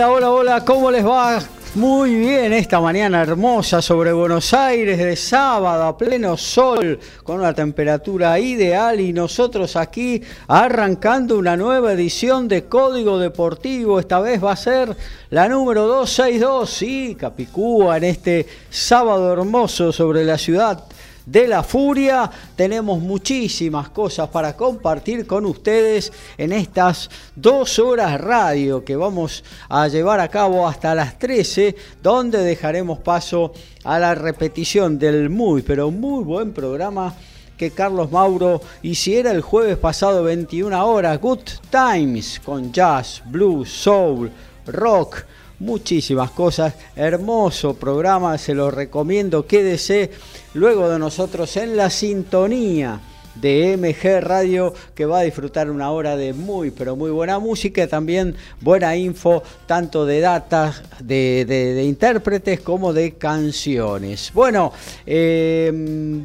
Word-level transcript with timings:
Hola, 0.00 0.12
hola, 0.12 0.30
hola, 0.30 0.64
¿cómo 0.64 0.90
les 0.90 1.06
va? 1.06 1.38
Muy 1.74 2.14
bien, 2.14 2.54
esta 2.54 2.80
mañana 2.80 3.20
hermosa 3.20 3.82
sobre 3.82 4.14
Buenos 4.14 4.54
Aires 4.54 4.96
de 4.96 5.14
sábado 5.14 5.84
a 5.84 5.98
pleno 5.98 6.38
sol, 6.38 6.98
con 7.22 7.40
una 7.40 7.52
temperatura 7.52 8.38
ideal 8.40 8.98
y 8.98 9.12
nosotros 9.12 9.76
aquí 9.76 10.22
arrancando 10.48 11.36
una 11.36 11.54
nueva 11.54 11.92
edición 11.92 12.48
de 12.48 12.64
Código 12.64 13.18
Deportivo. 13.18 14.00
Esta 14.00 14.20
vez 14.20 14.42
va 14.42 14.52
a 14.52 14.56
ser 14.56 14.96
la 15.28 15.50
número 15.50 15.86
262, 15.86 16.70
sí, 16.70 17.14
Capicúa, 17.20 17.98
en 17.98 18.04
este 18.04 18.46
sábado 18.70 19.30
hermoso 19.30 19.92
sobre 19.92 20.24
la 20.24 20.38
ciudad 20.38 20.82
de 21.30 21.46
la 21.46 21.62
furia. 21.62 22.30
Tenemos 22.56 23.00
muchísimas 23.00 23.90
cosas 23.90 24.28
para 24.28 24.56
compartir 24.56 25.26
con 25.26 25.46
ustedes 25.46 26.12
en 26.36 26.52
estas 26.52 27.08
dos 27.36 27.78
horas 27.78 28.20
radio 28.20 28.84
que 28.84 28.96
vamos 28.96 29.44
a 29.68 29.86
llevar 29.88 30.20
a 30.20 30.28
cabo 30.28 30.66
hasta 30.66 30.94
las 30.94 31.18
13, 31.18 31.76
donde 32.02 32.38
dejaremos 32.38 32.98
paso 32.98 33.52
a 33.84 33.98
la 33.98 34.14
repetición 34.14 34.98
del 34.98 35.30
muy, 35.30 35.62
pero 35.62 35.90
muy 35.90 36.24
buen 36.24 36.52
programa 36.52 37.14
que 37.56 37.70
Carlos 37.70 38.10
Mauro 38.10 38.60
hiciera 38.82 39.30
el 39.30 39.42
jueves 39.42 39.76
pasado 39.76 40.24
21 40.24 40.86
horas, 40.86 41.20
Good 41.20 41.40
Times, 41.70 42.40
con 42.42 42.72
jazz, 42.72 43.22
blues, 43.26 43.70
soul, 43.70 44.30
rock 44.66 45.24
muchísimas 45.60 46.32
cosas. 46.32 46.74
Hermoso 46.96 47.74
programa, 47.74 48.36
se 48.38 48.54
lo 48.54 48.70
recomiendo. 48.70 49.46
Quédese 49.46 50.10
luego 50.54 50.88
de 50.88 50.98
nosotros 50.98 51.56
en 51.56 51.76
la 51.76 51.90
sintonía 51.90 53.00
de 53.34 53.76
MG 53.76 54.20
Radio 54.20 54.74
que 54.94 55.06
va 55.06 55.20
a 55.20 55.22
disfrutar 55.22 55.70
una 55.70 55.90
hora 55.92 56.16
de 56.16 56.32
muy 56.32 56.72
pero 56.72 56.96
muy 56.96 57.10
buena 57.10 57.38
música 57.38 57.86
también 57.86 58.34
buena 58.60 58.96
info 58.96 59.42
tanto 59.66 60.04
de 60.04 60.20
datas 60.20 60.82
de, 61.00 61.84
intérpretes 61.86 62.60
como 62.60 62.92
de 62.92 63.12
canciones. 63.12 64.32
Bueno, 64.34 64.72
eh, 65.06 65.70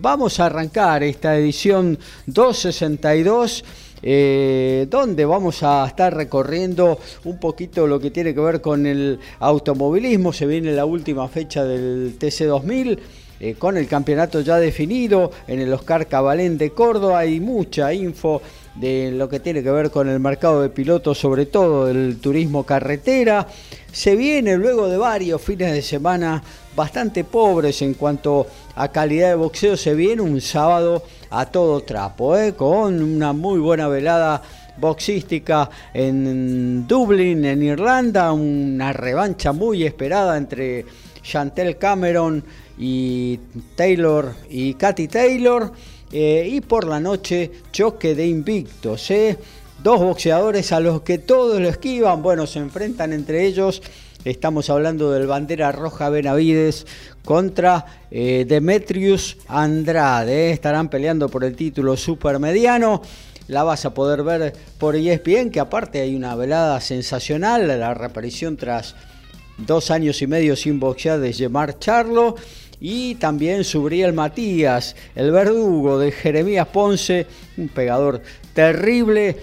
vamos 0.02 0.39
a 0.39 0.47
arrancar 0.47 1.03
esta 1.03 1.38
edición 1.38 1.97
262 2.25 3.64
eh, 4.08 4.86
donde 4.88 5.25
vamos 5.25 5.64
a 5.64 5.86
estar 5.88 6.16
recorriendo 6.16 7.00
un 7.23 7.39
poquito 7.39 7.88
lo 7.88 8.00
que 8.00 8.11
tiene 8.11 8.36
que 8.36 8.39
ver 8.39 8.61
con 8.61 8.86
el 8.86 9.20
automovilismo. 9.39 10.32
Se 10.32 10.45
viene 10.45 10.71
la 10.73 10.86
última 10.86 11.27
fecha 11.27 11.66
del 11.66 12.17
TC2000. 12.20 12.99
Eh, 13.38 13.55
con 13.55 13.76
el 13.76 13.86
campeonato 13.88 14.39
ya 14.39 14.58
definido 14.60 15.30
en 15.45 15.60
el 15.60 15.73
Oscar 15.73 16.08
Cabalén 16.08 16.58
de 16.58 16.70
Córdoba 16.70 17.20
hay 17.20 17.42
mucha 17.42 17.93
info 17.93 18.42
de 18.75 19.11
lo 19.11 19.30
que 19.30 19.39
tiene 19.39 19.63
que 19.63 19.71
ver 19.71 19.89
con 19.89 20.09
el 20.09 20.19
mercado 20.19 20.61
de 20.61 20.69
pilotos, 20.69 21.17
sobre 21.17 21.45
todo 21.45 21.89
el 21.89 22.17
turismo 22.19 22.65
carretera. 22.65 23.47
Se 23.91 24.15
viene 24.15 24.58
luego 24.58 24.89
de 24.89 24.97
varios 24.97 25.41
fines 25.41 25.71
de 25.71 25.81
semana 25.81 26.43
bastante 26.75 27.23
pobres 27.23 27.81
en 27.81 27.93
cuanto 27.93 28.47
a 28.75 28.89
calidad 28.89 29.30
de 29.30 29.36
boxeo, 29.36 29.77
se 29.77 29.95
viene 29.95 30.21
un 30.21 30.41
sábado 30.41 31.03
a 31.30 31.45
todo 31.45 31.81
trapo, 31.81 32.37
¿eh? 32.37 32.53
con 32.53 33.02
una 33.02 33.31
muy 33.31 33.59
buena 33.59 33.87
velada 33.87 34.41
boxística 34.77 35.69
en 35.93 36.86
Dublín, 36.86 37.45
en 37.45 37.63
Irlanda, 37.63 38.33
una 38.33 38.92
revancha 38.92 39.53
muy 39.53 39.86
esperada 39.86 40.37
entre 40.37 40.86
Chantel 41.23 41.77
Cameron 41.77 42.43
y 42.77 43.39
Taylor 43.75 44.33
y 44.49 44.73
Katy 44.73 45.07
Taylor. 45.07 45.71
Eh, 46.17 46.48
y 46.49 46.61
por 46.61 46.87
la 46.87 47.02
noche 47.02 47.52
choque 47.73 48.15
de 48.15 48.26
invictos. 48.26 49.11
¿eh? 49.11 49.37
Dos 49.83 49.99
boxeadores 49.99 50.71
a 50.71 50.80
los 50.80 51.02
que 51.02 51.17
todos 51.17 51.59
lo 51.59 51.67
esquivan. 51.67 52.23
Bueno, 52.23 52.48
se 52.48 52.59
enfrentan 52.59 53.11
entre 53.11 53.45
ellos. 53.45 53.81
Estamos 54.23 54.70
hablando 54.70 55.11
del 55.11 55.27
bandera 55.27 55.73
roja 55.73 56.08
Benavides 56.08 56.87
contra 57.25 57.86
eh, 58.11 58.45
Demetrius 58.48 59.36
Andrade. 59.49 60.52
Estarán 60.52 60.87
peleando 60.87 61.27
por 61.27 61.43
el 61.43 61.54
título 61.54 61.98
supermediano. 61.98 63.02
La 63.49 63.65
vas 63.65 63.83
a 63.83 63.93
poder 63.93 64.23
ver 64.23 64.54
por 64.77 64.95
ESPN, 64.95 65.52
que 65.52 65.59
aparte 65.59 65.99
hay 65.99 66.15
una 66.15 66.33
velada 66.37 66.80
sensacional, 66.80 67.67
la 67.67 67.93
reaparición 67.93 68.55
tras 68.55 68.95
dos 69.58 69.92
años 69.92 70.21
y 70.21 70.27
medio 70.27 70.55
sin 70.55 70.80
boxear 70.80 71.20
de 71.20 71.33
Gemar 71.33 71.77
Charlo 71.77 72.36
y 72.88 73.16
también 73.16 73.64
Subriel 73.64 74.14
Matías, 74.14 74.96
el 75.16 75.32
verdugo 75.32 75.98
de 75.98 76.12
Jeremías 76.12 76.68
Ponce, 76.68 77.26
un 77.58 77.68
pegador 77.68 78.22
terrible, 78.54 79.38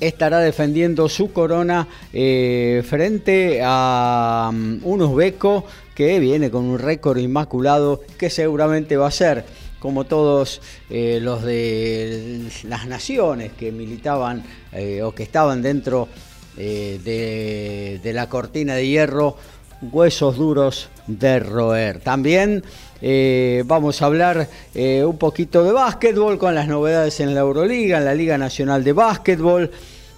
estará 0.00 0.38
defendiendo 0.38 1.10
su 1.10 1.34
corona 1.34 1.86
eh, 2.14 2.82
frente 2.88 3.60
a 3.62 4.48
um, 4.50 4.80
un 4.84 5.02
uzbeco 5.02 5.66
que 5.94 6.18
viene 6.18 6.50
con 6.50 6.64
un 6.64 6.78
récord 6.78 7.18
inmaculado 7.18 8.00
que 8.16 8.30
seguramente 8.30 8.96
va 8.96 9.08
a 9.08 9.10
ser 9.10 9.44
como 9.78 10.04
todos 10.04 10.62
eh, 10.88 11.18
los 11.20 11.42
de 11.42 12.48
las 12.64 12.86
naciones 12.86 13.52
que 13.52 13.70
militaban 13.70 14.42
eh, 14.72 15.02
o 15.02 15.14
que 15.14 15.24
estaban 15.24 15.60
dentro 15.60 16.08
de, 16.56 18.00
de 18.02 18.12
la 18.12 18.28
cortina 18.28 18.74
de 18.74 18.86
hierro 18.86 19.36
huesos 19.82 20.36
duros 20.36 20.88
de 21.06 21.40
roer. 21.40 22.00
También 22.00 22.62
eh, 23.02 23.62
vamos 23.66 24.02
a 24.02 24.06
hablar 24.06 24.48
eh, 24.74 25.04
un 25.04 25.16
poquito 25.16 25.64
de 25.64 25.72
básquetbol 25.72 26.38
con 26.38 26.54
las 26.54 26.68
novedades 26.68 27.20
en 27.20 27.34
la 27.34 27.40
Euroliga, 27.40 27.98
en 27.98 28.04
la 28.04 28.14
Liga 28.14 28.38
Nacional 28.38 28.84
de 28.84 28.92
Básquetbol. 28.92 29.70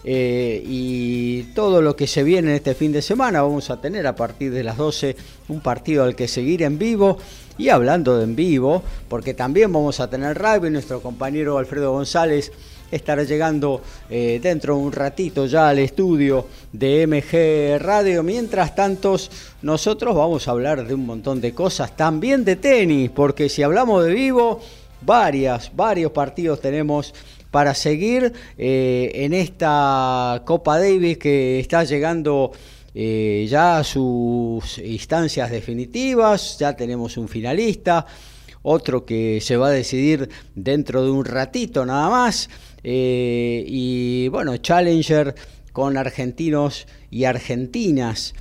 Eh, 0.05 0.61
y 0.67 1.45
todo 1.55 1.81
lo 1.81 1.95
que 1.95 2.09
se 2.09 2.25
viene 2.25 2.57
este 2.57 2.75
fin 2.75 2.91
de 2.91 3.03
semana. 3.03 3.43
Vamos 3.43 3.71
a 3.71 3.81
tener 3.81 4.07
a 4.07 4.17
partir 4.17 4.53
de 4.53 4.65
las 4.65 4.77
12 4.77 5.17
un 5.49 5.61
partido 5.61 6.03
al 6.05 6.17
que 6.17 6.27
seguir 6.27 6.63
en 6.63 6.79
vivo. 6.79 7.19
Y 7.59 7.69
hablando 7.69 8.17
de 8.17 8.25
en 8.25 8.35
vivo, 8.35 8.83
porque 9.09 9.35
también 9.35 9.73
vamos 9.73 10.01
a 10.01 10.09
tener 10.09 10.37
rugby, 10.39 10.71
nuestro 10.71 11.01
compañero 11.01 11.59
Alfredo 11.59 11.93
González 11.93 12.51
estará 12.93 13.25
llegando 13.25 13.83
eh, 14.09 14.39
dentro 14.41 14.77
de 14.77 14.83
un 14.83 14.93
ratito 14.93 15.47
ya 15.47 15.71
al 15.71 15.81
estudio 15.81 16.47
de 16.73 17.07
MG 17.09 17.83
Radio. 17.83 18.23
Mientras 18.23 18.75
tanto, 18.77 19.17
nosotros 19.63 20.15
vamos 20.15 20.47
a 20.47 20.53
hablar 20.53 20.87
de 20.87 20.95
un 20.95 21.07
montón 21.07 21.41
de 21.41 21.53
cosas, 21.53 21.97
también 21.97 22.45
de 22.45 22.57
tenis, 22.57 23.11
porque 23.11 23.49
si 23.49 23.63
hablamos 23.63 24.05
de 24.05 24.13
vivo, 24.13 24.61
varias, 25.01 25.75
varios 25.75 26.13
partidos 26.13 26.61
tenemos 26.61 27.13
para 27.51 27.75
seguir 27.75 28.33
eh, 28.57 29.11
en 29.15 29.35
esta 29.35 30.43
Copa 30.45 30.79
Davis 30.79 31.19
que 31.19 31.61
está 31.61 31.85
llegando 31.85 32.53
eh, 32.95 33.47
ya 33.49 33.79
a 33.79 33.85
sus 33.85 34.79
instancias 34.79 35.51
definitivas, 35.51 36.59
ya 36.59 36.75
tenemos 36.77 37.17
un 37.17 37.29
finalista, 37.29 38.07
otro 38.63 39.05
que 39.05 39.41
se 39.41 39.57
va 39.57 39.69
a 39.69 39.71
decidir 39.71 40.29
dentro 40.55 41.05
de 41.05 41.11
un 41.11 41.25
ratito 41.25 41.85
nada 41.85 42.09
más. 42.09 42.49
Eh, 42.85 43.65
y 43.67 44.29
bueno, 44.29 44.57
Challenger 44.57 45.35
con 45.73 45.97
argentinos 45.97 46.87
y 47.11 47.25
argentinas 47.25 48.35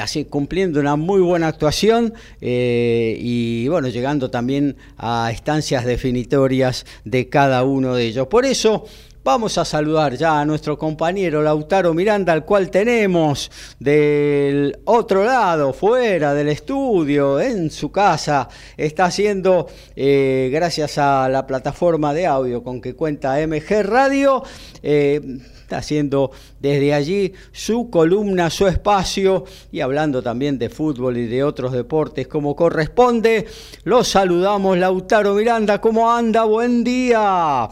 así 0.00 0.24
cumpliendo 0.24 0.80
una 0.80 0.96
muy 0.96 1.20
buena 1.20 1.48
actuación 1.48 2.14
eh, 2.40 3.16
y 3.20 3.68
bueno, 3.68 3.88
llegando 3.88 4.30
también 4.30 4.76
a 4.96 5.30
estancias 5.32 5.84
definitorias 5.84 6.86
de 7.04 7.28
cada 7.28 7.62
uno 7.64 7.94
de 7.94 8.06
ellos. 8.06 8.26
Por 8.28 8.44
eso 8.44 8.86
Vamos 9.24 9.56
a 9.56 9.64
saludar 9.64 10.16
ya 10.16 10.40
a 10.40 10.44
nuestro 10.44 10.76
compañero 10.76 11.42
Lautaro 11.42 11.94
Miranda, 11.94 12.32
al 12.32 12.44
cual 12.44 12.72
tenemos 12.72 13.52
del 13.78 14.80
otro 14.84 15.24
lado, 15.24 15.72
fuera 15.72 16.34
del 16.34 16.48
estudio, 16.48 17.40
en 17.40 17.70
su 17.70 17.92
casa. 17.92 18.48
Está 18.76 19.04
haciendo, 19.04 19.68
eh, 19.94 20.50
gracias 20.52 20.98
a 20.98 21.28
la 21.28 21.46
plataforma 21.46 22.12
de 22.12 22.26
audio 22.26 22.64
con 22.64 22.80
que 22.80 22.96
cuenta 22.96 23.38
MG 23.46 23.84
Radio, 23.84 24.42
eh, 24.82 25.20
está 25.60 25.76
haciendo 25.76 26.32
desde 26.58 26.92
allí 26.92 27.32
su 27.52 27.90
columna, 27.90 28.50
su 28.50 28.66
espacio 28.66 29.44
y 29.70 29.82
hablando 29.82 30.20
también 30.20 30.58
de 30.58 30.68
fútbol 30.68 31.16
y 31.16 31.28
de 31.28 31.44
otros 31.44 31.70
deportes 31.70 32.26
como 32.26 32.56
corresponde. 32.56 33.46
Los 33.84 34.08
saludamos, 34.08 34.76
Lautaro 34.78 35.34
Miranda, 35.34 35.80
¿cómo 35.80 36.10
anda? 36.10 36.42
Buen 36.42 36.82
día. 36.82 37.68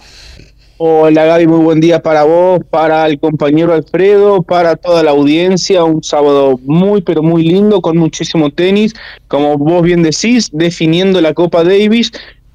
Hola 0.82 1.26
Gaby, 1.26 1.46
muy 1.46 1.62
buen 1.62 1.78
día 1.78 2.00
para 2.00 2.24
vos, 2.24 2.62
para 2.70 3.04
el 3.06 3.20
compañero 3.20 3.74
Alfredo, 3.74 4.40
para 4.40 4.76
toda 4.76 5.02
la 5.02 5.10
audiencia. 5.10 5.84
Un 5.84 6.02
sábado 6.02 6.58
muy, 6.64 7.02
pero 7.02 7.22
muy 7.22 7.42
lindo, 7.42 7.82
con 7.82 7.98
muchísimo 7.98 8.48
tenis. 8.48 8.94
Como 9.28 9.58
vos 9.58 9.82
bien 9.82 10.02
decís, 10.02 10.48
definiendo 10.54 11.20
la 11.20 11.34
Copa 11.34 11.64
Davis. 11.64 12.12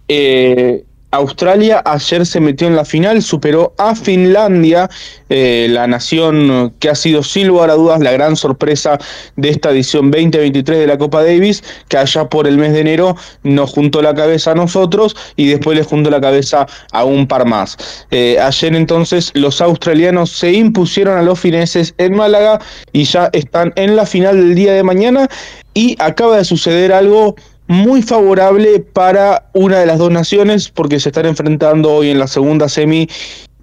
Eh, 0.07 0.86
Australia 1.15 1.81
ayer 1.85 2.25
se 2.25 2.39
metió 2.39 2.67
en 2.67 2.75
la 2.75 2.85
final, 2.85 3.21
superó 3.21 3.73
a 3.77 3.95
Finlandia, 3.95 4.89
eh, 5.29 5.67
la 5.69 5.88
nación 5.88 6.73
que 6.79 6.89
ha 6.89 6.95
sido 6.95 7.23
sin 7.23 7.47
lugar 7.47 7.69
a 7.69 7.73
dudas 7.73 8.00
la 8.00 8.12
gran 8.12 8.35
sorpresa 8.35 8.97
de 9.35 9.50
esta 9.50 9.71
edición 9.71 10.12
2023 10.12 10.79
de 10.79 10.88
la 10.88 10.97
Copa 10.97 11.23
Davis, 11.23 11.63
que 11.88 11.97
allá 11.97 12.29
por 12.29 12.47
el 12.47 12.57
mes 12.57 12.73
de 12.73 12.81
enero 12.81 13.15
nos 13.44 13.71
juntó 13.71 14.01
la 14.01 14.13
cabeza 14.13 14.51
a 14.51 14.56
nosotros 14.56 15.15
y 15.35 15.47
después 15.47 15.77
le 15.77 15.83
juntó 15.83 16.09
la 16.09 16.21
cabeza 16.21 16.67
a 16.91 17.03
un 17.03 17.27
par 17.27 17.45
más. 17.45 17.77
Eh, 18.12 18.38
ayer 18.39 18.75
entonces 18.75 19.31
los 19.33 19.62
australianos 19.62 20.29
se 20.29 20.51
impusieron 20.53 21.17
a 21.17 21.21
los 21.21 21.39
fineses 21.39 21.94
en 21.97 22.15
Málaga 22.15 22.59
y 22.91 23.06
ya 23.06 23.29
están 23.33 23.73
en 23.75 23.95
la 23.95 24.06
final 24.06 24.38
del 24.38 24.56
día 24.56 24.73
de 24.73 24.83
mañana 24.83 25.27
y 25.73 25.95
acaba 26.00 26.38
de 26.38 26.45
suceder 26.45 26.94
algo 26.94 27.35
muy 27.67 28.01
favorable 28.01 28.79
para 28.79 29.50
una 29.53 29.79
de 29.79 29.85
las 29.85 29.97
dos 29.97 30.12
naciones 30.12 30.69
porque 30.69 31.00
se 31.00 31.09
están 31.09 31.25
enfrentando 31.25 31.94
hoy 31.94 32.09
en 32.09 32.19
la 32.19 32.27
segunda 32.27 32.69
semi 32.69 33.07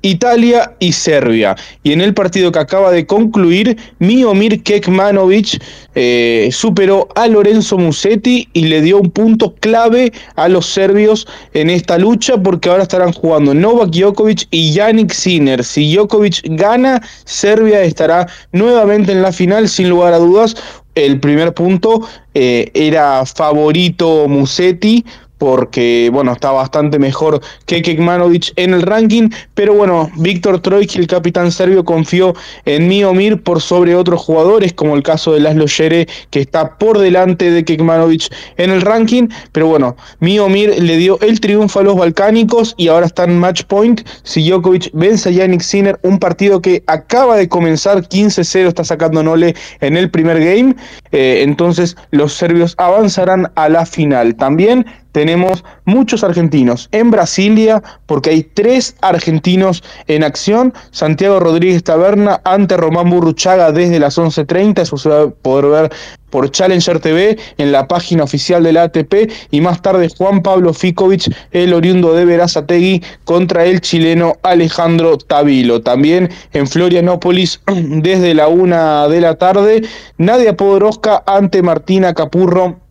Italia 0.03 0.75
y 0.81 0.93
Serbia. 0.93 1.57
Y 1.83 1.93
en 1.93 2.01
el 2.01 2.13
partido 2.13 2.53
que 2.53 2.59
acaba 2.59 2.91
de 2.91 3.07
concluir, 3.07 3.77
Miomir 4.01 4.63
Kekmanovic 4.63 5.63
eh, 5.95 6.49
superó 6.53 7.09
a 7.15 7.29
Lorenzo 7.29 7.79
Musetti 7.79 8.49
y 8.53 8.67
le 8.67 8.83
dio 8.83 8.99
un 8.99 9.11
punto 9.11 9.55
clave 9.55 10.13
a 10.35 10.49
los 10.49 10.67
serbios 10.67 11.27
en 11.55 11.71
esta 11.71 11.99
lucha 11.99 12.37
porque 12.43 12.69
ahora 12.69 12.83
estarán 12.83 13.13
jugando 13.13 13.55
Novak 13.55 13.91
Djokovic 13.91 14.49
y 14.51 14.73
Yannick 14.73 15.13
Sinner. 15.13 15.63
Si 15.63 15.95
Djokovic 15.95 16.41
gana, 16.45 17.01
Serbia 17.25 17.83
estará 17.83 18.27
nuevamente 18.51 19.13
en 19.13 19.23
la 19.23 19.33
final 19.33 19.69
sin 19.69 19.89
lugar 19.89 20.15
a 20.15 20.19
dudas 20.19 20.57
el 20.95 21.21
primer 21.21 21.55
punto 21.55 22.07
eh, 22.35 22.71
era 22.75 23.25
favorito 23.27 24.29
Musetti 24.29 25.05
porque 25.43 26.09
bueno, 26.13 26.35
está 26.35 26.53
bastante 26.53 27.01
mejor 27.01 27.41
que 27.67 27.83
Kekmanovic 27.83 28.53
en 28.55 28.75
el 28.75 28.83
ranking, 28.83 29.29
pero 29.55 29.75
bueno, 29.75 30.09
Víctor 30.15 30.61
Troiki, 30.61 31.01
el 31.01 31.09
capitán 31.09 31.51
serbio, 31.51 31.85
confió 31.85 32.33
en 32.65 32.87
Miomir 32.87 33.43
por 33.43 33.61
sobre 33.61 33.97
otros 33.97 34.21
jugadores, 34.21 34.73
como 34.73 34.95
el 34.95 35.03
caso 35.03 35.33
de 35.33 35.41
Laszlo 35.41 35.67
Yere, 35.67 36.07
que 36.31 36.39
está 36.39 36.79
por 36.79 37.01
delante 37.01 37.51
de 37.51 37.65
Kekmanovic 37.65 38.33
en 38.57 38.71
el 38.71 38.83
ranking, 38.83 39.27
pero 39.51 39.67
bueno, 39.67 39.97
Miomir 40.21 40.81
le 40.81 40.97
dio 40.97 41.19
el 41.21 41.41
triunfo 41.41 41.81
a 41.81 41.83
los 41.83 41.97
balcánicos 41.97 42.77
y 42.77 42.87
ahora 42.87 43.07
está 43.07 43.25
en 43.25 43.37
match 43.37 43.65
point, 43.65 44.03
si 44.23 44.49
Djokovic 44.49 44.91
vence 44.93 45.29
a 45.29 45.33
Yannick 45.33 45.63
Sinner, 45.63 45.99
un 46.05 46.21
partido 46.21 46.63
que 46.63 46.85
acaba 46.87 47.37
de 47.37 47.49
comenzar 47.49 48.09
15-0, 48.09 48.69
está 48.69 48.85
sacando 48.85 49.25
Nole 49.25 49.57
en 49.81 49.97
el 49.97 50.09
primer 50.09 50.39
game, 50.39 50.77
eh, 51.11 51.41
entonces 51.43 51.97
los 52.13 52.33
serbios 52.33 52.77
avanzarán 52.79 53.51
a 53.57 53.69
la 53.69 53.85
final. 53.85 54.37
También 54.37 54.87
tenemos 55.13 55.65
muchos 55.85 56.25
argentinos 56.25 56.89
en 56.93 57.11
Brasilia, 57.11 57.83
porque 58.07 58.31
hay 58.31 58.43
tres 58.43 58.97
argentinos 59.01 59.85
en 60.09 60.25
acción. 60.25 60.75
Santiago 60.91 61.39
Rodríguez 61.41 61.85
Taberna 61.85 62.41
ante 62.45 62.77
Román 62.77 63.11
Burruchaga 63.11 63.73
desde 63.73 64.01
las 64.01 64.19
11.30, 64.19 64.83
eso 64.83 64.97
se 64.97 65.09
va 65.09 65.23
a 65.23 65.29
poder 65.29 65.67
ver 65.67 65.93
por 66.33 66.51
Challenger 66.51 66.99
TV 66.99 67.39
en 67.59 67.71
la 67.71 67.87
página 67.87 68.25
oficial 68.25 68.65
de 68.65 68.73
la 68.73 68.85
ATP 68.85 69.31
y 69.51 69.61
más 69.61 69.83
tarde 69.83 70.09
Juan 70.17 70.43
Pablo 70.43 70.73
Ficovich, 70.73 71.31
el 71.53 71.75
oriundo 71.75 72.15
de 72.15 72.25
Verazategui 72.25 73.03
contra 73.25 73.67
el 73.67 73.83
chileno 73.83 74.39
Alejandro 74.43 75.19
Tavilo. 75.19 75.83
También 75.83 76.31
en 76.55 76.67
Florianópolis 76.67 77.61
desde 77.67 78.35
la 78.35 78.49
una 78.49 79.07
de 79.09 79.21
la 79.21 79.35
tarde, 79.35 79.83
Nadia 80.17 80.57
Podoroska 80.57 81.23
ante 81.27 81.63
Martina 81.63 82.15
Capurro 82.15 82.82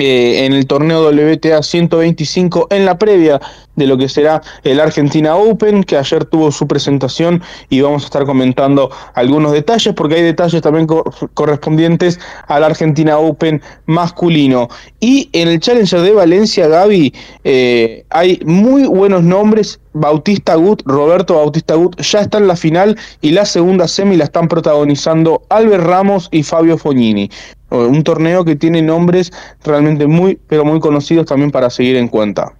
eh, 0.00 0.44
en 0.44 0.52
el 0.52 0.66
torneo 0.66 1.10
WTA 1.10 1.62
125 1.62 2.68
en 2.70 2.84
la 2.84 2.98
previa 2.98 3.40
de 3.78 3.86
lo 3.86 3.96
que 3.96 4.08
será 4.08 4.42
el 4.64 4.80
Argentina 4.80 5.36
Open, 5.36 5.84
que 5.84 5.96
ayer 5.96 6.24
tuvo 6.24 6.52
su 6.52 6.66
presentación 6.66 7.42
y 7.70 7.80
vamos 7.80 8.02
a 8.02 8.06
estar 8.06 8.24
comentando 8.26 8.90
algunos 9.14 9.52
detalles, 9.52 9.94
porque 9.94 10.16
hay 10.16 10.22
detalles 10.22 10.60
también 10.60 10.86
correspondientes 11.34 12.20
al 12.46 12.64
Argentina 12.64 13.18
Open 13.18 13.62
masculino. 13.86 14.68
Y 15.00 15.30
en 15.32 15.48
el 15.48 15.60
Challenger 15.60 16.00
de 16.00 16.12
Valencia, 16.12 16.68
Gaby, 16.68 17.14
eh, 17.44 18.04
hay 18.10 18.40
muy 18.44 18.86
buenos 18.86 19.22
nombres. 19.22 19.80
Bautista 19.94 20.54
Gut, 20.54 20.82
Roberto 20.84 21.34
Bautista 21.34 21.74
Gut, 21.74 22.00
ya 22.00 22.20
está 22.20 22.38
en 22.38 22.46
la 22.46 22.54
final 22.54 22.96
y 23.20 23.30
la 23.30 23.44
segunda 23.44 23.88
semi 23.88 24.16
la 24.16 24.24
están 24.24 24.46
protagonizando 24.46 25.42
Albert 25.48 25.84
Ramos 25.84 26.28
y 26.30 26.42
Fabio 26.42 26.78
Fognini. 26.78 27.30
Un 27.70 28.02
torneo 28.02 28.44
que 28.44 28.56
tiene 28.56 28.80
nombres 28.80 29.32
realmente 29.64 30.06
muy, 30.06 30.38
pero 30.48 30.64
muy 30.64 30.80
conocidos 30.80 31.26
también 31.26 31.50
para 31.50 31.68
seguir 31.68 31.96
en 31.96 32.08
cuenta. 32.08 32.54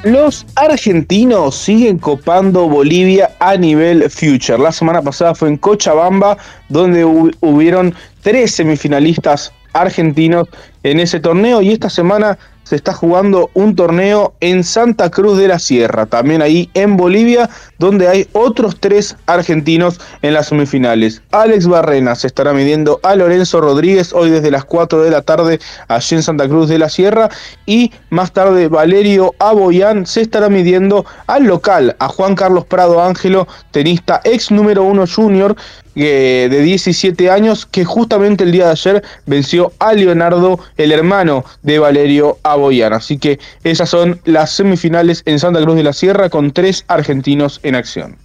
Los 0.03 0.48
argentinos 0.55 1.55
siguen 1.55 2.00
copando 2.00 2.67
Bolivia 2.67 3.36
a 3.39 3.55
nivel 3.55 4.10
future. 4.10 4.58
La 4.58 4.72
semana 4.72 5.00
pasada 5.03 5.36
fue 5.36 5.50
en 5.50 5.58
Cochabamba, 5.58 6.39
donde 6.70 7.05
hubieron 7.05 7.93
tres 8.22 8.55
semifinalistas 8.55 9.53
argentinos 9.74 10.48
en 10.81 11.00
ese 11.00 11.20
torneo 11.20 11.62
y 11.62 11.74
esta 11.74 11.88
semana 11.88 12.39
se 12.71 12.77
está 12.77 12.93
jugando 12.93 13.49
un 13.53 13.75
torneo 13.75 14.33
en 14.39 14.63
Santa 14.63 15.11
Cruz 15.11 15.37
de 15.37 15.49
la 15.49 15.59
Sierra, 15.59 16.05
también 16.05 16.41
ahí 16.41 16.69
en 16.73 16.95
Bolivia, 16.95 17.49
donde 17.79 18.07
hay 18.07 18.29
otros 18.31 18.77
tres 18.79 19.17
argentinos 19.25 19.99
en 20.21 20.35
las 20.35 20.47
semifinales. 20.47 21.21
Alex 21.31 21.67
Barrena 21.67 22.15
se 22.15 22.27
estará 22.27 22.53
midiendo 22.53 23.01
a 23.03 23.13
Lorenzo 23.17 23.59
Rodríguez 23.59 24.13
hoy 24.13 24.29
desde 24.29 24.51
las 24.51 24.63
4 24.63 25.03
de 25.03 25.11
la 25.11 25.21
tarde 25.21 25.59
allí 25.89 26.15
en 26.15 26.23
Santa 26.23 26.47
Cruz 26.47 26.69
de 26.69 26.79
la 26.79 26.87
Sierra 26.87 27.29
y 27.65 27.91
más 28.09 28.31
tarde 28.31 28.69
Valerio 28.69 29.35
Aboyán 29.39 30.05
se 30.05 30.21
estará 30.21 30.47
midiendo 30.47 31.05
al 31.27 31.43
local, 31.43 31.97
a 31.99 32.07
Juan 32.07 32.35
Carlos 32.35 32.63
Prado 32.63 33.03
Ángelo, 33.03 33.49
tenista 33.71 34.21
ex 34.23 34.49
número 34.49 34.83
uno 34.83 35.03
junior, 35.13 35.57
eh, 35.95 36.48
de 36.50 36.62
17 36.62 37.29
años 37.29 37.65
que 37.65 37.86
justamente 37.86 38.43
el 38.43 38.51
día 38.51 38.65
de 38.65 38.71
ayer 38.71 39.03
venció 39.25 39.74
a 39.79 39.93
Leonardo, 39.93 40.60
el 40.77 40.91
hermano 40.91 41.43
de 41.63 41.79
Valerio 41.79 42.38
Aboyán. 42.43 42.93
Así 42.93 43.17
que 43.17 43.39
esas 43.63 43.89
son 43.89 44.19
las 44.25 44.51
semifinales 44.51 45.24
en 45.25 45.39
Santa 45.39 45.62
Cruz 45.62 45.75
de 45.75 45.83
la 45.83 45.93
Sierra 45.93 46.29
con 46.29 46.51
tres 46.51 46.86
argentinos 46.88 47.60
en 47.63 47.75
acción. 47.75 48.17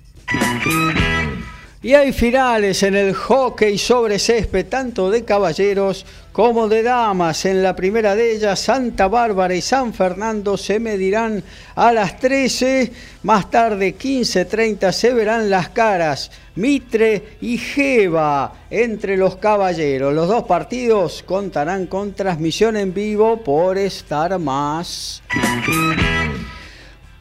Y 1.86 1.94
hay 1.94 2.12
finales 2.12 2.82
en 2.82 2.96
el 2.96 3.14
hockey 3.14 3.78
sobre 3.78 4.18
césped, 4.18 4.66
tanto 4.66 5.08
de 5.08 5.24
caballeros 5.24 6.04
como 6.32 6.66
de 6.66 6.82
damas. 6.82 7.44
En 7.44 7.62
la 7.62 7.76
primera 7.76 8.16
de 8.16 8.34
ellas, 8.34 8.58
Santa 8.58 9.06
Bárbara 9.06 9.54
y 9.54 9.60
San 9.60 9.94
Fernando 9.94 10.56
se 10.56 10.80
medirán 10.80 11.44
a 11.76 11.92
las 11.92 12.18
13. 12.18 12.90
Más 13.22 13.52
tarde, 13.52 13.94
15.30, 13.96 14.90
se 14.90 15.14
verán 15.14 15.48
las 15.48 15.68
caras. 15.68 16.32
Mitre 16.56 17.36
y 17.40 17.56
Jeva 17.56 18.52
entre 18.68 19.16
los 19.16 19.36
caballeros. 19.36 20.12
Los 20.12 20.26
dos 20.26 20.42
partidos 20.42 21.22
contarán 21.22 21.86
con 21.86 22.14
transmisión 22.14 22.76
en 22.76 22.92
vivo 22.92 23.44
por 23.44 23.78
Star 23.78 24.36
Más. 24.40 25.22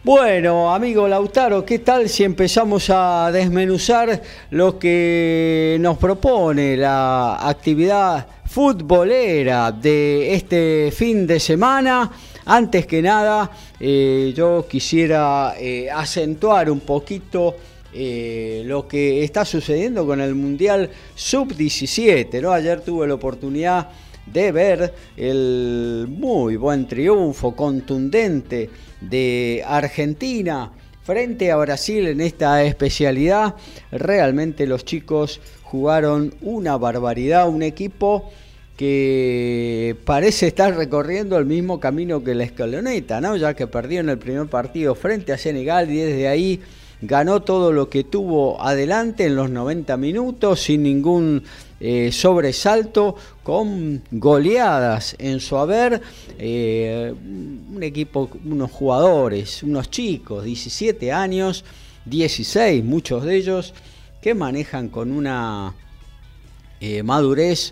Bueno, 0.05 0.71
amigo 0.71 1.07
Lautaro, 1.07 1.65
¿qué 1.65 1.79
tal 1.79 2.07
si 2.09 2.23
empezamos 2.23 2.91
a 2.91 3.31
desmenuzar 3.33 4.21
lo 4.51 4.77
que 4.77 5.77
nos 5.79 5.97
propone 5.97 6.77
la 6.77 7.37
actividad 7.49 8.27
futbolera 8.45 9.71
de 9.71 10.35
este 10.35 10.93
fin 10.95 11.25
de 11.25 11.39
semana? 11.39 12.11
Antes 12.45 12.85
que 12.85 13.01
nada, 13.01 13.49
eh, 13.79 14.31
yo 14.37 14.67
quisiera 14.69 15.55
eh, 15.59 15.89
acentuar 15.89 16.69
un 16.69 16.81
poquito 16.81 17.55
eh, 17.91 18.61
lo 18.63 18.87
que 18.87 19.23
está 19.23 19.43
sucediendo 19.43 20.05
con 20.05 20.21
el 20.21 20.35
Mundial 20.35 20.87
Sub-17. 21.15 22.43
¿no? 22.43 22.51
Ayer 22.51 22.81
tuve 22.81 23.07
la 23.07 23.15
oportunidad 23.15 23.89
de 24.25 24.51
ver 24.51 24.93
el 25.17 26.07
muy 26.09 26.55
buen 26.55 26.87
triunfo 26.87 27.55
contundente 27.55 28.69
de 29.01 29.63
Argentina 29.65 30.71
frente 31.03 31.51
a 31.51 31.57
Brasil 31.57 32.07
en 32.07 32.21
esta 32.21 32.63
especialidad. 32.63 33.55
Realmente 33.91 34.65
los 34.65 34.85
chicos 34.85 35.39
jugaron 35.63 36.33
una 36.41 36.77
barbaridad, 36.77 37.47
un 37.47 37.61
equipo 37.61 38.31
que 38.75 39.95
parece 40.03 40.47
estar 40.47 40.75
recorriendo 40.75 41.37
el 41.37 41.45
mismo 41.45 41.79
camino 41.79 42.23
que 42.23 42.35
la 42.35 42.43
escaloneta, 42.43 43.21
¿no? 43.21 43.37
ya 43.37 43.53
que 43.53 43.67
perdió 43.67 44.01
en 44.01 44.09
el 44.09 44.17
primer 44.17 44.47
partido 44.47 44.95
frente 44.95 45.31
a 45.31 45.37
Senegal 45.37 45.89
y 45.89 45.97
desde 45.97 46.27
ahí 46.27 46.59
ganó 47.01 47.41
todo 47.41 47.71
lo 47.71 47.89
que 47.89 48.03
tuvo 48.03 48.61
adelante 48.61 49.25
en 49.25 49.35
los 49.35 49.49
90 49.49 49.95
minutos 49.97 50.61
sin 50.61 50.83
ningún 50.83 51.43
eh, 51.87 52.11
sobresalto, 52.11 53.15
con 53.43 54.01
goleadas 54.09 55.15
en 55.19 55.39
su 55.39 55.55
haber. 55.55 56.01
Eh, 56.39 57.13
un 57.13 57.83
equipo, 57.83 58.27
unos 58.43 58.71
jugadores, 58.71 59.61
unos 59.61 59.91
chicos, 59.91 60.45
17 60.45 61.11
años, 61.11 61.63
16, 62.05 62.83
muchos 62.83 63.23
de 63.23 63.35
ellos, 63.35 63.75
que 64.19 64.33
manejan 64.33 64.89
con 64.89 65.11
una 65.11 65.75
eh, 66.79 67.03
madurez 67.03 67.71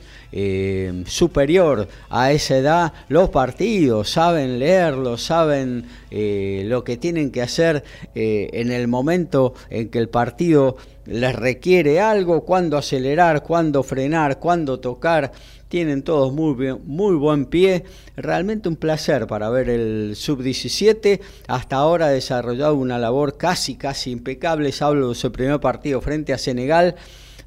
superior 1.07 1.87
a 2.09 2.31
esa 2.31 2.57
edad 2.57 2.93
los 3.09 3.31
partidos, 3.31 4.11
saben 4.11 4.59
leerlo, 4.59 5.17
saben 5.17 5.85
lo 6.11 6.83
que 6.83 6.97
tienen 6.97 7.31
que 7.31 7.41
hacer 7.41 7.83
en 8.13 8.71
el 8.71 8.87
momento 8.87 9.55
en 9.71 9.89
que 9.89 9.97
el 9.97 10.09
partido 10.09 10.77
les 11.05 11.35
requiere 11.35 11.99
algo, 11.99 12.45
cuándo 12.45 12.77
acelerar, 12.77 13.43
cuándo 13.43 13.83
frenar, 13.83 14.39
cuándo 14.39 14.79
tocar. 14.79 15.31
Tienen 15.67 16.03
todos 16.03 16.31
muy, 16.31 16.77
muy 16.85 17.15
buen 17.15 17.45
pie. 17.45 17.83
Realmente 18.15 18.69
un 18.69 18.75
placer 18.75 19.25
para 19.27 19.49
ver 19.49 19.69
el 19.69 20.15
sub-17. 20.15 21.19
Hasta 21.47 21.77
ahora 21.77 22.05
ha 22.05 22.09
desarrollado 22.09 22.75
una 22.75 22.99
labor 22.99 23.37
casi, 23.37 23.75
casi 23.75 24.11
impecable. 24.11 24.71
Hablo 24.79 25.09
de 25.09 25.15
su 25.15 25.31
primer 25.31 25.59
partido 25.59 25.99
frente 25.99 26.31
a 26.31 26.37
Senegal 26.37 26.95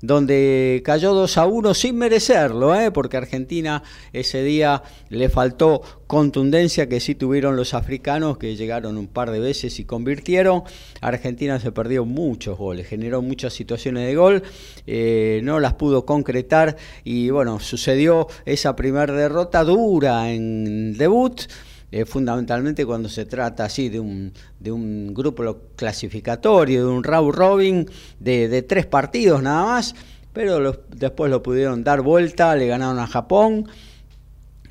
donde 0.02 0.82
cayó 0.84 1.14
2 1.14 1.38
a 1.38 1.46
1 1.46 1.74
sin 1.74 1.96
merecerlo, 1.96 2.74
¿eh? 2.74 2.90
porque 2.90 3.16
Argentina 3.16 3.82
ese 4.12 4.42
día 4.42 4.82
le 5.08 5.28
faltó 5.28 5.82
contundencia 6.06 6.88
que 6.88 7.00
sí 7.00 7.14
tuvieron 7.14 7.56
los 7.56 7.74
africanos 7.74 8.38
que 8.38 8.56
llegaron 8.56 8.96
un 8.96 9.08
par 9.08 9.30
de 9.30 9.40
veces 9.40 9.78
y 9.80 9.84
convirtieron. 9.84 10.62
Argentina 11.00 11.58
se 11.58 11.72
perdió 11.72 12.04
muchos 12.04 12.56
goles, 12.58 12.86
generó 12.86 13.22
muchas 13.22 13.52
situaciones 13.52 14.06
de 14.06 14.14
gol, 14.14 14.42
eh, 14.86 15.40
no 15.42 15.60
las 15.60 15.74
pudo 15.74 16.06
concretar 16.06 16.76
y 17.04 17.30
bueno, 17.30 17.60
sucedió 17.60 18.28
esa 18.44 18.76
primera 18.76 19.12
derrota 19.12 19.64
dura 19.64 20.30
en 20.30 20.96
debut. 20.96 21.42
Eh, 21.92 22.04
fundamentalmente 22.04 22.84
cuando 22.84 23.08
se 23.08 23.26
trata 23.26 23.64
así 23.64 23.88
de 23.88 24.00
un, 24.00 24.32
de 24.58 24.72
un 24.72 25.14
grupo 25.14 25.56
clasificatorio, 25.76 26.84
de 26.84 26.92
un 26.92 27.04
round 27.04 27.32
robin 27.32 27.88
de, 28.18 28.62
tres 28.62 28.86
partidos 28.86 29.40
nada 29.40 29.64
más, 29.64 29.94
pero 30.32 30.82
después 30.88 31.30
lo 31.30 31.44
pudieron 31.44 31.84
dar 31.84 32.00
vuelta, 32.02 32.56
le 32.56 32.66
ganaron 32.66 32.98
a 32.98 33.06
Japón. 33.06 33.68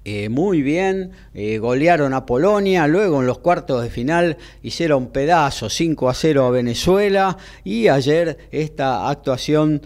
Eh, 0.03 0.29
muy 0.29 0.61
bien, 0.61 1.13
eh, 1.33 1.57
golearon 1.57 2.13
a 2.13 2.27
Polonia, 2.27 2.85
luego 2.85 3.21
en 3.21 3.27
los 3.27 3.39
cuartos 3.39 3.81
de 3.81 3.89
final 3.89 4.37
hicieron 4.61 5.07
pedazo 5.07 5.67
5 5.69 6.09
a 6.09 6.13
0 6.13 6.45
a 6.45 6.51
Venezuela 6.51 7.37
y 7.63 7.87
ayer 7.87 8.37
esta 8.51 9.09
actuación 9.09 9.81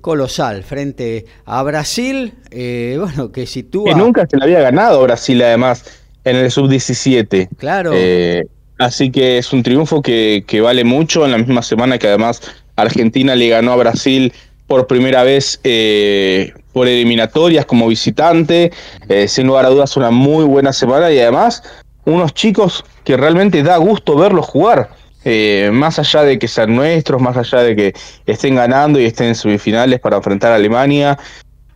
colosal 0.00 0.62
frente 0.62 1.26
a 1.44 1.62
Brasil, 1.64 2.34
bueno, 2.50 3.32
que 3.32 3.46
sitúa... 3.46 3.92
Que 3.92 3.98
nunca 3.98 4.26
se 4.26 4.36
le 4.36 4.44
había 4.44 4.60
ganado 4.60 5.02
Brasil 5.02 5.42
además 5.42 5.99
en 6.24 6.36
el 6.36 6.50
sub-17. 6.50 7.48
Claro. 7.56 7.92
Eh, 7.94 8.44
así 8.78 9.10
que 9.10 9.38
es 9.38 9.52
un 9.52 9.62
triunfo 9.62 10.02
que, 10.02 10.44
vale 10.62 10.84
mucho 10.84 11.24
en 11.24 11.32
la 11.32 11.38
misma 11.38 11.62
semana 11.62 11.98
que 11.98 12.08
además 12.08 12.42
Argentina 12.76 13.34
le 13.34 13.48
ganó 13.48 13.72
a 13.72 13.76
Brasil 13.76 14.32
por 14.66 14.86
primera 14.86 15.24
vez 15.24 15.60
eh, 15.64 16.52
por 16.72 16.86
eliminatorias 16.86 17.66
como 17.66 17.88
visitante. 17.88 18.72
Eh, 19.08 19.28
sin 19.28 19.46
lugar 19.46 19.66
a 19.66 19.70
dudas, 19.70 19.96
una 19.96 20.10
muy 20.10 20.44
buena 20.44 20.72
semana 20.72 21.10
y 21.10 21.18
además 21.18 21.62
unos 22.04 22.32
chicos 22.34 22.84
que 23.04 23.16
realmente 23.16 23.62
da 23.62 23.76
gusto 23.76 24.16
verlos 24.16 24.46
jugar. 24.46 24.90
más 25.72 25.98
allá 25.98 26.22
de 26.22 26.38
que 26.38 26.48
sean 26.48 26.74
nuestros, 26.74 27.20
más 27.20 27.36
allá 27.36 27.62
de 27.62 27.76
que 27.76 27.92
estén 28.26 28.54
ganando 28.54 28.98
y 28.98 29.04
estén 29.04 29.28
en 29.28 29.34
semifinales 29.34 30.00
para 30.00 30.16
enfrentar 30.16 30.52
a 30.52 30.54
Alemania, 30.54 31.18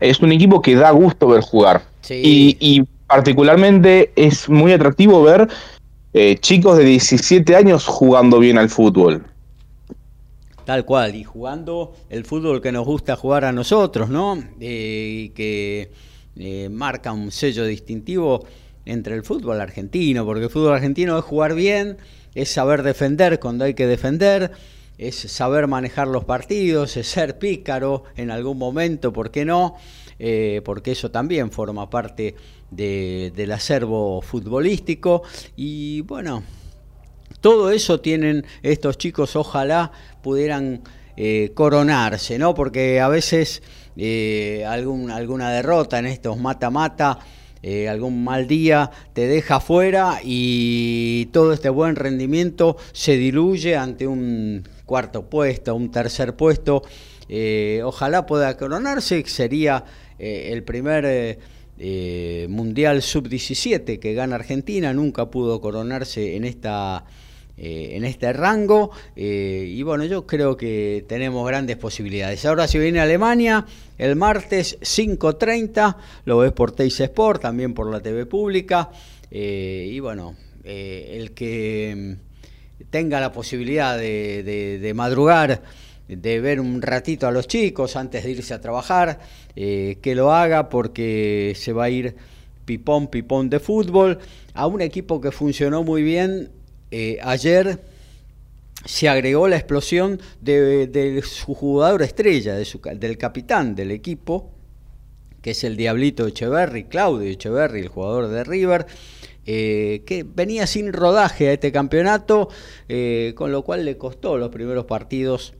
es 0.01 0.21
un 0.21 0.33
equipo 0.33 0.63
que 0.63 0.75
da 0.75 0.91
gusto 0.91 1.29
ver 1.29 1.43
jugar. 1.43 1.83
Y, 2.09 2.57
y 2.61 2.85
particularmente 3.07 4.13
es 4.17 4.49
muy 4.49 4.73
atractivo 4.73 5.23
ver 5.23 5.49
eh, 6.17 6.37
chicos 6.39 6.79
de 6.79 6.85
17 6.85 7.57
años 7.57 7.87
jugando 7.87 8.39
bien 8.39 8.57
al 8.57 8.71
fútbol. 8.71 9.25
Tal 10.65 10.85
cual, 10.85 11.17
y 11.17 11.25
jugando 11.25 11.93
el 12.09 12.25
fútbol 12.25 12.63
que 12.63 12.71
nos 12.71 12.87
gusta 12.87 13.17
jugar 13.17 13.45
a 13.45 13.51
nosotros, 13.51 14.09
¿no? 14.09 14.43
Eh, 14.61 15.33
que 15.35 15.91
eh, 16.37 16.69
marca 16.71 17.13
un 17.13 17.33
sello 17.33 17.67
distintivo 17.67 18.47
entre 18.87 19.17
el 19.17 19.25
fútbol 19.25 19.61
argentino, 19.61 20.25
porque 20.25 20.45
el 20.45 20.51
fútbol 20.51 20.75
argentino 20.75 21.19
es 21.19 21.25
jugar 21.25 21.57
bien, 21.57 21.99
es 22.37 22.49
saber 22.49 22.85
defender 22.85 23.41
cuando 23.41 23.65
hay 23.65 23.75
que 23.75 23.89
defender, 23.89 24.53
es 24.99 25.17
saber 25.17 25.67
manejar 25.67 26.07
los 26.07 26.25
partidos, 26.25 26.97
es 26.97 27.09
ser 27.09 27.39
pícaro 27.41 28.05
en 28.17 28.31
algún 28.31 28.57
momento, 28.57 29.13
¿por 29.13 29.33
qué 29.33 29.45
no? 29.45 29.75
porque 30.65 30.93
eso 30.93 31.11
también 31.11 31.51
forma 31.51 31.91
parte 31.91 32.37
del 32.71 33.53
acervo 33.53 34.21
futbolístico 34.21 35.23
y 35.57 36.01
bueno, 36.03 36.43
todo 37.41 37.71
eso 37.71 38.01
tienen 38.01 38.45
estos 38.63 38.99
chicos, 38.99 39.37
ojalá 39.37 39.93
pudieran 40.23 40.83
eh, 41.17 41.53
coronarse, 41.55 42.39
¿no? 42.39 42.55
Porque 42.55 43.01
a 43.01 43.09
veces 43.09 43.63
eh, 43.97 44.65
algún, 44.67 45.11
alguna 45.11 45.51
derrota 45.51 45.99
en 45.99 46.07
estos 46.07 46.39
mata-mata 46.39 47.19
eh, 47.63 47.89
algún 47.89 48.25
mal 48.25 48.47
día 48.47 48.91
te 49.13 49.27
deja 49.27 49.61
fuera 49.61 50.19
y 50.23 51.27
todo 51.27 51.53
este 51.53 51.69
buen 51.71 51.97
rendimiento 51.97 52.77
se 52.93 53.17
diluye 53.17 53.77
ante 53.77 54.07
un 54.07 54.69
cuarto 54.85 55.31
puesto, 55.31 55.75
un 55.75 55.91
tercer 55.91 56.37
puesto. 56.37 56.83
Eh, 57.29 57.81
ojalá 57.85 58.27
pueda 58.27 58.57
coronarse, 58.57 59.23
sería 59.27 59.85
el 60.19 60.63
primer 60.63 61.39
Mundial 61.77 63.03
Sub-17 63.03 63.99
que 63.99 64.15
gana 64.15 64.37
Argentina, 64.37 64.93
nunca 64.93 65.31
pudo 65.31 65.61
coronarse 65.61 66.37
en 66.37 66.45
esta 66.45 67.05
eh, 67.57 67.91
en 67.93 68.05
este 68.05 68.33
rango. 68.33 68.91
Eh, 69.15 69.67
y 69.69 69.83
bueno, 69.85 70.05
yo 70.05 70.27
creo 70.27 70.57
que 70.57 71.05
tenemos 71.09 71.47
grandes 71.47 71.77
posibilidades. 71.77 72.45
Ahora 72.47 72.67
si 72.67 72.81
viene 72.81 72.99
Alemania, 72.99 73.65
el 73.97 74.17
martes 74.17 74.81
5.30, 74.81 75.97
lo 76.25 76.39
ves 76.39 76.51
por 76.51 76.73
Teis 76.73 76.99
Sport, 76.99 77.43
también 77.43 77.73
por 77.73 77.89
la 77.89 78.01
TV 78.01 78.27
pública. 78.27 78.91
Eh, 79.31 79.89
y 79.89 80.01
bueno, 80.01 80.35
el 80.65 81.31
que 81.31 82.19
mm, 82.19 82.85
tenga 82.91 83.21
la 83.21 83.31
posibilidad 83.31 83.97
de, 83.97 84.93
madrugar, 84.97 85.63
de 86.09 86.41
ver 86.41 86.61
un 86.61 86.83
ratito 86.83 87.27
a 87.27 87.31
los 87.31 87.49
chicos 87.49 87.97
antes 87.97 88.25
de 88.25 88.31
irse 88.31 88.55
a 88.55 88.61
trabajar, 88.61 89.21
que 89.55 90.13
lo 90.15 90.33
haga 90.33 90.69
porque 90.69 91.55
se 91.57 91.73
va 91.73 91.85
a 91.85 91.91
ir 91.91 92.15
pipón, 92.65 93.09
pipón 93.09 93.51
de 93.51 93.61
fútbol. 93.61 94.19
A 94.53 94.67
un 94.67 94.81
equipo 94.81 95.21
que 95.21 95.31
funcionó 95.31 95.83
muy 95.83 96.03
bien 96.03 96.51
eh, 96.97 97.19
ayer 97.23 97.81
se 98.85 99.09
agregó 99.09 99.49
la 99.49 99.57
explosión 99.57 100.21
de, 100.41 101.23
su 101.25 101.53
jugador 101.53 102.03
estrella, 102.03 102.55
del 102.55 103.19
capitán 103.19 103.75
del 103.75 103.91
equipo, 103.91 104.53
que 105.43 105.51
es 105.51 105.65
el 105.65 105.77
Diablito 105.77 106.25
Echeverry, 106.27 106.85
Claudio 106.85 107.29
Echeverry, 107.29 107.81
el 107.81 107.89
jugador 107.89 108.29
de 108.29 108.45
River, 108.45 108.87
eh, 109.45 110.03
que 110.07 110.23
venía 110.23 110.69
sin 110.69 110.93
rodaje 110.93 111.49
a 111.49 111.55
este 111.55 111.73
campeonato, 111.73 112.49
eh, 112.89 113.33
con 113.35 113.51
lo 113.51 113.63
cual 113.63 113.85
le 113.85 113.97
costó 113.97 114.39
los 114.39 114.51
primeros 114.51 114.85
partidos 114.85 115.55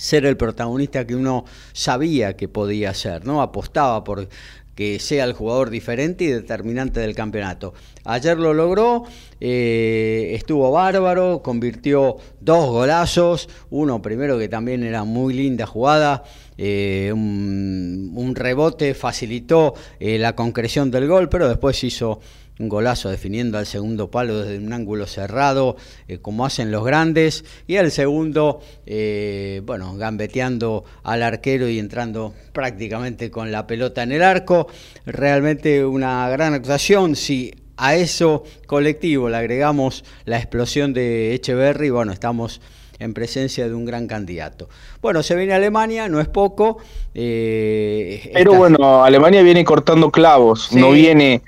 ser 0.00 0.24
el 0.24 0.36
protagonista 0.36 1.06
que 1.06 1.14
uno 1.14 1.44
sabía 1.72 2.34
que 2.34 2.48
podía 2.48 2.94
ser, 2.94 3.26
¿no? 3.26 3.42
Apostaba 3.42 4.02
por 4.02 4.28
que 4.74 4.98
sea 4.98 5.24
el 5.24 5.34
jugador 5.34 5.68
diferente 5.68 6.24
y 6.24 6.28
determinante 6.28 7.00
del 7.00 7.14
campeonato. 7.14 7.74
Ayer 8.04 8.38
lo 8.38 8.54
logró, 8.54 9.04
eh, 9.38 10.32
estuvo 10.34 10.70
bárbaro, 10.70 11.42
convirtió 11.42 12.16
dos 12.40 12.70
golazos, 12.70 13.50
uno 13.68 14.00
primero 14.00 14.38
que 14.38 14.48
también 14.48 14.82
era 14.82 15.04
muy 15.04 15.34
linda 15.34 15.66
jugada, 15.66 16.22
eh, 16.56 17.12
un, 17.12 18.32
rebote 18.34 18.94
facilitó 18.94 19.74
eh, 19.98 20.18
la 20.18 20.34
concreción 20.34 20.90
del 20.90 21.08
gol, 21.08 21.28
pero 21.28 21.46
después 21.46 21.84
hizo 21.84 22.20
un 22.60 22.68
golazo 22.68 23.08
definiendo 23.08 23.58
al 23.58 23.66
segundo 23.66 24.10
palo 24.10 24.42
desde 24.42 24.64
un 24.64 24.72
ángulo 24.72 25.06
cerrado, 25.06 25.76
eh, 26.08 26.18
como 26.18 26.44
hacen 26.44 26.70
los 26.70 26.84
grandes, 26.84 27.44
y 27.66 27.76
al 27.76 27.90
segundo, 27.90 28.60
eh, 28.86 29.62
bueno, 29.64 29.96
gambeteando 29.96 30.84
al 31.02 31.22
arquero 31.22 31.68
y 31.68 31.78
entrando 31.78 32.34
prácticamente 32.52 33.30
con 33.30 33.50
la 33.50 33.66
pelota 33.66 34.02
en 34.02 34.12
el 34.12 34.22
arco. 34.22 34.68
Realmente 35.06 35.84
una 35.84 36.28
gran 36.28 36.52
actuación. 36.52 37.16
Si 37.16 37.54
a 37.78 37.96
eso 37.96 38.44
colectivo 38.66 39.30
le 39.30 39.38
agregamos 39.38 40.04
la 40.26 40.36
explosión 40.36 40.92
de 40.92 41.34
Echeverry, 41.34 41.88
bueno, 41.88 42.12
estamos 42.12 42.60
en 42.98 43.14
presencia 43.14 43.66
de 43.66 43.74
un 43.74 43.86
gran 43.86 44.06
candidato. 44.06 44.68
Bueno, 45.00 45.22
se 45.22 45.34
viene 45.34 45.54
Alemania, 45.54 46.06
no 46.08 46.20
es 46.20 46.28
poco. 46.28 46.76
Eh, 47.14 48.30
Pero 48.34 48.52
bueno, 48.52 49.02
Alemania 49.02 49.42
viene 49.42 49.64
cortando 49.64 50.10
clavos, 50.10 50.70
no 50.72 50.90
viene 50.90 51.40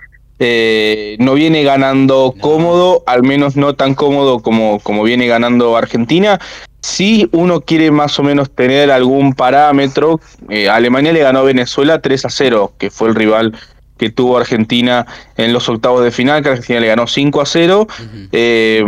eh, 0.44 1.14
no 1.20 1.34
viene 1.34 1.62
ganando 1.62 2.34
cómodo, 2.40 3.04
al 3.06 3.22
menos 3.22 3.54
no 3.54 3.76
tan 3.76 3.94
cómodo 3.94 4.40
como, 4.40 4.80
como 4.80 5.04
viene 5.04 5.28
ganando 5.28 5.76
Argentina. 5.76 6.40
Si 6.80 7.28
uno 7.30 7.60
quiere 7.60 7.92
más 7.92 8.18
o 8.18 8.24
menos 8.24 8.50
tener 8.50 8.90
algún 8.90 9.34
parámetro, 9.34 10.20
eh, 10.48 10.68
Alemania 10.68 11.12
le 11.12 11.20
ganó 11.20 11.38
a 11.38 11.42
Venezuela 11.44 12.02
3 12.02 12.24
a 12.24 12.28
0, 12.28 12.72
que 12.76 12.90
fue 12.90 13.10
el 13.10 13.14
rival 13.14 13.56
que 13.98 14.10
tuvo 14.10 14.36
Argentina 14.36 15.06
en 15.36 15.52
los 15.52 15.68
octavos 15.68 16.02
de 16.02 16.10
final, 16.10 16.42
que 16.42 16.48
Argentina 16.48 16.80
le 16.80 16.88
ganó 16.88 17.06
5 17.06 17.40
a 17.40 17.46
0, 17.46 17.86
eh, 18.32 18.84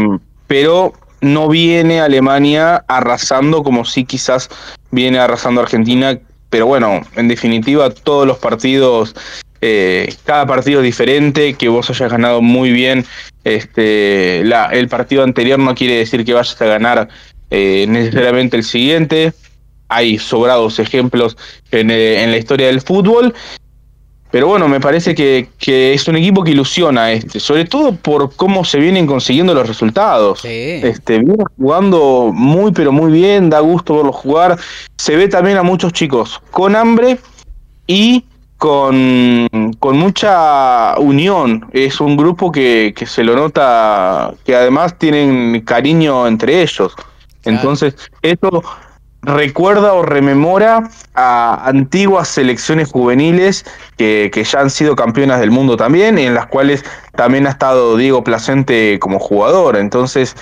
pero 0.49 0.93
no 1.21 1.47
viene 1.47 2.01
Alemania 2.01 2.85
arrasando 2.89 3.63
como 3.63 3.85
si 3.85 4.05
quizás 4.05 4.49
viene 4.91 5.21
arrasando 5.21 5.61
Argentina, 5.61 6.19
pero 6.51 6.67
bueno, 6.67 7.01
en 7.15 7.29
definitiva 7.29 7.91
todos 7.91 8.27
los 8.27 8.39
partidos 8.39 9.15
eh, 9.67 10.15
cada 10.25 10.47
partido 10.47 10.83
diferente, 10.83 11.55
que 11.55 11.71
vos 11.71 11.89
hayas 11.89 12.11
ganado 12.13 12.43
muy 12.43 12.71
bien 12.71 13.07
este, 13.45 14.41
el 14.41 14.89
partido 14.89 15.23
anterior 15.23 15.59
no 15.59 15.75
quiere 15.75 15.97
decir 15.97 16.23
que 16.23 16.35
vayas 16.35 16.61
a 16.61 16.67
ganar 16.67 17.09
eh, 17.51 17.87
necesariamente 17.89 18.59
el 18.59 18.65
siguiente. 18.65 19.33
Hay 19.89 20.19
sobrados 20.19 20.79
ejemplos 20.79 21.37
en, 21.71 21.91
eh, 21.91 22.27
la 22.27 22.37
historia 22.37 22.67
del 22.67 22.83
fútbol. 22.83 23.35
Pero 24.31 24.49
bueno, 24.49 24.69
me 24.69 24.81
parece 24.81 25.15
que, 25.15 25.49
es 25.95 26.09
un 26.09 26.17
equipo 26.17 26.45
que 26.45 26.51
ilusiona, 26.51 27.13
este, 27.13 27.41
sobre 27.41 27.65
todo 27.65 27.95
por 27.95 28.35
cómo 28.35 28.67
se 28.67 28.81
vienen 28.81 29.07
consiguiendo 29.07 29.55
los 29.55 29.67
resultados. 29.67 30.45
Este, 30.45 31.21
viene 31.21 31.45
jugando 31.57 32.33
muy 32.35 32.73
pero 32.73 32.93
muy 32.93 33.13
bien, 33.13 33.49
da 33.49 33.61
gusto 33.61 33.97
verlo 33.97 34.13
jugar. 34.13 34.59
Se 34.99 35.17
ve 35.17 35.29
también 35.29 35.57
a 35.57 35.63
muchos 35.63 35.95
chicos 35.95 36.43
con 36.51 36.77
hambre 36.77 37.19
y 37.87 38.25
con, 38.59 39.49
mucha 39.81 40.99
unión. 40.99 41.67
Es 41.73 42.01
un 42.01 42.17
grupo 42.17 42.51
que, 42.51 42.93
que, 42.97 43.07
se 43.07 43.25
lo 43.25 43.37
nota, 43.37 44.33
que 44.45 44.55
además 44.55 44.99
tienen 44.99 45.61
cariño 45.63 46.27
entre 46.27 46.63
ellos. 46.63 46.95
Entonces, 47.45 47.95
esto 48.23 48.63
recuerda 49.23 49.95
o 49.95 50.03
rememora 50.03 50.89
a 51.15 51.69
antiguas 51.69 52.29
selecciones 52.29 52.91
juveniles 52.91 53.65
que, 53.97 54.31
que, 54.33 54.45
ya 54.45 54.61
han 54.61 54.71
sido 54.71 54.97
campeonas 54.97 55.41
del 55.41 55.51
mundo 55.51 55.77
también, 55.77 56.19
en 56.19 56.35
las 56.35 56.47
cuales 56.47 56.85
también 57.17 57.47
ha 57.47 57.51
estado 57.51 57.97
Diego 57.97 58.25
Placente 58.25 58.99
como 59.01 59.19
jugador. 59.19 59.77
Entonces, 59.77 60.37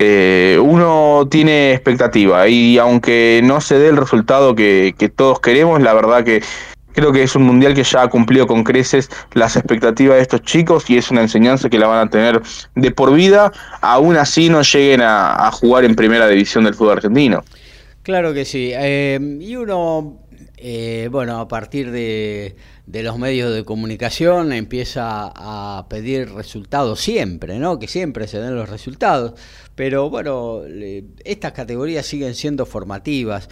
eh, 0.00 0.58
uno 0.62 1.26
tiene 1.28 1.72
expectativa 1.72 2.46
y 2.46 2.78
aunque 2.78 3.40
no 3.42 3.60
se 3.60 3.78
dé 3.78 3.88
el 3.88 3.96
resultado 3.96 4.54
que, 4.54 4.94
que 4.96 5.08
todos 5.08 5.40
queremos, 5.40 5.82
la 5.82 5.92
verdad 5.92 6.22
que 6.22 6.42
Creo 6.98 7.12
que 7.12 7.22
es 7.22 7.36
un 7.36 7.44
mundial 7.44 7.74
que 7.74 7.84
ya 7.84 8.02
ha 8.02 8.10
cumplido 8.10 8.48
con 8.48 8.64
creces 8.64 9.08
las 9.32 9.54
expectativas 9.54 10.16
de 10.16 10.22
estos 10.22 10.42
chicos 10.42 10.90
y 10.90 10.96
es 10.96 11.12
una 11.12 11.20
enseñanza 11.20 11.70
que 11.70 11.78
la 11.78 11.86
van 11.86 12.08
a 12.08 12.10
tener 12.10 12.42
de 12.74 12.90
por 12.90 13.14
vida, 13.14 13.52
aún 13.80 14.16
así 14.16 14.48
no 14.48 14.62
lleguen 14.62 15.02
a, 15.04 15.48
jugar 15.52 15.84
en 15.84 15.94
primera 15.94 16.26
división 16.26 16.64
del 16.64 16.74
fútbol 16.74 16.94
argentino. 16.94 17.44
Claro 18.02 18.34
que 18.34 18.44
sí. 18.44 18.72
Eh, 18.74 19.38
y 19.38 19.54
uno, 19.54 20.18
eh, 20.56 21.08
bueno, 21.12 21.38
a 21.38 21.46
partir 21.46 21.92
de, 21.92 22.56
los 22.86 23.16
medios 23.16 23.54
de 23.54 23.64
comunicación 23.64 24.52
empieza 24.52 25.30
a 25.36 25.86
pedir 25.88 26.32
resultados 26.32 27.00
siempre, 27.00 27.60
¿no? 27.60 27.78
Que 27.78 27.86
siempre 27.86 28.26
se 28.26 28.40
den 28.40 28.56
los 28.56 28.68
resultados. 28.68 29.34
Pero 29.76 30.10
bueno, 30.10 30.62
estas 31.24 31.52
categorías 31.52 32.06
siguen 32.06 32.34
siendo 32.34 32.66
formativas. 32.66 33.48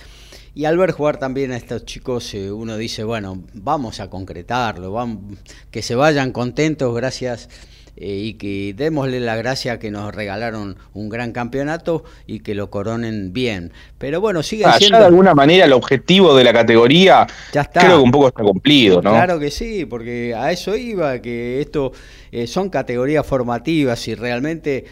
Y 0.57 0.65
al 0.65 0.79
ver 0.79 0.93
jugar 0.93 1.19
también 1.19 1.53
a 1.53 1.57
estos 1.59 1.85
chicos, 1.85 2.33
eh, 2.33 2.51
uno 2.51 2.79
dice, 2.79 3.05
bueno, 3.05 3.43
vamos 3.53 4.01
a 4.01 4.09
concretarlo, 4.09 4.91
vamos, 4.91 5.39
que 5.71 5.83
se 5.83 5.95
vayan 5.95 6.33
contentos, 6.33 6.97
gracias. 6.97 7.51
Eh, 7.99 8.21
y 8.25 8.35
que 8.35 8.75
démosle 8.75 9.21
la 9.21 9.37
gracia 9.37 9.79
que 9.79 9.91
nos 9.91 10.15
regalaron 10.15 10.77
un 10.93 11.09
gran 11.11 11.33
campeonato 11.33 12.05
y 12.27 12.41
que 12.41 12.55
lo 12.55 12.71
coronen 12.71 13.35
bien. 13.35 13.73
Pero 13.99 14.21
bueno, 14.21 14.43
sigue 14.43 14.65
ah, 14.67 14.77
siendo... 14.79 14.99
de 14.99 15.05
alguna 15.05 15.35
manera 15.35 15.67
el 15.67 15.73
objetivo 15.73 16.35
de 16.35 16.45
la 16.45 16.53
categoría 16.53 17.27
ya 17.53 17.63
está. 17.63 17.81
creo 17.81 17.99
que 17.99 18.03
un 18.03 18.11
poco 18.11 18.29
está 18.29 18.43
cumplido, 18.43 19.01
¿no? 19.01 19.13
Claro 19.13 19.39
que 19.39 19.51
sí, 19.51 19.87
porque 19.87 20.35
a 20.35 20.53
eso 20.53 20.77
iba, 20.77 21.21
que 21.21 21.61
esto 21.61 21.93
eh, 22.33 22.47
son 22.47 22.69
categorías 22.69 23.27
formativas 23.27 24.09
y 24.09 24.15
realmente 24.15 24.85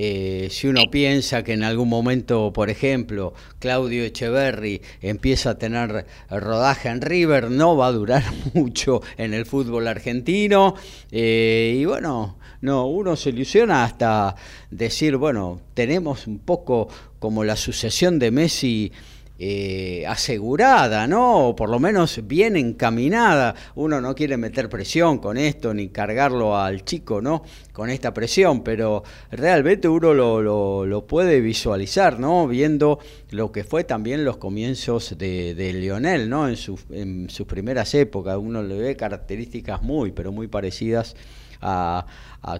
eh, 0.00 0.46
si 0.52 0.68
uno 0.68 0.82
piensa 0.92 1.42
que 1.42 1.54
en 1.54 1.64
algún 1.64 1.88
momento, 1.88 2.52
por 2.52 2.70
ejemplo, 2.70 3.34
Claudio 3.58 4.04
Echeverry 4.04 4.80
empieza 5.02 5.50
a 5.50 5.58
tener 5.58 6.06
rodaje 6.30 6.88
en 6.88 7.00
River, 7.00 7.50
no 7.50 7.76
va 7.76 7.88
a 7.88 7.92
durar 7.92 8.22
mucho 8.54 9.02
en 9.16 9.34
el 9.34 9.44
fútbol 9.44 9.88
argentino. 9.88 10.76
Eh, 11.10 11.78
y 11.80 11.84
bueno, 11.84 12.38
no, 12.60 12.86
uno 12.86 13.16
se 13.16 13.30
ilusiona 13.30 13.82
hasta 13.82 14.36
decir, 14.70 15.16
bueno, 15.16 15.60
tenemos 15.74 16.28
un 16.28 16.38
poco 16.38 16.86
como 17.18 17.42
la 17.42 17.56
sucesión 17.56 18.20
de 18.20 18.30
Messi 18.30 18.92
eh, 19.40 20.04
asegurada, 20.08 21.06
¿no? 21.06 21.50
O 21.50 21.54
por 21.54 21.70
lo 21.70 21.78
menos 21.78 22.26
bien 22.26 22.56
encaminada. 22.56 23.54
Uno 23.76 24.00
no 24.00 24.12
quiere 24.16 24.36
meter 24.36 24.68
presión 24.68 25.18
con 25.18 25.36
esto 25.36 25.72
ni 25.72 25.90
cargarlo 25.90 26.58
al 26.58 26.84
chico, 26.84 27.20
¿no? 27.20 27.44
Con 27.72 27.88
esta 27.88 28.12
presión, 28.12 28.64
pero 28.64 29.04
realmente 29.30 29.86
uno 29.86 30.12
lo, 30.12 31.06
puede 31.06 31.40
visualizar, 31.40 32.18
¿no? 32.18 32.48
Viendo 32.48 32.98
lo 33.30 33.52
que 33.52 33.62
fue 33.62 33.84
también 33.84 34.24
los 34.24 34.38
comienzos 34.38 35.16
de, 35.16 35.72
Lionel, 35.72 36.28
¿no? 36.28 36.48
En, 36.48 36.56
sus 36.56 37.46
primeras 37.46 37.94
épocas, 37.94 38.36
uno 38.38 38.60
le 38.60 38.76
ve 38.76 38.96
características 38.96 39.82
muy, 39.82 40.10
pero 40.10 40.32
muy 40.32 40.48
parecidas 40.48 41.14
a, 41.60 42.04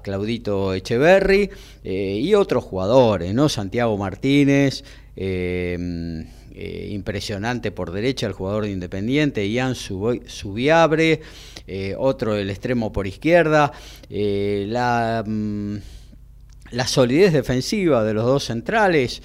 Claudito 0.02 0.74
Echeverry 0.74 1.50
eh, 1.82 2.20
y 2.22 2.34
otros 2.34 2.62
jugadores, 2.62 3.34
¿no? 3.34 3.48
Santiago 3.48 3.96
Martínez, 3.96 4.84
eh, 5.16 6.24
eh, 6.60 6.88
impresionante 6.90 7.70
por 7.70 7.92
derecha, 7.92 8.26
el 8.26 8.32
jugador 8.32 8.64
de 8.64 8.72
Independiente, 8.72 9.48
Ian 9.48 9.76
Subiabre, 9.76 11.20
eh, 11.68 11.94
otro 11.96 12.34
del 12.34 12.50
extremo 12.50 12.90
por 12.90 13.06
izquierda, 13.06 13.70
eh, 14.10 14.66
la, 14.68 15.22
mm, 15.24 15.76
la, 16.72 16.88
solidez 16.88 17.32
defensiva 17.32 18.02
de 18.02 18.12
los 18.12 18.24
dos 18.24 18.42
centrales, 18.42 19.22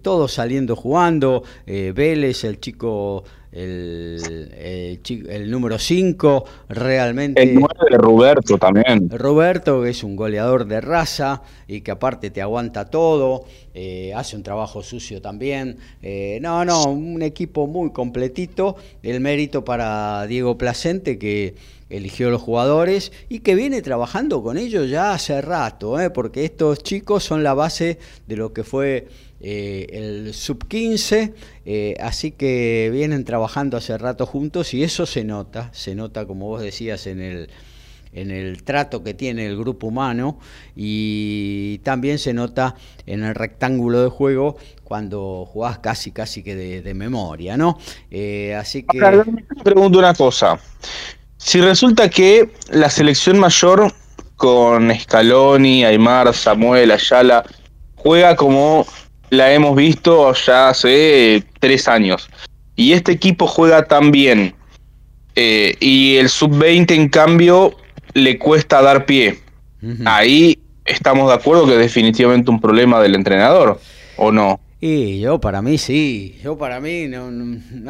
todos 0.00 0.32
saliendo 0.32 0.76
jugando, 0.76 1.42
Vélez, 1.66 2.44
el 2.44 2.58
chico 2.58 3.24
el, 3.54 4.90
el, 5.28 5.50
número 5.50 5.78
5, 5.78 6.44
realmente... 6.68 7.40
El 7.42 7.54
9 7.54 7.68
de 7.88 7.96
Roberto 7.96 8.58
también. 8.58 9.08
Roberto, 9.10 9.82
que 9.82 9.90
es 9.90 10.02
un 10.02 10.16
goleador 10.16 10.66
de 10.66 10.80
raza 10.80 11.42
y 11.68 11.82
que 11.82 11.92
aparte 11.92 12.30
te 12.30 12.42
aguanta 12.42 12.90
todo, 12.90 13.44
eh, 13.72 14.12
hace 14.14 14.34
un 14.34 14.42
trabajo 14.42 14.82
sucio 14.82 15.22
también. 15.22 15.78
Eh, 16.02 16.38
no, 16.42 16.64
no, 16.64 16.84
un 16.86 17.22
equipo 17.22 17.68
muy 17.68 17.90
completito. 17.90 18.76
El 19.02 19.20
mérito 19.20 19.64
para 19.64 20.26
Diego 20.26 20.58
Placente, 20.58 21.16
que 21.16 21.54
eligió 21.90 22.30
los 22.30 22.42
jugadores 22.42 23.12
y 23.28 23.40
que 23.40 23.54
viene 23.54 23.82
trabajando 23.82 24.42
con 24.42 24.58
ellos 24.58 24.90
ya 24.90 25.12
hace 25.12 25.40
rato, 25.40 26.00
¿eh? 26.00 26.10
porque 26.10 26.44
estos 26.44 26.82
chicos 26.82 27.22
son 27.22 27.44
la 27.44 27.54
base 27.54 27.98
de 28.26 28.36
lo 28.36 28.52
que 28.52 28.64
fue 28.64 29.06
eh, 29.46 29.86
el 29.90 30.32
sub-15, 30.32 31.34
eh, 31.66 31.96
así 32.00 32.30
que 32.30 32.88
vienen 32.90 33.24
trabajando 33.24 33.76
hace 33.76 33.98
rato 33.98 34.24
juntos 34.24 34.72
y 34.72 34.82
eso 34.82 35.04
se 35.04 35.22
nota, 35.22 35.68
se 35.74 35.94
nota 35.94 36.24
como 36.24 36.46
vos 36.46 36.62
decías 36.62 37.06
en 37.06 37.20
el, 37.20 37.50
en 38.14 38.30
el 38.30 38.62
trato 38.62 39.04
que 39.04 39.12
tiene 39.12 39.44
el 39.44 39.58
grupo 39.58 39.88
humano 39.88 40.38
y 40.74 41.76
también 41.84 42.18
se 42.18 42.32
nota 42.32 42.74
en 43.04 43.22
el 43.22 43.34
rectángulo 43.34 44.02
de 44.02 44.08
juego 44.08 44.56
cuando 44.82 45.44
jugás 45.46 45.78
casi 45.78 46.10
casi 46.10 46.42
que 46.42 46.56
de, 46.56 46.94
memoria, 46.94 47.58
¿no? 47.58 47.78
Eh, 48.10 48.54
así 48.54 48.82
que... 48.82 48.98
pregunto 49.62 49.98
una 49.98 50.14
cosa. 50.14 50.58
Si 51.36 51.60
resulta 51.60 52.08
que 52.08 52.48
la 52.70 52.88
selección 52.88 53.38
mayor 53.38 53.92
con 54.36 54.90
Scaloni, 54.98 55.84
Aymar, 55.84 56.32
Samuel, 56.32 56.92
Ayala, 56.92 57.44
juega 57.94 58.36
como 58.36 58.86
la 59.36 59.52
hemos 59.52 59.76
visto 59.76 60.32
ya 60.32 60.70
hace 60.70 61.44
tres 61.60 61.88
años. 61.88 62.28
Y 62.76 62.92
este 62.92 63.12
equipo 63.12 63.46
juega 63.46 63.84
tan 63.86 64.10
bien. 64.10 64.54
Eh, 65.36 65.76
y 65.80 66.16
el 66.16 66.28
sub-20, 66.28 66.92
en 66.92 67.08
cambio, 67.08 67.76
le 68.14 68.38
cuesta 68.38 68.82
dar 68.82 69.06
pie. 69.06 69.38
Ahí 70.06 70.58
estamos 70.84 71.28
de 71.28 71.34
acuerdo 71.34 71.66
que 71.66 71.72
es 71.72 71.78
definitivamente 71.78 72.50
un 72.50 72.60
problema 72.60 73.00
del 73.00 73.14
entrenador, 73.14 73.80
¿o 74.16 74.32
no? 74.32 74.60
Y 74.80 75.20
yo 75.20 75.40
para 75.40 75.62
mí 75.62 75.78
sí, 75.78 76.38
yo 76.42 76.58
para 76.58 76.78
mí 76.78 77.06
no, 77.08 77.30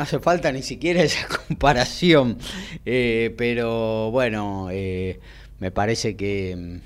hace 0.01 0.21
falta 0.21 0.53
ni 0.53 0.63
siquiera 0.63 1.03
esa 1.05 1.27
comparación, 1.27 2.39
eh, 2.87 3.35
pero 3.37 4.11
bueno, 4.13 4.69
eh, 4.71 5.19
me 5.59 5.71
parece 5.73 6.15
que 6.17 6.79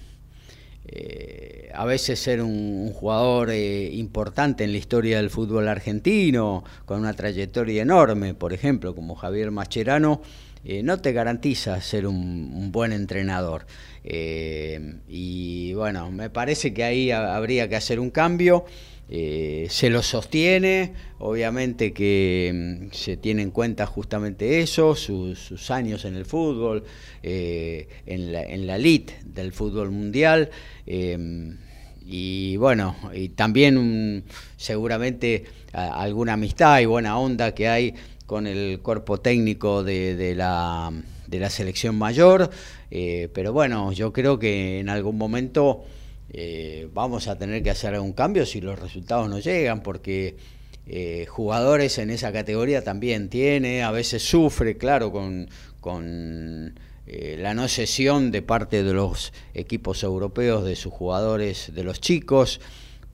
eh, 0.86 1.57
a 1.78 1.84
veces 1.84 2.18
ser 2.18 2.42
un, 2.42 2.92
jugador 2.92 3.50
eh, 3.50 3.88
importante 3.92 4.64
en 4.64 4.72
la 4.72 4.78
historia 4.78 5.18
del 5.18 5.30
fútbol 5.30 5.68
argentino, 5.68 6.64
con 6.84 6.98
una 6.98 7.12
trayectoria 7.12 7.82
enorme, 7.82 8.34
por 8.34 8.52
ejemplo, 8.52 8.96
como 8.96 9.14
Javier 9.14 9.52
Macherano, 9.52 10.20
eh, 10.64 10.82
no 10.82 11.00
te 11.00 11.12
garantiza 11.12 11.80
ser 11.80 12.08
un, 12.08 12.72
buen 12.72 12.90
entrenador. 12.90 13.64
y 14.04 15.72
bueno, 15.74 16.10
me 16.10 16.30
parece 16.30 16.74
que 16.74 16.82
ahí 16.82 17.12
habría 17.12 17.68
que 17.68 17.76
hacer 17.76 18.00
un 18.00 18.10
cambio. 18.10 18.64
Eh, 19.10 19.68
se 19.70 19.88
lo 19.88 20.02
sostiene, 20.02 20.92
obviamente 21.18 21.94
que 21.94 22.52
mm, 22.52 22.92
se 22.92 23.16
tiene 23.16 23.40
en 23.40 23.50
cuenta 23.50 23.86
justamente 23.86 24.60
eso, 24.60 24.94
sus, 24.94 25.70
años 25.70 26.04
en 26.04 26.14
el 26.14 26.26
fútbol, 26.26 26.84
eh, 27.22 27.88
en, 28.04 28.32
la, 28.32 28.42
en, 28.42 28.66
la, 28.66 28.76
elite 28.76 29.14
del 29.24 29.52
fútbol 29.52 29.92
mundial. 29.92 30.50
Y 32.10 32.56
bueno, 32.56 32.96
y 33.12 33.28
también 33.28 34.24
seguramente 34.56 35.44
alguna 35.74 36.32
amistad 36.32 36.80
y 36.80 36.86
buena 36.86 37.18
onda 37.18 37.54
que 37.54 37.68
hay 37.68 37.94
con 38.24 38.46
el 38.46 38.80
cuerpo 38.80 39.20
técnico 39.20 39.84
de, 39.84 40.34
la, 40.34 40.90
de 41.26 41.38
la, 41.38 41.50
selección 41.50 41.96
mayor, 41.96 42.48
eh, 42.90 43.28
pero 43.34 43.52
bueno, 43.52 43.92
yo 43.92 44.10
creo 44.10 44.38
que 44.38 44.80
en 44.80 44.88
algún 44.88 45.18
momento 45.18 45.84
eh, 46.30 46.88
vamos 46.94 47.28
a 47.28 47.36
tener 47.36 47.62
que 47.62 47.70
hacer 47.70 47.94
algún 47.94 48.14
cambio 48.14 48.46
si 48.46 48.62
los 48.62 48.78
resultados 48.78 49.28
no 49.28 49.38
llegan, 49.38 49.82
porque 49.82 50.36
eh, 50.86 51.26
jugadores 51.28 51.98
en 51.98 52.08
esa 52.08 52.32
categoría 52.32 52.82
también 52.82 53.28
tiene, 53.28 53.82
a 53.82 53.90
veces 53.90 54.22
sufre, 54.22 54.78
claro, 54.78 55.12
con, 55.12 55.48
con 55.82 56.72
eh, 57.10 57.36
la 57.38 57.54
no 57.54 57.66
cesión 57.68 58.30
de 58.30 58.42
parte 58.42 58.82
de 58.82 58.92
los 58.92 59.32
equipos 59.54 60.02
europeos 60.02 60.62
de 60.64 60.76
sus 60.76 60.92
jugadores, 60.92 61.72
de 61.74 61.82
los 61.82 62.02
chicos, 62.02 62.60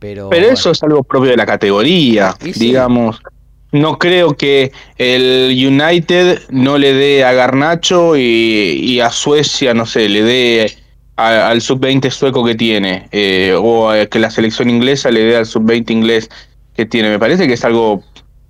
pero... 0.00 0.30
Pero 0.30 0.50
eso 0.50 0.72
es 0.72 0.83
algo 0.83 1.04
propio 1.04 1.30
de 1.30 1.37
la 1.37 1.46
categoría, 1.46 2.35
digamos. 2.40 3.20
No 3.70 3.96
creo 3.98 4.37
que 4.37 4.72
el 4.98 5.52
United 5.52 6.42
no 6.50 6.76
le 6.76 6.92
dé 6.92 7.22
a 7.22 7.35
Garnacho 7.35 8.16
y, 8.16 8.20
y 8.20 8.98
a 8.98 9.11
Suecia, 9.11 9.74
no 9.74 9.87
sé, 9.87 10.09
le 10.09 10.22
dé 10.24 10.76
al 11.14 11.61
sub-20 11.61 12.11
sueco 12.11 12.44
que 12.44 12.57
tiene, 12.57 13.09
eh, 13.12 13.54
o 13.57 13.92
que 14.11 14.18
la 14.18 14.30
selección 14.30 14.68
inglesa 14.70 15.12
le 15.12 15.20
dé 15.20 15.37
al 15.37 15.46
sub-20 15.46 15.92
inglés 15.92 16.28
que 16.74 16.85
tiene. 16.85 17.11
Me 17.11 17.20
parece 17.20 17.46
que 17.46 17.52
es 17.52 17.64
algo 17.64 18.02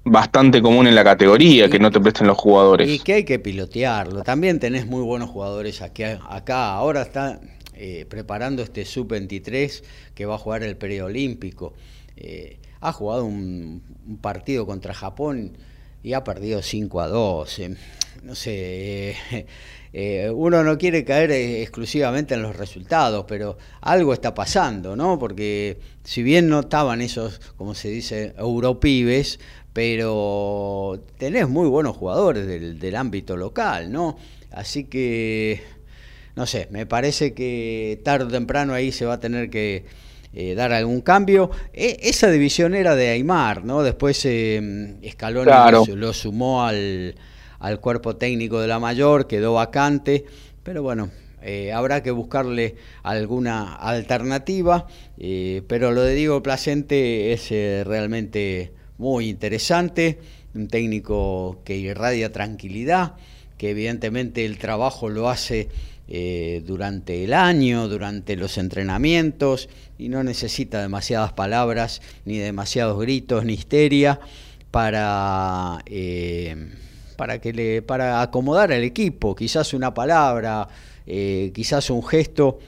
bastante 0.05 0.61
común 0.61 0.87
en 0.87 0.95
la 0.95 1.03
categoría, 1.03 1.69
que 1.69 1.79
no 1.79 1.91
te 1.91 2.01
presten 2.01 2.27
los 2.27 2.37
jugadores. 2.37 2.89
Y 2.89 2.99
que 2.99 3.15
hay 3.15 3.25
que 3.25 3.39
pilotearlo. 3.39 4.23
También 4.23 4.61
tenés 4.61 4.87
muy 4.87 5.03
buenos 5.03 5.31
jugadores 5.31 5.83
aquí, 5.83 6.03
acá. 6.03 6.75
Ahora 6.75 7.03
está 7.03 7.41
eh, 7.75 8.07
preparando 8.09 8.63
este 8.63 8.85
sub-23 8.85 9.83
que 10.15 10.27
va 10.27 10.35
a 10.35 10.39
jugar 10.39 10.63
el 10.63 10.77
preolímpico. 10.77 11.75
Eh, 12.17 12.59
ha 12.81 12.93
jugado 12.93 13.25
un, 13.25 13.83
un, 14.07 14.19
partido 14.19 14.67
contra 14.67 14.93
Japón 14.93 15.57
y 16.03 16.13
ha 16.13 16.23
perdido 16.23 16.63
5 16.63 17.01
a 17.01 17.09
2. 17.09 17.61
no 18.23 18.35
sé. 18.35 19.17
Eh, 19.97 20.29
uno 20.29 20.65
no 20.65 20.77
quiere 20.77 21.05
caer 21.05 21.31
eh, 21.31 21.63
exclusivamente 21.63 22.35
en 22.35 22.43
los 22.43 22.57
resultados, 22.57 23.27
pero 23.29 23.57
algo 23.81 24.13
está 24.13 24.35
pasando, 24.35 24.97
¿no? 24.97 25.21
Porque 25.21 25.79
si 26.03 26.25
bien 26.25 26.49
no 26.49 26.61
estaban 26.61 27.01
esos, 27.01 27.41
como 27.57 27.77
se 27.77 27.91
dice, 27.91 28.35
europibes, 28.37 29.39
pero 29.75 31.05
tenés 31.19 31.49
muy 31.49 31.69
buenos 31.69 31.97
jugadores 31.97 32.47
del, 32.47 32.97
ámbito 32.97 33.37
local, 33.37 33.93
¿no? 33.93 34.17
Así 34.51 34.85
que, 34.85 35.63
no 36.37 36.47
sé, 36.47 36.69
me 36.71 36.87
parece 36.87 37.35
que 37.35 38.01
tarde 38.03 38.25
o 38.25 38.29
temprano 38.29 38.73
ahí 38.73 38.93
se 38.93 39.05
va 39.05 39.15
a 39.15 39.21
tener 39.21 39.51
que 39.51 39.85
eh, 40.33 40.55
dar 40.55 40.73
algún 40.73 41.03
cambio. 41.03 41.51
E, 41.75 41.99
esa 42.03 42.31
división 42.31 42.75
era 42.75 42.95
de 42.95 43.11
Aymar, 43.11 43.65
¿no? 43.65 43.83
Después 43.83 44.25
eh, 44.25 44.97
Escalón 45.03 45.49
lo 45.99 46.13
sumó 46.15 46.65
al 46.65 47.15
al 47.65 47.81
cuerpo 47.81 48.17
técnico 48.17 48.61
de 48.61 48.69
la 48.69 48.79
mayor, 48.79 49.27
quedó 49.27 49.55
vacante, 49.55 50.27
pero 50.63 50.83
bueno, 50.83 51.11
eh, 51.41 51.73
habrá 51.73 52.03
que 52.03 52.11
buscarle 52.11 52.77
alguna 53.03 53.75
alternativa, 53.75 54.87
eh, 55.17 55.63
pero 55.67 55.91
lo 55.91 56.03
de 56.03 56.15
Diego 56.15 56.43
Placente 56.43 57.33
es 57.33 57.49
realmente 57.87 58.73
muy 59.05 59.29
interesante, 59.29 60.19
un 60.55 60.69
técnico 60.69 61.59
que 61.65 61.77
irradia 61.77 62.33
tranquilidad, 62.33 63.17
que 63.59 63.71
evidentemente 63.71 64.47
el 64.47 64.57
trabajo 64.57 65.11
lo 65.11 65.29
hace 65.29 65.69
durante 66.67 67.25
el 67.25 67.33
año, 67.33 67.89
durante 67.89 68.37
los 68.37 68.59
entrenamientos, 68.59 69.69
y 69.99 70.09
no 70.09 70.23
necesita 70.23 70.81
demasiadas 70.81 71.33
palabras, 71.33 72.03
ni 72.25 72.39
demasiados 72.39 72.99
gritos, 72.99 73.45
ni 73.45 73.55
histeria 73.55 74.21
para 74.71 75.83
para 77.17 77.41
que 77.41 77.53
le 77.53 77.83
para 77.83 78.23
acomodar 78.23 78.73
al 78.73 78.83
equipo, 78.83 79.35
quizás 79.35 79.75
una 79.75 79.93
palabra, 79.95 80.69
eh, 81.07 81.53
quizás 81.55 81.91
un 81.91 82.05
gesto. 82.05 82.59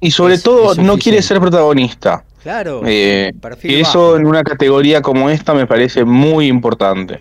Y 0.00 0.10
sobre 0.10 0.38
todo 0.38 0.74
no 0.74 0.98
quiere 0.98 1.22
ser 1.22 1.40
protagonista. 1.40 2.24
Claro. 2.44 2.82
Eh, 2.84 3.32
eso 3.62 4.18
en 4.18 4.26
una 4.26 4.44
categoría 4.44 5.00
como 5.00 5.30
esta 5.30 5.54
me 5.54 5.66
parece 5.66 6.04
muy 6.04 6.46
importante. 6.46 7.20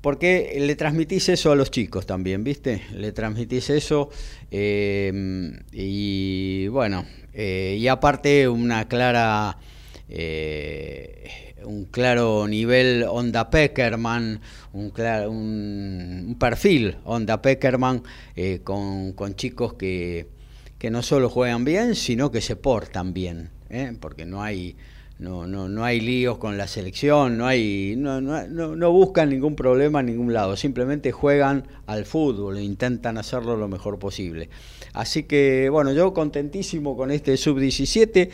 Porque 0.00 0.56
le 0.58 0.74
transmitís 0.74 1.28
eso 1.28 1.52
a 1.52 1.54
los 1.54 1.70
chicos 1.70 2.06
también, 2.06 2.42
¿viste? 2.42 2.82
Le 2.92 3.12
transmitís 3.12 3.70
eso 3.70 4.10
eh, 4.50 5.52
y 5.70 6.66
bueno, 6.66 7.06
eh, 7.32 7.76
y 7.78 7.86
aparte 7.86 8.48
una 8.48 8.88
clara, 8.88 9.58
un 11.64 11.84
claro 11.92 12.48
nivel 12.48 13.06
Onda 13.08 13.50
Peckerman, 13.50 14.40
un, 14.72 14.92
un, 15.28 16.36
perfil 16.36 16.96
Onda 17.04 17.40
Peckerman 17.40 18.02
con, 18.64 19.12
con, 19.12 19.36
chicos 19.36 19.74
que, 19.74 20.26
que 20.78 20.90
no 20.90 21.00
solo 21.00 21.30
juegan 21.30 21.64
bien, 21.64 21.94
sino 21.94 22.32
que 22.32 22.40
se 22.40 22.56
portan 22.56 23.14
bien, 23.14 23.50
porque 24.00 24.24
no 24.24 24.42
hay 24.42 24.76
no, 25.18 25.46
no, 25.46 25.68
no 25.68 25.84
hay 25.84 26.00
líos 26.00 26.38
con 26.38 26.58
la 26.58 26.66
selección, 26.66 27.38
no, 27.38 27.46
hay, 27.46 27.94
no, 27.96 28.20
no, 28.20 28.46
no, 28.48 28.92
buscan 28.92 29.30
ningún 29.30 29.54
problema 29.54 30.00
en 30.00 30.06
ningún 30.06 30.32
lado, 30.32 30.56
simplemente 30.56 31.12
juegan 31.12 31.68
al 31.86 32.04
fútbol 32.04 32.58
e 32.58 32.64
intentan 32.64 33.16
hacerlo 33.16 33.56
lo 33.56 33.68
mejor 33.68 33.98
posible. 33.98 34.48
Así 34.92 35.22
que, 35.24 35.68
bueno, 35.70 35.92
yo 35.92 36.12
contentísimo 36.12 36.96
con 36.96 37.10
este 37.10 37.36
sub-17. 37.36 38.30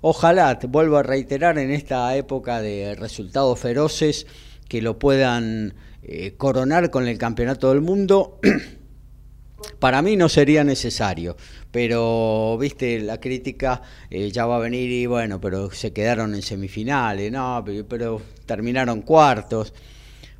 Ojalá, 0.00 0.58
te 0.58 0.66
vuelvo 0.66 0.96
a 0.96 1.02
reiterar, 1.02 1.58
en 1.58 1.70
esta 1.70 2.14
época 2.16 2.60
de 2.60 2.94
resultados 2.96 3.58
feroces, 3.58 4.26
que 4.68 4.82
lo 4.82 4.98
puedan 4.98 5.74
eh, 6.02 6.34
coronar 6.36 6.90
con 6.90 7.06
el 7.06 7.16
Campeonato 7.16 7.70
del 7.70 7.80
Mundo. 7.80 8.40
Para 9.78 10.02
mí 10.02 10.16
no 10.16 10.28
sería 10.28 10.62
necesario, 10.62 11.36
pero 11.74 12.56
viste, 12.56 13.00
la 13.00 13.18
crítica 13.18 13.82
eh, 14.08 14.30
ya 14.30 14.46
va 14.46 14.58
a 14.58 14.60
venir 14.60 14.92
y 14.92 15.06
bueno, 15.06 15.40
pero 15.40 15.72
se 15.72 15.92
quedaron 15.92 16.32
en 16.36 16.42
semifinales, 16.42 17.32
no, 17.32 17.64
pero, 17.88 18.22
terminaron 18.46 19.02
cuartos. 19.02 19.74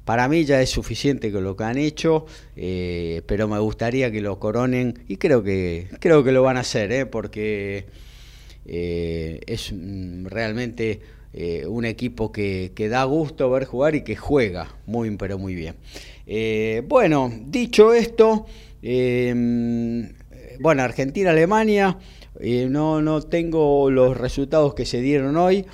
Para 0.04 0.28
mí 0.28 0.44
ya 0.44 0.62
es 0.62 0.70
suficiente 0.70 1.32
con 1.32 1.42
lo 1.42 1.56
que 1.56 1.64
han 1.64 1.76
hecho, 1.76 2.26
eh, 2.54 3.22
pero 3.26 3.48
me 3.48 3.58
gustaría 3.58 4.12
que 4.12 4.20
lo 4.20 4.38
coronen 4.38 5.02
y 5.08 5.16
creo 5.16 5.42
que 5.42 5.88
creo 5.98 6.22
que 6.22 6.30
lo 6.30 6.44
van 6.44 6.56
a 6.56 6.60
hacer, 6.60 6.92
¿eh? 6.92 7.04
porque 7.04 7.86
es 8.64 9.74
realmente 10.22 11.00
un 11.66 11.84
equipo 11.84 12.30
que, 12.30 12.70
que, 12.76 12.88
da 12.88 13.02
gusto 13.02 13.50
ver 13.50 13.64
jugar 13.64 13.96
y 13.96 14.04
que 14.04 14.14
juega 14.14 14.76
muy 14.86 15.10
pero 15.16 15.36
muy 15.36 15.56
bien. 15.56 15.74
bueno, 16.86 17.32
dicho 17.48 17.92
esto, 17.92 18.46
bueno, 20.60 20.82
Argentina-Alemania, 20.82 21.98
eh, 22.40 22.66
no, 22.70 23.00
no 23.00 23.22
tengo 23.22 23.90
los 23.90 24.16
resultados 24.16 24.74
que 24.74 24.86
se 24.86 25.00
dieron 25.00 25.36
hoy. 25.36 25.64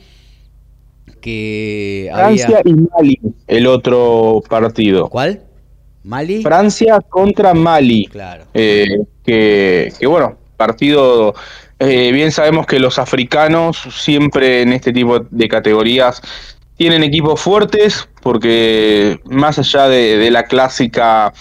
Que 1.21 2.11
Francia 2.13 2.63
y 2.65 2.73
Mali, 2.73 3.21
el 3.47 3.67
otro 3.67 4.43
partido. 4.49 5.09
¿Cuál? 5.09 5.43
¿Mali? 6.05 6.43
Francia 6.43 7.01
contra 7.01 7.53
Mali. 7.53 8.07
Claro. 8.07 8.45
Eh, 8.55 8.87
que, 9.25 9.93
bueno, 10.07 10.37
partido. 10.57 11.35
Eh, 11.79 12.13
bien 12.13 12.31
sabemos 12.31 12.67
que 12.67 12.79
los 12.79 12.99
africanos 12.99 13.79
siempre 13.91 14.63
en 14.63 14.73
este 14.75 14.93
tipo 14.93 15.21
de 15.21 15.49
categorías 15.49 16.21
tienen 16.77 17.03
equipos 17.03 17.41
fuertes 17.41 18.07
porque 18.23 19.19
más 19.25 19.59
allá 19.59 19.89
de 19.89 20.31
la 20.31 20.45
clásica 20.45 21.33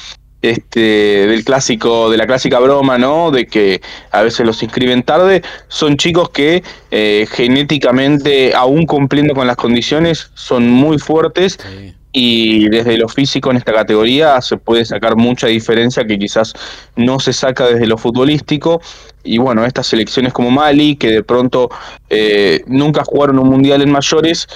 este, 0.42 0.80
del 1.28 1.44
clásico, 1.44 2.10
de 2.10 2.18
la 2.18 2.26
clásica 2.26 2.60
broma, 2.60 2.98
¿no? 2.98 3.32
De 3.32 3.46
que 3.46 3.82
a 4.12 4.22
veces 4.22 4.46
los 4.46 4.62
inscriben 4.64 5.04
tarde, 5.04 5.42
son 5.68 5.98
chicos 5.98 6.30
que 6.30 6.64
eh, 6.92 7.28
genéticamente, 7.30 8.54
aún 8.54 8.86
cumpliendo 8.86 9.34
con 9.34 9.48
las 9.48 9.58
condiciones, 9.58 10.32
son 10.36 10.70
muy 10.70 10.98
fuertes 11.00 11.60
y 12.12 12.68
desde 12.70 12.98
lo 12.98 13.08
físico 13.08 13.52
en 13.52 13.58
esta 13.58 13.72
categoría 13.72 14.42
se 14.42 14.58
puede 14.58 14.84
sacar 14.84 15.16
mucha 15.16 15.48
diferencia 15.48 16.06
que 16.06 16.18
quizás 16.18 16.54
no 16.96 17.20
se 17.20 17.34
saca 17.34 17.68
desde 17.68 17.86
lo 17.86 17.98
futbolístico. 17.98 18.82
Y 19.24 19.38
bueno, 19.38 19.66
estas 19.66 19.88
selecciones 19.88 20.34
como 20.34 20.50
Mali, 20.50 20.96
que 20.96 21.12
de 21.12 21.24
pronto 21.24 21.70
eh, 22.10 22.64
nunca 22.66 23.04
jugaron 23.04 23.38
un 23.38 23.50
mundial 23.50 23.82
en 23.82 23.92
mayores, 23.92 24.48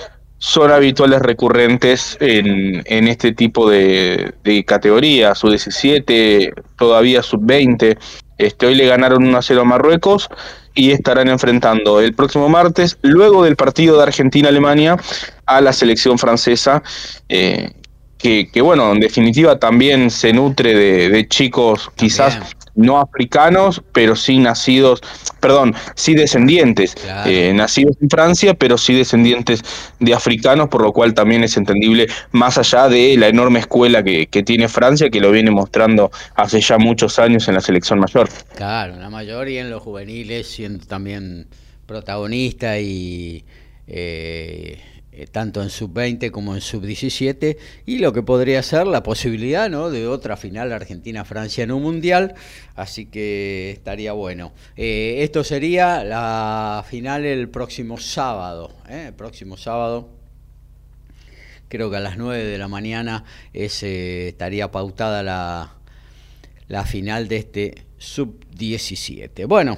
son 0.44 0.72
habituales 0.72 1.22
recurrentes 1.22 2.18
en, 2.20 2.84
en 2.84 3.08
este 3.08 3.32
tipo 3.32 3.70
de, 3.70 4.34
de 4.44 4.66
categorías, 4.66 5.40
sub-17, 5.40 6.54
todavía 6.78 7.24
sub-20. 7.24 7.98
Este, 8.38 8.66
hoy 8.66 8.76
le 8.76 8.86
ganaron 8.86 9.24
1 9.24 9.38
a 9.38 9.42
0 9.42 9.62
a 9.62 9.64
Marruecos 9.64 10.28
y 10.76 10.92
estarán 10.92 11.30
enfrentando 11.30 12.02
el 12.02 12.14
próximo 12.14 12.50
martes, 12.50 12.98
luego 13.04 13.46
del 13.46 13.56
partido 13.56 13.96
de 13.96 14.04
Argentina-Alemania, 14.04 14.98
a 15.46 15.62
la 15.62 15.72
selección 15.72 16.20
francesa, 16.20 16.84
eh, 17.30 17.72
que, 18.18 18.50
que, 18.52 18.62
bueno, 18.62 18.92
en 18.92 19.00
definitiva 19.00 19.60
también 19.60 20.12
se 20.12 20.34
nutre 20.34 20.76
de, 20.76 21.08
de 21.08 21.26
chicos 21.26 21.90
quizás 21.96 22.38
no 22.76 23.00
africanos, 23.00 23.82
pero 23.92 24.16
sí 24.16 24.40
nacidos, 24.40 25.02
perdón, 25.40 25.76
sí 25.96 26.16
descendientes, 26.16 26.96
eh, 27.26 27.52
nacidos 27.54 27.96
en 28.02 28.10
Francia, 28.10 28.54
pero 28.54 28.78
sí 28.78 28.94
descendientes 28.94 29.62
de 30.00 30.14
africanos, 30.14 30.70
por 30.70 30.82
lo 30.82 30.92
cual 30.92 31.14
también 31.14 31.44
es 31.44 31.58
entendible, 31.58 32.08
más 32.32 32.58
allá 32.58 32.90
de 32.90 33.16
la 33.18 33.28
enorme 33.28 33.60
escuela 33.60 34.04
que, 34.04 34.28
que 34.28 34.44
tiene 34.44 34.68
Francia, 34.68 35.10
que 35.10 35.20
lo 35.20 35.32
viene 35.32 35.52
mostrando 35.52 36.12
hace 36.36 36.62
ya 36.62 36.78
muchos 36.78 37.20
años 37.20 37.48
en 37.48 37.56
la 37.56 37.62
selección 37.62 38.00
mayor. 38.00 38.30
Claro, 38.56 38.94
en 38.94 39.02
la 39.02 39.10
mayor 39.10 39.50
y 39.50 39.58
en 39.58 39.70
los 39.70 39.82
juveniles, 39.82 40.48
siendo 40.48 40.86
también 40.86 41.48
protagonista 41.86 42.80
y... 42.80 43.44
Eh, 43.88 44.80
eh, 45.16 45.28
tanto 45.28 45.62
en 45.62 45.70
sub-20 45.70 46.32
como 46.32 46.56
en 46.56 46.62
sub-17, 46.62 47.58
y 47.86 48.00
lo 48.00 48.14
que 48.14 48.24
podría 48.24 48.64
ser 48.64 48.88
la 48.88 49.04
posibilidad 49.04 49.70
¿no? 49.70 49.92
de 49.92 50.08
otra 50.08 50.38
final 50.38 50.72
Argentina-Francia 50.72 51.64
en 51.64 51.72
un 51.72 51.84
mundial, 51.84 52.34
así 52.76 53.06
que 53.06 53.70
estaría 53.70 54.14
bueno. 54.14 54.54
Eh, 54.76 55.18
esto 55.20 55.44
sería 55.44 56.04
la 56.04 56.84
final 56.90 57.26
el 57.26 57.48
próximo 57.48 58.00
sábado, 58.00 58.72
¿eh? 58.90 59.06
el 59.10 59.14
próximo 59.14 59.56
sábado. 59.56 60.10
Creo 61.68 61.92
que 61.92 61.98
a 61.98 62.00
las 62.00 62.18
9 62.18 62.44
de 62.44 62.58
la 62.58 62.68
mañana 62.68 63.24
estaría 63.54 64.72
pautada 64.72 65.22
la, 65.22 65.76
la 66.68 66.86
final 66.86 67.28
de 67.28 67.38
este 67.38 67.86
sub-17. 68.00 69.46
Bueno, 69.46 69.78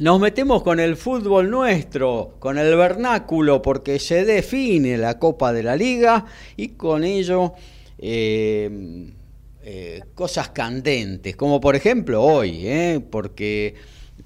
nos 0.00 0.18
metemos 0.18 0.62
con 0.62 0.80
el 0.80 0.96
fútbol 0.96 1.50
nuestro, 1.50 2.36
con 2.38 2.56
el 2.56 2.74
vernáculo, 2.76 3.60
porque 3.60 3.98
se 3.98 4.24
define 4.24 4.96
la 4.96 5.18
Copa 5.18 5.52
de 5.52 5.62
la 5.62 5.76
Liga 5.76 6.24
y 6.56 6.68
con 6.68 7.04
ello 7.04 7.52
eh, 7.98 9.10
eh, 9.62 10.00
cosas 10.14 10.48
candentes, 10.48 11.36
como 11.36 11.60
por 11.60 11.76
ejemplo 11.76 12.22
hoy, 12.22 12.66
eh, 12.66 13.00
porque 13.10 13.74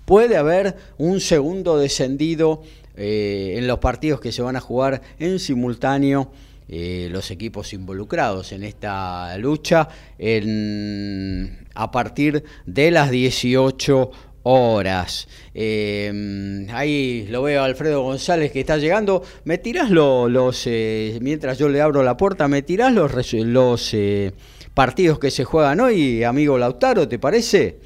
puede 0.04 0.36
haber 0.36 0.76
un 0.98 1.20
segundo 1.20 1.78
descendido 1.78 2.62
en 2.98 3.66
los 3.66 3.78
partidos 3.78 4.20
que 4.20 4.32
se 4.32 4.40
van 4.40 4.56
a 4.56 4.60
jugar 4.60 5.02
en 5.18 5.38
simultáneo. 5.38 6.30
los 6.68 7.30
equipos 7.30 7.74
involucrados 7.74 8.52
en 8.52 8.64
esta 8.64 9.36
lucha 9.36 9.88
a 11.74 11.90
partir 11.90 12.44
de 12.64 12.90
las 12.90 13.10
18 13.10 14.10
horas. 14.48 15.26
Em, 15.54 16.68
ahí 16.70 17.26
lo 17.30 17.42
veo 17.42 17.62
a 17.62 17.64
Alfredo 17.64 18.02
González 18.02 18.52
que 18.52 18.60
está 18.60 18.76
llegando. 18.76 19.22
¿Me 19.44 19.58
tirás 19.58 19.90
los, 19.90 20.62
eh, 20.66 21.18
mientras 21.20 21.58
yo 21.58 21.68
le 21.68 21.80
abro 21.80 22.04
la 22.04 22.16
puerta, 22.16 22.46
me 22.46 22.62
tirás 22.62 22.92
los, 22.92 23.32
los 23.32 23.90
eh, 23.92 24.32
partidos 24.72 25.18
que 25.18 25.32
se 25.32 25.44
juegan 25.44 25.80
hoy, 25.80 26.22
amigo 26.22 26.58
Lautaro, 26.58 27.08
¿te 27.08 27.18
parece? 27.18 27.78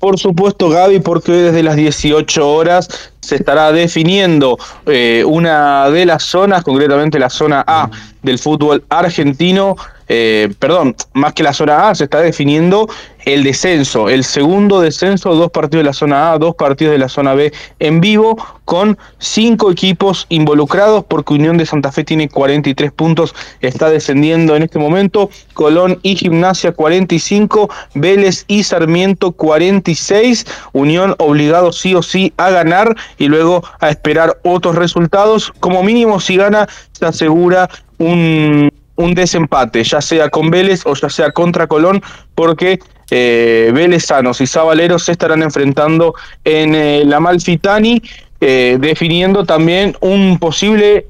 Por 0.00 0.18
supuesto, 0.18 0.68
Gaby, 0.68 0.98
porque 1.00 1.32
desde 1.32 1.62
las 1.62 1.76
18 1.76 2.48
horas 2.48 3.12
se 3.20 3.36
estará 3.36 3.70
definiendo 3.70 4.58
eh, 4.86 5.22
una 5.24 5.88
de 5.90 6.04
las 6.04 6.24
zonas, 6.24 6.64
concretamente 6.64 7.18
la 7.18 7.30
zona 7.30 7.64
A 7.66 7.90
del 8.22 8.38
fútbol 8.38 8.84
argentino, 8.88 9.76
eh, 10.08 10.52
perdón, 10.58 10.94
más 11.14 11.32
que 11.32 11.42
la 11.42 11.52
zona 11.52 11.88
A, 11.88 11.94
se 11.94 12.04
está 12.04 12.20
definiendo 12.20 12.88
el 13.26 13.42
descenso, 13.42 14.08
el 14.08 14.22
segundo 14.22 14.80
descenso, 14.80 15.34
dos 15.34 15.50
partidos 15.50 15.82
de 15.82 15.88
la 15.88 15.92
zona 15.92 16.32
A, 16.32 16.38
dos 16.38 16.54
partidos 16.54 16.92
de 16.92 16.98
la 16.98 17.08
zona 17.08 17.34
B 17.34 17.52
en 17.80 18.00
vivo, 18.00 18.36
con 18.64 18.96
cinco 19.18 19.72
equipos 19.72 20.26
involucrados, 20.28 21.04
porque 21.04 21.34
Unión 21.34 21.56
de 21.56 21.66
Santa 21.66 21.90
Fe 21.90 22.04
tiene 22.04 22.28
43 22.28 22.92
puntos, 22.92 23.34
está 23.60 23.90
descendiendo 23.90 24.54
en 24.54 24.62
este 24.62 24.78
momento, 24.78 25.28
Colón 25.54 25.98
y 26.02 26.14
Gimnasia 26.14 26.70
45, 26.70 27.68
Vélez 27.94 28.44
y 28.46 28.62
Sarmiento 28.62 29.32
46, 29.32 30.46
Unión 30.72 31.16
obligado 31.18 31.72
sí 31.72 31.96
o 31.96 32.02
sí 32.02 32.32
a 32.36 32.50
ganar 32.50 32.94
y 33.18 33.26
luego 33.26 33.64
a 33.80 33.90
esperar 33.90 34.38
otros 34.44 34.76
resultados, 34.76 35.52
como 35.58 35.82
mínimo 35.82 36.20
si 36.20 36.36
gana 36.36 36.68
se 36.92 37.06
asegura 37.06 37.68
un 37.98 38.70
un 38.96 39.14
desempate, 39.14 39.84
ya 39.84 40.00
sea 40.00 40.28
con 40.28 40.50
Vélez 40.50 40.82
o 40.86 40.94
ya 40.94 41.08
sea 41.08 41.30
contra 41.30 41.66
Colón, 41.66 42.02
porque 42.34 42.78
eh, 43.10 43.70
Vélezanos 43.72 44.40
y 44.40 44.46
Zabaleros 44.46 45.04
se 45.04 45.12
estarán 45.12 45.42
enfrentando 45.42 46.14
en 46.44 46.74
eh, 46.74 47.02
la 47.04 47.20
Malfitani 47.20 48.02
eh, 48.40 48.76
definiendo 48.78 49.44
también 49.44 49.96
un 50.00 50.38
posible 50.38 51.06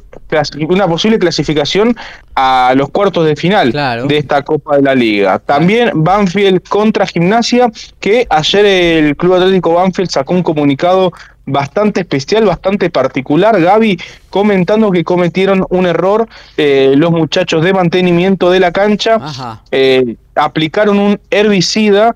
una 0.69 0.87
posible 0.89 1.19
clasificación 1.19 1.97
a 2.35 2.73
los 2.77 2.89
cuartos 2.91 3.27
de 3.27 3.37
final 3.37 3.73
de 3.73 4.19
esta 4.19 4.43
Copa 4.43 4.77
de 4.77 4.83
la 4.83 4.95
Liga. 4.95 5.39
También 5.39 5.91
Banfield 5.95 6.63
contra 6.69 7.07
Gimnasia, 7.07 7.71
que 8.01 8.27
ayer 8.29 8.65
el 8.65 9.17
Club 9.17 9.35
Atlético 9.35 9.75
Banfield 9.75 10.11
sacó 10.11 10.35
un 10.35 10.43
comunicado 10.43 11.13
bastante 11.47 12.01
especial, 12.01 12.45
bastante 12.45 12.91
particular, 12.91 13.61
Gaby, 13.61 13.99
comentando 14.31 14.91
que 14.91 15.05
cometieron 15.05 15.65
un 15.71 15.87
error 15.87 16.29
eh, 16.57 16.95
los 16.97 17.13
muchachos 17.13 17.65
de 17.65 17.73
mantenimiento 17.73 18.51
de 18.51 18.61
la 18.61 18.73
cancha, 18.73 19.63
eh, 19.71 20.17
aplicaron 20.35 20.99
un 20.99 21.21
herbicida 21.31 22.15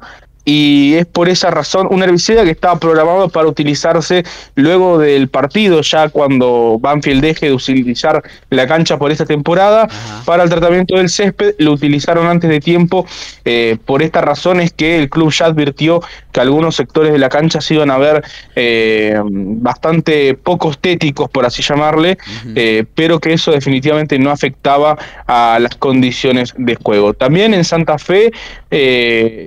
y 0.52 0.94
es 0.94 1.06
por 1.06 1.28
esa 1.28 1.48
razón 1.52 1.86
un 1.92 2.02
herbicida 2.02 2.42
que 2.42 2.50
estaba 2.50 2.76
programado 2.80 3.28
para 3.28 3.46
utilizarse 3.46 4.24
luego 4.56 4.98
del 4.98 5.28
partido, 5.28 5.80
ya 5.82 6.08
cuando 6.08 6.76
Banfield 6.80 7.22
deje 7.22 7.46
de 7.46 7.52
utilizar 7.52 8.20
la 8.50 8.66
cancha 8.66 8.98
por 8.98 9.12
esta 9.12 9.24
temporada, 9.24 9.86
para 10.24 10.42
el 10.42 10.50
tratamiento 10.50 10.96
del 10.96 11.08
césped, 11.08 11.54
lo 11.58 11.70
utilizaron 11.70 12.26
antes 12.26 12.50
de 12.50 12.58
tiempo, 12.58 13.06
eh, 13.44 13.76
por 13.84 14.02
esta 14.02 14.22
razón 14.22 14.58
es 14.58 14.72
que 14.72 14.98
el 14.98 15.08
club 15.08 15.30
ya 15.30 15.46
advirtió 15.46 16.02
que 16.32 16.40
algunos 16.40 16.74
sectores 16.74 17.12
de 17.12 17.18
la 17.20 17.28
cancha 17.28 17.60
se 17.60 17.74
iban 17.74 17.92
a 17.92 17.98
ver 17.98 18.24
eh, 18.56 19.20
bastante 19.24 20.34
poco 20.34 20.72
estéticos, 20.72 21.30
por 21.30 21.46
así 21.46 21.62
llamarle, 21.62 22.18
eh, 22.56 22.84
pero 22.96 23.20
que 23.20 23.34
eso 23.34 23.52
definitivamente 23.52 24.18
no 24.18 24.32
afectaba 24.32 24.98
a 25.28 25.58
las 25.60 25.76
condiciones 25.76 26.54
de 26.56 26.74
juego. 26.74 27.14
También 27.14 27.54
en 27.54 27.62
Santa 27.62 27.98
Fe, 27.98 28.32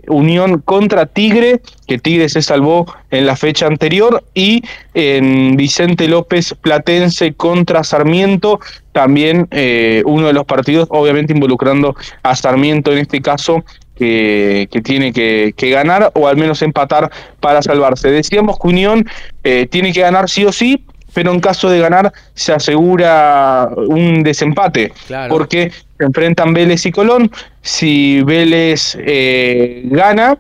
Unión 0.08 0.62
con 0.62 0.84
contra 0.84 1.06
Tigre, 1.06 1.62
que 1.88 1.98
Tigre 1.98 2.28
se 2.28 2.42
salvó 2.42 2.86
en 3.10 3.26
la 3.26 3.38
fecha 3.38 3.68
anterior, 3.68 4.22
y 4.34 4.62
en 4.94 5.56
Vicente 5.56 6.10
López 6.10 6.56
Platense 6.60 7.34
contra 7.34 7.86
Sarmiento, 7.86 8.60
también 8.92 9.48
eh, 9.52 10.04
uno 10.06 10.28
de 10.28 10.34
los 10.34 10.44
partidos, 10.46 10.88
obviamente 10.92 11.32
involucrando 11.32 11.96
a 12.22 12.36
Sarmiento 12.36 12.92
en 12.92 12.98
este 12.98 13.22
caso, 13.22 13.64
que, 13.96 14.68
tiene 14.84 15.14
que, 15.14 15.54
ganar 15.70 16.12
o 16.16 16.28
al 16.28 16.36
menos 16.36 16.62
empatar 16.62 17.10
para 17.40 17.62
salvarse. 17.62 18.12
Decíamos 18.12 18.58
que 18.60 18.68
Unión 18.68 19.08
eh, 19.46 19.68
tiene 19.72 19.94
que 19.94 20.02
ganar 20.02 20.30
sí 20.30 20.44
o 20.44 20.52
sí, 20.52 20.86
pero 21.14 21.32
en 21.32 21.40
caso 21.40 21.70
de 21.70 21.80
ganar 21.80 22.12
se 22.34 22.52
asegura 22.52 23.70
un 23.76 24.24
desempate, 24.24 24.92
porque 25.30 25.72
se 26.04 26.08
enfrentan 26.08 26.54
Vélez 26.54 26.86
y 26.86 26.92
Colón. 26.92 27.32
Si 27.62 28.22
Vélez 28.24 28.98
eh, 29.00 29.84
gana, 29.86 30.38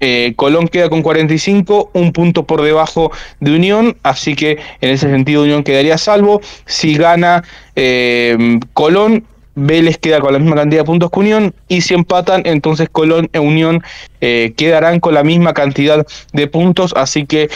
eh, 0.00 0.32
Colón 0.36 0.68
queda 0.68 0.88
con 0.88 1.02
45, 1.02 1.90
un 1.92 2.12
punto 2.12 2.44
por 2.44 2.62
debajo 2.62 3.12
de 3.40 3.54
Unión, 3.54 3.96
así 4.02 4.34
que 4.34 4.58
en 4.80 4.90
ese 4.90 5.10
sentido 5.10 5.42
Unión 5.42 5.64
quedaría 5.64 5.98
salvo. 5.98 6.40
Si 6.64 6.94
gana 6.94 7.44
eh, 7.76 8.58
Colón, 8.72 9.24
Vélez 9.54 9.98
queda 9.98 10.20
con 10.20 10.32
la 10.32 10.38
misma 10.38 10.56
cantidad 10.56 10.80
de 10.80 10.86
puntos 10.86 11.10
que 11.10 11.20
Unión 11.20 11.54
y 11.68 11.82
si 11.82 11.92
empatan, 11.92 12.40
entonces 12.46 12.88
Colón 12.90 13.28
e 13.34 13.38
Unión 13.38 13.82
quedarán 14.18 14.98
con 14.98 15.12
la 15.12 15.24
misma 15.24 15.52
cantidad 15.52 16.06
de 16.32 16.46
puntos, 16.46 16.94
así 16.96 17.26
que 17.26 17.50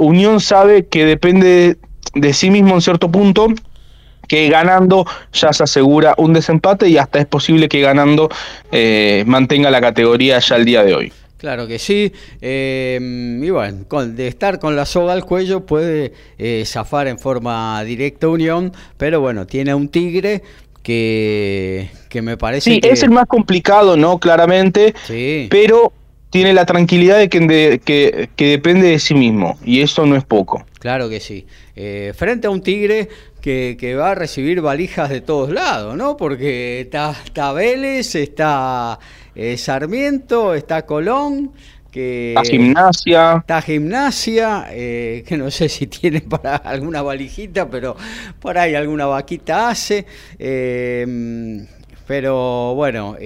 Unión 0.00 0.40
sabe 0.40 0.86
que 0.86 1.04
depende 1.04 1.76
de, 2.14 2.32
sí 2.32 2.50
mismo 2.50 2.74
en 2.74 2.80
cierto 2.80 3.12
punto 3.12 3.46
que 4.26 4.48
ganando 4.48 5.06
ya 5.32 5.52
se 5.52 5.64
asegura 5.64 6.14
un 6.18 6.32
desempate 6.32 6.88
y 6.88 6.98
hasta 6.98 7.18
es 7.18 7.26
posible 7.26 7.68
que 7.68 7.80
ganando 7.80 8.28
mantenga 9.26 9.70
la 9.70 9.80
categoría 9.80 10.38
ya 10.38 10.56
el 10.56 10.64
día 10.64 10.84
de 10.84 10.94
hoy. 10.94 11.12
Claro 11.38 11.66
que 11.66 11.78
sí. 11.78 12.12
Eh, 12.40 12.98
y 13.42 13.50
bueno, 13.50 13.84
de 14.06 14.26
estar 14.26 14.58
con 14.58 14.74
la 14.74 14.86
soga 14.86 15.12
al 15.12 15.24
cuello 15.24 15.66
puede 15.66 16.12
eh, 16.38 16.64
zafar 16.66 17.08
en 17.08 17.18
forma 17.18 17.82
directa 17.84 18.28
Unión, 18.28 18.72
pero 18.96 19.20
bueno, 19.20 19.46
tiene 19.46 19.74
un 19.74 19.88
Tigre 19.88 20.42
que, 20.82 21.90
que 22.08 22.22
me 22.22 22.36
parece. 22.36 22.70
Sí, 22.70 22.80
es 22.82 23.02
el 23.02 23.10
más 23.10 23.26
complicado, 23.26 23.96
¿no? 23.96 24.18
Claramente. 24.18 24.94
Sí. 25.06 25.48
Pero 25.50 25.92
tiene 26.30 26.54
la 26.54 26.64
tranquilidad 26.64 27.18
de 27.18 27.28
que, 27.28 27.80
que, 27.84 28.28
que, 28.34 28.46
depende 28.46 28.88
de 28.88 28.98
sí 28.98 29.14
mismo, 29.14 29.58
y 29.64 29.82
eso 29.82 30.06
no 30.06 30.16
es 30.16 30.24
poco. 30.24 30.64
Claro 30.78 31.08
que 31.08 31.20
sí. 31.20 31.46
Eh, 31.74 32.12
frente 32.16 32.46
a 32.46 32.50
un 32.50 32.62
Tigre 32.62 33.08
que, 33.46 33.76
que, 33.78 33.94
va 33.94 34.10
a 34.10 34.14
recibir 34.16 34.60
valijas 34.60 35.08
de 35.08 35.20
todos 35.20 35.52
lados, 35.52 35.96
¿no? 35.96 36.16
Porque 36.16 36.80
está, 36.80 37.14
está 37.24 37.52
Vélez, 37.52 38.16
está 38.16 38.98
eh, 39.36 39.56
Sarmiento, 39.56 40.52
está 40.52 40.84
Colón, 40.84 41.52
que 41.92 42.30
está 42.30 42.42
gimnasia. 42.42 43.36
Está 43.36 43.62
gimnasia, 43.62 44.66
eh, 44.72 45.22
que 45.28 45.36
no 45.36 45.52
sé 45.52 45.68
si 45.68 45.86
tiene 45.86 46.22
para 46.22 46.56
alguna 46.64 47.02
valijita, 47.02 47.70
pero 47.70 47.96
por 48.40 48.58
ahí 48.58 48.74
alguna 48.74 49.06
vaquita 49.06 49.68
hace. 49.68 50.06
Eh, 50.40 51.64
pero 52.04 52.74
bueno, 52.74 53.16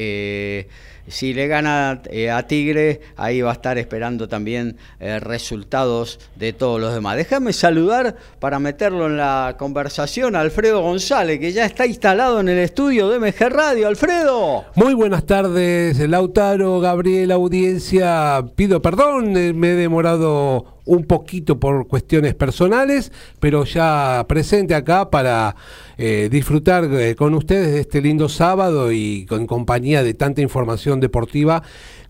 si 1.08 1.34
le 1.34 1.46
gana 1.46 2.02
eh, 2.10 2.30
a 2.30 2.46
Tigre, 2.46 3.00
ahí 3.16 3.40
va 3.40 3.50
a 3.50 3.54
estar 3.54 3.78
esperando 3.78 4.28
también 4.28 4.76
eh, 4.98 5.20
resultados 5.20 6.18
de 6.36 6.52
todos 6.52 6.80
los 6.80 6.94
demás. 6.94 7.16
Déjame 7.16 7.52
saludar 7.52 8.16
para 8.38 8.58
meterlo 8.58 9.06
en 9.06 9.16
la 9.16 9.56
conversación 9.58 10.36
a 10.36 10.40
Alfredo 10.40 10.82
González, 10.82 11.40
que 11.40 11.52
ya 11.52 11.64
está 11.64 11.86
instalado 11.86 12.40
en 12.40 12.48
el 12.48 12.58
estudio 12.58 13.08
de 13.08 13.18
MG 13.18 13.48
Radio. 13.50 13.88
Alfredo. 13.88 14.64
Muy 14.74 14.94
buenas 14.94 15.26
tardes, 15.26 15.98
Lautaro, 15.98 16.80
Gabriel, 16.80 17.32
audiencia. 17.32 18.44
Pido 18.56 18.82
perdón, 18.82 19.36
eh, 19.36 19.52
me 19.52 19.72
he 19.72 19.74
demorado 19.74 20.79
un 20.84 21.04
poquito 21.04 21.58
por 21.58 21.86
cuestiones 21.86 22.34
personales, 22.34 23.12
pero 23.38 23.64
ya 23.64 24.24
presente 24.28 24.74
acá 24.74 25.10
para 25.10 25.56
eh, 25.98 26.28
disfrutar 26.30 26.84
eh, 26.84 27.14
con 27.14 27.34
ustedes 27.34 27.72
de 27.72 27.80
este 27.80 28.00
lindo 28.00 28.28
sábado 28.28 28.92
y 28.92 29.26
con 29.26 29.46
compañía 29.46 30.02
de 30.02 30.14
tanta 30.14 30.40
información 30.40 31.00
deportiva 31.00 31.62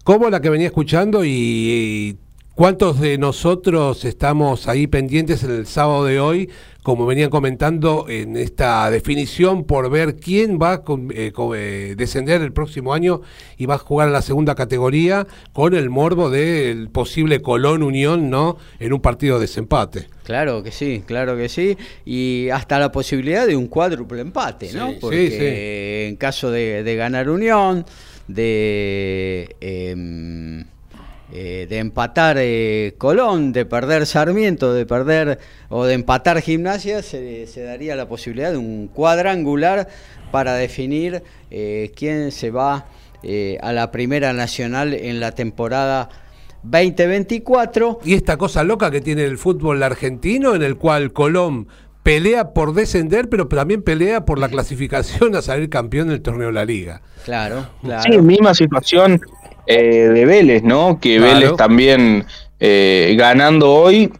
como 0.05 0.31
la 0.31 0.41
que 0.41 0.51
venía 0.51 0.69
escuchando 0.69 1.25
y 1.25 2.17
¿Cuántos 2.55 3.01
de 3.01 3.17
nosotros 3.17 4.05
estamos 4.05 4.69
ahí 4.69 4.87
pendientes 4.87 5.43
el 5.45 5.67
sábado 5.67 6.05
de 6.05 6.21
hoy, 6.21 6.51
como 6.83 7.07
venían 7.07 7.31
comentando 7.31 8.07
en 8.09 8.37
esta 8.37 8.91
definición, 8.91 9.65
por 9.65 9.89
ver 9.89 10.17
quién 10.17 10.59
va 10.61 10.75
a 10.75 10.83
eh, 11.15 11.33
eh, 11.55 11.95
descender 11.97 12.43
el 12.43 12.53
próximo 12.53 12.93
año 12.93 13.23
y 13.57 13.65
va 13.65 13.77
a 13.77 13.79
jugar 13.79 14.09
a 14.09 14.11
la 14.11 14.21
segunda 14.21 14.55
categoría 14.55 15.27
con 15.55 15.75
el 15.75 15.89
morbo 15.89 16.29
del 16.29 16.91
posible 16.91 17.41
Colón 17.41 17.83
Unión, 17.83 18.29
¿no? 18.29 18.59
En 18.79 18.93
un 18.93 19.01
partido 19.01 19.37
de 19.37 19.43
desempate. 19.43 20.09
Claro 20.25 20.63
que 20.63 20.71
sí, 20.71 21.03
claro 21.07 21.39
que 21.39 21.49
sí. 21.49 21.79
Y 22.05 22.51
hasta 22.51 22.79
la 22.79 22.93
posibilidad 22.93 23.47
de 23.47 23.57
un 23.57 23.69
cuádruple 23.69 24.21
empate, 24.21 24.73
¿no? 24.75 24.93
Porque 25.01 26.09
en 26.09 26.17
caso 26.17 26.51
de, 26.51 26.95
ganar 26.97 27.31
Unión, 27.31 27.87
de. 28.29 29.57
Em, 29.61 30.65
eh, 31.33 31.67
de 31.69 31.79
empatar 31.79 32.37
eh, 32.41 32.95
Colón, 32.99 33.53
de 33.53 33.65
perder 33.65 34.07
Sarmiento, 34.07 34.73
de 34.73 34.85
perder 34.85 35.39
o 35.69 35.85
de 35.85 35.95
empatar 35.95 36.41
Gimnasia, 36.41 37.03
se, 37.03 37.47
daría 37.57 37.95
la 37.95 38.09
posibilidad 38.09 38.51
de 38.51 38.57
un 38.57 38.89
cuadrangular 38.89 39.89
para 40.33 40.55
definir 40.55 41.23
eh, 41.51 41.93
quién 41.95 42.33
se 42.33 42.51
va 42.51 42.87
a 43.61 43.73
la 43.73 43.91
Primera 43.91 44.33
Nacional 44.33 44.95
en 44.95 45.21
la 45.21 45.33
temporada 45.33 46.09
2024. 46.63 48.01
Y 48.03 48.15
esta 48.15 48.39
cosa 48.39 48.65
loca 48.65 48.91
que 48.91 49.03
tiene 49.03 49.25
el 49.25 49.37
fútbol 49.37 49.83
argentino, 49.83 50.55
en 50.55 50.63
el 50.63 50.77
cual 50.77 51.13
Colón 51.13 51.69
pelea 52.03 52.55
por 52.55 52.73
descender, 52.73 53.29
pero 53.29 53.47
también 53.47 53.83
pelea 53.83 54.25
por 54.25 54.39
la 54.39 54.49
clasificación 54.49 55.37
a 55.37 55.43
salir 55.43 55.69
campeón 55.69 56.09
del 56.09 56.23
torneo 56.23 56.47
de 56.47 56.55
la 56.55 56.65
Liga. 56.65 57.03
Claro, 57.25 57.69
claro. 57.83 58.03
Sí, 58.11 58.19
misma 58.23 58.55
situación 58.55 59.21
eh, 59.71 60.09
de 60.09 60.25
Vélez, 60.27 60.63
¿no? 60.63 60.99
Que 61.01 61.21
Vélez 61.21 61.55
también 61.57 62.27
eh, 62.59 63.15
ganando 63.17 63.73
hoy 63.73 64.13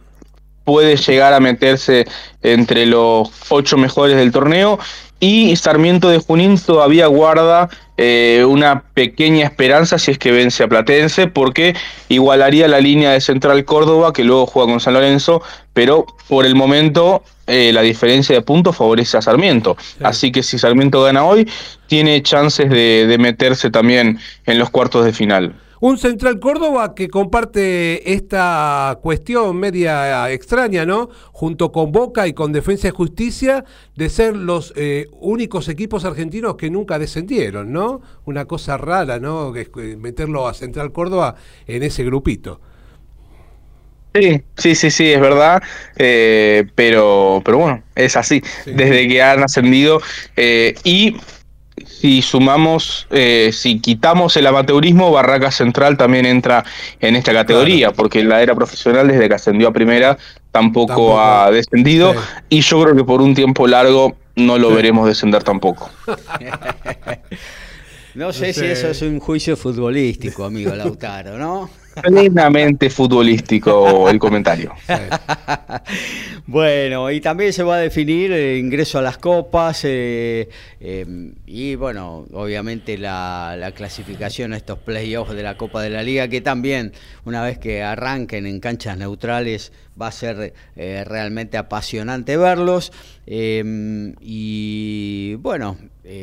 puede 0.63 0.95
llegar 0.95 1.33
a 1.33 1.39
meterse 1.39 2.05
entre 2.41 2.85
los 2.85 3.29
ocho 3.49 3.77
mejores 3.77 4.15
del 4.15 4.31
torneo 4.31 4.79
y 5.21 5.55
Sarmiento 5.55 6.09
de 6.09 6.17
Junín 6.17 6.57
todavía 6.57 7.05
guarda 7.05 7.69
eh, 7.95 8.43
una 8.45 8.83
pequeña 8.95 9.45
esperanza 9.45 9.99
si 9.99 10.09
es 10.11 10.17
que 10.17 10.31
vence 10.31 10.63
a 10.63 10.67
Platense, 10.67 11.27
porque 11.27 11.75
igualaría 12.09 12.67
la 12.67 12.81
línea 12.81 13.11
de 13.11 13.21
Central 13.21 13.63
Córdoba, 13.63 14.11
que 14.11 14.23
luego 14.23 14.47
juega 14.47 14.71
con 14.71 14.79
San 14.79 14.95
Lorenzo, 14.95 15.43
pero 15.73 16.07
por 16.27 16.47
el 16.47 16.55
momento 16.55 17.23
eh, 17.45 17.71
la 17.71 17.83
diferencia 17.83 18.35
de 18.35 18.41
puntos 18.41 18.75
favorece 18.75 19.17
a 19.17 19.21
Sarmiento. 19.21 19.77
Así 20.01 20.31
que 20.31 20.41
si 20.41 20.57
Sarmiento 20.57 21.03
gana 21.03 21.23
hoy, 21.23 21.47
tiene 21.85 22.23
chances 22.23 22.71
de 22.71 23.15
meterse 23.19 23.69
también 23.69 24.17
en 24.47 24.57
los 24.57 24.71
cuartos 24.71 25.05
de 25.05 25.13
final. 25.13 25.53
Un 25.81 25.97
Central 25.97 26.39
Córdoba 26.39 26.93
que 26.93 27.09
comparte 27.09 28.13
esta 28.13 28.99
cuestión 29.01 29.57
media 29.57 30.31
extraña, 30.31 30.85
¿no? 30.85 31.09
Junto 31.31 31.71
con 31.71 31.91
Boca 31.91 32.27
y 32.27 32.33
con 32.33 32.51
Defensa 32.51 32.89
y 32.89 32.91
Justicia, 32.91 33.65
de 33.95 34.09
ser 34.09 34.35
los 34.35 34.73
eh, 34.75 35.07
únicos 35.21 35.69
equipos 35.69 36.05
argentinos 36.05 36.55
que 36.55 36.69
nunca 36.69 36.99
descendieron, 36.99 37.73
¿no? 37.73 37.99
Una 38.25 38.45
cosa 38.45 38.77
rara, 38.77 39.17
¿no? 39.17 39.53
Meterlo 39.97 40.47
a 40.47 40.53
Central 40.53 40.91
Córdoba 40.91 41.33
en 41.65 41.81
ese 41.81 42.03
grupito. 42.03 42.61
Sí, 44.13 44.43
sí, 44.57 44.75
sí, 44.75 44.91
sí, 44.91 45.11
es 45.11 45.19
verdad, 45.19 45.63
eh, 45.95 46.65
pero, 46.75 47.41
pero 47.43 47.57
bueno, 47.57 47.83
es 47.95 48.15
así, 48.15 48.43
desde 48.67 49.07
que 49.07 49.19
han 49.19 49.41
ascendido 49.41 49.99
eh, 50.35 50.75
y 50.83 51.15
si 51.85 52.21
sumamos, 52.21 53.07
eh, 53.11 53.51
si 53.53 53.79
quitamos 53.79 54.35
el 54.37 54.47
amateurismo, 54.47 55.11
Barraca 55.11 55.51
Central 55.51 55.97
también 55.97 56.25
entra 56.25 56.63
en 56.99 57.15
esta 57.15 57.33
categoría, 57.33 57.91
porque 57.91 58.19
en 58.19 58.29
la 58.29 58.41
era 58.41 58.55
profesional, 58.55 59.07
desde 59.07 59.27
que 59.27 59.35
ascendió 59.35 59.69
a 59.69 59.73
primera, 59.73 60.17
tampoco, 60.51 61.19
ha 61.19 61.49
descendido, 61.51 62.13
y 62.49 62.61
yo 62.61 62.81
creo 62.83 62.95
que 62.95 63.03
por 63.03 63.21
un 63.21 63.33
tiempo 63.33 63.67
largo 63.67 64.15
no 64.35 64.57
lo 64.57 64.73
veremos 64.73 65.07
descender 65.07 65.43
tampoco. 65.43 65.89
no 68.15 68.33
sé 68.33 68.53
si 68.53 68.65
eso 68.65 68.89
es 68.89 69.01
un 69.01 69.19
juicio 69.19 69.55
futbolístico, 69.55 70.45
amigo 70.45 70.75
Lautaro, 70.75 71.37
¿no? 71.37 71.69
Plenamente 72.01 72.89
futbolístico 72.89 74.09
el 74.09 74.19
comentario. 74.19 74.73
bueno, 76.47 77.11
y 77.11 77.21
también 77.21 77.53
se 77.53 77.63
va 77.63 77.75
a 77.75 77.79
definir 77.79 78.31
el 78.31 78.57
ingreso 78.57 78.99
a 78.99 79.01
las 79.01 79.17
copas 79.17 79.81
eh, 79.83 80.49
eh, 80.79 81.33
y 81.45 81.75
bueno, 81.75 82.25
obviamente 82.33 82.97
la, 82.97 83.71
clasificación 83.75 84.53
a 84.53 84.57
estos 84.57 84.79
playoffs 84.79 85.33
de 85.33 85.43
la 85.43 85.57
Copa 85.57 85.81
de 85.81 85.89
la 85.89 86.03
Liga, 86.03 86.27
que 86.27 86.41
también 86.41 86.93
una 87.25 87.43
vez 87.43 87.57
que 87.57 87.83
arranquen 87.83 88.45
en 88.45 88.59
canchas 88.59 88.97
neutrales 88.97 89.71
va 89.99 90.07
a 90.07 90.11
ser 90.11 90.53
eh, 90.75 91.03
realmente 91.05 91.57
apasionante 91.57 92.37
verlos. 92.37 92.91
y 93.27 95.35
bueno, 95.35 95.77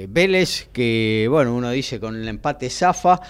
Vélez, 0.08 0.68
que 0.72 1.26
bueno, 1.30 1.54
uno 1.54 1.70
dice 1.70 2.00
con 2.00 2.16
el 2.16 2.28
empate 2.28 2.70
zafa, 2.70 3.20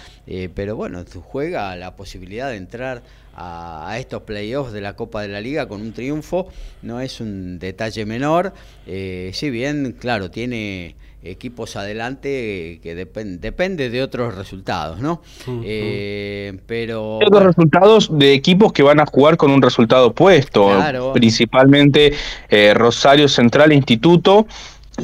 pero 0.55 0.77
bueno, 0.77 1.05
juega 1.23 1.77
la 1.77 1.95
posibilidad 1.97 2.51
de 2.51 2.57
entrar 2.57 3.03
a, 3.39 3.97
estos 3.99 4.23
playoffs 4.23 4.73
de 4.73 4.81
la 4.81 4.97
Copa 4.97 5.23
de 5.23 5.29
la 5.29 5.41
Liga 5.41 5.69
con 5.69 5.81
un 5.81 5.93
triunfo 5.93 6.49
no 6.83 7.01
es 7.01 7.21
un 7.21 7.59
detalle 7.59 8.05
menor, 8.05 8.53
eh, 8.87 9.31
si 9.33 9.51
bien, 9.51 9.97
claro, 9.99 10.31
tiene 10.31 10.97
equipos 11.23 11.75
adelante 11.77 12.79
que 12.81 12.95
depende 12.95 13.91
de 13.91 14.03
otros 14.03 14.37
resultados, 14.37 15.01
¿no? 15.01 15.21
Eh, 15.65 16.59
pero 16.67 17.17
otros 17.17 17.43
resultados 17.43 18.09
de 18.17 18.35
equipos 18.35 18.73
que 18.73 18.85
van 18.85 19.01
a 19.01 19.07
jugar 19.07 19.37
con 19.37 19.51
un 19.51 19.61
resultado 19.61 20.09
opuesto, 20.09 20.71
principalmente 21.13 22.13
eh, 22.49 22.73
Rosario 22.73 23.29
Central 23.29 23.73
Instituto 23.73 24.47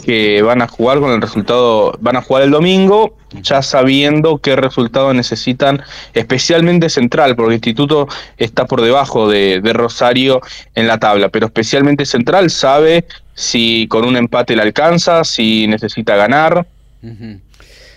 que 0.02 0.42
van 0.42 0.62
a 0.62 0.68
jugar 0.68 1.00
con 1.00 1.12
el 1.12 1.20
resultado, 1.20 1.96
van 2.00 2.16
a 2.16 2.22
jugar 2.22 2.42
el 2.42 2.50
domingo, 2.50 3.16
ya 3.42 3.62
sabiendo 3.62 4.38
qué 4.38 4.56
resultado 4.56 5.12
necesitan, 5.14 5.82
especialmente 6.12 6.88
Central, 6.88 7.36
porque 7.36 7.50
el 7.50 7.54
Instituto 7.54 8.08
está 8.36 8.66
por 8.66 8.82
debajo 8.82 9.28
de, 9.28 9.60
Rosario 9.74 10.40
en 10.74 10.86
la 10.86 10.98
tabla, 10.98 11.28
pero 11.28 11.46
especialmente 11.46 12.06
Central 12.06 12.50
sabe 12.50 13.06
si 13.34 13.86
con 13.88 14.04
un 14.04 14.16
empate 14.16 14.54
le 14.54 14.62
alcanza, 14.62 15.24
si 15.24 15.66
necesita 15.66 16.16
ganar. 16.16 16.66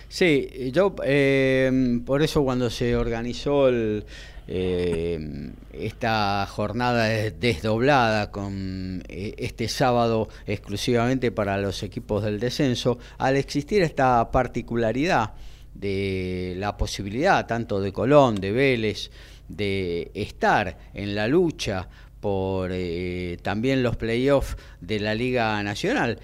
Sí, 0.08 0.70
yo 0.72 0.94
eh, 1.04 2.00
por 2.04 2.22
eso 2.22 2.42
cuando 2.42 2.70
se 2.70 2.96
organizó 2.96 3.68
el, 3.68 4.04
eh, 4.50 5.52
esta 5.72 6.46
jornada 6.46 7.04
desdoblada 7.04 8.30
con 8.30 9.02
eh, 9.06 9.34
este 9.36 9.68
sábado 9.68 10.28
exclusivamente 10.46 11.30
para 11.30 11.58
los 11.58 11.82
equipos 11.82 12.24
del 12.24 12.40
descenso, 12.40 12.98
al 13.18 13.36
existir 13.36 13.82
esta 13.82 14.30
particularidad 14.30 15.34
de 15.74 16.54
la 16.56 16.76
posibilidad 16.78 17.46
tanto 17.46 17.80
de 17.80 17.92
Colón, 17.92 18.36
de 18.36 18.52
Vélez, 18.52 19.10
de 19.48 20.10
estar 20.14 20.78
en 20.94 21.14
la 21.14 21.28
lucha 21.28 21.86
por 22.20 22.70
eh, 22.72 23.36
también 23.42 23.82
los 23.82 23.96
playoffs 23.96 24.56
de 24.80 24.98
la 24.98 25.14
Liga 25.14 25.62
Nacional. 25.62 26.18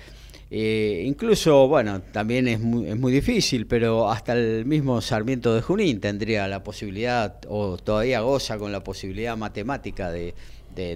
Eh, 0.56 1.02
incluso, 1.04 1.66
bueno, 1.66 2.00
también 2.12 2.46
es 2.46 2.60
muy, 2.60 2.88
es 2.88 2.96
muy 2.96 3.12
difícil, 3.12 3.66
pero 3.66 4.08
hasta 4.08 4.34
el 4.34 4.64
mismo 4.64 5.00
Sarmiento 5.00 5.52
de 5.52 5.60
Junín 5.62 5.98
tendría 5.98 6.46
la 6.46 6.62
posibilidad, 6.62 7.40
o 7.48 7.76
todavía 7.76 8.20
goza 8.20 8.56
con 8.56 8.70
la 8.70 8.84
posibilidad 8.84 9.36
matemática 9.36 10.12
de, 10.12 10.32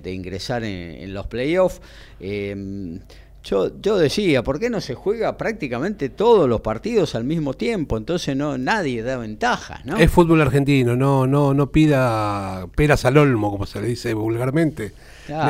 ingresar 0.05 0.63
en, 0.63 1.13
los 1.13 1.27
playoffs. 1.27 1.81
Eh, 2.21 3.01
yo, 3.43 3.81
yo 3.81 3.99
decía, 3.99 4.45
¿por 4.45 4.61
qué 4.61 4.71
no 4.71 4.81
se 4.81 4.95
juega 4.95 5.37
prácticamente 5.37 6.09
todos 6.09 6.49
los 6.49 6.61
partidos 6.61 7.17
al 7.17 7.25
mismo 7.25 7.53
tiempo? 7.53 7.97
Entonces 7.97 8.37
no 8.37 8.59
nadie 8.59 9.03
da 9.03 9.17
ventaja, 9.17 9.81
¿no? 9.85 9.97
Es 9.97 10.09
fútbol 10.09 10.41
argentino, 10.41 10.95
no 10.95 11.27
no 11.27 11.53
no 11.53 11.73
pida 11.73 12.69
peras 12.77 13.05
al 13.05 13.17
olmo, 13.17 13.51
como 13.51 13.67
se 13.67 13.81
le 13.81 13.89
dice 13.89 14.15
vulgarmente. 14.15 14.93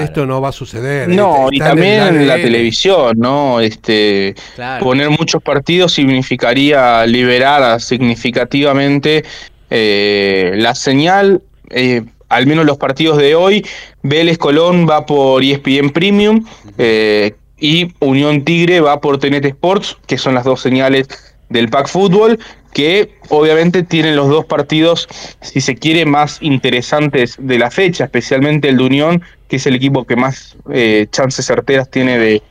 Esto 0.01 0.27
no 0.27 0.41
va 0.41 0.49
a 0.49 0.53
suceder. 0.53 1.09
No, 1.09 1.49
y 1.51 1.59
también 1.59 2.17
en 2.17 2.29
la 2.29 2.37
televisión, 2.37 3.19
¿no? 3.19 3.61
Este, 3.61 4.35
Poner 4.81 5.11
muchos 5.11 5.43
partidos 5.43 5.93
significaría 5.93 7.07
liberar 7.07 7.81
significativamente 7.81 9.25
eh, 9.71 10.55
la 10.57 10.75
señal. 10.75 11.43
Eh, 11.71 12.03
al 12.29 12.47
menos 12.47 12.67
los 12.67 12.77
partidos 12.77 13.19
de 13.19 13.35
hoy, 13.35 13.65
Vélez 14.03 14.37
Colón 14.39 14.87
va 14.89 15.07
por 15.07 15.43
ESPN 15.43 15.91
Premium 15.91 16.45
eh, 16.77 17.35
y 17.59 17.93
Unión 18.01 18.45
Tigre 18.45 18.81
va 18.81 19.01
por 19.01 19.19
TNT 19.19 19.47
Sports, 19.47 19.97
que 20.07 20.19
son 20.19 20.35
las 20.35 20.45
dos 20.45 20.61
señales 20.61 21.09
del 21.49 21.69
Pack 21.69 21.89
Fútbol, 21.89 22.39
que 22.73 23.15
obviamente 23.29 23.83
tienen 23.83 24.17
los 24.17 24.29
dos 24.29 24.45
partidos, 24.45 25.09
si 25.41 25.61
se 25.61 25.75
quiere, 25.75 26.05
más 26.05 26.39
interesantes 26.41 27.37
de 27.39 27.59
la 27.59 27.71
fecha, 27.71 28.05
especialmente 28.05 28.69
el 28.69 28.77
de 28.77 28.85
Unión, 28.85 29.23
que 29.49 29.57
es 29.57 29.67
el 29.67 29.75
equipo 29.75 30.05
que 30.05 30.17
más 30.17 30.57
eh, 30.71 31.07
chances 31.11 31.47
certeras 31.47 31.91
tiene 31.91 32.19
de, 32.19 32.43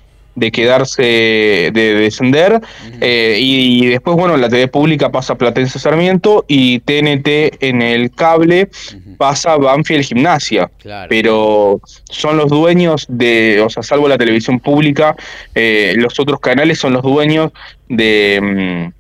quedarse, 0.52 1.72
de, 1.74 1.96
descender. 1.96 2.62
Eh, 3.02 3.38
y, 3.40 3.88
después, 3.88 4.16
bueno, 4.16 4.38
la 4.38 4.50
TV 4.50 4.68
pública 4.68 5.12
pasa 5.12 5.36
Platense 5.36 5.80
Sarmiento 5.80 6.46
y 6.48 6.80
TNT 6.80 7.64
en 7.64 7.82
el 7.82 8.12
cable 8.12 8.70
pasa 9.18 9.58
Banfield 9.58 10.06
Gimnasia. 10.06 10.70
Pero 11.10 11.82
son 12.10 12.38
los 12.38 12.50
dueños 12.50 13.06
de, 13.10 13.62
o 13.62 13.70
sea, 13.70 13.84
salvo 13.84 14.08
la 14.08 14.18
televisión 14.18 14.60
pública, 14.60 15.16
eh, 15.56 15.94
los 15.98 16.20
otros 16.20 16.40
canales 16.40 16.80
son 16.80 16.94
los 16.94 17.04
dueños 17.04 17.52
de, 17.90 18.92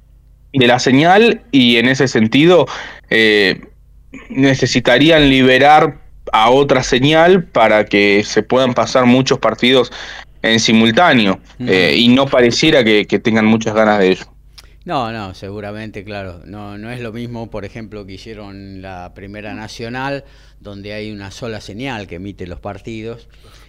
mm, 0.53 0.59
de 0.59 0.67
la 0.67 0.79
señal 0.79 1.41
y 1.51 1.77
en 1.77 1.87
ese 1.89 2.07
sentido 2.07 2.65
necesitarían 4.29 5.29
liberar 5.29 5.97
a 6.31 6.49
otra 6.49 6.83
señal 6.83 7.43
para 7.43 7.85
que 7.85 8.23
se 8.25 8.43
puedan 8.43 8.73
pasar 8.73 9.05
muchos 9.05 9.39
partidos 9.39 9.91
en 10.51 10.59
simultáneo 10.59 11.39
eh, 11.59 11.93
y 11.95 12.09
no 12.09 12.25
pareciera 12.25 12.83
que, 12.83 13.05
tengan 13.05 13.45
muchas 13.45 13.73
ganas 13.73 13.99
de 13.99 14.11
ello. 14.11 14.25
No, 14.85 15.11
no, 15.11 15.33
seguramente, 15.33 16.03
claro. 16.05 16.41
No, 16.45 16.77
no 16.77 16.91
es 16.91 17.01
lo 17.01 17.11
mismo, 17.11 17.49
por 17.49 17.65
ejemplo, 17.65 18.05
que 18.05 18.13
hicieron 18.13 18.81
la 18.81 19.11
Primera 19.13 19.53
Nacional, 19.53 20.23
donde 20.61 20.93
hay 20.93 21.11
una 21.11 21.31
sola 21.31 21.59
señal 21.59 22.07
que 22.07 22.15
emite 22.15 22.47
los 22.47 22.59
partidos. 22.61 23.27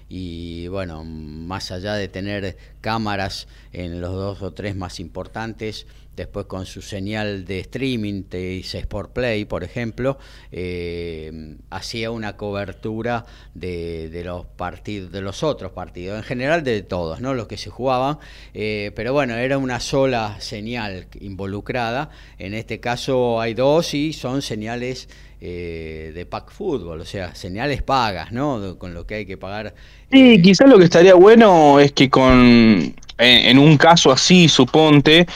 Y 0.08 0.68
bueno, 0.68 1.04
más 1.04 1.70
allá 1.70 1.94
de 1.94 2.08
tener 2.08 2.56
cámaras 2.80 3.48
en 3.72 4.00
los 4.00 4.12
dos 4.12 4.42
o 4.42 4.52
tres 4.52 4.76
más 4.76 5.00
importantes, 5.00 5.86
después 6.18 6.46
con 6.46 6.66
su 6.66 6.82
señal 6.82 7.44
de 7.44 7.60
streaming, 7.60 8.24
te 8.24 8.38
dice 8.38 8.78
Sport 8.80 9.12
Play, 9.12 9.44
por 9.44 9.64
ejemplo, 9.64 10.18
eh, 10.52 11.56
hacía 11.70 12.10
una 12.10 12.36
cobertura 12.36 13.24
de, 13.54 14.22
los 14.24 14.44
partidos, 14.44 15.10
de 15.10 15.22
los 15.22 15.42
otros 15.42 15.72
partidos, 15.72 16.18
en 16.18 16.24
general 16.24 16.64
de 16.64 16.82
todos, 16.82 17.20
¿no? 17.20 17.34
Los 17.34 17.46
que 17.46 17.56
se 17.56 17.70
jugaban, 17.70 18.18
eh, 18.52 18.92
pero 18.94 19.12
bueno, 19.12 19.34
era 19.36 19.56
una 19.58 19.80
sola 19.80 20.36
señal 20.40 21.06
involucrada. 21.20 22.10
En 22.38 22.52
este 22.52 22.80
caso 22.80 23.40
hay 23.40 23.54
dos 23.54 23.94
y 23.94 24.12
son 24.12 24.42
señales 24.42 25.08
eh, 25.40 26.12
de 26.14 26.26
pack 26.26 26.50
fútbol, 26.50 27.00
o 27.00 27.04
sea, 27.04 27.34
señales 27.34 27.82
pagas, 27.82 28.32
¿no? 28.32 28.76
Con 28.78 28.92
lo 28.92 29.06
que 29.06 29.14
hay 29.14 29.26
que 29.26 29.36
pagar. 29.36 29.74
Sí, 30.10 30.42
quizás 30.42 30.68
lo 30.68 30.78
que 30.78 30.84
estaría 30.84 31.14
bueno 31.14 31.78
es 31.78 31.92
que 31.92 32.10
con 32.10 32.94
en 33.18 33.58
un 33.58 33.76
caso 33.76 34.12
así, 34.12 34.48
suponte, 34.48 35.26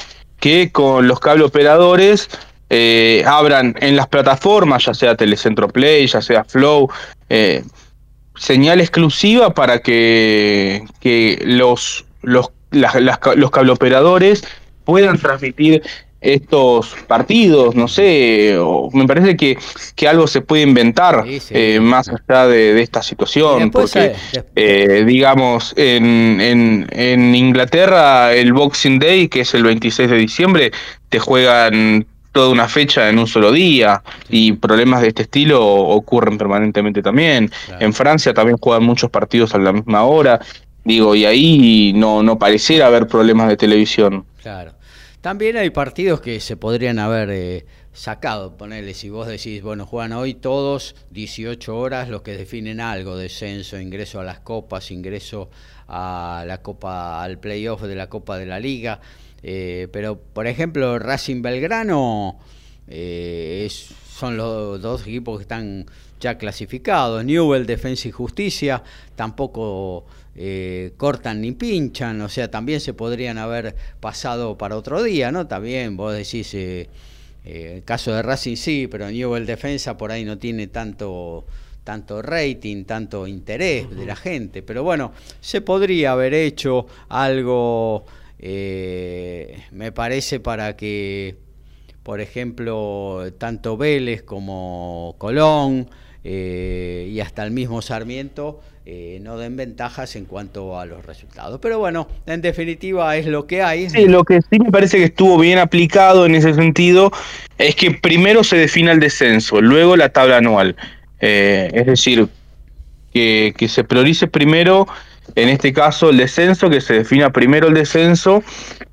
que 0.42 0.72
con 0.72 1.06
los 1.06 1.20
cable 1.20 1.44
operadores 1.44 2.28
eh, 2.68 3.22
abran 3.24 3.76
en 3.78 3.94
las 3.94 4.08
plataformas, 4.08 4.86
ya 4.86 4.92
sea 4.92 5.14
Telecentro 5.14 5.68
Play, 5.68 6.08
ya 6.08 6.20
sea 6.20 6.42
Flow, 6.42 6.90
eh, 7.28 7.62
señal 8.34 8.80
exclusiva 8.80 9.54
para 9.54 9.78
que, 9.82 10.82
que 10.98 11.40
los, 11.46 12.04
los, 12.22 12.50
las, 12.72 12.92
los 13.36 13.50
cableoperadores 13.52 14.42
puedan 14.84 15.16
transmitir 15.16 15.84
estos 16.22 16.94
partidos, 17.08 17.74
no 17.74 17.88
sé, 17.88 18.56
me 18.92 19.06
parece 19.06 19.36
que, 19.36 19.58
que, 19.96 20.08
algo 20.08 20.26
se 20.26 20.40
puede 20.40 20.62
inventar 20.62 21.24
eh, 21.26 21.80
más 21.80 22.08
allá 22.08 22.46
de, 22.46 22.80
esta 22.80 23.02
situación, 23.02 23.70
porque 23.70 24.14
eh, 24.54 25.04
digamos, 25.06 25.74
en, 25.76 26.40
en, 26.40 26.86
en, 26.90 27.34
Inglaterra 27.34 28.32
el 28.32 28.52
Boxing 28.52 29.00
Day, 29.00 29.28
que 29.28 29.40
es 29.40 29.52
el 29.54 29.64
26 29.64 30.10
de 30.10 30.16
diciembre, 30.16 30.70
te 31.08 31.18
juegan 31.18 32.06
toda 32.32 32.48
una 32.48 32.66
fecha 32.66 33.08
en 33.08 33.18
un 33.18 33.26
solo 33.26 33.52
día 33.52 34.02
y 34.30 34.52
problemas 34.52 35.02
de 35.02 35.08
este 35.08 35.22
estilo 35.22 35.64
ocurren 35.64 36.38
permanentemente 36.38 37.02
también. 37.02 37.50
En 37.78 37.92
Francia 37.92 38.32
también 38.32 38.58
juegan 38.58 38.84
muchos 38.84 39.10
partidos 39.10 39.54
a 39.54 39.58
la 39.58 39.72
misma 39.72 40.04
hora, 40.04 40.40
digo, 40.84 41.14
y 41.14 41.26
ahí 41.26 41.92
no, 41.94 42.22
no 42.22 42.38
pareciera 42.38 42.86
haber 42.86 43.06
problemas 43.06 43.48
de 43.48 43.56
televisión. 43.56 44.24
Claro. 44.40 44.72
También 45.22 45.56
hay 45.56 45.70
partidos 45.70 46.20
que 46.20 46.40
se 46.40 46.56
podrían 46.56 46.98
haber 46.98 47.30
eh, 47.30 47.64
sacado, 47.92 48.56
ponerle, 48.56 48.92
si 48.92 49.08
vos 49.08 49.28
decís, 49.28 49.62
bueno, 49.62 49.86
juegan 49.86 50.12
hoy 50.14 50.34
todos 50.34 50.96
18 51.12 51.78
horas 51.78 52.08
los 52.08 52.22
que 52.22 52.36
definen 52.36 52.80
algo, 52.80 53.16
descenso, 53.16 53.78
ingreso 53.78 54.18
a 54.18 54.24
las 54.24 54.40
copas, 54.40 54.90
ingreso 54.90 55.48
a 55.86 56.42
la 56.44 56.60
copa, 56.60 57.22
al 57.22 57.38
playoff 57.38 57.82
de 57.82 57.94
la 57.94 58.08
Copa 58.08 58.36
de 58.36 58.46
la 58.46 58.58
Liga. 58.58 59.00
Eh, 59.44 59.86
pero, 59.92 60.18
por 60.18 60.48
ejemplo, 60.48 60.98
Racing 60.98 61.40
Belgrano 61.40 62.40
eh, 62.88 63.68
son 63.70 64.36
los 64.36 64.82
dos 64.82 65.02
equipos 65.02 65.38
que 65.38 65.42
están 65.42 65.86
ya 66.18 66.36
clasificados. 66.36 67.24
Newell, 67.24 67.64
Defensa 67.64 68.08
y 68.08 68.10
Justicia, 68.10 68.82
tampoco 69.14 70.04
eh, 70.34 70.92
cortan 70.96 71.40
ni 71.40 71.52
pinchan, 71.52 72.20
o 72.20 72.28
sea, 72.28 72.50
también 72.50 72.80
se 72.80 72.94
podrían 72.94 73.38
haber 73.38 73.74
pasado 74.00 74.56
para 74.58 74.76
otro 74.76 75.02
día, 75.02 75.32
¿no? 75.32 75.46
También 75.46 75.96
vos 75.96 76.14
decís, 76.14 76.54
el 76.54 76.88
caso 77.84 78.12
de 78.12 78.22
Racing 78.22 78.56
sí, 78.56 78.88
pero 78.90 79.10
Newell 79.10 79.46
Defensa 79.46 79.96
por 79.96 80.12
ahí 80.12 80.24
no 80.24 80.38
tiene 80.38 80.66
tanto 80.68 81.44
tanto 81.84 82.22
rating, 82.22 82.84
tanto 82.84 83.26
interés 83.26 83.90
de 83.90 84.06
la 84.06 84.14
gente, 84.14 84.62
pero 84.62 84.84
bueno, 84.84 85.12
se 85.40 85.60
podría 85.62 86.12
haber 86.12 86.32
hecho 86.32 86.86
algo 87.08 88.04
eh, 88.44 89.62
me 89.70 89.92
parece 89.92 90.40
para 90.40 90.76
que, 90.76 91.36
por 92.02 92.20
ejemplo, 92.20 93.32
tanto 93.38 93.76
Vélez 93.76 94.24
como 94.24 95.14
Colón 95.16 95.88
eh, 96.24 97.08
y 97.10 97.20
hasta 97.20 97.44
el 97.44 97.50
mismo 97.50 97.82
Sarmiento 97.82 98.60
eh, 98.84 99.18
no 99.22 99.38
den 99.38 99.56
ventajas 99.56 100.16
en 100.16 100.24
cuanto 100.24 100.78
a 100.78 100.86
los 100.86 101.04
resultados. 101.04 101.58
Pero 101.60 101.78
bueno, 101.78 102.08
en 102.26 102.42
definitiva 102.42 103.16
es 103.16 103.26
lo 103.26 103.46
que 103.46 103.62
hay. 103.62 103.90
Sí, 103.90 104.06
lo 104.06 104.24
que 104.24 104.40
sí 104.42 104.58
me 104.58 104.70
parece 104.70 104.98
que 104.98 105.04
estuvo 105.04 105.38
bien 105.38 105.58
aplicado 105.58 106.26
en 106.26 106.34
ese 106.34 106.54
sentido 106.54 107.10
es 107.58 107.74
que 107.76 107.90
primero 107.90 108.44
se 108.44 108.56
defina 108.56 108.92
el 108.92 109.00
descenso, 109.00 109.60
luego 109.60 109.96
la 109.96 110.08
tabla 110.08 110.38
anual. 110.38 110.76
es 111.20 111.86
decir, 111.86 112.28
que, 113.12 113.54
que 113.56 113.68
se 113.68 113.84
priorice 113.84 114.26
primero 114.26 114.86
en 115.34 115.48
este 115.48 115.72
caso 115.72 116.10
el 116.10 116.16
descenso, 116.18 116.68
que 116.68 116.80
se 116.80 116.94
defina 116.94 117.30
primero 117.30 117.68
el 117.68 117.74
descenso 117.74 118.42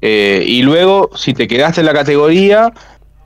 eh, 0.02 0.44
y 0.46 0.62
luego 0.62 1.10
si 1.16 1.34
te 1.34 1.48
quedaste 1.48 1.82
en 1.82 1.88
la 1.88 1.94
categoría 1.94 2.72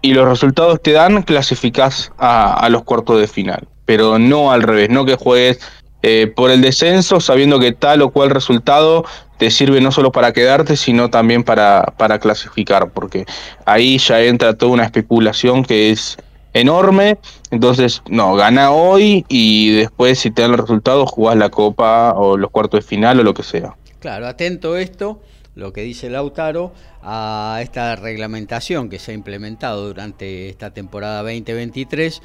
y 0.01 0.13
los 0.13 0.27
resultados 0.27 0.81
te 0.81 0.91
dan, 0.91 1.23
clasificás 1.23 2.11
a, 2.17 2.67
los 2.69 2.83
cuartos 2.83 3.19
de 3.21 3.27
final, 3.27 3.67
pero 3.85 4.19
no 4.19 4.51
al 4.51 4.61
revés, 4.61 4.89
no 4.89 5.05
que 5.05 5.15
juegues 5.15 5.59
eh, 6.01 6.27
por 6.27 6.51
el 6.51 6.61
descenso 6.61 7.21
sabiendo 7.21 7.59
que 7.59 7.71
tal 7.71 8.01
o 8.01 8.11
cual 8.11 8.29
resultado 8.29 9.05
te 9.37 9.49
sirve 9.49 9.79
no 9.81 9.91
solo 9.91 10.11
para 10.11 10.33
quedarte, 10.33 10.75
sino 10.75 11.09
también 11.09 11.43
para, 11.43 11.93
para 11.97 12.19
clasificar, 12.19 12.91
porque 12.91 13.25
ahí 13.65 13.97
ya 13.97 14.21
entra 14.21 14.53
toda 14.53 14.73
una 14.73 14.83
especulación 14.83 15.63
que 15.63 15.91
es 15.91 16.17
enorme. 16.53 17.17
Entonces, 17.51 18.01
no, 18.09 18.35
gana 18.35 18.71
hoy 18.71 19.25
y 19.27 19.71
después, 19.71 20.19
si 20.19 20.31
te 20.31 20.41
dan 20.41 20.51
los 20.51 20.59
resultados, 20.59 21.09
jugás 21.09 21.35
la 21.35 21.49
copa 21.49 22.13
o 22.13 22.37
los 22.37 22.51
cuartos 22.51 22.81
de 22.81 22.87
final 22.87 23.19
o 23.19 23.23
lo 23.23 23.33
que 23.33 23.43
sea. 23.43 23.75
Claro, 23.99 24.27
atento 24.27 24.77
esto, 24.77 25.21
lo 25.55 25.73
que 25.73 25.81
dice 25.81 26.09
Lautaro, 26.09 26.73
a 27.01 27.59
esta 27.61 27.95
reglamentación 27.95 28.89
que 28.89 28.99
se 28.99 29.11
ha 29.11 29.13
implementado 29.13 29.87
durante 29.87 30.49
esta 30.49 30.71
temporada 30.71 31.21
2023, 31.21 32.21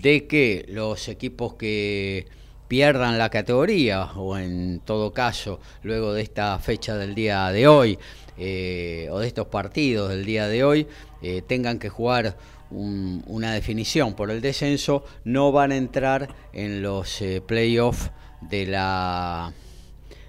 de 0.00 0.26
que 0.26 0.64
los 0.68 1.08
equipos 1.08 1.54
que 1.54 2.26
pierdan 2.68 3.18
la 3.18 3.30
categoría 3.30 4.04
o 4.16 4.36
en 4.36 4.80
todo 4.84 5.12
caso 5.12 5.58
luego 5.82 6.12
de 6.12 6.22
esta 6.22 6.58
fecha 6.58 6.96
del 6.96 7.14
día 7.14 7.50
de 7.50 7.66
hoy 7.66 7.98
eh, 8.36 9.08
o 9.10 9.18
de 9.18 9.26
estos 9.26 9.48
partidos 9.48 10.10
del 10.10 10.24
día 10.24 10.46
de 10.46 10.64
hoy 10.64 10.86
eh, 11.22 11.42
tengan 11.46 11.78
que 11.78 11.88
jugar 11.88 12.36
una 12.70 13.54
definición 13.54 14.12
por 14.12 14.30
el 14.30 14.42
descenso, 14.42 15.02
no 15.24 15.52
van 15.52 15.72
a 15.72 15.76
entrar 15.76 16.28
en 16.52 16.82
los 16.82 17.22
eh, 17.22 17.40
playoffs 17.40 18.10
de 18.42 18.66
la 18.66 19.54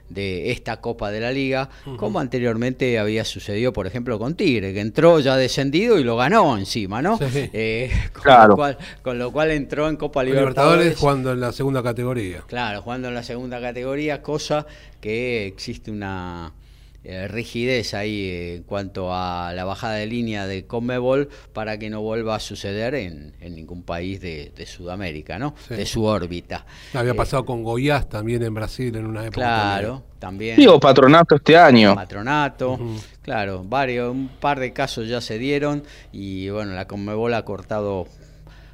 de 0.10 0.52
esta 0.52 0.82
Copa 0.82 1.12
de 1.12 1.20
la 1.20 1.32
Liga, 1.32 1.70
como 1.98 2.20
anteriormente 2.20 3.00
había 3.00 3.26
sucedido, 3.26 3.74
por 3.74 3.88
ejemplo, 3.88 4.18
con 4.20 4.36
Tigre, 4.36 4.74
que 4.74 4.82
entró 4.82 5.20
ya 5.20 5.36
descendido 5.36 6.00
y 6.00 6.04
lo 6.04 6.18
ganó 6.18 6.58
encima, 6.58 7.02
¿no? 7.02 7.20
Eh, 7.52 7.92
con, 8.14 8.50
lo 8.50 8.56
cual, 8.56 8.78
con 9.02 9.20
lo 9.20 9.32
cual 9.32 9.52
entró 9.52 9.88
en 9.90 9.96
Copa 9.96 10.24
Libertadores. 10.24 10.80
Libertadores 10.80 10.98
jugando 10.98 11.32
en 11.32 11.40
la 11.40 11.52
segunda 11.52 11.84
categoría. 11.84 12.44
Claro, 12.48 12.82
jugando 12.82 13.08
en 13.08 13.16
la 13.16 13.24
segunda 13.24 13.62
categoría, 13.62 14.22
cosa 14.22 14.66
que 15.00 15.48
existe 15.48 15.92
una 15.92 16.54
eh, 17.02 17.30
rigidez 17.30 17.94
ahí 17.94 18.26
eh, 18.26 18.56
en 18.58 18.64
cuanto 18.64 19.14
a 19.14 19.54
la 19.54 19.64
bajada 19.64 19.94
de 19.94 20.06
línea 20.06 20.48
de 20.48 20.68
Conmebol 20.68 21.30
para 21.54 21.80
que 21.80 21.90
no 21.90 22.02
vuelva 22.02 22.36
a 22.36 22.40
suceder 22.42 22.94
en, 22.94 23.34
ningún 23.40 23.84
país 23.84 24.20
de, 24.20 24.52
Sudamérica, 24.68 25.40
¿no? 25.40 25.56
De 25.70 25.86
su 25.86 26.04
órbita. 26.04 26.66
Había 26.94 27.14
eh, 27.14 27.16
pasado 27.16 27.46
con 27.46 27.64
Goiás 27.64 28.10
también 28.10 28.44
en 28.44 28.54
Brasil 28.54 28.94
en 28.98 29.06
una 29.06 29.22
época. 29.22 29.38
Claro, 29.38 30.04
también. 30.20 30.58
Digo, 30.58 30.78
Patronato 30.78 31.36
este 31.36 31.56
año. 31.56 31.96
Patronato, 31.96 32.78
claro, 33.22 33.64
varios, 33.64 34.12
un 34.12 34.28
par 34.28 34.60
de 34.60 34.74
casos 34.74 35.08
ya 35.08 35.22
se 35.22 35.38
dieron 35.38 35.84
y 36.12 36.50
bueno, 36.50 36.74
la 36.74 36.86
Conmebol 36.86 37.34
ha 37.34 37.46
cortado 37.46 38.08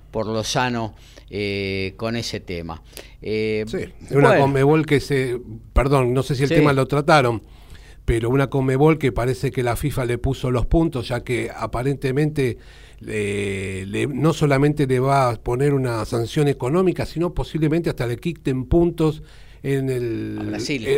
por 0.09 0.25
lo 0.25 0.43
sano 0.43 0.95
con 1.95 2.15
ese 2.15 2.39
tema. 2.39 2.81
sí, 3.21 3.65
una 4.09 4.39
Conmebol 4.39 4.87
que 4.87 4.99
se, 4.99 5.39
perdón, 5.73 6.11
no 6.11 6.23
sé 6.23 6.33
si 6.33 6.43
el 6.43 6.49
tema 6.49 6.73
lo 6.73 6.87
trataron, 6.87 7.43
pero 8.05 8.29
una 8.29 8.47
Comebol 8.47 8.97
que 8.97 9.11
parece 9.11 9.51
que 9.51 9.63
la 9.63 9.75
FIFA 9.75 10.05
le 10.05 10.17
puso 10.17 10.51
los 10.51 10.65
puntos, 10.65 11.09
ya 11.09 11.23
que 11.23 11.51
aparentemente 11.53 12.57
no 14.13 14.33
solamente 14.33 14.87
le 14.87 14.99
va 14.99 15.29
a 15.29 15.35
poner 15.35 15.73
una 15.73 16.05
sanción 16.05 16.47
económica, 16.47 17.05
sino 17.05 17.33
posiblemente 17.33 17.89
hasta 17.89 18.07
le 18.07 18.17
quiten 18.17 18.65
puntos 18.65 19.21
en 19.63 19.89
el, 19.89 20.37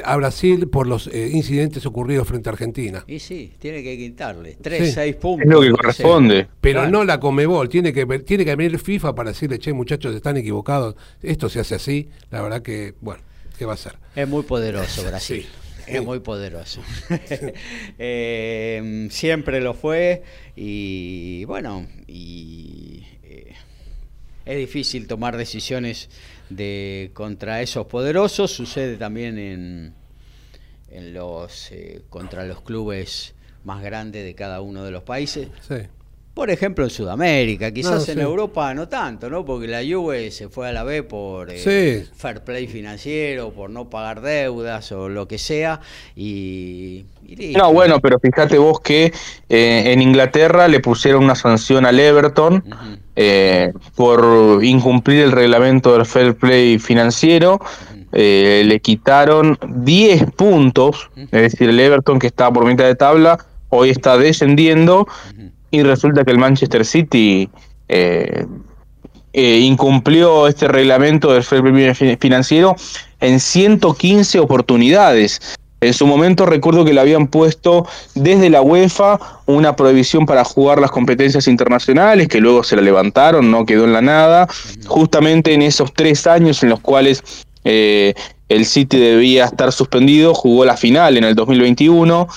a, 0.04 0.18
Brasil. 0.18 0.64
Eh, 0.64 0.68
por 0.68 0.88
los 0.88 1.08
eh, 1.08 1.30
incidentes 1.32 1.86
ocurridos 1.86 2.28
frente 2.28 2.50
a 2.50 2.52
Argentina. 2.52 3.06
Y 3.08 3.20
sí, 3.20 3.54
tiene 3.60 3.82
que 3.82 3.98
quitarle 3.98 4.58
3, 4.62 4.94
6 4.94 5.16
puntos. 5.16 5.46
Es 5.46 5.52
lo 5.52 5.62
que 5.62 5.72
corresponde. 5.72 6.48
Pero 6.60 6.90
no 6.90 7.06
la 7.06 7.20
Comebol, 7.20 7.70
tiene 7.70 7.94
que, 7.94 8.06
tiene 8.20 8.44
que 8.44 8.56
venir 8.56 8.78
FIFA 8.78 9.16
para 9.16 9.32
decirle, 9.32 9.58
che, 9.58 9.72
muchachos, 9.72 10.14
están 10.14 10.36
equivocados, 10.36 10.96
esto 11.22 11.48
se 11.48 11.62
hace 11.62 11.76
así, 11.76 12.10
la 12.30 12.42
verdad 12.42 12.62
que, 12.62 12.94
bueno, 13.00 13.22
¿qué 13.58 13.66
va 13.66 13.74
a 13.74 13.78
ser? 13.78 13.96
Es 14.16 14.28
muy 14.28 14.44
poderoso 14.44 15.04
Brasil. 15.08 15.46
Es 15.88 16.04
muy 16.04 16.20
poderoso. 16.20 16.82
Eh, 18.00 19.08
siempre 19.10 19.60
lo 19.62 19.74
fue 19.74 20.24
y 20.56 21.46
bueno, 21.46 21.88
y 22.08 23.04
eh, 23.24 23.54
es 24.46 24.58
difícil 24.58 25.08
tomar 25.08 25.38
decisiones 25.38 26.10
de 26.50 27.12
contra 27.14 27.62
esos 27.62 27.88
poderosos. 27.88 28.52
Sucede 28.52 28.98
también 28.98 29.38
en, 29.38 29.94
en 30.90 31.14
los 31.14 31.72
eh, 31.72 32.02
contra 32.10 32.46
los 32.46 32.62
clubes 32.62 33.34
más 33.64 33.82
grandes 33.82 34.24
de 34.24 34.36
cada 34.36 34.62
uno 34.62 34.84
de 34.84 34.92
los 34.92 35.04
países. 35.04 35.48
Sí. 35.68 35.76
Por 36.38 36.52
ejemplo, 36.52 36.84
en 36.84 36.92
Sudamérica, 36.92 37.72
quizás 37.72 38.08
en 38.10 38.20
Europa 38.20 38.72
no 38.76 38.88
tanto, 38.88 39.28
¿no? 39.28 39.44
Porque 39.44 39.66
la 39.66 39.80
Juve 39.80 40.30
se 40.30 40.50
fue 40.50 40.70
a 40.70 40.72
la 40.72 40.84
B 40.84 41.02
por 41.02 41.50
eh, 41.52 42.06
fair 42.16 42.44
play 42.44 42.68
financiero, 42.68 43.50
por 43.50 43.72
no 43.72 43.90
pagar 43.90 44.22
deudas 44.22 44.92
o 44.92 45.10
lo 45.10 45.28
que 45.28 45.40
sea. 45.40 45.82
Y, 46.16 47.06
no, 47.58 47.74
bueno, 47.74 48.00
pero 48.00 48.20
fíjate 48.20 48.60
vos 48.60 48.82
que 48.82 49.12
eh, 49.50 49.84
en 49.88 50.00
Inglaterra 50.00 50.68
le 50.68 50.80
pusieron 50.80 51.24
una 51.24 51.34
sanción 51.34 51.88
al 51.88 52.00
Everton 52.00 52.64
eh, 53.16 53.74
por 53.96 54.64
incumplir 54.64 55.24
el 55.24 55.32
reglamento 55.32 55.94
del 55.94 56.06
fair 56.06 56.36
play 56.36 56.78
financiero. 56.78 57.60
le 58.12 58.80
quitaron 58.80 59.58
10 59.68 60.34
puntos, 60.34 61.10
es 61.16 61.32
decir, 61.32 61.70
el 61.70 61.80
Everton 61.80 62.20
que 62.20 62.28
estaba 62.28 62.54
por 62.54 62.66
mitad 62.66 62.86
de 62.86 62.94
tabla, 62.94 63.44
hoy 63.70 63.90
está 63.90 64.20
descendiendo 64.20 65.08
y 65.72 65.84
resulta 65.84 66.24
que 66.24 66.32
el 66.32 66.38
Manchester 66.38 66.86
City 66.86 67.50
eh, 67.88 68.46
eh, 69.34 69.60
incumplió 69.60 70.48
este 70.48 70.68
reglamento 70.68 71.32
del 71.32 71.44
financiero 72.18 72.76
en 73.20 73.40
115 73.40 74.40
oportunidades. 74.40 75.58
En 75.80 75.94
su 75.94 76.08
momento 76.08 76.48
recuerdo 76.48 76.84
que 76.86 76.94
le 76.94 77.02
habían 77.02 77.28
puesto 77.28 77.86
desde 78.16 78.50
la 78.50 78.64
UEFA 78.64 79.20
una 79.46 79.76
prohibición 79.76 80.26
para 80.26 80.44
jugar 80.44 80.80
las 80.80 80.90
competencias 80.90 81.48
internacionales, 81.48 82.28
que 82.28 82.40
luego 82.40 82.64
se 82.64 82.76
la 82.76 82.82
levantaron, 82.82 83.52
no 83.52 83.64
quedó 83.64 83.84
en 83.86 83.94
la 83.94 84.02
nada, 84.02 84.48
justamente 84.88 85.54
en 85.54 85.62
esos 85.62 85.94
tres 85.94 86.26
años 86.26 86.64
en 86.64 86.70
los 86.70 86.80
cuales 86.80 87.24
eh, 87.64 88.16
el 88.50 88.66
City 88.66 88.98
debía 88.98 89.46
estar 89.46 89.72
suspendido, 89.72 90.34
jugó 90.34 90.66
la 90.66 90.78
final 90.78 91.16
en 91.16 91.26
el 91.26 91.36
2021. 91.36 92.28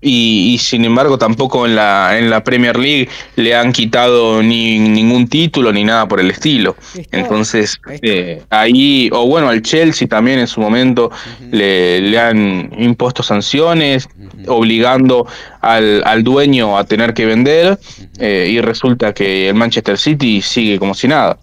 Y, 0.00 0.56
sin 0.60 0.84
embargo 0.84 1.18
tampoco 1.18 1.66
en 1.66 1.74
la, 1.74 2.16
en 2.18 2.30
la 2.30 2.44
Premier 2.44 2.78
League 2.78 3.08
le 3.36 3.54
han 3.54 3.72
quitado 3.72 4.42
ni 4.42 4.78
ningún 4.78 5.28
título 5.28 5.72
ni 5.72 5.84
nada 5.84 6.06
por 6.06 6.20
el 6.20 6.30
estilo. 6.30 6.76
Entonces, 7.10 7.80
eh, 8.02 8.42
ahí, 8.50 9.10
o 9.12 9.26
bueno, 9.26 9.48
al 9.48 9.62
Chelsea 9.62 10.06
también 10.06 10.38
en 10.38 10.46
su 10.46 10.60
momento 10.60 11.10
le, 11.50 12.00
le, 12.00 12.18
han 12.18 12.70
impuesto 12.78 13.22
sanciones, 13.22 14.08
obligando 14.46 15.26
al, 15.60 16.02
al, 16.04 16.22
dueño 16.22 16.78
a 16.78 16.84
tener 16.84 17.14
que 17.14 17.26
vender, 17.26 17.78
eh, 18.18 18.48
y 18.50 18.60
resulta 18.60 19.12
que 19.12 19.48
el 19.48 19.54
Manchester 19.54 19.98
City 19.98 20.40
sigue 20.42 20.78
como 20.78 20.94
si 20.94 21.08
nada. 21.08 21.38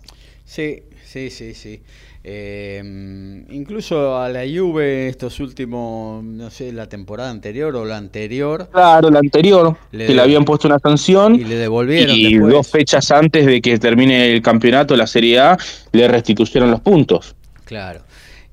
Sí, 0.45 0.83
sí, 1.05 1.29
sí, 1.29 1.53
sí. 1.53 1.81
Eh, 2.27 2.81
incluso 3.51 4.17
a 4.17 4.29
la 4.29 4.41
Juve 4.41 5.09
estos 5.09 5.39
últimos, 5.39 6.23
no 6.23 6.49
sé, 6.49 6.71
la 6.71 6.89
temporada 6.89 7.29
anterior 7.29 7.75
o 7.75 7.85
la 7.85 7.97
anterior. 7.97 8.67
Claro, 8.71 9.11
la 9.11 9.19
anterior, 9.19 9.77
que 9.91 10.11
le 10.11 10.19
habían 10.19 10.43
puesto 10.43 10.67
una 10.67 10.79
sanción. 10.79 11.35
Y 11.35 11.43
le 11.43 11.55
devolvieron. 11.55 12.15
Y 12.17 12.37
dos 12.37 12.67
fechas 12.67 13.11
antes 13.11 13.45
de 13.45 13.61
que 13.61 13.77
termine 13.77 14.33
el 14.33 14.41
campeonato, 14.41 14.95
la 14.95 15.05
Serie 15.05 15.39
A, 15.39 15.57
le 15.91 16.07
restituyeron 16.07 16.71
los 16.71 16.79
puntos. 16.79 17.35
Claro. 17.63 18.01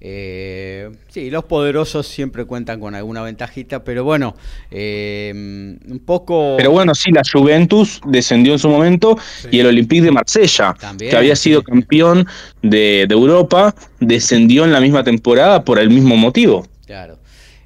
Eh, 0.04 0.90
sí, 1.06 1.30
los 1.30 1.44
poderosos 1.44 2.08
siempre 2.08 2.44
cuentan 2.44 2.80
con 2.80 2.96
alguna 2.96 3.22
ventajita, 3.22 3.84
pero 3.84 4.02
bueno, 4.02 4.34
eh, 4.68 5.30
un 5.32 6.02
poco... 6.04 6.56
Pero 6.56 6.72
bueno, 6.72 6.92
sí, 6.92 7.12
la 7.12 7.22
Juventus 7.22 8.00
descendió 8.04 8.52
en 8.52 8.58
su 8.58 8.68
momento 8.68 9.16
y 9.52 9.60
el 9.60 9.66
Olympique 9.66 10.02
de 10.02 10.10
Marsella, 10.10 10.74
que 10.98 11.16
había 11.16 11.36
sido 11.36 11.62
campeón 11.62 12.26
de, 12.62 13.02
Europa, 13.02 13.76
descendió 14.00 14.64
en 14.64 14.72
la 14.72 14.80
misma 14.80 15.04
temporada 15.04 15.62
por 15.64 15.78
el 15.78 15.88
mismo 15.88 16.16
motivo. 16.16 16.66
Claro. 16.84 17.18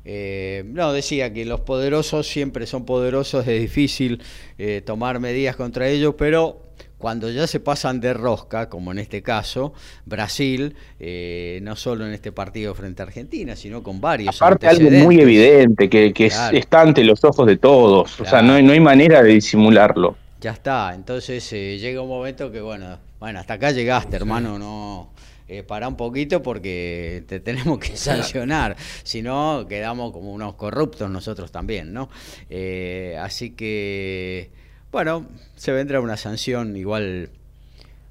Eh, 0.05 0.63
no, 0.67 0.93
decía 0.93 1.33
que 1.33 1.47
los 1.47 1.61
poderosos 1.61 2.27
siempre 2.27 2.67
son 2.67 2.85
poderosos, 2.85 3.49
es 3.49 3.61
difícil 3.63 4.21
eh, 4.59 4.83
tomar 4.85 5.21
medidas 5.21 5.57
contra 5.57 5.89
ellos, 5.89 6.15
pero 6.19 6.61
cuando 6.99 7.31
ya 7.31 7.47
se 7.47 7.61
pasan 7.61 8.01
de 8.01 8.15
rosca, 8.15 8.69
como 8.69 8.93
en 8.93 8.99
este 8.99 9.23
caso, 9.23 9.75
Brasil, 10.07 10.75
eh, 10.99 11.61
no 11.63 11.77
solo 11.77 12.07
en 12.07 12.15
este 12.15 12.33
partido 12.33 12.75
frente 12.75 13.03
a 13.03 13.07
Argentina, 13.07 13.55
sino 13.55 13.83
con 13.83 14.01
varios. 14.01 14.41
Aparte 14.41 14.67
algo 14.67 14.91
muy 14.91 15.21
evidente, 15.21 15.89
que, 15.91 16.13
está 16.53 16.81
ante 16.81 17.05
los 17.05 17.23
ojos 17.25 17.47
de 17.47 17.59
todos, 17.59 18.19
o 18.21 18.25
sea, 18.25 18.41
no 18.41 18.55
hay, 18.55 18.63
no 18.63 18.73
hay 18.73 18.81
manera 18.81 19.23
de 19.23 19.33
disimularlo. 19.33 20.17
Ya 20.41 20.53
está, 20.53 20.95
entonces 20.95 21.51
eh, 21.53 21.79
llega 21.79 22.01
un 22.01 22.09
momento 22.09 22.51
que, 22.51 22.61
bueno, 22.61 22.99
bueno, 23.19 23.41
hasta 23.41 23.55
acá 23.55 23.71
llegaste, 23.71 24.17
hermano, 24.17 24.59
no... 24.59 25.11
Eh, 25.49 25.63
para 25.63 25.87
un 25.87 25.95
poquito 25.97 26.43
porque 26.43 27.23
te 27.29 27.39
tenemos 27.39 27.79
que 27.79 27.97
sancionar, 27.97 28.75
si 29.05 29.23
no 29.23 29.65
quedamos 29.69 30.11
como 30.11 30.33
unos 30.33 30.55
corruptos 30.55 31.09
nosotros 31.09 31.53
también, 31.53 31.93
¿no? 31.93 32.09
así 33.21 33.51
que 33.51 34.51
bueno, 34.97 35.27
se 35.57 35.73
vendrá 35.73 36.01
una 36.01 36.17
sanción 36.17 36.75
igual. 36.75 37.29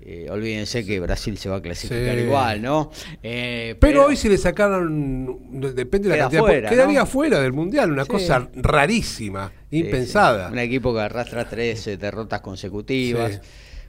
Eh, 0.02 0.28
olvídense 0.30 0.86
que 0.86 1.00
Brasil 1.00 1.36
se 1.40 1.50
va 1.50 1.56
a 1.56 1.62
clasificar 1.64 2.16
igual, 2.16 2.62
¿no? 2.62 2.92
Eh, 3.24 3.76
pero, 3.80 4.06
hoy 4.06 4.16
si 4.16 4.30
le 4.30 4.38
sacaron, 4.38 5.50
depende 5.74 6.10
de 6.10 6.16
la 6.16 6.24
cantidad, 6.26 6.42
fuera, 6.42 6.70
quedaría 6.70 7.08
fuera 7.08 7.40
del 7.40 7.54
Mundial, 7.54 7.92
una 7.92 8.06
cosa 8.06 8.48
rarísima, 8.54 9.52
impensada. 9.72 10.50
Un 10.50 10.60
equipo 10.60 10.94
que 10.94 11.00
arrastra 11.00 11.50
tres 11.50 11.88
eh, 11.88 11.98
derrotas 11.98 12.42
consecutivas. 12.42 13.42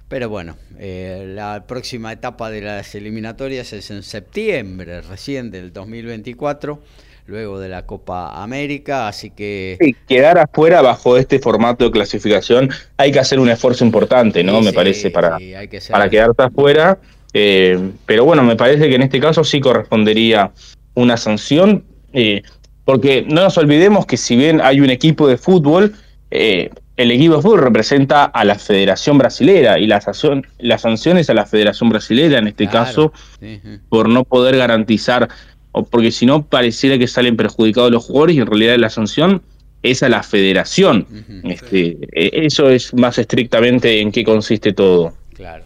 Pero 0.08 0.30
bueno, 0.30 0.56
la 0.78 1.64
próxima 1.66 2.12
etapa 2.12 2.48
de 2.48 2.62
las 2.62 2.94
eliminatorias 2.94 3.74
es 3.74 3.90
en 3.90 4.02
septiembre 4.02 5.02
recién 5.02 5.50
del 5.50 5.70
2024 5.70 6.80
luego 7.26 7.58
de 7.58 7.68
la 7.68 7.86
Copa 7.86 8.42
América, 8.42 9.08
así 9.08 9.30
que... 9.30 9.94
quedar 10.06 10.38
afuera 10.38 10.80
bajo 10.80 11.16
este 11.16 11.38
formato 11.38 11.84
de 11.84 11.90
clasificación 11.90 12.70
hay 12.96 13.10
que 13.10 13.18
hacer 13.18 13.40
un 13.40 13.48
esfuerzo 13.50 13.84
importante, 13.84 14.44
¿no? 14.44 14.60
me 14.60 14.72
parece, 14.72 15.10
para, 15.10 15.38
para 15.90 16.08
quedarte 16.08 16.44
afuera. 16.44 16.98
Eh, 17.34 17.90
pero 18.06 18.24
bueno, 18.24 18.42
me 18.42 18.56
parece 18.56 18.88
que 18.88 18.94
en 18.94 19.02
este 19.02 19.20
caso 19.20 19.44
sí 19.44 19.60
correspondería 19.60 20.52
una 20.94 21.16
sanción, 21.16 21.84
eh, 22.12 22.42
porque 22.84 23.26
no 23.28 23.42
nos 23.42 23.58
olvidemos 23.58 24.06
que 24.06 24.16
si 24.16 24.36
bien 24.36 24.60
hay 24.62 24.80
un 24.80 24.90
equipo 24.90 25.26
de 25.28 25.36
fútbol, 25.36 25.94
eh, 26.30 26.70
el 26.96 27.10
equipo 27.10 27.36
de 27.36 27.42
fútbol 27.42 27.60
representa 27.60 28.24
a 28.24 28.44
la 28.44 28.54
Federación 28.54 29.18
Brasilera 29.18 29.78
y 29.78 29.86
la 29.86 30.00
sanción, 30.00 30.46
las 30.58 30.82
sanciones 30.82 31.28
a 31.28 31.34
la 31.34 31.44
Federación 31.44 31.90
Brasilera 31.90 32.38
en 32.38 32.46
este 32.46 32.68
caso 32.68 33.12
por 33.90 34.08
no 34.08 34.24
poder 34.24 34.56
garantizar 34.56 35.28
o 35.76 35.84
porque 35.84 36.10
si 36.10 36.24
no 36.24 36.46
pareciera 36.46 36.98
que 36.98 37.06
salen 37.06 37.36
perjudicados 37.36 37.92
los 37.92 38.06
jugadores 38.06 38.36
y 38.36 38.40
en 38.40 38.46
realidad 38.46 38.78
la 38.78 38.88
sanción 38.88 39.42
es 39.82 40.02
a 40.02 40.08
la 40.08 40.22
federación. 40.22 41.06
este, 41.44 41.98
e, 42.12 42.46
eso 42.46 42.70
es 42.70 42.94
más 42.94 43.18
estrictamente 43.18 44.00
en 44.00 44.10
qué 44.10 44.24
consiste 44.24 44.72
todo. 44.72 45.12
Claro. 45.34 45.64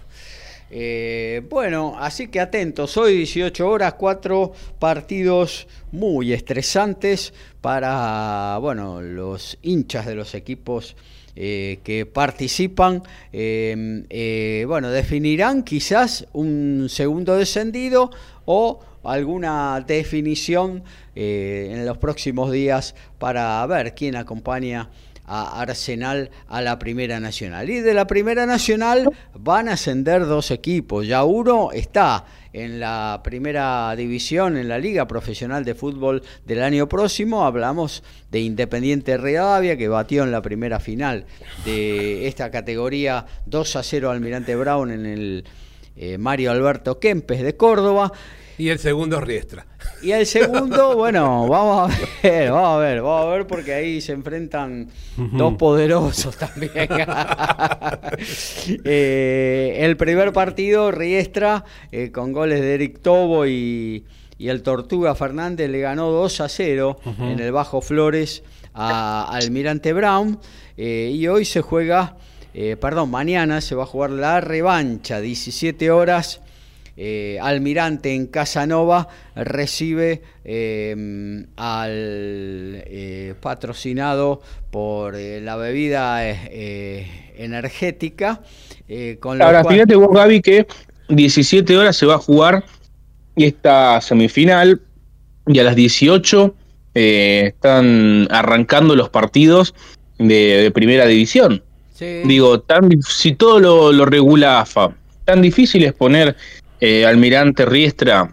Eh, 0.72 1.42
bueno, 1.48 1.94
así 1.96 2.26
que 2.26 2.40
atentos, 2.40 2.96
hoy 2.96 3.18
18 3.18 3.68
horas, 3.68 3.94
cuatro 3.94 4.52
partidos 4.80 5.68
muy 5.92 6.32
estresantes 6.32 7.32
para 7.60 8.58
bueno, 8.60 9.00
los 9.00 9.58
hinchas 9.62 10.06
de 10.06 10.16
los 10.16 10.34
equipos 10.34 10.96
eh, 11.36 11.78
que 11.84 12.04
participan. 12.04 13.04
Eh, 13.32 14.64
bueno, 14.66 14.90
definirán 14.90 15.62
quizás 15.62 16.26
un 16.32 16.88
segundo 16.88 17.36
descendido 17.36 18.10
o 18.44 18.80
alguna 19.04 19.84
definición 19.86 20.82
eh, 21.14 21.70
en 21.72 21.86
los 21.86 21.98
próximos 21.98 22.52
días 22.52 22.94
para 23.18 23.64
ver 23.66 23.94
quién 23.94 24.16
acompaña 24.16 24.90
a 25.30 25.60
Arsenal 25.60 26.30
a 26.48 26.60
la 26.60 26.78
Primera 26.80 27.20
Nacional. 27.20 27.70
Y 27.70 27.80
de 27.80 27.94
la 27.94 28.08
Primera 28.08 28.46
Nacional 28.46 29.08
van 29.34 29.68
a 29.68 29.74
ascender 29.74 30.26
dos 30.26 30.50
equipos. 30.50 31.06
Ya 31.06 31.22
uno 31.22 31.70
está 31.70 32.24
en 32.52 32.80
la 32.80 33.20
Primera 33.22 33.94
División, 33.96 34.56
en 34.56 34.68
la 34.68 34.78
Liga 34.78 35.06
Profesional 35.06 35.64
de 35.64 35.76
Fútbol 35.76 36.24
del 36.44 36.64
año 36.64 36.88
próximo. 36.88 37.44
Hablamos 37.44 38.02
de 38.32 38.40
Independiente 38.40 39.16
Rivadavia, 39.16 39.76
que 39.76 39.86
batió 39.86 40.24
en 40.24 40.32
la 40.32 40.42
primera 40.42 40.80
final 40.80 41.26
de 41.64 42.26
esta 42.26 42.50
categoría 42.50 43.24
2 43.46 43.76
a 43.76 43.82
0 43.84 44.10
Almirante 44.10 44.56
Brown 44.56 44.90
en 44.90 45.06
el 45.06 45.44
eh, 45.96 46.18
Mario 46.18 46.50
Alberto 46.50 46.98
Kempes 46.98 47.42
de 47.42 47.56
Córdoba. 47.56 48.12
Y 48.60 48.68
el 48.68 48.78
segundo 48.78 49.16
es 49.16 49.24
Riestra. 49.24 49.66
Y 50.02 50.10
el 50.10 50.26
segundo, 50.26 50.94
bueno, 50.94 51.48
vamos 51.48 51.90
a 51.90 51.98
ver, 52.22 52.52
vamos 52.52 52.76
a 52.76 52.76
ver, 52.76 53.00
vamos 53.00 53.24
a 53.24 53.28
ver 53.30 53.46
porque 53.46 53.72
ahí 53.72 54.02
se 54.02 54.12
enfrentan 54.12 54.90
dos 55.16 55.54
poderosos 55.54 56.36
también. 56.36 56.70
Eh, 58.84 59.78
el 59.80 59.96
primer 59.96 60.32
partido, 60.34 60.90
Riestra, 60.90 61.64
eh, 61.90 62.10
con 62.12 62.32
goles 62.32 62.60
de 62.60 62.74
Eric 62.74 63.00
Tobo 63.00 63.46
y, 63.46 64.04
el 64.38 64.62
Tortuga 64.62 65.14
Fernández 65.14 65.70
le 65.70 65.80
ganó 65.80 66.10
2 66.10 66.40
a 66.42 66.48
0 66.48 67.00
en 67.18 67.40
el 67.40 67.52
Bajo 67.52 67.80
Flores 67.80 68.42
a 68.74 69.26
Almirante 69.30 69.94
Brown. 69.94 70.38
Eh, 70.76 71.12
y 71.14 71.26
hoy 71.28 71.46
se 71.46 71.62
juega, 71.62 72.16
perdón, 72.78 73.10
mañana 73.10 73.62
se 73.62 73.74
va 73.74 73.84
a 73.84 73.86
jugar 73.86 74.10
la 74.10 74.40
revancha, 74.42 75.20
17 75.20 75.90
horas 75.90 76.40
eh, 76.96 77.38
Almirante 77.40 78.14
en 78.14 78.26
Casanova 78.26 79.08
recibe 79.34 80.22
em, 80.44 81.46
al 81.56 82.82
eh, 82.84 83.34
patrocinado 83.40 84.42
por 84.70 85.16
eh, 85.16 85.40
la 85.40 85.56
bebida 85.56 86.22
energética. 87.36 88.42
con 89.20 89.40
Ahora, 89.40 89.64
fíjate 89.64 89.94
vos, 89.94 90.10
Gaby, 90.12 90.42
que 90.42 90.66
17 91.08 91.76
horas 91.76 91.96
se 91.96 92.06
va 92.06 92.16
a 92.16 92.18
jugar 92.18 92.64
esta 93.36 94.00
semifinal 94.00 94.80
y 95.46 95.58
a 95.58 95.64
las 95.64 95.76
18 95.76 96.54
están 96.92 98.28
arrancando 98.30 98.94
los 98.96 99.08
partidos 99.08 99.74
de, 100.18 100.70
primera 100.74 101.06
división. 101.06 101.62
Digo, 101.98 102.60
tan, 102.60 102.90
si 103.02 103.32
todo 103.34 103.60
lo, 103.60 103.92
lo 103.92 104.06
regula 104.06 104.60
AFA, 104.60 104.94
tan 105.24 105.42
difícil 105.42 105.84
es 105.84 105.92
poner 105.92 106.36
eh, 106.80 107.06
Almirante 107.06 107.64
Riestra 107.66 108.32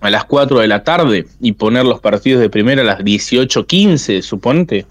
a 0.00 0.10
las 0.10 0.24
4 0.24 0.58
de 0.58 0.66
la 0.68 0.82
tarde 0.82 1.26
y 1.40 1.52
poner 1.52 1.84
los 1.84 2.00
partidos 2.00 2.40
de 2.40 2.50
primera 2.50 2.82
a 2.82 2.84
las 2.84 3.00
18.15, 3.00 4.22
suponte. 4.22 4.86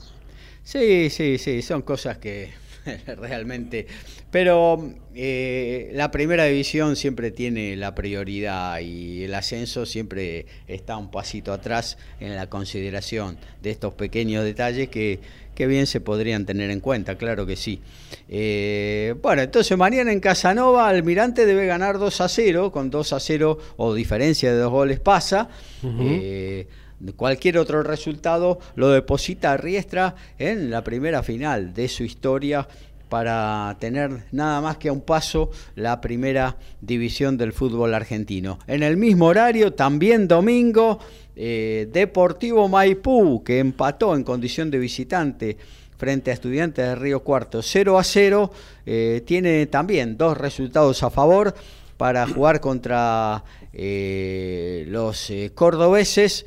Sí, 0.64 1.10
sí, 1.10 1.38
sí, 1.38 1.62
son 1.62 1.82
cosas 1.82 2.18
que 2.18 2.52
realmente 3.18 3.88
Pero 4.32 4.94
eh, 5.14 5.92
la 5.94 6.10
primera 6.10 6.46
división 6.46 6.96
siempre 6.96 7.32
tiene 7.32 7.76
la 7.76 7.94
prioridad 7.94 8.80
y 8.80 9.26
el 9.26 9.34
ascenso 9.34 9.86
siempre 9.86 10.46
está 10.68 10.96
un 10.96 11.12
pasito 11.12 11.52
atrás 11.52 11.98
en 12.22 12.38
la 12.38 12.48
consideración 12.48 13.38
de 13.62 13.72
estos 13.72 13.94
pequeños 13.94 14.46
detalles 14.46 14.88
que, 14.88 15.20
bien 15.62 15.86
se 15.86 16.02
podrían 16.02 16.48
tener 16.48 16.72
en 16.72 16.80
cuenta, 16.80 17.20
claro 17.20 17.46
que 17.46 17.56
sí. 17.56 17.82
Eh, 18.28 19.14
bueno, 19.22 19.44
entonces 19.44 19.78
mañana 19.78 20.12
en 20.12 20.20
Casanova 20.20 20.90
Almirante 20.90 21.46
debe 21.46 21.68
ganar 21.68 22.00
2 22.00 22.22
a 22.22 22.30
0, 22.30 22.72
con 22.72 22.90
2 22.90 23.14
a 23.14 23.20
0 23.20 23.60
o 23.78 23.94
diferencia 23.94 24.52
de 24.52 24.58
dos 24.58 24.72
goles 24.72 25.00
pasa. 25.00 25.50
Eh, 25.84 26.66
cualquier 27.16 27.60
otro 27.60 27.84
resultado 27.84 28.58
lo 28.74 28.90
deposita 28.90 29.52
a 29.52 29.58
Riestra 29.58 30.16
en 30.40 30.72
la 30.72 30.84
primera 30.84 31.22
final 31.22 31.76
de 31.76 31.88
su 31.88 32.04
historia 32.06 32.68
para 33.12 33.76
tener 33.78 34.24
nada 34.32 34.62
más 34.62 34.78
que 34.78 34.88
a 34.88 34.93
un 34.93 35.01
paso 35.01 35.51
la 35.76 35.99
primera 35.99 36.55
división 36.80 37.36
del 37.36 37.51
fútbol 37.51 37.93
argentino. 37.93 38.57
En 38.68 38.84
el 38.84 38.95
mismo 38.95 39.26
horario, 39.26 39.74
también 39.74 40.30
domingo, 40.30 40.97
eh, 41.36 41.89
Deportivo 41.91 42.70
Maipú, 42.70 43.43
que 43.43 43.59
empató 43.59 44.16
en 44.16 44.24
condición 44.24 44.72
de 44.72 44.78
visitante 44.80 45.57
frente 45.97 46.32
a 46.32 46.36
Estudiantes 46.36 46.88
de 46.88 46.95
Río 46.95 47.20
Cuarto 47.20 47.62
0 47.62 47.99
a 47.99 48.03
0, 48.05 48.49
eh, 48.86 49.22
tiene 49.26 49.66
también 49.66 50.16
dos 50.16 50.38
resultados 50.38 51.03
a 51.03 51.09
favor 51.09 51.53
para 51.97 52.26
jugar 52.26 52.62
contra 52.62 53.43
eh, 53.74 54.86
los 54.88 55.30
cordobeses 55.53 56.45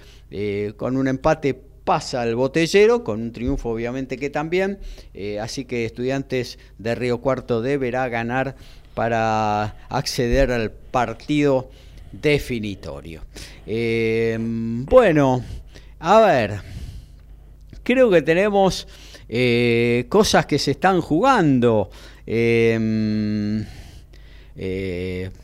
con 0.78 0.96
un 0.96 1.08
empate 1.08 1.52
pasa 1.84 2.22
al 2.22 2.34
botellero, 2.34 3.04
con 3.04 3.20
un 3.20 3.32
triunfo 3.32 3.68
obviamente 3.70 4.16
que 4.16 4.30
también, 4.30 4.78
eh, 5.12 5.38
así 5.38 5.66
que 5.66 5.84
Estudiantes 5.84 6.58
de 6.78 6.94
Río 6.94 7.18
Cuarto 7.18 7.60
deberá 7.60 8.08
ganar 8.08 8.56
para 8.94 9.76
acceder 9.90 10.50
al 10.50 10.70
partido 10.70 11.70
definitorio. 12.10 13.22
Eh, 13.66 14.38
bueno, 14.40 15.44
a 15.98 16.20
ver, 16.20 16.60
creo 17.82 18.10
que 18.10 18.22
tenemos 18.22 18.88
eh, 19.28 20.06
cosas 20.08 20.46
que 20.46 20.58
se 20.58 20.70
están 20.72 21.00
jugando. 21.02 21.90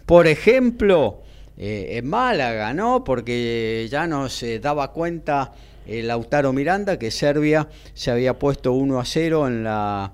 por 0.06 0.26
ejemplo, 0.26 1.22
en 1.58 2.06
Málaga, 2.06 2.72
¿no? 2.72 3.04
Porque 3.04 3.86
ya 3.90 4.06
nos 4.06 4.42
daba 4.62 4.92
cuenta 4.92 5.52
Lautaro 5.86 6.52
Miranda, 6.52 6.98
que 6.98 7.10
Serbia 7.10 7.68
se 7.94 8.10
había 8.10 8.38
puesto 8.38 8.72
1 8.72 9.00
a 9.00 9.04
0 9.04 9.48
en 9.48 9.64
la 9.64 10.12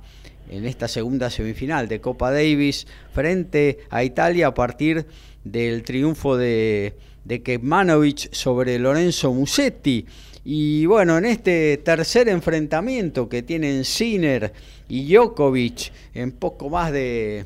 en 0.51 0.65
esta 0.67 0.89
segunda 0.89 1.31
semifinal 1.31 1.89
de 1.89 2.01
Copa 2.01 2.31
Davis 2.31 2.87
frente 3.13 3.81
a 3.91 4.05
Italia 4.05 4.49
a 4.49 4.55
partir 4.55 5.07
del 5.45 5.83
triunfo 5.83 6.37
de, 6.37 6.95
de 7.25 7.43
Kekmanovic 7.43 8.33
sobre 8.33 8.79
Lorenzo 8.79 9.33
Musetti. 9.33 10.07
Y 10.45 10.87
bueno, 10.87 11.19
en 11.19 11.25
este 11.25 11.79
tercer 11.79 12.29
enfrentamiento 12.29 13.29
que 13.29 13.43
tienen 13.43 13.85
Sinner 13.85 14.53
y 14.89 15.13
Djokovic 15.13 15.93
en 16.15 16.33
poco 16.33 16.71
más 16.71 16.93
de 16.93 17.45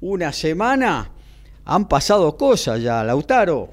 una 0.00 0.32
semana, 0.32 1.10
han 1.64 1.88
pasado 1.88 2.36
cosas 2.36 2.82
ya, 2.82 3.02
Lautaro. 3.04 3.70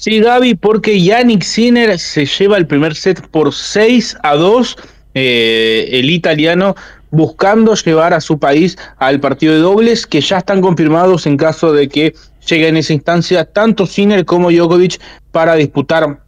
Sí, 0.00 0.20
Gaby, 0.20 0.54
porque 0.54 1.02
Yannick 1.02 1.42
Sinner 1.42 1.98
se 1.98 2.24
lleva 2.24 2.56
el 2.56 2.68
primer 2.68 2.94
set 2.94 3.20
por 3.32 3.52
6 3.52 4.16
a 4.22 4.36
2. 4.36 4.76
Eh, 5.14 5.88
el 5.90 6.08
italiano 6.10 6.76
buscando 7.10 7.74
llevar 7.74 8.14
a 8.14 8.20
su 8.20 8.38
país 8.38 8.78
al 8.98 9.18
partido 9.18 9.54
de 9.54 9.58
dobles 9.58 10.06
que 10.06 10.20
ya 10.20 10.38
están 10.38 10.60
confirmados 10.60 11.26
en 11.26 11.36
caso 11.36 11.72
de 11.72 11.88
que 11.88 12.14
llegue 12.48 12.68
en 12.68 12.76
esa 12.76 12.92
instancia 12.92 13.44
tanto 13.44 13.86
Sinner 13.86 14.24
como 14.24 14.52
Djokovic 14.52 15.00
para 15.32 15.56
disputar 15.56 16.20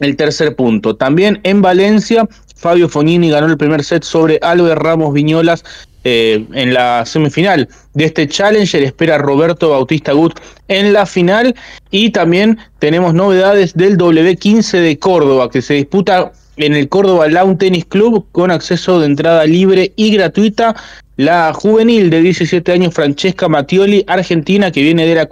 el 0.00 0.16
tercer 0.16 0.56
punto. 0.56 0.96
También 0.96 1.38
en 1.44 1.62
Valencia, 1.62 2.28
Fabio 2.56 2.88
Fognini 2.88 3.30
ganó 3.30 3.46
el 3.46 3.56
primer 3.56 3.84
set 3.84 4.02
sobre 4.02 4.40
Albert 4.42 4.82
Ramos 4.82 5.14
Viñolas 5.14 5.62
eh, 6.04 6.46
en 6.52 6.74
la 6.74 7.04
semifinal 7.06 7.68
de 7.94 8.04
este 8.04 8.28
Challenger. 8.28 8.82
Espera 8.82 9.18
Roberto 9.18 9.70
Bautista 9.70 10.12
Gut 10.12 10.38
en 10.68 10.92
la 10.92 11.06
final. 11.06 11.54
Y 11.90 12.10
también 12.10 12.58
tenemos 12.78 13.14
novedades 13.14 13.74
del 13.74 13.96
W15 13.96 14.80
de 14.80 14.98
Córdoba, 14.98 15.50
que 15.50 15.62
se 15.62 15.74
disputa 15.74 16.32
en 16.56 16.74
el 16.74 16.88
Córdoba 16.88 17.28
Lawn 17.28 17.58
Tennis 17.58 17.86
Club 17.86 18.26
con 18.32 18.50
acceso 18.50 19.00
de 19.00 19.06
entrada 19.06 19.44
libre 19.44 19.92
y 19.96 20.10
gratuita. 20.14 20.76
La 21.16 21.52
juvenil 21.52 22.10
de 22.10 22.22
17 22.22 22.72
años 22.72 22.92
Francesca 22.92 23.48
Mattioli, 23.48 24.04
argentina, 24.08 24.72
que 24.72 24.82
viene 24.82 25.06
de 25.06 25.14
la 25.14 25.28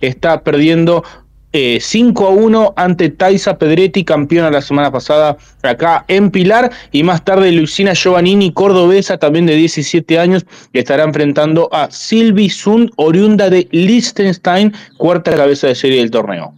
está 0.00 0.42
perdiendo 0.42 1.04
5 1.52 1.52
eh, 1.52 2.26
a 2.26 2.30
1 2.30 2.74
ante 2.76 3.08
Taisa 3.08 3.58
Pedretti, 3.58 4.04
campeona 4.04 4.50
la 4.50 4.62
semana 4.62 4.90
pasada 4.90 5.36
acá 5.62 6.04
en 6.08 6.30
Pilar. 6.30 6.70
Y 6.92 7.02
más 7.02 7.24
tarde 7.24 7.50
Luisina 7.52 7.94
Giovannini, 7.94 8.52
cordobesa, 8.52 9.18
también 9.18 9.46
de 9.46 9.56
17 9.56 10.18
años, 10.18 10.46
que 10.72 10.80
estará 10.80 11.04
enfrentando 11.04 11.68
a 11.72 11.90
Silvi 11.90 12.48
Sund, 12.50 12.90
oriunda 12.96 13.50
de 13.50 13.68
Liechtenstein, 13.72 14.72
cuarta 14.96 15.34
cabeza 15.34 15.66
de 15.66 15.74
serie 15.74 15.98
del 15.98 16.10
torneo. 16.10 16.54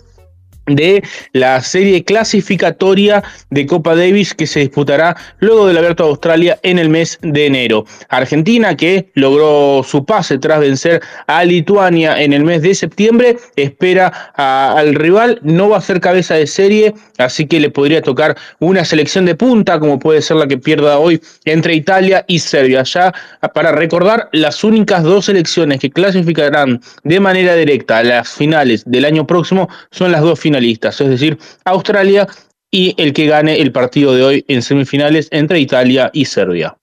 de 0.66 1.02
la 1.32 1.60
serie 1.62 2.04
clasificatoria 2.04 3.22
de 3.50 3.66
Copa 3.66 3.94
Davis 3.94 4.34
que 4.34 4.46
se 4.46 4.60
disputará 4.60 5.16
luego 5.38 5.66
del 5.66 5.78
Abierto 5.78 6.04
de 6.04 6.10
Australia 6.10 6.58
en 6.62 6.78
el 6.78 6.88
mes 6.88 7.18
de 7.22 7.46
enero. 7.46 7.84
Argentina, 8.08 8.76
que 8.76 9.10
logró 9.14 9.82
su 9.84 10.04
pase 10.04 10.38
tras 10.38 10.60
vencer 10.60 11.00
a 11.26 11.44
Lituania 11.44 12.20
en 12.20 12.32
el 12.32 12.44
mes 12.44 12.62
de 12.62 12.74
septiembre, 12.74 13.36
espera 13.56 14.32
al 14.34 14.94
rival, 14.94 15.38
no 15.42 15.68
va 15.68 15.78
a 15.78 15.80
ser 15.80 16.00
cabeza 16.00 16.34
de 16.34 16.46
serie, 16.46 16.94
así 17.18 17.46
que 17.46 17.60
le 17.60 17.70
podría 17.70 18.02
tocar 18.02 18.36
una 18.58 18.84
selección 18.84 19.24
de 19.24 19.34
punta, 19.34 19.78
como 19.78 19.98
puede 19.98 20.22
ser 20.22 20.36
la 20.36 20.46
que 20.46 20.58
pierda 20.58 20.98
hoy 20.98 21.20
entre 21.44 21.74
Italia 21.74 22.24
y 22.26 22.38
Serbia. 22.38 22.82
Ya 22.82 23.14
para 23.54 23.72
recordar, 23.72 24.28
las 24.32 24.64
únicas 24.64 25.02
dos 25.02 25.26
selecciones 25.26 25.80
que 25.80 25.90
clasificarán 25.90 26.80
de 27.04 27.20
manera 27.20 27.54
directa 27.54 27.98
a 27.98 28.02
las 28.02 28.28
finales 28.28 28.82
del 28.86 29.04
año 29.04 29.26
próximo 29.26 29.68
son 29.90 30.12
las 30.12 30.22
dos 30.22 30.38
finales 30.40 30.55
es 30.58 31.08
decir, 31.08 31.38
Australia 31.64 32.26
y 32.70 32.94
el 32.96 33.12
que 33.12 33.26
gane 33.26 33.60
el 33.60 33.72
partido 33.72 34.14
de 34.14 34.22
hoy 34.22 34.44
en 34.48 34.62
semifinales 34.62 35.28
entre 35.30 35.60
Italia 35.60 36.10
y 36.12 36.24
Serbia. 36.24 36.76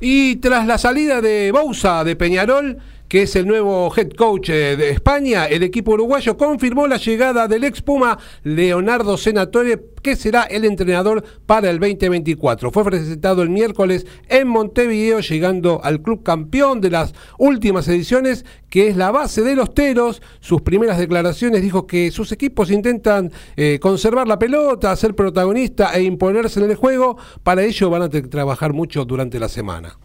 Y 0.00 0.36
tras 0.36 0.66
la 0.66 0.76
salida 0.76 1.20
de 1.20 1.50
Bousa 1.52 2.04
de 2.04 2.16
Peñarol, 2.16 2.78
que 3.14 3.22
es 3.22 3.36
el 3.36 3.46
nuevo 3.46 3.92
head 3.96 4.10
coach 4.10 4.48
eh, 4.48 4.76
de 4.76 4.90
España, 4.90 5.44
el 5.44 5.62
equipo 5.62 5.92
uruguayo 5.92 6.36
confirmó 6.36 6.88
la 6.88 6.96
llegada 6.96 7.46
del 7.46 7.62
ex 7.62 7.80
Puma 7.80 8.18
Leonardo 8.42 9.16
Senatore, 9.16 9.80
que 10.02 10.16
será 10.16 10.42
el 10.42 10.64
entrenador 10.64 11.22
para 11.46 11.70
el 11.70 11.78
2024. 11.78 12.72
Fue 12.72 12.82
presentado 12.82 13.42
el 13.42 13.50
miércoles 13.50 14.04
en 14.28 14.48
Montevideo, 14.48 15.20
llegando 15.20 15.80
al 15.84 16.02
club 16.02 16.24
campeón 16.24 16.80
de 16.80 16.90
las 16.90 17.14
últimas 17.38 17.86
ediciones, 17.86 18.44
que 18.68 18.88
es 18.88 18.96
la 18.96 19.12
base 19.12 19.42
de 19.42 19.54
los 19.54 19.72
Teros. 19.74 20.20
Sus 20.40 20.62
primeras 20.62 20.98
declaraciones 20.98 21.62
dijo 21.62 21.86
que 21.86 22.10
sus 22.10 22.32
equipos 22.32 22.72
intentan 22.72 23.30
eh, 23.54 23.78
conservar 23.80 24.26
la 24.26 24.40
pelota, 24.40 24.96
ser 24.96 25.14
protagonista 25.14 25.94
e 25.94 26.02
imponerse 26.02 26.58
en 26.58 26.68
el 26.68 26.76
juego. 26.76 27.16
Para 27.44 27.62
ello 27.62 27.90
van 27.90 28.02
a 28.02 28.08
trabajar 28.08 28.72
mucho 28.72 29.04
durante 29.04 29.38
la 29.38 29.48
semana. 29.48 29.96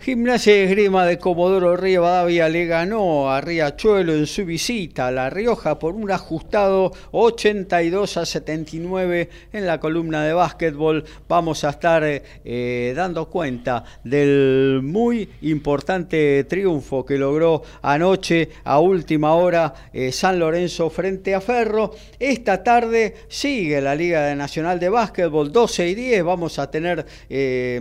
Gimnasia 0.00 0.52
de 0.52 0.64
Esgrima 0.64 1.04
de 1.04 1.18
Comodoro 1.18 1.76
Rivadavia 1.76 2.48
le 2.48 2.66
ganó 2.66 3.32
a 3.32 3.40
Riachuelo 3.40 4.14
en 4.14 4.28
su 4.28 4.44
visita 4.44 5.08
a 5.08 5.10
La 5.10 5.28
Rioja 5.28 5.80
por 5.80 5.94
un 5.94 6.08
ajustado 6.12 6.92
82 7.10 8.16
a 8.16 8.24
79 8.24 9.28
en 9.52 9.66
la 9.66 9.80
columna 9.80 10.22
de 10.22 10.32
básquetbol. 10.34 11.04
Vamos 11.28 11.64
a 11.64 11.70
estar 11.70 12.04
eh, 12.04 12.92
dando 12.94 13.28
cuenta 13.28 13.82
del 14.04 14.82
muy 14.84 15.28
importante 15.42 16.44
triunfo 16.44 17.04
que 17.04 17.18
logró 17.18 17.62
anoche 17.82 18.50
a 18.62 18.78
última 18.78 19.34
hora 19.34 19.74
eh, 19.92 20.12
San 20.12 20.38
Lorenzo 20.38 20.90
frente 20.90 21.34
a 21.34 21.40
Ferro. 21.40 21.90
Esta 22.20 22.62
tarde 22.62 23.16
sigue 23.26 23.80
la 23.80 23.96
Liga 23.96 24.32
Nacional 24.36 24.78
de 24.78 24.90
Básquetbol 24.90 25.50
12 25.50 25.88
y 25.88 25.94
10. 25.96 26.22
Vamos 26.22 26.60
a 26.60 26.70
tener 26.70 27.04
eh, 27.28 27.80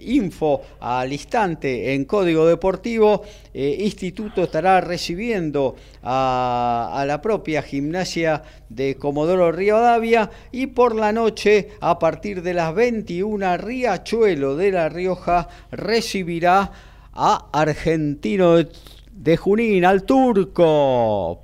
info 0.00 0.62
al 0.80 1.12
en 1.32 2.04
Código 2.04 2.46
Deportivo, 2.46 3.22
eh, 3.52 3.78
Instituto 3.80 4.44
estará 4.44 4.80
recibiendo 4.80 5.76
a, 6.02 7.04
la 7.06 7.20
propia 7.20 7.62
gimnasia 7.62 8.42
de 8.68 8.96
Comodoro 8.96 9.52
Rivadavia 9.52 10.30
y 10.52 10.68
por 10.68 10.94
la 10.94 11.12
noche, 11.12 11.70
a 11.80 11.98
partir 11.98 12.42
de 12.42 12.54
las 12.54 12.74
21, 12.74 13.56
Riachuelo 13.56 14.56
de 14.56 14.72
La 14.72 14.88
Rioja 14.88 15.48
recibirá 15.70 16.70
a 17.12 17.48
Argentino 17.52 18.56
de 19.12 19.36
Junín, 19.36 19.84
al 19.84 20.04
turco. 20.04 21.40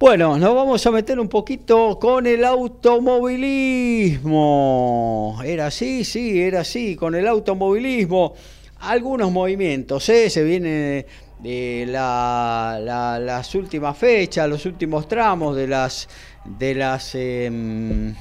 Bueno, 0.00 0.36
nos 0.38 0.54
vamos 0.54 0.86
a 0.86 0.90
meter 0.90 1.20
un 1.20 1.28
poquito 1.28 1.98
con 1.98 2.26
el 2.26 2.42
automovilismo. 2.42 5.38
Era 5.44 5.66
así, 5.66 6.04
sí, 6.04 6.40
era 6.40 6.60
así, 6.60 6.96
con 6.96 7.14
el 7.14 7.28
automovilismo. 7.28 8.32
Algunos 8.78 9.30
movimientos, 9.30 10.08
¿eh? 10.08 10.30
se 10.30 10.42
viene 10.42 11.04
de 11.40 11.84
las 11.86 13.54
últimas 13.54 13.98
fechas, 13.98 14.48
los 14.48 14.64
últimos 14.64 15.06
tramos 15.06 15.54
de 15.54 15.68
las, 15.68 16.08
de 16.46 16.74
las 16.74 17.14
em, 17.14 18.14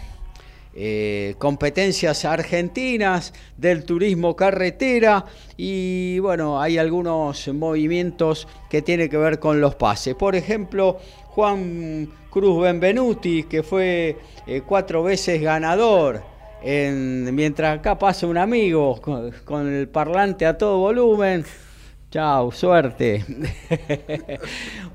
eh, 0.76 1.34
competencias 1.40 2.26
argentinas 2.26 3.34
del 3.58 3.86
turismo 3.86 4.36
carretera 4.36 5.26
y 5.58 6.20
bueno, 6.20 6.62
hay 6.62 6.78
algunos 6.78 7.48
movimientos 7.48 8.48
que 8.70 8.82
tienen 8.82 9.10
que 9.10 9.18
ver 9.18 9.40
con 9.40 9.62
los 9.62 9.76
pases. 9.76 10.14
Por 10.14 10.36
ejemplo, 10.36 11.00
Juan 11.30 12.10
Cruz 12.30 12.62
Benvenuti, 12.62 13.44
que 13.44 13.64
fue 13.64 14.18
eh, 14.48 14.62
cuatro 14.66 15.04
veces 15.04 15.42
ganador. 15.42 16.22
mientras 16.64 17.80
acá 17.80 17.98
pasa 17.98 18.28
un 18.28 18.38
amigo 18.38 19.00
con, 19.46 19.74
el 19.74 19.88
parlante 19.88 20.46
a 20.46 20.58
todo 20.58 20.80
volumen. 20.80 21.46
Chao, 22.12 22.52
suerte. 22.52 23.24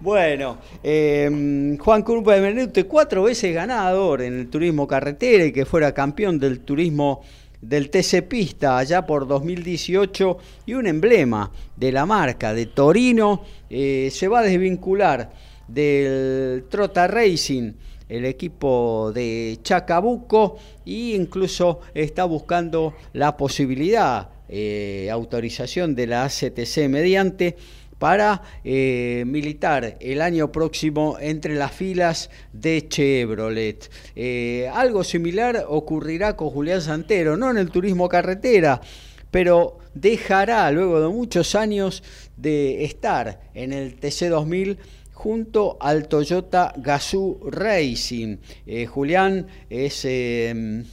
bueno, 0.00 0.58
em, 0.82 1.78
Juan 1.78 2.02
Cruz 2.02 2.24
Benvenuti, 2.24 2.82
cuatro 2.82 3.22
veces 3.22 3.54
ganador 3.54 4.22
en 4.22 4.40
el 4.40 4.50
turismo 4.50 4.88
carretera 4.88 5.44
y 5.44 5.52
que 5.52 5.64
fuera 5.64 5.94
campeón 5.94 6.40
del 6.40 6.60
turismo 6.60 7.22
del 7.60 7.88
TC 7.88 8.22
Pista 8.28 8.76
allá 8.76 9.06
por 9.06 9.26
2018 9.26 10.38
y 10.66 10.74
un 10.74 10.86
emblema 10.86 11.50
de 11.76 11.92
la 11.92 12.04
marca 12.04 12.52
de 12.52 12.66
Torino 12.66 13.42
eh, 13.70 14.10
se 14.12 14.28
va 14.28 14.40
a 14.40 14.42
desvincular 14.42 15.30
del 15.68 16.64
Trota 16.68 17.06
Racing, 17.06 17.72
el 18.08 18.24
equipo 18.24 19.12
de 19.14 19.58
Chacabuco, 19.62 20.58
e 20.86 21.14
incluso 21.14 21.80
está 21.94 22.24
buscando 22.24 22.94
la 23.12 23.36
posibilidad, 23.36 24.28
eh, 24.48 25.08
autorización 25.10 25.94
de 25.94 26.06
la 26.06 26.24
ACTC 26.24 26.88
mediante, 26.88 27.56
para 27.98 28.42
eh, 28.64 29.24
militar 29.26 29.96
el 30.00 30.20
año 30.20 30.52
próximo 30.52 31.16
entre 31.20 31.54
las 31.54 31.72
filas 31.72 32.28
de 32.52 32.86
Chevrolet. 32.88 33.90
Eh, 34.14 34.70
algo 34.74 35.04
similar 35.04 35.64
ocurrirá 35.68 36.36
con 36.36 36.50
Julián 36.50 36.82
Santero, 36.82 37.36
no 37.36 37.50
en 37.50 37.56
el 37.56 37.70
turismo 37.70 38.08
carretera, 38.08 38.80
pero 39.30 39.78
dejará 39.94 40.70
luego 40.70 41.00
de 41.00 41.08
muchos 41.08 41.54
años 41.54 42.02
de 42.36 42.84
estar 42.84 43.40
en 43.54 43.72
el 43.72 43.98
TC2000 43.98 44.76
junto 45.14 45.78
al 45.80 46.08
Toyota 46.08 46.74
Gazoo 46.76 47.38
Racing. 47.50 48.36
Eh, 48.66 48.84
Julián 48.84 49.46
es 49.70 50.04
em, 50.04 50.84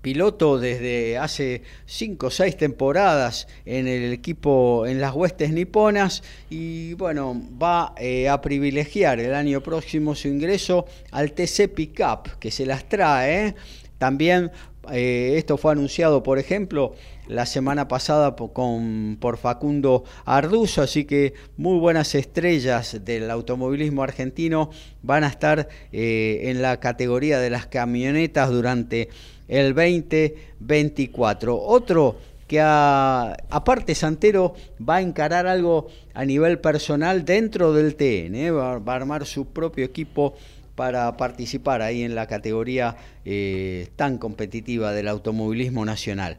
piloto 0.00 0.58
desde 0.58 1.18
hace 1.18 1.62
5 1.86 2.26
o 2.26 2.30
6 2.30 2.56
temporadas 2.56 3.48
en 3.64 3.88
el 3.88 4.12
equipo 4.12 4.86
en 4.86 5.00
las 5.00 5.14
huestes 5.14 5.50
niponas 5.52 6.22
y 6.50 6.94
bueno, 6.94 7.40
va 7.60 7.94
eh, 7.96 8.28
a 8.28 8.40
privilegiar 8.40 9.18
el 9.18 9.34
año 9.34 9.60
próximo 9.62 10.14
su 10.14 10.28
ingreso 10.28 10.86
al 11.10 11.32
TC 11.32 11.68
Pickup 11.74 12.38
que 12.38 12.50
se 12.50 12.66
las 12.66 12.88
trae. 12.88 13.46
¿eh? 13.46 13.54
También 13.98 14.50
esto 14.90 15.56
fue 15.56 15.70
anunciado, 15.70 16.24
por 16.24 16.40
ejemplo, 16.40 16.96
la 17.28 17.46
semana 17.46 17.88
pasada 17.88 18.34
con, 18.36 19.16
por 19.20 19.38
Facundo 19.38 20.04
Arduzo, 20.24 20.82
así 20.82 21.04
que 21.04 21.34
muy 21.56 21.78
buenas 21.78 22.14
estrellas 22.14 23.04
del 23.04 23.30
automovilismo 23.30 24.02
argentino 24.02 24.70
van 25.02 25.24
a 25.24 25.28
estar 25.28 25.68
eh, 25.92 26.40
en 26.44 26.62
la 26.62 26.80
categoría 26.80 27.38
de 27.38 27.50
las 27.50 27.66
camionetas 27.66 28.50
durante 28.50 29.08
el 29.48 29.74
2024. 29.74 31.58
Otro 31.58 32.16
que 32.52 32.60
aparte 32.60 33.94
Santero 33.94 34.54
va 34.86 34.96
a 34.96 35.00
encarar 35.00 35.46
algo 35.46 35.86
a 36.12 36.24
nivel 36.24 36.58
personal 36.58 37.24
dentro 37.24 37.72
del 37.72 37.94
TN, 37.94 38.34
¿eh? 38.34 38.50
va, 38.50 38.74
a 38.74 38.94
armar 38.94 39.24
su 39.24 39.46
propio 39.46 39.86
equipo 39.86 40.34
para 40.74 41.16
participar 41.16 41.80
ahí 41.80 42.02
en 42.02 42.14
la 42.14 42.26
categoría 42.26 42.96
eh, 43.24 43.88
tan 43.96 44.18
competitiva 44.18 44.92
del 44.92 45.08
automovilismo 45.08 45.86
nacional. 45.86 46.36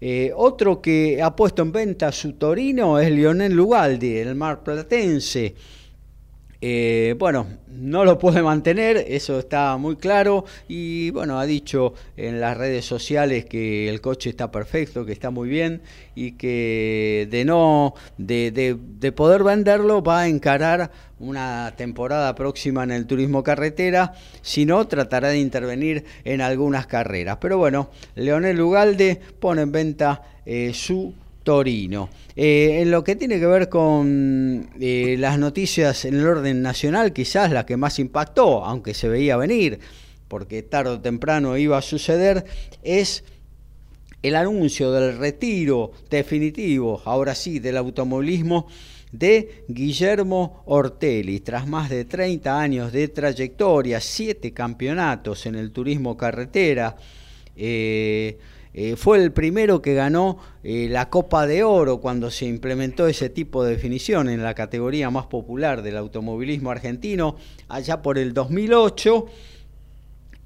Eh, 0.00 0.32
otro 0.34 0.80
que 0.80 1.20
ha 1.20 1.34
puesto 1.34 1.62
en 1.62 1.72
venta 1.72 2.12
su 2.12 2.34
Torino 2.34 2.98
es 3.00 3.10
Lionel 3.10 3.52
Lugaldi, 3.52 4.16
el 4.18 4.34
mar 4.36 4.62
platense. 4.62 5.54
Eh, 6.60 7.14
bueno, 7.18 7.46
no 7.68 8.04
lo 8.04 8.18
puede 8.18 8.42
mantener, 8.42 8.96
eso 9.08 9.38
está 9.38 9.76
muy 9.76 9.96
claro. 9.96 10.44
Y 10.66 11.10
bueno, 11.10 11.38
ha 11.38 11.46
dicho 11.46 11.94
en 12.16 12.40
las 12.40 12.56
redes 12.56 12.84
sociales 12.84 13.44
que 13.44 13.88
el 13.88 14.00
coche 14.00 14.30
está 14.30 14.50
perfecto, 14.50 15.04
que 15.06 15.12
está 15.12 15.30
muy 15.30 15.48
bien 15.48 15.82
y 16.16 16.32
que 16.32 17.28
de 17.30 17.44
no, 17.44 17.94
de, 18.16 18.50
de, 18.50 19.12
poder 19.12 19.44
venderlo, 19.44 20.02
va 20.02 20.22
a 20.22 20.28
encarar 20.28 20.90
una 21.20 21.74
temporada 21.76 22.34
próxima 22.34 22.82
en 22.82 22.90
el 22.90 23.06
turismo 23.06 23.44
carretera. 23.44 24.14
Si 24.42 24.66
no, 24.66 24.86
tratará 24.88 25.28
de 25.28 25.38
intervenir 25.38 26.04
en 26.24 26.40
algunas 26.40 26.86
carreras. 26.88 27.38
Pero 27.40 27.58
bueno, 27.58 27.90
Leonel 28.16 28.60
Ugalde 28.60 29.20
pone 29.38 29.62
en 29.62 29.72
venta 29.72 30.22
eh, 30.44 30.72
su 30.74 31.14
Torino. 31.48 32.10
Eh, 32.36 32.80
en 32.82 32.90
lo 32.90 33.02
que 33.02 33.16
tiene 33.16 33.40
que 33.40 33.46
ver 33.46 33.70
con 33.70 34.68
eh, 34.78 35.16
las 35.18 35.38
noticias 35.38 36.04
en 36.04 36.16
el 36.16 36.26
orden 36.26 36.60
nacional, 36.60 37.14
quizás 37.14 37.50
la 37.50 37.64
que 37.64 37.78
más 37.78 37.98
impactó, 37.98 38.66
aunque 38.66 38.92
se 38.92 39.08
veía 39.08 39.38
venir, 39.38 39.80
porque 40.28 40.62
tarde 40.62 40.90
o 40.90 41.00
temprano 41.00 41.56
iba 41.56 41.78
a 41.78 41.80
suceder, 41.80 42.44
es 42.82 43.24
el 44.22 44.36
anuncio 44.36 44.92
del 44.92 45.16
retiro 45.16 45.92
definitivo, 46.10 47.00
ahora 47.06 47.34
sí, 47.34 47.60
del 47.60 47.78
automovilismo 47.78 48.66
de 49.10 49.64
Guillermo 49.68 50.64
Ortelli. 50.66 51.40
Tras 51.40 51.66
más 51.66 51.88
de 51.88 52.04
30 52.04 52.60
años 52.60 52.92
de 52.92 53.08
trayectoria, 53.08 54.02
siete 54.02 54.52
campeonatos 54.52 55.46
en 55.46 55.54
el 55.54 55.72
turismo 55.72 56.14
carretera, 56.14 56.94
eh, 57.56 58.36
eh, 58.74 58.96
fue 58.96 59.18
el 59.22 59.32
primero 59.32 59.82
que 59.82 59.94
ganó 59.94 60.38
eh, 60.62 60.88
la 60.90 61.08
Copa 61.10 61.46
de 61.46 61.64
Oro 61.64 62.00
cuando 62.00 62.30
se 62.30 62.46
implementó 62.46 63.06
ese 63.06 63.30
tipo 63.30 63.64
de 63.64 63.72
definición 63.72 64.28
en 64.28 64.42
la 64.42 64.54
categoría 64.54 65.10
más 65.10 65.26
popular 65.26 65.82
del 65.82 65.96
automovilismo 65.96 66.70
argentino, 66.70 67.36
allá 67.68 68.02
por 68.02 68.18
el 68.18 68.34
2008. 68.34 69.26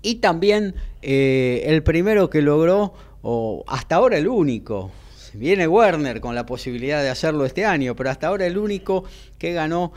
Y 0.03 0.17
también 0.17 0.75
eh, 1.03 1.65
el 1.67 1.83
primero 1.83 2.31
que 2.31 2.43
logró 2.43 2.95
o 3.23 3.65
hasta 3.69 3.97
ahora 3.97 4.19
el 4.19 4.29
único, 4.29 4.91
viene 5.35 5.69
Werner 5.69 6.21
con 6.21 6.35
la 6.35 6.45
posibilidad 6.45 7.03
de 7.03 7.09
hacerlo 7.09 7.45
este 7.45 7.65
año, 7.65 7.95
pero 7.95 8.11
hasta 8.11 8.27
ahora 8.27 8.47
el 8.47 8.59
único 8.59 9.05
que 9.39 9.53
ganó 9.53 9.93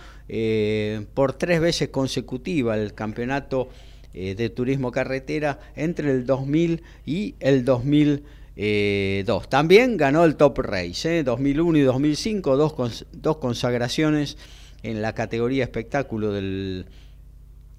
por 1.13 1.33
tres 1.33 1.59
veces 1.59 1.89
consecutiva 1.89 2.75
el 2.75 2.93
campeonato 2.93 3.69
eh, 4.17 4.33
de 4.33 4.49
turismo 4.49 4.91
carretera 4.91 5.59
entre 5.75 6.09
el 6.09 6.25
2000 6.25 6.81
y 7.05 7.35
el 7.41 7.65
2002. 7.65 9.49
También 9.49 9.97
ganó 9.97 10.23
el 10.23 10.37
Top 10.37 10.57
Race, 10.59 11.23
2001 11.23 11.77
y 11.77 11.81
2005, 11.81 12.55
dos, 12.55 13.05
dos 13.11 13.37
consagraciones 13.37 14.37
en 14.83 15.01
la 15.01 15.13
categoría 15.13 15.65
espectáculo 15.65 16.31
del 16.31 16.85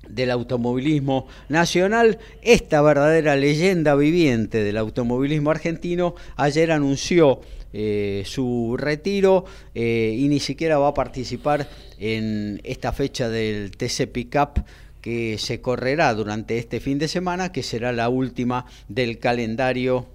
del 0.08 0.30
automovilismo 0.30 1.26
nacional, 1.48 2.18
esta 2.42 2.80
verdadera 2.82 3.34
leyenda 3.34 3.94
viviente 3.94 4.62
del 4.62 4.76
automovilismo 4.76 5.50
argentino, 5.50 6.14
ayer 6.36 6.70
anunció 6.70 7.40
eh, 7.72 8.22
su 8.24 8.76
retiro 8.78 9.44
eh, 9.74 10.14
y 10.16 10.28
ni 10.28 10.40
siquiera 10.40 10.78
va 10.78 10.88
a 10.88 10.94
participar 10.94 11.68
en 11.98 12.60
esta 12.64 12.92
fecha 12.92 13.28
del 13.28 13.72
TC 13.72 14.06
Pickup 14.10 14.64
que 15.06 15.38
se 15.38 15.60
correrá 15.60 16.12
durante 16.14 16.58
este 16.58 16.80
fin 16.80 16.98
de 16.98 17.06
semana, 17.06 17.52
que 17.52 17.62
será 17.62 17.92
la 17.92 18.08
última 18.08 18.66
del 18.88 19.20
calendario 19.20 20.08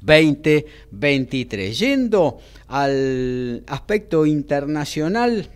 2023. 0.00 1.78
Yendo 1.78 2.38
al 2.66 3.62
aspecto 3.66 4.24
internacional, 4.24 5.50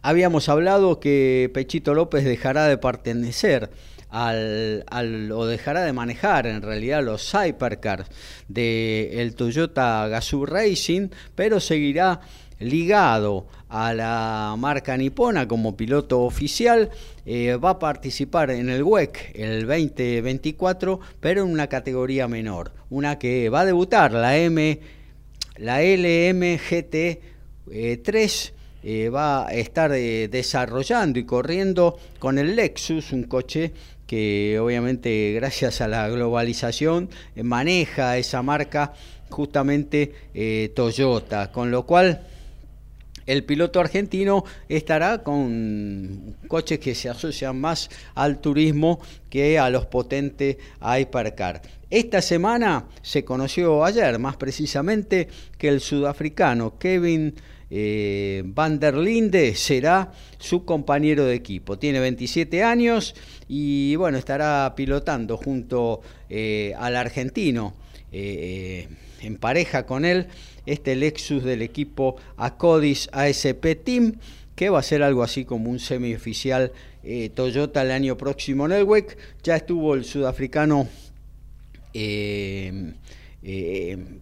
Habíamos 0.00 0.50
hablado 0.50 1.00
que 1.00 1.50
Pechito 1.54 1.94
López 1.94 2.24
dejará 2.24 2.68
de 2.68 2.76
pertenecer 2.76 3.70
al, 4.10 4.84
o 5.32 5.46
dejará 5.46 5.82
de 5.82 5.94
manejar 5.94 6.46
en 6.46 6.60
realidad 6.60 7.02
los 7.02 7.32
Hypercars 7.32 8.06
del 8.48 9.34
Toyota 9.34 10.06
Gazoo 10.08 10.44
Racing, 10.44 11.08
pero 11.34 11.58
seguirá 11.58 12.20
ligado 12.58 13.46
a 13.76 13.92
la 13.92 14.54
marca 14.56 14.96
nipona 14.96 15.48
como 15.48 15.76
piloto 15.76 16.22
oficial, 16.22 16.90
eh, 17.26 17.56
va 17.56 17.70
a 17.70 17.78
participar 17.78 18.52
en 18.52 18.68
el 18.68 18.84
WEC 18.84 19.32
el 19.34 19.66
2024, 19.66 21.00
pero 21.18 21.42
en 21.42 21.50
una 21.50 21.66
categoría 21.66 22.28
menor, 22.28 22.70
una 22.88 23.18
que 23.18 23.48
va 23.48 23.60
a 23.60 23.64
debutar, 23.64 24.12
la 24.12 24.36
M, 24.36 24.78
la 25.56 25.82
LMGT 25.82 26.94
3 28.02 28.52
eh, 28.86 29.08
va 29.08 29.48
a 29.48 29.54
estar 29.54 29.92
eh, 29.92 30.28
desarrollando 30.28 31.18
y 31.18 31.24
corriendo 31.24 31.98
con 32.18 32.38
el 32.38 32.54
Lexus, 32.54 33.12
un 33.12 33.24
coche 33.24 33.72
que 34.06 34.58
obviamente 34.60 35.32
gracias 35.32 35.80
a 35.80 35.88
la 35.88 36.06
globalización 36.08 37.08
eh, 37.34 37.42
maneja 37.42 38.18
esa 38.18 38.42
marca 38.42 38.92
justamente 39.30 40.12
Toyota, 40.74 41.50
con 41.50 41.70
lo 41.72 41.86
cual 41.86 42.24
el 43.26 43.44
piloto 43.44 43.80
argentino 43.80 44.44
estará 44.68 45.22
con 45.22 46.36
coches 46.48 46.78
que 46.78 46.94
se 46.94 47.08
asocian 47.08 47.60
más 47.60 47.90
al 48.14 48.40
turismo 48.40 49.00
que 49.30 49.58
a 49.58 49.70
los 49.70 49.86
potentes 49.86 50.56
Hypercar. 50.80 51.62
Esta 51.90 52.20
semana 52.22 52.86
se 53.02 53.24
conoció 53.24 53.84
ayer, 53.84 54.18
más 54.18 54.36
precisamente, 54.36 55.28
que 55.58 55.68
el 55.68 55.80
sudafricano 55.80 56.78
Kevin 56.78 57.34
eh, 57.70 58.42
Van 58.46 58.78
der 58.78 58.96
Linde 58.96 59.54
será 59.54 60.12
su 60.38 60.64
compañero 60.64 61.24
de 61.24 61.34
equipo. 61.34 61.78
Tiene 61.78 62.00
27 62.00 62.62
años 62.62 63.14
y 63.48 63.96
bueno, 63.96 64.18
estará 64.18 64.74
pilotando 64.76 65.36
junto 65.36 66.00
eh, 66.28 66.74
al 66.78 66.96
argentino 66.96 67.74
eh, 68.12 68.88
en 69.24 69.36
pareja 69.36 69.86
con 69.86 70.04
él 70.04 70.28
este 70.66 70.96
Lexus 70.96 71.44
del 71.44 71.62
equipo 71.62 72.16
Acodis 72.36 73.08
ASP 73.12 73.84
Team 73.84 74.14
que 74.54 74.70
va 74.70 74.78
a 74.78 74.82
ser 74.82 75.02
algo 75.02 75.22
así 75.22 75.44
como 75.44 75.70
un 75.70 75.80
semioficial 75.80 76.72
Toyota 77.34 77.82
el 77.82 77.90
año 77.90 78.16
próximo 78.16 78.64
en 78.64 78.72
el 78.72 78.84
WEC. 78.84 79.18
Ya 79.42 79.56
estuvo 79.56 79.94
el 79.94 80.04
sudafricano 80.04 80.88
eh, 81.92 82.94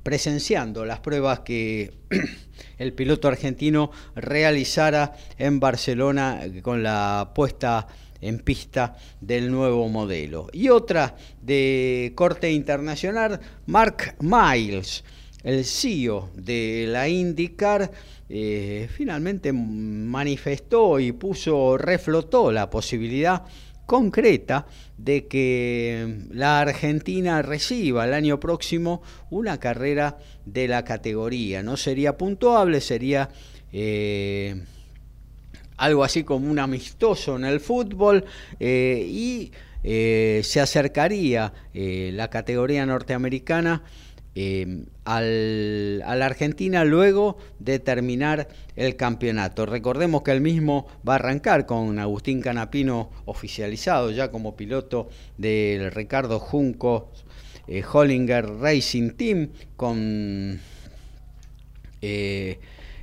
presenciando 0.03 0.85
las 0.85 0.99
pruebas 0.99 1.41
que 1.41 1.93
el 2.79 2.93
piloto 2.93 3.29
argentino 3.29 3.93
realizara 4.17 5.17
en 5.39 5.61
Barcelona 5.61 6.41
con 6.63 6.83
la 6.83 7.31
puesta 7.33 7.87
en 8.23 8.39
pista 8.39 8.97
del 9.21 9.51
nuevo 9.51 9.89
modelo. 9.89 10.49
Y 10.53 10.71
otra 10.71 11.15
de 11.43 12.13
corte 12.15 12.51
internacional, 12.51 13.41
Mark 13.67 14.17
Miles, 14.21 15.05
el 15.43 15.65
CEO 15.65 16.31
de 16.35 16.87
la 16.89 17.09
IndyCar, 17.09 17.91
eh, 18.29 18.89
finalmente 18.95 19.53
manifestó 19.53 20.99
y 20.99 21.13
puso, 21.13 21.77
reflotó 21.77 22.51
la 22.51 22.71
posibilidad 22.71 23.43
concreta 23.85 24.67
de 24.97 25.27
que 25.27 26.21
la 26.31 26.61
Argentina 26.61 27.43
reciba 27.43 28.05
el 28.07 28.15
año 28.15 28.39
próximo 28.39 29.03
una 29.31 29.59
carrera 29.59 30.17
de 30.47 30.69
la 30.69 30.85
categoría. 30.85 31.63
No 31.63 31.77
sería 31.77 32.17
puntuable, 32.17 32.81
sería 32.81 33.29
eh, 33.73 34.63
algo 35.83 36.05
así 36.05 36.25
como 36.25 36.51
un 36.51 36.59
amistoso 36.59 37.37
en 37.37 37.45
el 37.45 37.61
fútbol 37.61 38.25
eh, 38.61 39.05
y 39.07 39.53
eh, 39.85 40.41
se 40.45 40.61
acercaría 40.61 41.53
la 41.75 42.29
categoría 42.31 42.87
norteamericana 42.87 43.83
eh, 44.35 44.85
al, 45.05 46.03
a 46.07 46.17
la 46.17 46.25
Argentina 46.25 46.87
luego 46.87 47.37
de 47.59 47.79
terminar 47.79 48.49
el 48.77 48.97
campeonato. 48.97 49.67
Recordemos 49.67 50.23
que 50.23 50.31
el 50.31 50.41
mismo 50.41 50.87
va 51.07 51.15
a 51.15 51.17
arrancar 51.17 51.67
con 51.67 51.99
Agustín 51.99 52.41
Canapino 52.41 53.11
oficializado 53.27 54.11
ya 54.11 54.31
como 54.31 54.57
piloto 54.57 55.11
del 55.37 55.91
Ricardo 55.91 56.39
Junco 56.39 57.11
eh, 57.67 57.83
Hollinger 57.85 58.47
Racing 58.59 59.11
Team 59.11 59.51
con 59.77 60.59
eh, 62.01 62.59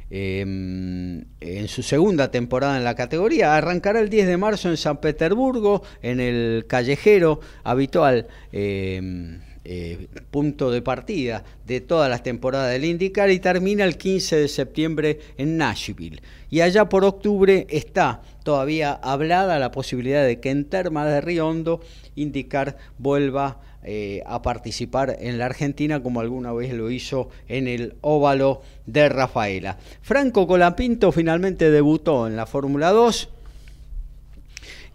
em, 0.10 1.24
en 1.40 1.68
su 1.68 1.84
segunda 1.84 2.32
temporada 2.32 2.78
en 2.78 2.84
la 2.84 2.96
categoría. 2.96 3.56
Arrancará 3.56 4.00
el 4.00 4.10
10 4.10 4.28
de 4.28 4.38
marzo 4.38 4.70
en 4.70 4.78
San 4.78 5.00
Petersburgo, 5.02 5.84
en 6.02 6.20
el 6.20 6.66
callejero 6.68 7.40
habitual. 7.64 8.28
Em, 8.52 9.40
eh, 9.72 10.08
punto 10.32 10.72
de 10.72 10.82
partida 10.82 11.44
de 11.68 11.80
todas 11.80 12.10
las 12.10 12.24
temporadas 12.24 12.72
del 12.72 12.86
IndyCar 12.86 13.30
y 13.30 13.40
termina 13.40 13.84
el 13.84 13.98
15 13.98 14.38
de 14.38 14.48
septiembre 14.48 15.20
en 15.38 15.58
Nashville. 15.58 16.24
Y 16.50 16.62
allá 16.62 16.90
por 16.90 17.04
octubre 17.04 17.68
está 17.70 18.24
todavía 18.44 18.94
hablada 18.94 19.60
la 19.60 19.70
posibilidad 19.70 20.26
de 20.26 20.40
que 20.40 20.50
en 20.50 20.66
Terma 20.66 21.06
de 21.06 21.22
Riondo 21.22 21.82
IndyCar 22.16 22.78
vuelva 22.98 23.60
eh, 23.84 24.22
a 24.26 24.42
participar 24.42 25.18
en 25.20 25.38
la 25.38 25.46
Argentina 25.46 26.02
como 26.02 26.20
alguna 26.20 26.54
vez 26.54 26.74
lo 26.74 26.92
hizo 26.92 27.30
en 27.48 27.68
el 27.68 27.96
óvalo 28.02 28.62
de 28.86 29.10
Rafaela. 29.10 29.78
Franco 30.02 30.48
Colapinto 30.48 31.12
finalmente 31.12 31.72
debutó 31.72 32.28
en 32.28 32.36
la 32.36 32.46
Fórmula 32.46 32.92
2 32.92 33.30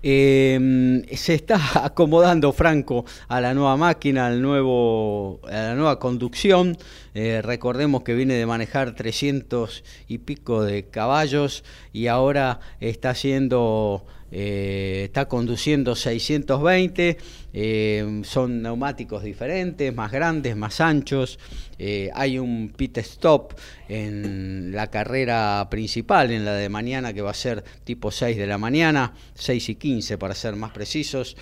Em, 0.07 1.03
se 1.17 1.33
está 1.33 1.59
acomodando 1.83 2.53
Franco 2.53 3.07
a 3.27 3.41
la 3.41 3.55
nueva 3.55 3.79
máquina, 3.79 4.27
al 4.27 4.43
nuevo, 4.43 5.41
a 5.45 5.51
la 5.51 5.75
nueva 5.75 5.99
conducción. 5.99 6.77
Eh, 7.15 7.41
recordemos 7.43 8.03
que 8.03 8.13
viene 8.13 8.35
de 8.35 8.45
manejar 8.45 8.95
300 8.95 9.83
y 10.07 10.19
pico 10.19 10.63
de 10.63 10.91
caballos 10.91 11.65
y 11.95 12.09
ahora 12.09 12.61
está 12.81 13.11
haciendo 13.11 14.05
eh, 14.33 15.03
está 15.05 15.27
conduciendo 15.27 15.95
620, 15.95 17.19
eh, 17.53 18.21
son 18.25 18.63
neumáticos 18.63 19.23
diferentes, 19.23 19.95
más 19.95 20.11
grandes, 20.11 20.57
más 20.57 20.81
anchos, 20.81 21.39
eh, 21.79 22.11
hay 22.15 22.39
un 22.39 22.73
pit 22.77 22.99
stop 22.99 23.55
en 23.89 24.73
la 24.73 24.89
carrera 24.91 25.69
principal, 25.71 26.33
en 26.33 26.45
la 26.45 26.55
de 26.55 26.69
mañana 26.69 27.13
que 27.13 27.23
va 27.23 27.31
a 27.31 27.35
ser 27.35 27.63
tipo 27.85 28.11
6 28.11 28.37
de 28.37 28.47
la 28.47 28.59
mañana, 28.59 29.15
6 29.35 29.69
y 29.69 29.75
15 29.77 30.19
para 30.19 30.35
ser 30.35 30.57
más 30.57 30.73
precisos 30.73 31.37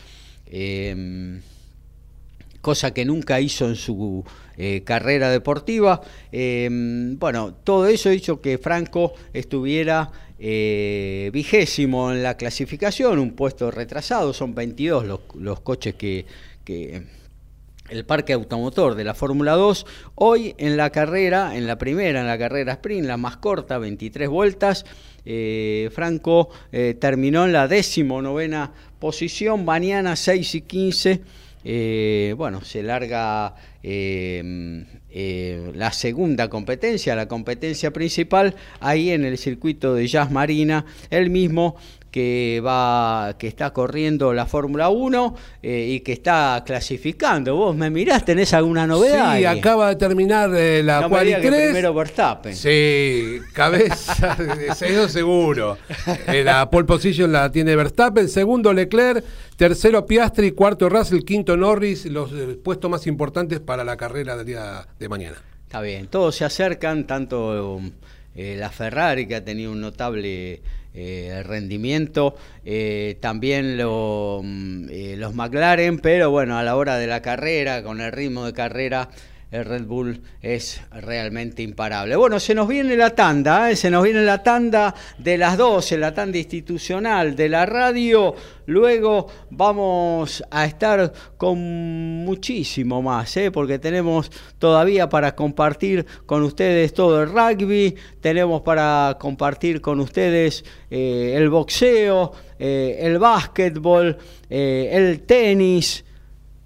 cosa 2.60 2.92
que 2.92 3.06
nunca 3.06 3.40
hizo 3.40 3.66
en 3.66 3.74
su 3.74 4.22
carrera 4.84 5.30
deportiva. 5.30 6.02
bueno, 6.30 7.54
todo 7.64 7.86
eso 7.86 8.12
hizo 8.12 8.42
que 8.42 8.58
Franco 8.58 9.14
estuviera 9.32 10.12
eh, 10.44 11.30
vigésimo 11.32 12.10
en 12.10 12.24
la 12.24 12.36
clasificación, 12.36 13.20
un 13.20 13.30
puesto 13.34 13.70
retrasado, 13.70 14.32
son 14.32 14.56
22 14.56 15.06
los, 15.36 15.60
coches 15.60 15.94
que, 15.94 16.26
el 17.88 18.04
parque 18.04 18.32
automotor 18.32 18.96
de 18.96 19.04
la 19.04 19.14
Fórmula 19.14 19.52
2. 19.52 19.86
Hoy 20.16 20.56
en 20.58 20.76
la 20.76 20.90
carrera, 20.90 21.56
en 21.56 21.68
la 21.68 21.78
primera, 21.78 22.20
en 22.20 22.26
la 22.26 22.38
carrera 22.38 22.72
sprint, 22.72 23.06
la 23.06 23.16
más 23.16 23.36
corta, 23.36 23.78
23 23.78 24.28
vueltas, 24.28 24.84
eh, 25.24 25.90
Franco 25.92 26.48
eh, 26.72 26.96
terminó 27.00 27.44
en 27.44 27.52
la 27.52 27.68
décimo 27.68 28.20
novena 28.20 28.72
posición, 28.98 29.64
mañana 29.64 30.16
6 30.16 30.56
y 30.56 30.60
15 30.62 31.22
eh, 31.64 32.34
bueno, 32.36 32.62
se 32.64 32.82
larga 32.82 33.54
eh, 35.14 35.72
la 35.74 35.92
segunda 35.92 36.48
competencia, 36.48 37.14
la 37.14 37.28
competencia 37.28 37.92
principal, 37.92 38.54
ahí 38.80 39.10
en 39.10 39.24
el 39.24 39.38
circuito 39.38 39.94
de 39.94 40.06
Jazz 40.06 40.30
Marina, 40.30 40.86
el 41.10 41.30
mismo 41.30 41.76
que 42.12 42.62
va 42.64 43.36
que 43.38 43.48
está 43.48 43.72
corriendo 43.72 44.34
la 44.34 44.44
Fórmula 44.44 44.90
1 44.90 45.34
eh, 45.62 45.86
y 45.92 46.00
que 46.00 46.12
está 46.12 46.62
clasificando. 46.64 47.56
Vos 47.56 47.74
me 47.74 47.88
mirás, 47.88 48.24
tenés 48.24 48.52
alguna 48.52 48.86
novedad. 48.86 49.38
Sí, 49.38 49.44
ahí? 49.44 49.58
acaba 49.58 49.88
de 49.88 49.96
terminar 49.96 50.54
eh, 50.54 50.82
la 50.82 51.00
no 51.00 51.08
cual 51.08 51.24
digas 51.24 51.40
que 51.40 51.48
3. 51.48 51.64
primero 51.64 51.94
Verstappen. 51.94 52.54
Sí, 52.54 53.38
cabeza 53.54 54.36
seguido 54.76 55.08
seguro. 55.08 55.78
Eh, 56.26 56.44
la 56.44 56.70
pole 56.70 56.84
position 56.84 57.32
la 57.32 57.50
tiene 57.50 57.74
Verstappen, 57.74 58.28
segundo 58.28 58.74
Leclerc, 58.74 59.24
tercero 59.56 60.04
Piastri, 60.04 60.52
cuarto 60.52 60.90
Russell, 60.90 61.22
quinto 61.24 61.56
Norris, 61.56 62.04
los 62.04 62.30
puestos 62.62 62.90
más 62.90 63.06
importantes 63.06 63.60
para 63.60 63.84
la 63.84 63.96
carrera 63.96 64.36
del 64.36 64.46
día 64.46 64.86
de 64.98 65.08
mañana. 65.08 65.38
Está 65.62 65.80
bien, 65.80 66.08
todos 66.08 66.36
se 66.36 66.44
acercan, 66.44 67.06
tanto 67.06 67.80
la 68.34 68.68
Ferrari 68.68 69.26
que 69.26 69.36
ha 69.36 69.44
tenido 69.44 69.72
un 69.72 69.80
notable 69.80 70.60
eh, 70.94 71.42
rendimiento, 71.46 72.34
eh, 72.64 73.16
también 73.20 73.76
mm, 73.76 74.88
eh, 74.90 75.14
los 75.16 75.34
McLaren, 75.34 75.98
pero 75.98 76.30
bueno, 76.30 76.58
a 76.58 76.62
la 76.62 76.76
hora 76.76 76.98
de 76.98 77.06
la 77.06 77.22
carrera, 77.22 77.82
con 77.82 78.00
el 78.00 78.12
ritmo 78.12 78.44
de 78.44 78.52
carrera, 78.52 79.08
el 79.52 79.66
Red 79.66 79.84
Bull 79.84 80.22
es 80.40 80.80
realmente 80.90 81.62
imparable. 81.62 82.16
Bueno, 82.16 82.40
se 82.40 82.54
nos 82.54 82.66
viene 82.66 82.96
la 82.96 83.10
tanda, 83.10 83.70
¿eh? 83.70 83.76
se 83.76 83.90
nos 83.90 84.02
viene 84.02 84.22
la 84.22 84.42
tanda 84.42 84.94
de 85.18 85.36
las 85.36 85.58
12, 85.58 85.98
la 85.98 86.14
tanda 86.14 86.38
institucional 86.38 87.36
de 87.36 87.50
la 87.50 87.66
radio. 87.66 88.34
Luego 88.64 89.26
vamos 89.50 90.42
a 90.50 90.64
estar 90.64 91.12
con 91.36 91.58
muchísimo 92.24 93.02
más, 93.02 93.36
¿eh? 93.36 93.50
porque 93.50 93.78
tenemos 93.78 94.30
todavía 94.58 95.10
para 95.10 95.34
compartir 95.34 96.06
con 96.24 96.42
ustedes 96.42 96.94
todo 96.94 97.22
el 97.22 97.28
rugby, 97.28 97.94
tenemos 98.22 98.62
para 98.62 99.18
compartir 99.20 99.82
con 99.82 100.00
ustedes 100.00 100.64
eh, 100.90 101.34
el 101.36 101.50
boxeo, 101.50 102.32
eh, 102.58 103.00
el 103.00 103.18
básquetbol, 103.18 104.16
el 104.48 105.20
tenis. 105.24 106.04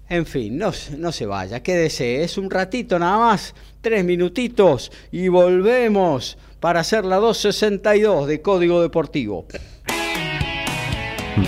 En 0.09 0.25
fin, 0.25 0.57
no, 0.57 0.71
no 0.97 1.11
se 1.11 1.25
vaya, 1.25 1.61
quédese, 1.61 2.23
es 2.23 2.37
un 2.37 2.49
ratito 2.49 2.97
nada 2.97 3.17
más, 3.17 3.53
tres 3.81 4.05
minutitos 4.05 4.89
y 5.11 5.27
volvemos 5.27 6.37
para 6.61 6.79
hacer 6.79 7.03
la 7.03 7.17
262 7.17 8.27
de 8.27 8.41
Código 8.41 8.81
Deportivo. 8.81 9.45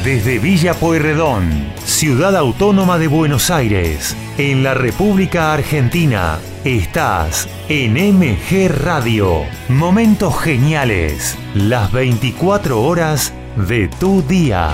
Desde 0.04 0.40
Villa 0.40 0.74
Pueyrredón, 0.74 1.50
ciudad 1.86 2.36
autónoma 2.36 3.00
de 3.00 3.08
Buenos 3.08 3.50
Aires, 3.50 4.16
en 4.38 4.62
la 4.62 4.74
República 4.74 5.54
Argentina, 5.54 6.38
estás 6.64 7.48
en 7.70 7.94
MG 7.94 8.68
Radio. 8.68 9.46
Momentos 9.68 10.38
geniales, 10.38 11.38
las 11.56 11.92
24 11.92 12.82
horas 12.82 13.34
de 13.68 13.88
tu 13.88 14.22
día. 14.22 14.74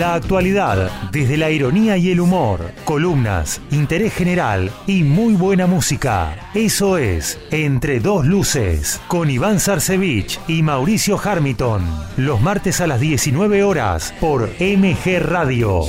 La 0.00 0.14
actualidad, 0.14 0.90
desde 1.12 1.36
la 1.36 1.50
ironía 1.50 1.98
y 1.98 2.10
el 2.10 2.20
humor, 2.20 2.72
columnas, 2.86 3.60
interés 3.70 4.14
general 4.14 4.72
y 4.86 5.02
muy 5.02 5.34
buena 5.34 5.66
música. 5.66 6.48
Eso 6.54 6.96
es 6.96 7.38
Entre 7.50 8.00
Dos 8.00 8.24
Luces, 8.24 8.98
con 9.08 9.28
Iván 9.28 9.60
Sarcevich 9.60 10.40
y 10.48 10.62
Mauricio 10.62 11.20
Harmiton. 11.22 11.84
Los 12.16 12.40
martes 12.40 12.80
a 12.80 12.86
las 12.86 12.98
19 12.98 13.62
horas 13.62 14.14
por 14.18 14.48
MG 14.58 15.18
Radio. 15.20 15.82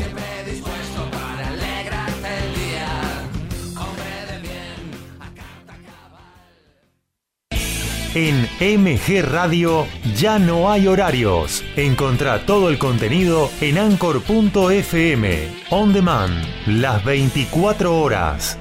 En 8.13 8.45
MG 8.59 9.21
Radio 9.23 9.87
ya 10.17 10.37
no 10.37 10.69
hay 10.69 10.85
horarios. 10.85 11.63
Encontrá 11.77 12.45
todo 12.45 12.69
el 12.69 12.77
contenido 12.77 13.49
en 13.61 13.77
anchor.fm. 13.77 15.47
On 15.69 15.93
demand, 15.93 16.43
las 16.65 17.05
24 17.05 17.97
horas. 17.97 18.60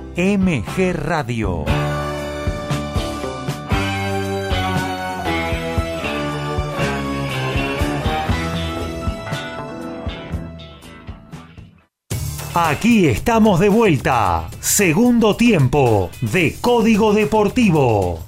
MG 0.15 0.93
Radio. 0.93 1.63
Aquí 12.53 13.07
estamos 13.07 13.61
de 13.61 13.69
vuelta. 13.69 14.49
Segundo 14.59 15.37
tiempo 15.37 16.09
de 16.19 16.57
Código 16.59 17.13
Deportivo. 17.13 18.19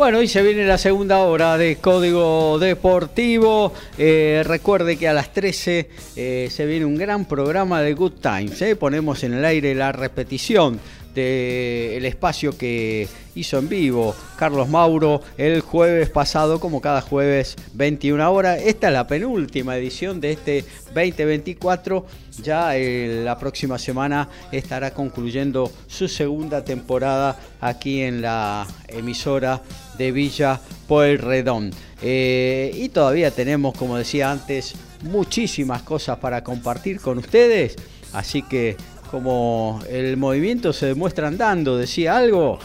Bueno, 0.00 0.16
hoy 0.16 0.28
se 0.28 0.40
viene 0.40 0.64
la 0.64 0.78
segunda 0.78 1.18
hora 1.18 1.58
de 1.58 1.76
Código 1.76 2.58
Deportivo. 2.58 3.74
Eh, 3.98 4.42
recuerde 4.46 4.96
que 4.96 5.06
a 5.06 5.12
las 5.12 5.30
13 5.34 5.90
eh, 6.16 6.48
se 6.50 6.64
viene 6.64 6.86
un 6.86 6.96
gran 6.96 7.26
programa 7.26 7.82
de 7.82 7.92
Good 7.92 8.14
Times. 8.22 8.62
¿eh? 8.62 8.76
Ponemos 8.76 9.22
en 9.24 9.34
el 9.34 9.44
aire 9.44 9.74
la 9.74 9.92
repetición 9.92 10.80
del 11.14 12.04
espacio 12.06 12.56
que 12.56 13.08
hizo 13.34 13.58
en 13.58 13.68
vivo 13.68 14.14
Carlos 14.36 14.68
Mauro 14.68 15.22
el 15.36 15.60
jueves 15.60 16.08
pasado, 16.08 16.60
como 16.60 16.80
cada 16.80 17.02
jueves 17.02 17.56
21 17.74 18.32
horas. 18.32 18.60
Esta 18.64 18.86
es 18.86 18.94
la 18.94 19.06
penúltima 19.06 19.76
edición 19.76 20.20
de 20.20 20.32
este 20.32 20.64
2024. 20.94 22.06
Ya 22.42 22.72
la 22.74 23.38
próxima 23.38 23.78
semana 23.78 24.30
estará 24.50 24.94
concluyendo 24.94 25.70
su 25.88 26.08
segunda 26.08 26.64
temporada 26.64 27.38
aquí 27.60 28.00
en 28.00 28.22
la 28.22 28.66
emisora 28.88 29.60
de 30.00 30.12
Villa 30.12 30.58
Pueyrredón. 30.88 31.70
Eh, 32.02 32.72
y 32.74 32.88
todavía 32.88 33.30
tenemos, 33.30 33.76
como 33.76 33.98
decía 33.98 34.30
antes, 34.30 34.74
muchísimas 35.02 35.82
cosas 35.82 36.18
para 36.18 36.42
compartir 36.42 37.00
con 37.00 37.18
ustedes. 37.18 37.76
Así 38.14 38.42
que 38.42 38.76
como 39.10 39.80
el 39.90 40.16
movimiento 40.16 40.72
se 40.72 40.86
demuestra 40.86 41.28
andando, 41.28 41.76
decía 41.76 42.16
algo. 42.16 42.58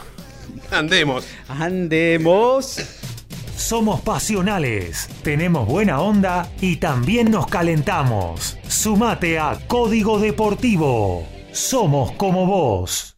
Andemos. 0.72 1.26
Andemos. 1.50 2.78
Somos 3.58 4.02
pasionales, 4.02 5.10
tenemos 5.24 5.68
buena 5.68 6.00
onda 6.02 6.50
y 6.62 6.78
también 6.78 7.32
nos 7.32 7.48
calentamos. 7.48 8.58
Sumate 8.68 9.40
a 9.40 9.58
Código 9.68 10.20
Deportivo. 10.20 11.28
Somos 11.52 12.12
como 12.14 12.46
vos. 12.46 13.18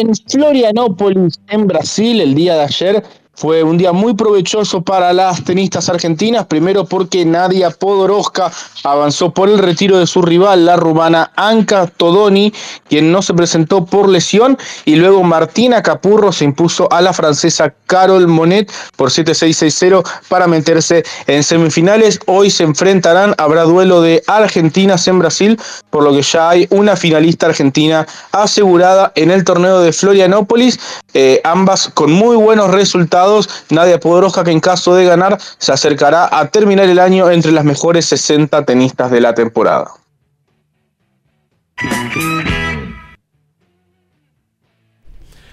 En 0.00 0.14
Florianópolis, 0.14 1.38
en 1.48 1.66
Brasil, 1.66 2.22
el 2.22 2.34
día 2.34 2.54
de 2.54 2.62
ayer 2.62 3.04
fue 3.34 3.62
un 3.62 3.78
día 3.78 3.92
muy 3.92 4.14
provechoso 4.14 4.82
para 4.82 5.12
las 5.12 5.42
tenistas 5.44 5.88
argentinas, 5.88 6.46
primero 6.46 6.84
porque 6.84 7.24
Nadia 7.24 7.70
Podoroska 7.70 8.52
avanzó 8.84 9.30
por 9.30 9.48
el 9.48 9.58
retiro 9.58 9.98
de 9.98 10.06
su 10.06 10.20
rival, 10.20 10.66
la 10.66 10.76
rumana 10.76 11.30
Anka 11.36 11.86
Todoni, 11.86 12.52
quien 12.88 13.10
no 13.10 13.22
se 13.22 13.32
presentó 13.32 13.86
por 13.86 14.08
lesión, 14.08 14.58
y 14.84 14.96
luego 14.96 15.22
Martina 15.22 15.82
Capurro 15.82 16.32
se 16.32 16.44
impuso 16.44 16.92
a 16.92 17.00
la 17.00 17.12
francesa 17.12 17.72
Carol 17.86 18.26
Monet 18.28 18.70
por 18.96 19.10
7-6-6-0 19.10 20.06
para 20.28 20.46
meterse 20.46 21.02
en 21.26 21.42
semifinales. 21.42 22.20
Hoy 22.26 22.50
se 22.50 22.64
enfrentarán, 22.64 23.34
habrá 23.38 23.62
duelo 23.62 24.02
de 24.02 24.22
Argentinas 24.26 25.08
en 25.08 25.18
Brasil, 25.18 25.58
por 25.88 26.02
lo 26.02 26.12
que 26.12 26.22
ya 26.22 26.50
hay 26.50 26.66
una 26.70 26.94
finalista 26.94 27.46
argentina 27.46 28.06
asegurada 28.32 29.12
en 29.14 29.30
el 29.30 29.44
torneo 29.44 29.80
de 29.80 29.92
Florianópolis, 29.92 30.78
eh, 31.14 31.40
ambas 31.44 31.88
con 31.88 32.12
muy 32.12 32.36
buenos 32.36 32.70
resultados 32.70 33.19
Nadia 33.70 34.00
Podoroska 34.00 34.44
que 34.44 34.50
en 34.50 34.60
caso 34.60 34.94
de 34.94 35.04
ganar 35.04 35.38
se 35.58 35.72
acercará 35.72 36.28
a 36.30 36.48
terminar 36.48 36.88
el 36.88 36.98
año 36.98 37.30
entre 37.30 37.52
las 37.52 37.64
mejores 37.64 38.06
60 38.06 38.64
tenistas 38.64 39.10
de 39.10 39.20
la 39.20 39.34
temporada. 39.34 39.90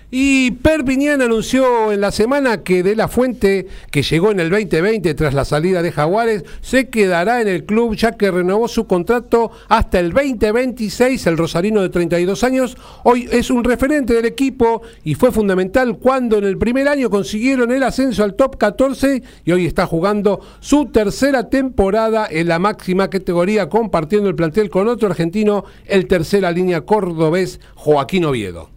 Y 0.09 0.51
Perpiñán 0.51 1.21
anunció 1.21 1.91
en 1.91 1.99
la 1.99 2.13
semana 2.13 2.63
que 2.63 2.81
De 2.81 2.95
La 2.95 3.09
Fuente, 3.09 3.67
que 3.91 4.03
llegó 4.03 4.31
en 4.31 4.39
el 4.39 4.49
2020 4.49 5.13
tras 5.15 5.33
la 5.33 5.43
salida 5.43 5.81
de 5.81 5.91
Jaguares, 5.91 6.45
se 6.61 6.87
quedará 6.87 7.41
en 7.41 7.49
el 7.49 7.65
club 7.65 7.93
ya 7.93 8.13
que 8.13 8.31
renovó 8.31 8.69
su 8.69 8.87
contrato 8.87 9.51
hasta 9.67 9.99
el 9.99 10.13
2026. 10.13 11.27
El 11.27 11.37
rosarino 11.37 11.81
de 11.81 11.89
32 11.89 12.41
años 12.45 12.77
hoy 13.03 13.27
es 13.29 13.51
un 13.51 13.65
referente 13.65 14.13
del 14.13 14.23
equipo 14.23 14.81
y 15.03 15.15
fue 15.15 15.33
fundamental 15.33 15.97
cuando 15.97 16.37
en 16.37 16.45
el 16.45 16.57
primer 16.57 16.87
año 16.87 17.09
consiguieron 17.09 17.73
el 17.73 17.83
ascenso 17.83 18.23
al 18.23 18.35
top 18.35 18.55
14 18.55 19.21
y 19.43 19.51
hoy 19.51 19.65
está 19.65 19.87
jugando 19.87 20.39
su 20.61 20.85
tercera 20.85 21.49
temporada 21.49 22.29
en 22.31 22.47
la 22.47 22.59
máxima 22.59 23.09
categoría 23.09 23.67
compartiendo 23.67 24.29
el 24.29 24.35
plantel 24.35 24.69
con 24.69 24.87
otro 24.87 25.09
argentino, 25.09 25.65
el 25.85 26.07
tercera 26.07 26.49
línea 26.49 26.79
cordobés 26.85 27.59
Joaquín 27.75 28.23
Oviedo. 28.23 28.69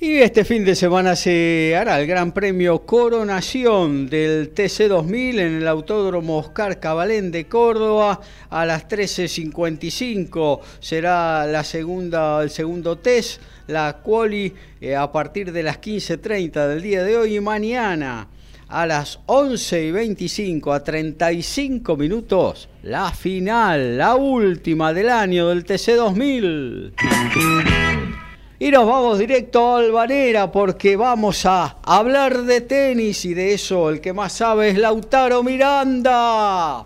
Y 0.00 0.18
este 0.18 0.44
fin 0.44 0.64
de 0.64 0.76
semana 0.76 1.16
se 1.16 1.74
hará 1.76 2.00
el 2.00 2.06
Gran 2.06 2.30
Premio 2.30 2.86
Coronación 2.86 4.08
del 4.08 4.54
TC2000 4.54 5.40
en 5.40 5.56
el 5.56 5.66
Autódromo 5.66 6.38
Oscar 6.38 6.78
Cabalén 6.78 7.32
de 7.32 7.48
Córdoba 7.48 8.20
a 8.48 8.64
las 8.64 8.86
13.55 8.86 10.60
será 10.78 11.44
la 11.46 11.64
segunda, 11.64 12.40
el 12.44 12.50
segundo 12.50 12.98
test, 12.98 13.42
la 13.66 13.98
quali 14.00 14.54
eh, 14.80 14.94
a 14.94 15.10
partir 15.10 15.50
de 15.50 15.64
las 15.64 15.80
15.30 15.80 16.68
del 16.68 16.80
día 16.80 17.02
de 17.02 17.16
hoy 17.16 17.34
y 17.34 17.40
mañana 17.40 18.28
a 18.68 18.86
las 18.86 19.18
11.25 19.26 20.76
a 20.76 20.84
35 20.84 21.96
minutos 21.96 22.68
la 22.84 23.10
final, 23.10 23.98
la 23.98 24.14
última 24.14 24.92
del 24.92 25.08
año 25.08 25.48
del 25.48 25.64
TC2000. 25.64 27.97
Y 28.60 28.72
nos 28.72 28.88
vamos 28.88 29.20
directo 29.20 29.76
a 29.76 29.78
Albanera 29.78 30.50
porque 30.50 30.96
vamos 30.96 31.46
a 31.46 31.76
hablar 31.84 32.42
de 32.42 32.60
tenis 32.60 33.24
y 33.24 33.32
de 33.32 33.54
eso 33.54 33.88
el 33.88 34.00
que 34.00 34.12
más 34.12 34.32
sabe 34.32 34.70
es 34.70 34.78
Lautaro 34.78 35.44
Miranda. 35.44 36.82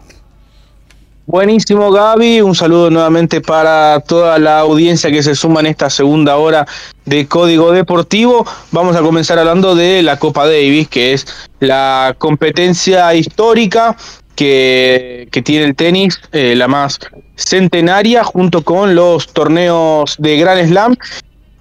Buenísimo 1.25 1.91
Gaby, 1.91 2.43
un 2.43 2.55
saludo 2.55 2.91
nuevamente 2.91 3.41
para 3.41 4.01
toda 4.01 4.39
la 4.39 4.59
audiencia 4.59 5.11
que 5.11 5.23
se 5.23 5.35
suma 5.35 5.61
en 5.61 5.67
esta 5.67 5.89
segunda 5.89 6.37
hora 6.37 6.67
de 7.07 7.27
Código 7.27 7.73
Deportivo. 7.73 8.45
Vamos 8.71 8.95
a 8.95 9.01
comenzar 9.01 9.39
hablando 9.39 9.75
de 9.75 10.03
la 10.03 10.19
Copa 10.19 10.45
Davis, 10.45 10.89
que 10.89 11.15
es 11.15 11.27
la 11.59 12.15
competencia 12.19 13.15
histórica 13.15 13.97
que, 14.37 15.27
tiene 15.43 15.65
el 15.65 15.75
tenis, 15.75 16.21
eh, 16.33 16.55
la 16.55 16.69
más 16.69 16.99
centenaria, 17.35 18.25
junto 18.25 18.63
con 18.63 18.95
los 18.95 19.33
torneos 19.33 20.17
de 20.19 20.37
Grand 20.37 20.69
Slam 20.69 20.97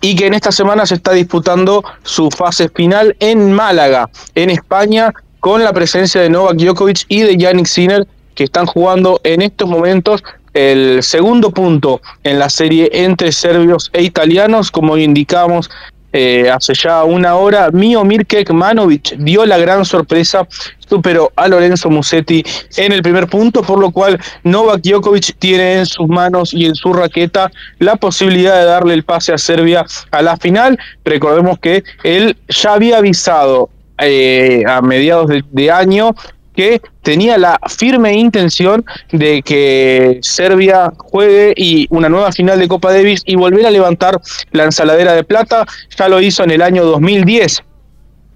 y 0.01 0.15
que 0.15 0.27
en 0.27 0.33
esta 0.33 0.51
semana 0.51 0.85
se 0.85 0.95
está 0.95 1.13
disputando 1.13 1.83
su 2.03 2.29
fase 2.31 2.69
final 2.69 3.15
en 3.19 3.53
Málaga, 3.53 4.09
en 4.35 4.49
España, 4.49 5.13
con 5.39 5.63
la 5.63 5.71
presencia 5.73 6.21
de 6.21 6.29
Novak 6.29 6.57
Djokovic 6.57 7.05
y 7.07 7.21
de 7.21 7.37
Yannick 7.37 7.67
Sinner, 7.67 8.07
que 8.35 8.43
están 8.43 8.65
jugando 8.65 9.21
en 9.23 9.41
estos 9.41 9.69
momentos 9.69 10.23
el 10.53 11.01
segundo 11.01 11.51
punto 11.51 12.01
en 12.23 12.39
la 12.39 12.49
serie 12.49 12.89
entre 12.91 13.31
serbios 13.31 13.89
e 13.93 14.03
italianos, 14.03 14.71
como 14.71 14.97
indicamos 14.97 15.69
eh, 16.13 16.49
hace 16.49 16.73
ya 16.73 17.03
una 17.03 17.35
hora, 17.35 17.69
Miomir 17.71 18.25
Kekmanovic 18.25 19.15
dio 19.17 19.45
la 19.45 19.57
gran 19.57 19.85
sorpresa, 19.85 20.47
superó 20.79 21.31
a 21.35 21.47
Lorenzo 21.47 21.89
Musetti 21.89 22.43
en 22.75 22.91
el 22.91 23.01
primer 23.01 23.27
punto, 23.27 23.61
por 23.61 23.79
lo 23.79 23.91
cual 23.91 24.19
Novak 24.43 24.81
Djokovic 24.81 25.37
tiene 25.39 25.79
en 25.79 25.85
sus 25.85 26.07
manos 26.07 26.53
y 26.53 26.65
en 26.65 26.75
su 26.75 26.91
raqueta 26.91 27.49
la 27.79 27.95
posibilidad 27.95 28.59
de 28.59 28.65
darle 28.65 28.93
el 28.93 29.03
pase 29.03 29.31
a 29.31 29.37
Serbia 29.37 29.85
a 30.11 30.21
la 30.21 30.35
final. 30.37 30.77
Recordemos 31.05 31.59
que 31.59 31.83
él 32.03 32.35
ya 32.49 32.73
había 32.73 32.97
avisado 32.97 33.69
eh, 33.97 34.63
a 34.67 34.81
mediados 34.81 35.29
de 35.51 35.71
año 35.71 36.15
que 36.55 36.81
tenía 37.01 37.37
la 37.37 37.59
firme 37.69 38.13
intención 38.13 38.85
de 39.11 39.41
que 39.41 40.19
Serbia 40.21 40.91
juegue 40.97 41.53
y 41.55 41.87
una 41.89 42.09
nueva 42.09 42.31
final 42.31 42.59
de 42.59 42.67
Copa 42.67 42.91
Davis 42.91 43.21
y 43.25 43.35
volver 43.35 43.65
a 43.65 43.71
levantar 43.71 44.19
la 44.51 44.65
ensaladera 44.65 45.13
de 45.13 45.23
plata. 45.23 45.65
Ya 45.97 46.07
lo 46.07 46.21
hizo 46.21 46.43
en 46.43 46.51
el 46.51 46.61
año 46.61 46.83
2010. 46.83 47.63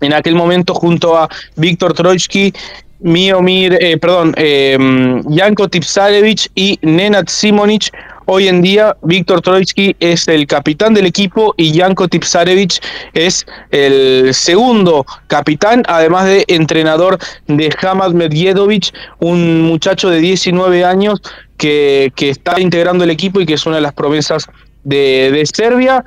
En 0.01 0.13
aquel 0.13 0.35
momento 0.35 0.73
junto 0.73 1.17
a 1.17 1.29
Víctor 1.55 1.93
Troitsky, 1.93 2.53
Miomir, 2.99 3.77
eh, 3.79 3.97
perdón, 3.97 4.33
eh, 4.37 4.77
Janko 5.35 5.67
Tipsarevich 5.67 6.49
y 6.55 6.79
Nenad 6.81 7.25
Simonic 7.27 7.91
Hoy 8.27 8.47
en 8.47 8.64
día, 8.64 8.97
Víctor 9.03 9.41
Troitsky 9.41 9.95
es 9.99 10.27
el 10.27 10.47
capitán 10.47 10.95
del 10.95 11.06
equipo 11.06 11.53
y 11.57 11.77
Janko 11.77 12.07
Tipsarevich 12.07 12.81
es 13.14 13.45
el 13.69 14.34
segundo 14.34 15.06
capitán, 15.27 15.84
además 15.88 16.26
de 16.26 16.43
entrenador 16.47 17.19
de 17.45 17.69
Hamad 17.81 18.14
Medjedovic, 18.14 18.91
un 19.19 19.61
muchacho 19.61 20.10
de 20.10 20.22
19 20.22 20.84
años 20.84 21.22
que, 21.57 22.11
está 22.18 22.60
integrando 22.60 23.03
el 23.03 23.11
equipo 23.11 23.41
y 23.41 23.45
que 23.45 23.53
es 23.53 23.65
una 23.68 23.76
de 23.76 23.84
las 23.84 23.93
promesas 23.93 24.47
de 24.84 25.43
Serbia 25.53 26.03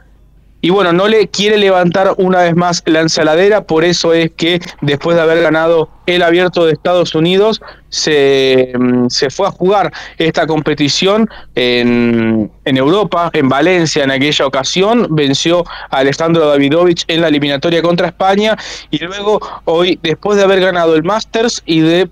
y 0.61 0.71
bueno, 0.71 0.93
no 0.93 1.07
le 1.07 1.29
quiere 1.29 1.57
levantar 1.57 2.15
una 2.17 2.43
vez 2.43 2.57
más 2.57 2.83
la 2.87 3.01
ensaladera, 3.01 3.63
por 3.63 3.85
eso 3.85 4.13
es 4.13 4.33
que 4.33 4.61
después 4.81 5.17
de 5.17 5.23
haber 5.23 5.41
ganado 5.41 5.89
el 6.07 6.23
abierto 6.23 6.65
de 6.65 6.73
Estados 6.73 7.15
Unidos, 7.15 7.61
se, 7.91 8.73
mm, 8.77 9.09
se 9.09 9.31
fue 9.31 9.47
a 9.47 9.51
jugar 9.51 9.93
esta 10.17 10.47
competición 10.47 11.29
en, 11.55 12.51
en, 12.65 12.77
Europa, 12.77 13.31
en 13.35 13.49
Valencia 13.49 14.03
en 14.03 14.11
aquella 14.11 14.47
ocasión, 14.47 15.07
venció 15.11 15.65
a 15.91 15.99
Alejandro 15.99 16.49
Davidovich 16.49 17.05
en 17.09 17.21
la 17.21 17.29
eliminatoria 17.29 17.81
contra 17.83 18.09
España. 18.09 18.57
Y 18.91 18.99
luego 18.99 19.41
hoy, 19.65 19.99
después 20.03 20.39
de 20.39 20.45
haber 20.45 20.61
ganado 20.61 20.97
el 20.97 21.05
Masters 21.05 21.63
y 21.67 21.81
de 21.81 22.11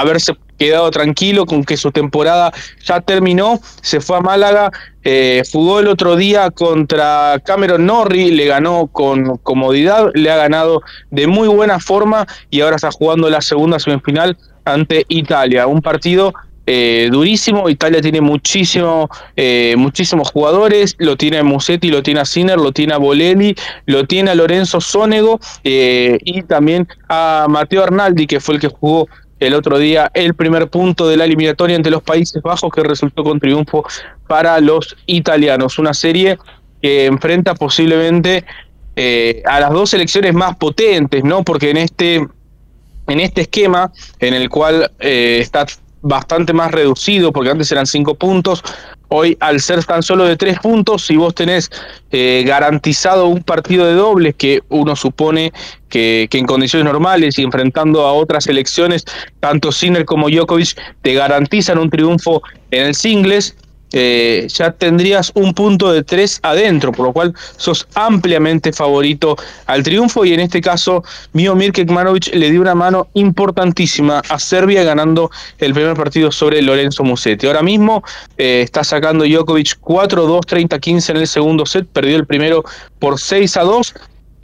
haberse 0.00 0.34
quedado 0.58 0.90
tranquilo 0.90 1.44
con 1.44 1.64
que 1.64 1.76
su 1.76 1.90
temporada 1.90 2.52
ya 2.84 3.00
terminó, 3.00 3.60
se 3.80 4.00
fue 4.00 4.16
a 4.16 4.20
Málaga, 4.20 4.70
eh, 5.04 5.42
jugó 5.50 5.80
el 5.80 5.88
otro 5.88 6.16
día 6.16 6.50
contra 6.50 7.40
Cameron 7.44 7.86
Norrie, 7.86 8.30
le 8.30 8.46
ganó 8.46 8.86
con 8.86 9.38
comodidad, 9.38 10.10
le 10.14 10.30
ha 10.30 10.36
ganado 10.36 10.82
de 11.10 11.26
muy 11.26 11.48
buena 11.48 11.80
forma 11.80 12.26
y 12.50 12.60
ahora 12.60 12.76
está 12.76 12.90
jugando 12.92 13.28
la 13.28 13.40
segunda 13.40 13.78
semifinal 13.78 14.36
ante 14.64 15.04
Italia, 15.08 15.66
un 15.66 15.82
partido 15.82 16.32
eh, 16.66 17.08
durísimo. 17.10 17.68
Italia 17.68 18.00
tiene 18.00 18.20
muchísimo, 18.20 19.08
eh, 19.36 19.74
muchísimos 19.76 20.30
jugadores, 20.30 20.94
lo 20.98 21.16
tiene 21.16 21.42
Musetti, 21.42 21.88
lo 21.90 22.02
tiene 22.02 22.20
a 22.20 22.24
Sinner, 22.24 22.56
lo 22.56 22.70
tiene 22.70 22.94
a 22.94 22.98
Bolelli, 22.98 23.54
lo 23.86 24.06
tiene 24.06 24.30
a 24.30 24.34
Lorenzo 24.34 24.80
Sonego 24.80 25.40
eh, 25.64 26.18
y 26.22 26.42
también 26.42 26.86
a 27.08 27.46
Matteo 27.48 27.82
Arnaldi, 27.82 28.26
que 28.26 28.38
fue 28.38 28.54
el 28.54 28.60
que 28.60 28.68
jugó 28.68 29.08
el 29.46 29.54
otro 29.54 29.78
día 29.78 30.10
el 30.14 30.34
primer 30.34 30.68
punto 30.68 31.08
de 31.08 31.16
la 31.16 31.24
eliminatoria 31.24 31.76
entre 31.76 31.92
los 31.92 32.02
Países 32.02 32.42
Bajos 32.42 32.70
que 32.72 32.82
resultó 32.82 33.24
con 33.24 33.40
triunfo 33.40 33.84
para 34.26 34.60
los 34.60 34.96
italianos. 35.06 35.78
Una 35.78 35.94
serie 35.94 36.38
que 36.80 37.06
enfrenta 37.06 37.54
posiblemente 37.54 38.44
a 39.46 39.60
las 39.60 39.70
dos 39.70 39.90
selecciones 39.90 40.34
más 40.34 40.56
potentes, 40.56 41.24
¿no? 41.24 41.42
Porque 41.42 41.70
en 41.70 41.76
este 41.78 42.26
en 43.08 43.20
este 43.20 43.42
esquema 43.42 43.90
en 44.20 44.34
el 44.34 44.48
cual 44.48 44.90
está 44.98 45.66
bastante 46.02 46.52
más 46.52 46.70
reducido, 46.70 47.32
porque 47.32 47.50
antes 47.50 47.70
eran 47.72 47.86
cinco 47.86 48.14
puntos, 48.16 48.62
hoy 49.12 49.36
al 49.40 49.60
ser 49.60 49.84
tan 49.84 50.02
solo 50.02 50.24
de 50.24 50.36
tres 50.36 50.58
puntos, 50.58 51.06
si 51.06 51.16
vos 51.16 51.34
tenés 51.34 51.70
eh, 52.10 52.42
garantizado 52.46 53.26
un 53.26 53.42
partido 53.42 53.86
de 53.86 53.94
dobles 53.94 54.34
que 54.36 54.62
uno 54.70 54.96
supone 54.96 55.52
que, 55.88 56.26
que, 56.30 56.38
en 56.38 56.46
condiciones 56.46 56.86
normales 56.86 57.38
y 57.38 57.42
enfrentando 57.42 58.06
a 58.06 58.12
otras 58.14 58.46
elecciones, 58.46 59.04
tanto 59.40 59.70
Sinner 59.70 60.06
como 60.06 60.30
Djokovic 60.30 60.76
te 61.02 61.14
garantizan 61.14 61.78
un 61.78 61.90
triunfo 61.90 62.42
en 62.70 62.86
el 62.86 62.94
singles, 62.94 63.54
eh, 63.92 64.46
ya 64.48 64.72
tendrías 64.72 65.32
un 65.34 65.54
punto 65.54 65.92
de 65.92 66.02
tres 66.02 66.40
adentro, 66.42 66.92
por 66.92 67.06
lo 67.06 67.12
cual 67.12 67.34
sos 67.56 67.86
ampliamente 67.94 68.72
favorito 68.72 69.36
al 69.66 69.82
triunfo. 69.82 70.24
Y 70.24 70.34
en 70.34 70.40
este 70.40 70.60
caso 70.60 71.04
Miomir 71.32 71.72
Kekmanovic 71.72 72.34
le 72.34 72.50
dio 72.50 72.60
una 72.60 72.74
mano 72.74 73.08
importantísima 73.14 74.22
a 74.28 74.38
Serbia 74.38 74.82
ganando 74.84 75.30
el 75.58 75.74
primer 75.74 75.94
partido 75.94 76.32
sobre 76.32 76.62
Lorenzo 76.62 77.04
Musetti. 77.04 77.46
Ahora 77.46 77.62
mismo 77.62 78.02
eh, 78.38 78.62
está 78.62 78.84
sacando 78.84 79.24
Djokovic 79.24 79.78
4-2, 79.80 80.40
30-15 80.68 81.10
en 81.10 81.16
el 81.16 81.26
segundo 81.26 81.66
set, 81.66 81.86
perdió 81.86 82.16
el 82.16 82.26
primero 82.26 82.64
por 82.98 83.18
6 83.18 83.56
a 83.56 83.62
2 83.62 83.94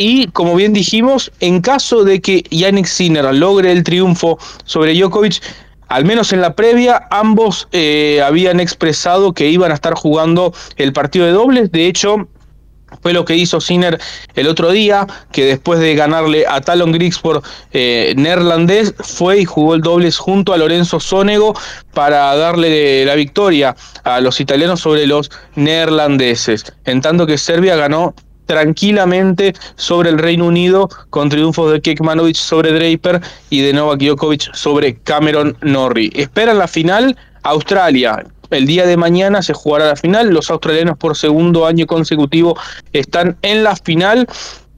y 0.01 0.29
como 0.29 0.55
bien 0.55 0.73
dijimos, 0.73 1.33
en 1.41 1.61
caso 1.61 2.05
de 2.05 2.21
que 2.21 2.45
Yannick 2.51 2.87
Sinner 2.87 3.35
logre 3.35 3.73
el 3.73 3.83
triunfo 3.83 4.39
sobre 4.65 4.95
Djokovic, 4.95 5.43
al 5.89 6.05
menos 6.05 6.33
en 6.33 6.41
la 6.41 6.55
previa, 6.55 7.07
ambos 7.11 7.69
eh, 7.73 8.23
habían 8.25 8.61
expresado 8.61 9.33
que 9.33 9.49
iban 9.49 9.71
a 9.71 9.75
estar 9.75 9.95
jugando 9.95 10.53
el 10.77 10.93
partido 10.93 11.27
de 11.27 11.33
dobles. 11.33 11.73
De 11.73 11.87
hecho, 11.87 12.29
fue 13.03 13.13
lo 13.13 13.25
que 13.25 13.37
hizo 13.37 13.61
Sinner 13.61 13.99
el 14.35 14.49
otro 14.49 14.71
día, 14.71 15.07
que 15.33 15.45
después 15.45 15.81
de 15.81 15.95
ganarle 15.95 16.47
a 16.47 16.61
Talon 16.61 16.93
Griggs 16.93 17.19
por 17.19 17.43
eh, 17.73 18.15
neerlandés, 18.17 18.95
fue 18.99 19.41
y 19.41 19.45
jugó 19.45 19.75
el 19.75 19.81
dobles 19.81 20.19
junto 20.19 20.53
a 20.53 20.59
Lorenzo 20.59 21.01
Sonego 21.01 21.55
para 21.93 22.35
darle 22.37 23.05
la 23.05 23.15
victoria 23.15 23.77
a 24.05 24.21
los 24.21 24.41
italianos 24.41 24.81
sobre 24.81 25.07
los 25.07 25.31
neerlandeses. 25.55 26.73
En 26.85 27.01
tanto 27.01 27.27
que 27.27 27.39
Serbia 27.39 27.77
ganó 27.77 28.15
tranquilamente 28.49 29.53
sobre 29.77 30.09
el 30.09 30.19
Reino 30.19 30.47
Unido 30.47 30.89
con 31.11 31.29
triunfos 31.29 31.71
de 31.71 31.83
Kekmanovic 31.83 32.37
sobre 32.37 32.73
Draper 32.73 33.21
y 33.51 33.61
de 33.61 33.75
Novak 33.75 34.01
Djokovic 34.01 34.55
sobre 34.55 34.97
Cameron 34.97 35.57
Norrie. 35.61 36.11
Esperan 36.15 36.59
la 36.59 36.67
final 36.67 37.17
Australia. 37.43 38.25
El 38.51 38.67
día 38.67 38.87
de 38.87 38.97
mañana 38.97 39.43
se 39.43 39.53
jugará 39.53 39.87
la 39.87 39.97
final. 39.97 40.31
Los 40.31 40.51
australianos 40.51 40.97
por 40.97 41.15
segundo 41.15 41.67
año 41.67 41.87
consecutivo 41.87 42.59
están 42.95 43.37
en 43.43 43.63
la 43.63 43.77
final. 43.77 44.27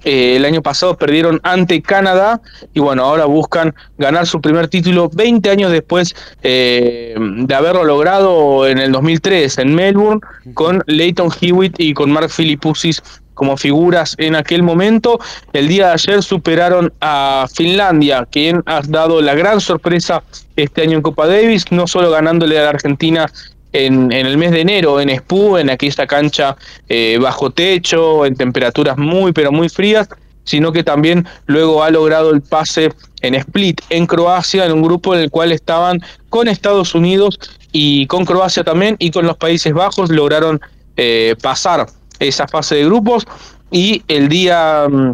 Eh, 0.02 0.34
el 0.36 0.44
año 0.44 0.62
pasado 0.62 0.96
perdieron 0.96 1.40
ante 1.44 1.80
Canadá 1.80 2.40
y 2.72 2.80
bueno, 2.80 3.04
ahora 3.04 3.26
buscan 3.26 3.74
ganar 3.98 4.26
su 4.26 4.40
primer 4.40 4.66
título 4.66 5.10
20 5.12 5.50
años 5.50 5.70
después 5.70 6.16
eh, 6.42 7.14
de 7.18 7.54
haberlo 7.54 7.84
logrado 7.84 8.66
en 8.66 8.78
el 8.78 8.92
2003 8.92 9.58
en 9.58 9.74
Melbourne 9.74 10.20
con 10.54 10.82
Leighton 10.86 11.28
Hewitt 11.38 11.78
y 11.78 11.92
con 11.92 12.10
Mark 12.10 12.30
Philippoussis 12.30 13.02
como 13.40 13.56
figuras 13.56 14.14
en 14.18 14.36
aquel 14.36 14.62
momento. 14.62 15.18
El 15.54 15.66
día 15.66 15.86
de 15.86 15.92
ayer 15.94 16.22
superaron 16.22 16.92
a 17.00 17.46
Finlandia, 17.50 18.28
quien 18.30 18.62
ha 18.66 18.82
dado 18.86 19.22
la 19.22 19.34
gran 19.34 19.62
sorpresa 19.62 20.22
este 20.56 20.82
año 20.82 20.98
en 20.98 21.02
Copa 21.02 21.26
Davis, 21.26 21.64
no 21.70 21.86
solo 21.86 22.10
ganándole 22.10 22.58
a 22.58 22.64
la 22.64 22.68
Argentina 22.68 23.32
en, 23.72 24.12
en, 24.12 24.26
el 24.26 24.36
mes 24.36 24.50
de 24.50 24.60
enero 24.60 25.00
en 25.00 25.08
Espú, 25.08 25.56
en 25.56 25.70
aquella 25.70 26.06
cancha 26.06 26.54
eh, 26.90 27.18
bajo 27.18 27.48
techo, 27.48 28.26
en 28.26 28.36
temperaturas 28.36 28.98
muy 28.98 29.32
pero 29.32 29.50
muy 29.50 29.70
frías, 29.70 30.06
sino 30.44 30.70
que 30.70 30.84
también 30.84 31.26
luego 31.46 31.82
ha 31.82 31.88
logrado 31.88 32.32
el 32.32 32.42
pase 32.42 32.92
en 33.22 33.34
Split, 33.36 33.80
en 33.88 34.04
Croacia, 34.04 34.66
en 34.66 34.72
un 34.72 34.82
grupo 34.82 35.14
en 35.14 35.20
el 35.22 35.30
cual 35.30 35.50
estaban 35.52 35.98
con 36.28 36.46
Estados 36.46 36.94
Unidos 36.94 37.38
y 37.72 38.06
con 38.06 38.26
Croacia 38.26 38.64
también 38.64 38.96
y 38.98 39.10
con 39.10 39.26
los 39.26 39.38
Países 39.38 39.72
Bajos 39.72 40.10
lograron 40.10 40.60
eh, 40.98 41.36
pasar 41.40 41.86
esa 42.20 42.46
fase 42.46 42.76
de 42.76 42.84
grupos 42.84 43.26
y 43.70 44.02
el 44.08 44.28
día 44.28 44.86
mm, 44.88 45.12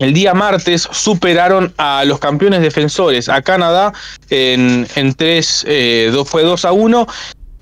el 0.00 0.14
día 0.14 0.32
martes 0.32 0.88
superaron 0.90 1.74
a 1.76 2.04
los 2.06 2.18
campeones 2.18 2.62
defensores, 2.62 3.28
a 3.28 3.42
Canadá, 3.42 3.92
en, 4.30 4.86
en 4.96 5.12
tres, 5.12 5.62
eh, 5.68 6.10
fue 6.24 6.42
2 6.42 6.64
a 6.64 6.72
1, 6.72 7.06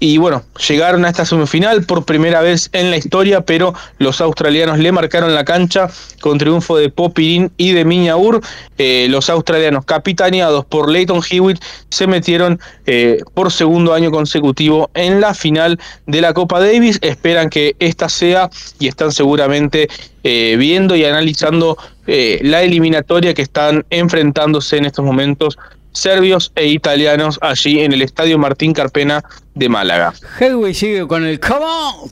y 0.00 0.18
bueno, 0.18 0.44
llegaron 0.68 1.04
a 1.04 1.08
esta 1.08 1.24
semifinal 1.24 1.84
por 1.84 2.04
primera 2.04 2.40
vez 2.40 2.70
en 2.72 2.90
la 2.90 2.96
historia, 2.96 3.40
pero 3.40 3.74
los 3.98 4.20
australianos 4.20 4.78
le 4.78 4.92
marcaron 4.92 5.34
la 5.34 5.44
cancha 5.44 5.90
con 6.20 6.38
triunfo 6.38 6.76
de 6.76 6.88
Popirín 6.88 7.50
y 7.56 7.72
de 7.72 7.84
Miñaur. 7.84 8.40
Eh, 8.78 9.08
los 9.10 9.28
australianos, 9.28 9.84
capitaneados 9.84 10.64
por 10.66 10.88
Leighton 10.88 11.20
Hewitt, 11.28 11.58
se 11.90 12.06
metieron 12.06 12.60
eh, 12.86 13.18
por 13.34 13.50
segundo 13.50 13.92
año 13.92 14.12
consecutivo 14.12 14.88
en 14.94 15.20
la 15.20 15.34
final 15.34 15.80
de 16.06 16.20
la 16.20 16.32
Copa 16.32 16.60
Davis. 16.60 17.00
Esperan 17.02 17.50
que 17.50 17.74
esta 17.80 18.08
sea 18.08 18.50
y 18.78 18.86
están 18.86 19.10
seguramente 19.10 19.88
eh, 20.22 20.54
viendo 20.58 20.94
y 20.94 21.04
analizando 21.04 21.76
la 22.06 22.62
eliminatoria 22.62 23.34
que 23.34 23.42
están 23.42 23.84
enfrentándose 23.90 24.78
en 24.78 24.86
estos 24.86 25.04
momentos 25.04 25.58
serbios 25.92 26.52
e 26.54 26.66
italianos 26.66 27.38
allí 27.42 27.80
en 27.80 27.92
el 27.92 28.02
Estadio 28.02 28.38
Martín 28.38 28.72
Carpena 28.72 29.24
de 29.54 29.68
Málaga. 29.68 30.12
Hedwig 30.38 30.74
sigue 30.74 31.06
con 31.06 31.24
el 31.24 31.40
come 31.40 31.64
on. 31.64 32.10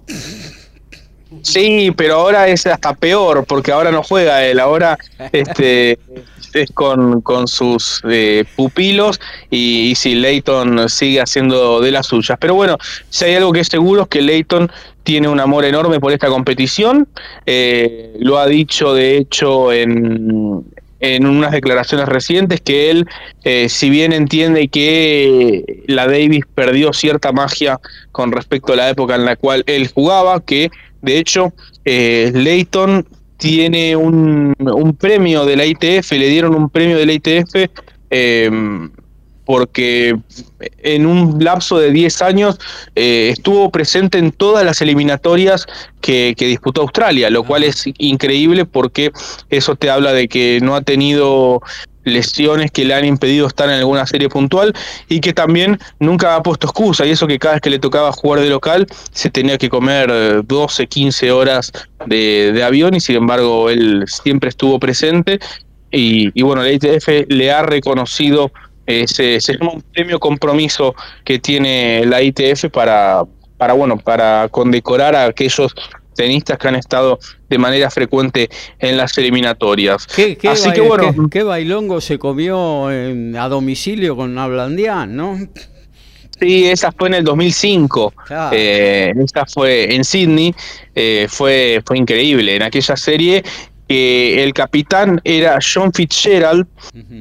Sí, 1.42 1.92
pero 1.96 2.14
ahora 2.14 2.48
es 2.48 2.66
hasta 2.66 2.94
peor, 2.94 3.44
porque 3.46 3.72
ahora 3.72 3.90
no 3.90 4.02
juega 4.02 4.44
él, 4.44 4.58
ahora 4.58 4.98
este, 5.32 5.98
es 6.54 6.70
con, 6.72 7.20
con 7.20 7.46
sus 7.48 8.00
eh, 8.08 8.44
pupilos 8.56 9.20
y, 9.50 9.90
y 9.90 9.94
si 9.94 10.14
Leighton 10.14 10.88
sigue 10.88 11.20
haciendo 11.20 11.80
de 11.80 11.90
las 11.90 12.06
suyas. 12.06 12.38
Pero 12.40 12.54
bueno, 12.54 12.78
si 13.10 13.26
hay 13.26 13.34
algo 13.34 13.52
que 13.52 13.60
es 13.60 13.68
seguro 13.68 14.02
es 14.02 14.08
que 14.08 14.22
Leighton 14.22 14.70
tiene 15.06 15.28
un 15.28 15.38
amor 15.38 15.64
enorme 15.64 16.00
por 16.00 16.12
esta 16.12 16.26
competición, 16.26 17.06
eh, 17.46 18.16
lo 18.18 18.38
ha 18.38 18.46
dicho 18.46 18.92
de 18.92 19.16
hecho 19.18 19.72
en, 19.72 20.64
en 21.14 21.26
unas 21.26 21.52
declaraciones 21.52 22.08
recientes 22.08 22.60
que 22.60 22.90
él, 22.90 23.06
eh, 23.44 23.68
si 23.68 23.90
bien 23.90 24.12
entiende 24.12 24.68
que 24.68 25.82
la 25.86 26.06
Davis 26.06 26.44
perdió 26.54 26.92
cierta 26.92 27.32
magia 27.32 27.78
con 28.12 28.32
respecto 28.32 28.72
a 28.72 28.76
la 28.76 28.90
época 28.90 29.14
en 29.14 29.24
la 29.24 29.36
cual 29.36 29.62
él 29.66 29.88
jugaba, 29.88 30.40
que 30.44 30.70
de 31.02 31.18
hecho 31.18 31.52
eh, 31.84 32.32
Leighton 32.34 33.06
tiene 33.36 33.96
un, 33.96 34.54
un, 34.58 34.96
premio 34.96 35.44
de 35.44 35.56
la 35.56 35.66
ITF, 35.66 36.12
le 36.12 36.28
dieron 36.28 36.54
un 36.54 36.70
premio 36.70 36.96
de 36.96 37.06
la 37.06 37.12
ITF 37.12 37.70
eh, 38.10 38.50
porque 39.46 40.18
en 40.82 41.06
un 41.06 41.42
lapso 41.42 41.78
de 41.78 41.90
10 41.90 42.20
años 42.22 42.58
eh, 42.94 43.30
estuvo 43.32 43.70
presente 43.70 44.18
en 44.18 44.32
todas 44.32 44.64
las 44.66 44.82
eliminatorias 44.82 45.66
que, 46.02 46.34
que, 46.36 46.46
disputó 46.46 46.82
Australia, 46.82 47.30
lo 47.30 47.44
cual 47.44 47.64
es 47.64 47.84
increíble 47.98 48.66
porque 48.66 49.12
eso 49.48 49.76
te 49.76 49.88
habla 49.88 50.12
de 50.12 50.28
que 50.28 50.58
no 50.62 50.74
ha 50.74 50.82
tenido 50.82 51.62
lesiones 52.06 52.70
que 52.70 52.84
le 52.84 52.94
han 52.94 53.04
impedido 53.04 53.46
estar 53.46 53.68
en 53.68 53.76
alguna 53.76 54.06
serie 54.06 54.28
puntual 54.28 54.72
y 55.08 55.20
que 55.20 55.32
también 55.32 55.78
nunca 55.98 56.36
ha 56.36 56.42
puesto 56.42 56.68
excusa 56.68 57.04
y 57.04 57.10
eso 57.10 57.26
que 57.26 57.38
cada 57.38 57.54
vez 57.54 57.62
que 57.62 57.70
le 57.70 57.78
tocaba 57.78 58.12
jugar 58.12 58.40
de 58.40 58.48
local 58.48 58.86
se 59.10 59.28
tenía 59.28 59.58
que 59.58 59.68
comer 59.68 60.44
12, 60.44 60.86
15 60.86 61.32
horas 61.32 61.72
de, 62.06 62.52
de 62.52 62.62
avión 62.62 62.94
y 62.94 63.00
sin 63.00 63.16
embargo 63.16 63.70
él 63.70 64.04
siempre 64.06 64.48
estuvo 64.48 64.78
presente 64.78 65.40
y, 65.90 66.30
y 66.38 66.42
bueno, 66.42 66.62
la 66.62 66.72
ITF 66.72 67.08
le 67.28 67.50
ha 67.50 67.62
reconocido 67.62 68.52
ese, 68.86 69.40
se 69.40 69.54
llama 69.54 69.72
un 69.72 69.82
premio 69.82 70.18
compromiso 70.18 70.94
que 71.24 71.38
tiene 71.38 72.04
la 72.06 72.22
ITF 72.22 72.70
para, 72.72 73.24
para, 73.56 73.72
bueno, 73.72 73.98
para 73.98 74.48
condecorar 74.48 75.14
a 75.14 75.24
aquellos 75.24 75.74
tenistas 76.14 76.58
que 76.58 76.68
han 76.68 76.76
estado 76.76 77.18
de 77.48 77.58
manera 77.58 77.90
frecuente 77.90 78.48
en 78.78 78.96
las 78.96 79.16
eliminatorias. 79.18 80.06
¿Qué, 80.06 80.36
qué 80.36 80.48
Así 80.48 80.72
que 80.72 80.80
bueno, 80.80 81.12
¿qué, 81.12 81.38
qué, 81.38 81.42
bailongo 81.42 82.00
se 82.00 82.18
comió 82.18 82.90
en, 82.90 83.36
a 83.36 83.48
domicilio 83.48 84.16
con 84.16 84.36
Ablandián, 84.38 85.14
no? 85.14 85.38
Sí, 86.38 86.66
esa 86.66 86.92
fue 86.92 87.08
en 87.08 87.14
el 87.14 87.24
2005. 87.24 88.12
Claro. 88.26 88.56
Eh, 88.56 89.12
esa 89.24 89.46
fue 89.46 89.94
en 89.94 90.04
Sydney. 90.04 90.54
Eh, 90.94 91.26
fue, 91.30 91.82
fue 91.84 91.98
increíble 91.98 92.56
en 92.56 92.62
aquella 92.62 92.96
serie 92.96 93.42
que 93.88 94.42
el 94.42 94.52
capitán 94.52 95.20
era 95.24 95.58
John 95.60 95.92
Fitzgerald, 95.92 96.66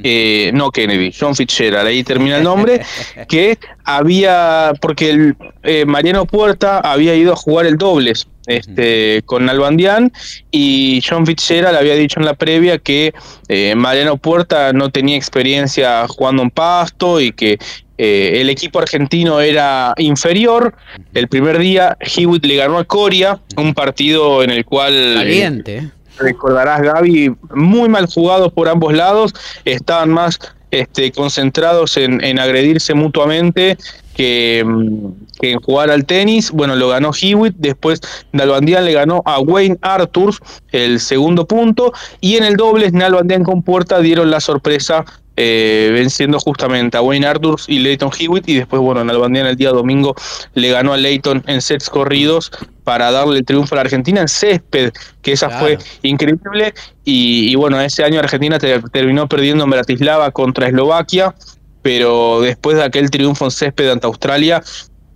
eh, 0.03 0.51
no 0.53 0.71
Kennedy, 0.71 1.13
John 1.17 1.35
Fitzgerald, 1.35 1.87
ahí 1.87 2.03
termina 2.03 2.37
el 2.37 2.43
nombre, 2.43 2.81
que 3.27 3.57
había, 3.83 4.73
porque 4.81 5.09
el, 5.11 5.35
eh, 5.63 5.85
Mariano 5.85 6.25
Puerta 6.25 6.79
había 6.79 7.15
ido 7.15 7.33
a 7.33 7.35
jugar 7.35 7.65
el 7.65 7.77
dobles 7.77 8.27
este, 8.47 9.23
con 9.25 9.49
Albandián 9.49 10.11
y 10.51 11.01
John 11.07 11.25
Fitzgerald 11.25 11.75
había 11.77 11.95
dicho 11.95 12.19
en 12.19 12.25
la 12.25 12.35
previa 12.35 12.77
que 12.77 13.13
eh, 13.47 13.73
Mariano 13.75 14.17
Puerta 14.17 14.71
no 14.73 14.89
tenía 14.91 15.17
experiencia 15.17 16.07
jugando 16.07 16.43
en 16.43 16.51
pasto 16.51 17.19
y 17.19 17.31
que 17.31 17.57
eh, 17.97 18.41
el 18.41 18.49
equipo 18.49 18.79
argentino 18.79 19.39
era 19.39 19.93
inferior. 19.97 20.75
El 21.13 21.27
primer 21.27 21.57
día 21.59 21.97
Hewitt 21.99 22.45
le 22.45 22.57
ganó 22.57 22.77
a 22.77 22.83
Coria, 22.83 23.39
un 23.57 23.73
partido 23.73 24.43
en 24.43 24.49
el 24.49 24.65
cual... 24.65 24.93
eh, 24.93 25.15
Caliente. 25.15 25.89
Recordarás 26.17 26.81
Gaby, 26.81 27.35
muy 27.53 27.89
mal 27.89 28.07
jugados 28.07 28.51
por 28.53 28.69
ambos 28.69 28.93
lados, 28.93 29.33
estaban 29.65 30.09
más 30.09 30.39
este, 30.71 31.11
concentrados 31.11 31.97
en, 31.97 32.23
en 32.23 32.39
agredirse 32.39 32.93
mutuamente 32.93 33.77
que, 34.15 34.63
mm, 34.65 35.07
en 35.41 35.59
jugar 35.59 35.91
al 35.91 36.05
tenis. 36.05 36.51
Bueno, 36.51 36.75
lo 36.75 36.89
ganó 36.89 37.11
Hewitt, 37.19 37.55
después 37.57 38.01
Nalbandian 38.31 38.85
le 38.85 38.93
ganó 38.93 39.21
a 39.25 39.39
Wayne 39.39 39.77
Arthurs 39.81 40.39
el 40.71 40.99
segundo 40.99 41.45
punto, 41.45 41.93
y 42.21 42.37
en 42.37 42.43
el 42.43 42.55
dobles 42.55 42.93
Nalbandian 42.93 43.43
con 43.43 43.61
Puerta 43.61 43.99
dieron 43.99 44.31
la 44.31 44.39
sorpresa 44.39 45.05
eh, 45.37 45.89
venciendo 45.93 46.39
justamente 46.39 46.97
a 46.97 47.01
Wayne 47.01 47.27
Arthurs 47.27 47.65
y 47.67 47.79
Leighton 47.79 48.09
Hewitt 48.17 48.47
y 48.47 48.55
después 48.55 48.81
bueno 48.81 49.03
Nalbandian 49.03 49.45
el 49.47 49.55
día 49.55 49.71
domingo 49.71 50.15
le 50.53 50.69
ganó 50.69 50.93
a 50.93 50.97
Leighton 50.97 51.43
en 51.47 51.61
sets 51.61 51.89
corridos 51.89 52.51
para 52.83 53.11
darle 53.11 53.39
el 53.39 53.45
triunfo 53.45 53.75
a 53.75 53.77
la 53.77 53.81
Argentina 53.81 54.21
en 54.21 54.27
césped 54.27 54.91
que 55.21 55.33
esa 55.33 55.47
Claro. 55.47 55.65
fue 55.65 55.77
increíble 56.03 56.73
y, 57.03 57.51
y, 57.51 57.55
bueno 57.55 57.81
ese 57.81 58.03
año 58.03 58.19
Argentina 58.19 58.57
te- 58.59 58.79
terminó 58.93 59.27
perdiendo 59.27 59.63
en 59.65 59.69
Bratislava 59.71 60.31
contra 60.31 60.67
Eslovaquia 60.67 61.35
pero 61.81 62.41
después 62.41 62.77
de 62.77 62.83
aquel 62.83 63.09
triunfo 63.11 63.45
en 63.45 63.51
césped 63.51 63.89
ante 63.89 64.07
Australia 64.07 64.63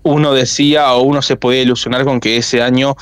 uno 0.03 0.33
decía 0.33 0.93
o 0.93 1.01
uno 1.03 1.21
se 1.21 1.35
podía 1.35 1.61
ilusionar 1.61 2.03
con 2.05 2.19
que 2.19 2.37
ese 2.37 2.61
año 2.61 2.95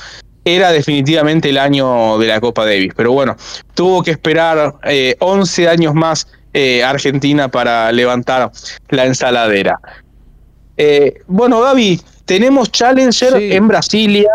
era 0.44 0.72
definitivamente 0.72 1.50
el 1.50 1.58
año 1.58 2.16
de 2.18 2.26
la 2.26 2.40
Copa 2.40 2.64
Davis. 2.64 2.92
Pero 2.96 3.12
bueno, 3.12 3.36
tuvo 3.74 4.02
que 4.02 4.12
esperar 4.12 4.76
eh, 4.84 5.14
11 5.18 5.68
años 5.68 5.94
más 5.94 6.26
eh, 6.52 6.82
Argentina 6.84 7.48
para 7.48 7.90
levantar 7.92 8.50
la 8.90 9.06
ensaladera. 9.06 9.78
Eh, 10.76 11.14
bueno, 11.26 11.60
Gaby, 11.60 12.00
tenemos 12.24 12.70
Challenger 12.70 13.36
Sí. 13.38 13.52
en 13.52 13.68
Brasilia. 13.68 14.30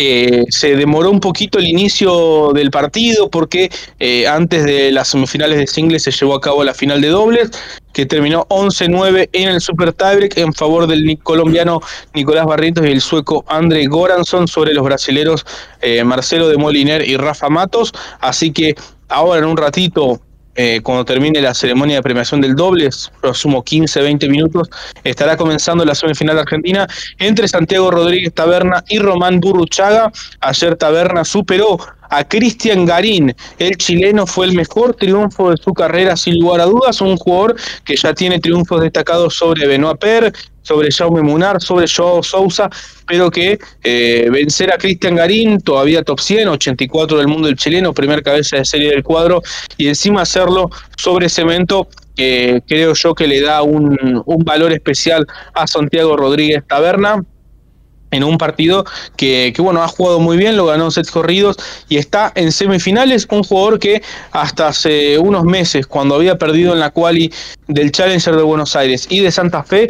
Eh, 0.00 0.44
se 0.50 0.76
demoró 0.76 1.10
un 1.10 1.18
poquito 1.18 1.58
el 1.58 1.66
inicio 1.66 2.52
del 2.54 2.70
partido 2.70 3.28
porque 3.30 3.68
eh, 3.98 4.28
antes 4.28 4.64
de 4.64 4.92
las 4.92 5.08
semifinales 5.08 5.58
de 5.58 5.66
singles 5.66 6.04
se 6.04 6.12
llevó 6.12 6.36
a 6.36 6.40
cabo 6.40 6.62
la 6.62 6.72
final 6.72 7.00
de 7.00 7.08
dobles 7.08 7.50
que 7.92 8.06
terminó 8.06 8.46
11-9 8.48 9.28
en 9.32 9.48
el 9.48 9.60
Super 9.60 9.92
Tiebreak 9.92 10.38
en 10.38 10.52
favor 10.54 10.86
del 10.86 11.18
colombiano 11.20 11.80
Nicolás 12.14 12.46
Barrientos 12.46 12.86
y 12.86 12.90
el 12.92 13.00
sueco 13.00 13.44
André 13.48 13.86
Goranson 13.88 14.46
sobre 14.46 14.72
los 14.72 14.84
brasileros 14.84 15.44
eh, 15.80 16.04
Marcelo 16.04 16.48
de 16.48 16.58
Moliner 16.58 17.04
y 17.08 17.16
Rafa 17.16 17.48
Matos. 17.48 17.92
Así 18.20 18.52
que 18.52 18.76
ahora 19.08 19.40
en 19.40 19.46
un 19.46 19.56
ratito, 19.56 20.20
eh, 20.60 20.80
cuando 20.82 21.04
termine 21.04 21.40
la 21.40 21.54
ceremonia 21.54 21.94
de 21.94 22.02
premiación 22.02 22.40
del 22.40 22.56
dobles, 22.56 23.12
sumo 23.32 23.64
15-20 23.64 24.28
minutos, 24.28 24.68
estará 25.04 25.36
comenzando 25.36 25.84
la 25.84 25.94
semifinal 25.94 26.36
argentina 26.36 26.84
entre 27.20 27.46
Santiago 27.46 27.92
Rodríguez 27.92 28.34
Taberna 28.34 28.82
y 28.88 28.98
Román 28.98 29.38
Burruchaga. 29.38 30.10
Ayer 30.40 30.74
Taberna 30.74 31.24
superó 31.24 31.78
a 32.10 32.26
Cristian 32.26 32.86
Garín, 32.86 33.36
el 33.60 33.76
chileno 33.76 34.26
fue 34.26 34.46
el 34.46 34.54
mejor 34.54 34.96
triunfo 34.96 35.50
de 35.50 35.58
su 35.58 35.72
carrera 35.72 36.16
sin 36.16 36.40
lugar 36.40 36.62
a 36.62 36.64
dudas, 36.64 37.00
un 37.02 37.16
jugador 37.16 37.54
que 37.84 37.94
ya 37.94 38.12
tiene 38.12 38.40
triunfos 38.40 38.80
destacados 38.80 39.36
sobre 39.36 39.64
Benoit 39.68 39.98
Per, 40.00 40.32
sobre 40.68 40.92
Jaume 40.92 41.22
Munar, 41.22 41.62
sobre 41.62 41.86
Joao 41.88 42.22
Sousa, 42.22 42.68
pero 43.06 43.30
que 43.30 43.58
eh, 43.82 44.28
vencer 44.30 44.70
a 44.70 44.76
Cristian 44.76 45.16
Garín, 45.16 45.60
todavía 45.60 46.02
top 46.02 46.20
100, 46.20 46.48
84 46.48 47.16
del 47.16 47.26
mundo 47.26 47.48
del 47.48 47.56
chileno, 47.56 47.94
primer 47.94 48.22
cabeza 48.22 48.58
de 48.58 48.66
serie 48.66 48.90
del 48.90 49.02
cuadro, 49.02 49.40
y 49.78 49.88
encima 49.88 50.22
hacerlo 50.22 50.68
sobre 50.98 51.30
cemento, 51.30 51.88
que 52.14 52.62
creo 52.66 52.92
yo 52.92 53.14
que 53.14 53.26
le 53.26 53.40
da 53.40 53.62
un, 53.62 54.22
valor 54.44 54.72
especial 54.72 55.26
a 55.54 55.66
Santiago 55.66 56.16
Rodríguez 56.16 56.62
Taberna 56.66 57.22
en 58.10 58.24
un 58.24 58.38
partido 58.38 58.84
que, 59.16 59.52
que, 59.54 59.62
bueno 59.62 59.82
ha 59.82 59.88
jugado 59.88 60.18
muy 60.18 60.36
bien, 60.36 60.56
lo 60.56 60.66
ganó 60.66 60.86
en 60.86 60.90
sets 60.90 61.10
corridos 61.10 61.56
y 61.88 61.98
está 61.98 62.32
en 62.34 62.52
semifinales, 62.52 63.26
un 63.30 63.42
jugador 63.42 63.78
que 63.78 64.02
hasta 64.32 64.68
hace 64.68 65.18
unos 65.18 65.44
meses, 65.44 65.86
cuando 65.86 66.14
había 66.14 66.38
perdido 66.38 66.72
en 66.72 66.80
la 66.80 66.90
quali 66.90 67.32
del 67.68 67.92
Challenger 67.92 68.36
de 68.36 68.42
Buenos 68.42 68.74
Aires 68.76 69.06
y 69.10 69.20
de 69.20 69.30
Santa 69.30 69.62
Fe, 69.62 69.88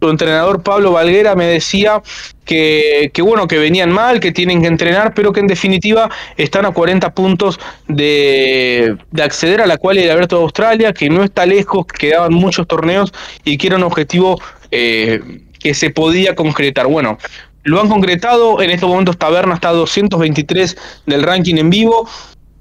su 0.00 0.08
entrenador 0.08 0.62
Pablo 0.62 0.92
Valguera 0.92 1.34
me 1.34 1.46
decía 1.46 2.02
que, 2.44 3.12
bueno, 3.22 3.46
que 3.46 3.58
venían 3.58 3.92
mal, 3.92 4.18
que 4.18 4.32
tienen 4.32 4.62
que 4.62 4.66
entrenar, 4.66 5.14
pero 5.14 5.32
que 5.32 5.40
en 5.40 5.46
definitiva 5.46 6.10
están 6.36 6.66
a 6.66 6.72
40 6.72 7.14
puntos 7.14 7.60
de, 7.86 8.96
de 9.12 9.22
acceder 9.22 9.60
a 9.60 9.66
la 9.66 9.76
quali 9.76 10.00
del 10.00 10.10
Abierto 10.10 10.36
de 10.36 10.42
Australia, 10.42 10.92
que 10.92 11.08
no 11.10 11.22
está 11.22 11.46
lejos, 11.46 11.86
que 11.86 12.08
quedaban 12.08 12.34
muchos 12.34 12.66
torneos 12.66 13.12
y 13.44 13.56
que 13.56 13.68
era 13.68 13.76
un 13.76 13.84
objetivo 13.84 14.40
eh, 14.70 15.20
que 15.60 15.74
se 15.74 15.90
podía 15.90 16.34
concretar. 16.34 16.86
Bueno, 16.86 17.18
lo 17.62 17.80
han 17.80 17.88
concretado, 17.88 18.62
en 18.62 18.70
estos 18.70 18.88
momentos 18.88 19.18
Taberna 19.18 19.54
está 19.54 19.68
a 19.68 19.72
223 19.72 20.76
del 21.06 21.22
ranking 21.22 21.56
en 21.56 21.70
vivo. 21.70 22.08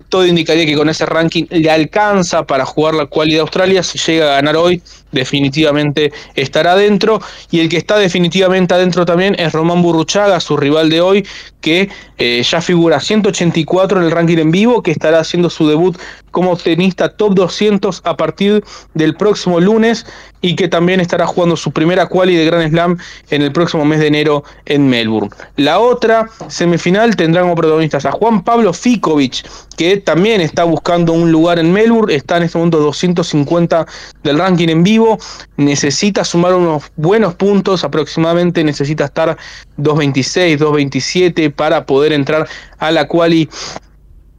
Todo 0.10 0.26
indicaría 0.26 0.66
que 0.66 0.76
con 0.76 0.90
ese 0.90 1.06
ranking 1.06 1.46
le 1.50 1.70
alcanza 1.70 2.46
para 2.46 2.66
jugar 2.66 2.96
la 2.96 3.06
cualidad 3.06 3.38
de 3.38 3.42
Australia. 3.42 3.84
Si 3.84 3.98
llega 4.00 4.32
a 4.32 4.36
ganar 4.36 4.58
hoy, 4.58 4.82
definitivamente 5.12 6.12
estará 6.36 6.74
adentro. 6.74 7.22
Y 7.52 7.60
el 7.60 7.70
que 7.70 7.78
está 7.78 7.98
definitivamente 7.98 8.74
adentro 8.74 9.06
también 9.06 9.36
es 9.40 9.54
Román 9.54 9.82
Burruchaga, 9.82 10.40
su 10.40 10.58
rival 10.58 10.90
de 10.90 11.02
hoy, 11.02 11.28
que 11.62 11.90
eh, 12.18 12.44
ya 12.44 12.62
figura 12.62 13.00
184 13.00 14.00
en 14.00 14.06
el 14.06 14.12
ranking 14.12 14.38
en 14.38 14.52
vivo, 14.52 14.84
que 14.84 14.92
estará 14.92 15.20
haciendo 15.20 15.50
su 15.50 15.68
debut 15.68 15.98
como 16.32 16.56
tenista 16.58 17.10
top 17.10 17.36
200 17.36 18.02
a 18.04 18.18
partir 18.18 18.64
del 18.94 19.16
próximo 19.16 19.60
lunes 19.60 20.06
y 20.42 20.56
que 20.56 20.68
también 20.68 21.00
estará 21.00 21.28
jugando 21.28 21.56
su 21.56 21.72
primera 21.72 22.08
quali 22.08 22.36
de 22.36 22.46
Grand 22.46 22.70
Slam 22.70 22.98
en 23.30 23.42
el 23.42 23.52
próximo 23.52 23.86
mes 23.86 24.00
de 24.00 24.08
enero 24.08 24.44
en 24.66 24.88
Melbourne. 24.88 25.30
La 25.58 25.80
otra 25.80 26.30
semifinal 26.48 27.16
tendrá 27.16 27.42
como 27.42 27.56
protagonistas 27.56 28.06
a 28.06 28.12
Juan 28.12 28.44
Pablo 28.44 28.74
Ficovich, 28.74 29.44
que 29.78 29.98
también 29.98 30.42
está 30.42 30.64
buscando 30.64 31.14
un 31.14 31.32
lugar 31.32 31.60
en 31.60 31.72
Melbourne, 31.72 32.14
está 32.14 32.38
en 32.38 32.44
este 32.44 32.58
momento 32.58 32.80
250 32.80 33.86
del 34.24 34.38
ranking 34.38 34.70
en 34.70 34.84
vivo, 34.84 35.20
necesita 35.58 36.24
sumar 36.24 36.54
unos 36.54 36.84
buenos 36.96 37.36
puntos, 37.36 37.84
aproximadamente 37.84 38.64
necesita 38.64 39.06
estar 39.06 39.38
226, 39.78 40.60
227 40.60 41.50
para 41.50 41.86
poder 41.86 42.14
entrar 42.14 42.48
a 42.78 42.92
la 42.92 43.08
quali 43.08 43.50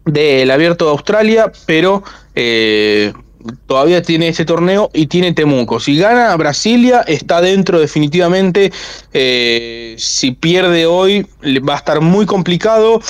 del 0.04 0.50
Abierto 0.50 0.86
de 0.86 0.90
Australia, 0.92 1.52
pero 1.66 2.02
eh, 2.34 3.12
todavía 3.66 4.02
tiene 4.02 4.28
ese 4.28 4.44
torneo 4.44 4.90
y 4.92 5.06
tiene 5.06 5.32
Temuco. 5.32 5.80
Si 5.80 5.96
gana 5.96 6.34
Brasilia, 6.36 7.00
está 7.02 7.40
dentro 7.40 7.80
definitivamente. 7.80 8.72
Eh, 9.12 9.94
si 9.98 10.32
pierde 10.32 10.86
hoy, 10.86 11.26
va 11.68 11.74
a 11.74 11.78
estar 11.78 12.00
muy 12.00 12.26
complicado. 12.26 13.00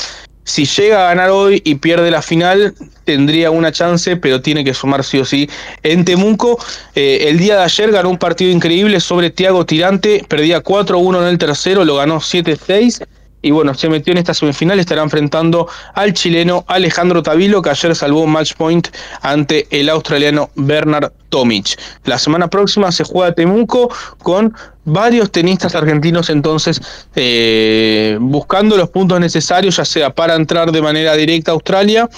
Si 0.42 0.64
llega 0.64 1.04
a 1.04 1.08
ganar 1.10 1.30
hoy 1.30 1.62
y 1.64 1.76
pierde 1.76 2.10
la 2.10 2.22
final, 2.22 2.74
tendría 3.04 3.50
una 3.50 3.70
chance, 3.70 4.16
pero 4.16 4.40
tiene 4.40 4.64
que 4.64 4.74
sumar 4.74 5.04
sí 5.04 5.18
o 5.18 5.24
sí 5.24 5.48
en 5.82 6.04
Temuco. 6.04 6.58
Eh, 6.94 7.26
el 7.28 7.38
día 7.38 7.56
de 7.56 7.62
ayer 7.62 7.92
ganó 7.92 8.08
un 8.10 8.18
partido 8.18 8.50
increíble 8.50 8.98
sobre 9.00 9.30
Tiago 9.30 9.64
Tirante, 9.64 10.24
perdía 10.26 10.62
4-1 10.62 11.22
en 11.22 11.28
el 11.28 11.38
tercero, 11.38 11.84
lo 11.84 11.96
ganó 11.96 12.16
7-6 12.16 13.06
y 13.42 13.50
bueno, 13.50 13.74
se 13.74 13.88
metió 13.88 14.12
en 14.12 14.18
esta 14.18 14.34
semifinal, 14.34 14.78
estará 14.78 15.02
enfrentando 15.02 15.68
al 15.94 16.12
chileno 16.12 16.64
Alejandro 16.68 17.22
Tavilo, 17.22 17.62
que 17.62 17.70
ayer 17.70 17.94
salvó 17.94 18.22
un 18.22 18.32
match 18.32 18.54
point 18.54 18.88
ante 19.22 19.66
el 19.70 19.88
australiano 19.88 20.50
Bernard 20.56 21.12
Tomic. 21.30 21.78
La 22.04 22.18
semana 22.18 22.48
próxima 22.48 22.92
se 22.92 23.04
juega 23.04 23.32
Temuco 23.32 23.90
con 24.18 24.54
varios 24.84 25.30
tenistas 25.30 25.74
argentinos 25.74 26.30
entonces 26.30 26.80
eh, 27.14 28.18
buscando 28.20 28.76
los 28.76 28.90
puntos 28.90 29.20
necesarios, 29.20 29.76
ya 29.76 29.84
sea 29.84 30.10
para 30.10 30.34
entrar 30.34 30.72
de 30.72 30.82
manera 30.82 31.14
directa 31.14 31.52
a 31.52 31.54
Australia 31.54 32.08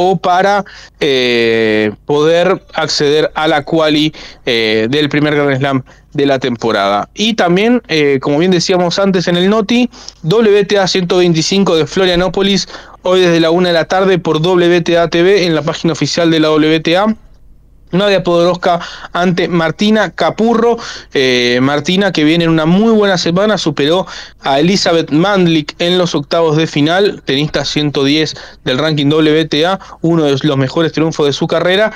o 0.00 0.16
para 0.16 0.64
eh, 1.00 1.90
poder 2.06 2.62
acceder 2.74 3.32
a 3.34 3.48
la 3.48 3.64
quali 3.64 4.14
eh, 4.46 4.86
del 4.88 5.08
primer 5.08 5.34
Grand 5.34 5.58
Slam 5.58 5.82
de 6.12 6.24
la 6.24 6.38
temporada. 6.38 7.08
Y 7.14 7.34
también, 7.34 7.82
eh, 7.88 8.20
como 8.22 8.38
bien 8.38 8.52
decíamos 8.52 9.00
antes 9.00 9.26
en 9.26 9.36
el 9.36 9.50
Noti, 9.50 9.90
WTA 10.22 10.86
125 10.86 11.74
de 11.74 11.86
Florianópolis, 11.88 12.68
hoy 13.02 13.22
desde 13.22 13.40
la 13.40 13.50
una 13.50 13.70
de 13.70 13.74
la 13.74 13.86
tarde 13.86 14.20
por 14.20 14.36
WTA 14.36 15.08
TV 15.08 15.46
en 15.46 15.56
la 15.56 15.62
página 15.62 15.94
oficial 15.94 16.30
de 16.30 16.38
la 16.38 16.52
WTA. 16.52 17.16
Nadia 17.92 18.22
Podoroska 18.22 18.80
ante 19.12 19.48
Martina 19.48 20.10
Capurro. 20.10 20.76
Eh, 21.14 21.58
Martina, 21.62 22.12
que 22.12 22.24
viene 22.24 22.44
en 22.44 22.50
una 22.50 22.66
muy 22.66 22.92
buena 22.92 23.18
semana, 23.18 23.58
superó 23.58 24.06
a 24.40 24.60
Elizabeth 24.60 25.10
Mandlik 25.10 25.74
en 25.78 25.98
los 25.98 26.14
octavos 26.14 26.56
de 26.56 26.66
final, 26.66 27.22
tenista 27.24 27.64
110 27.64 28.34
del 28.64 28.78
ranking 28.78 29.06
WTA, 29.06 29.78
uno 30.02 30.24
de 30.24 30.36
los 30.42 30.56
mejores 30.56 30.92
triunfos 30.92 31.26
de 31.26 31.32
su 31.32 31.46
carrera. 31.46 31.92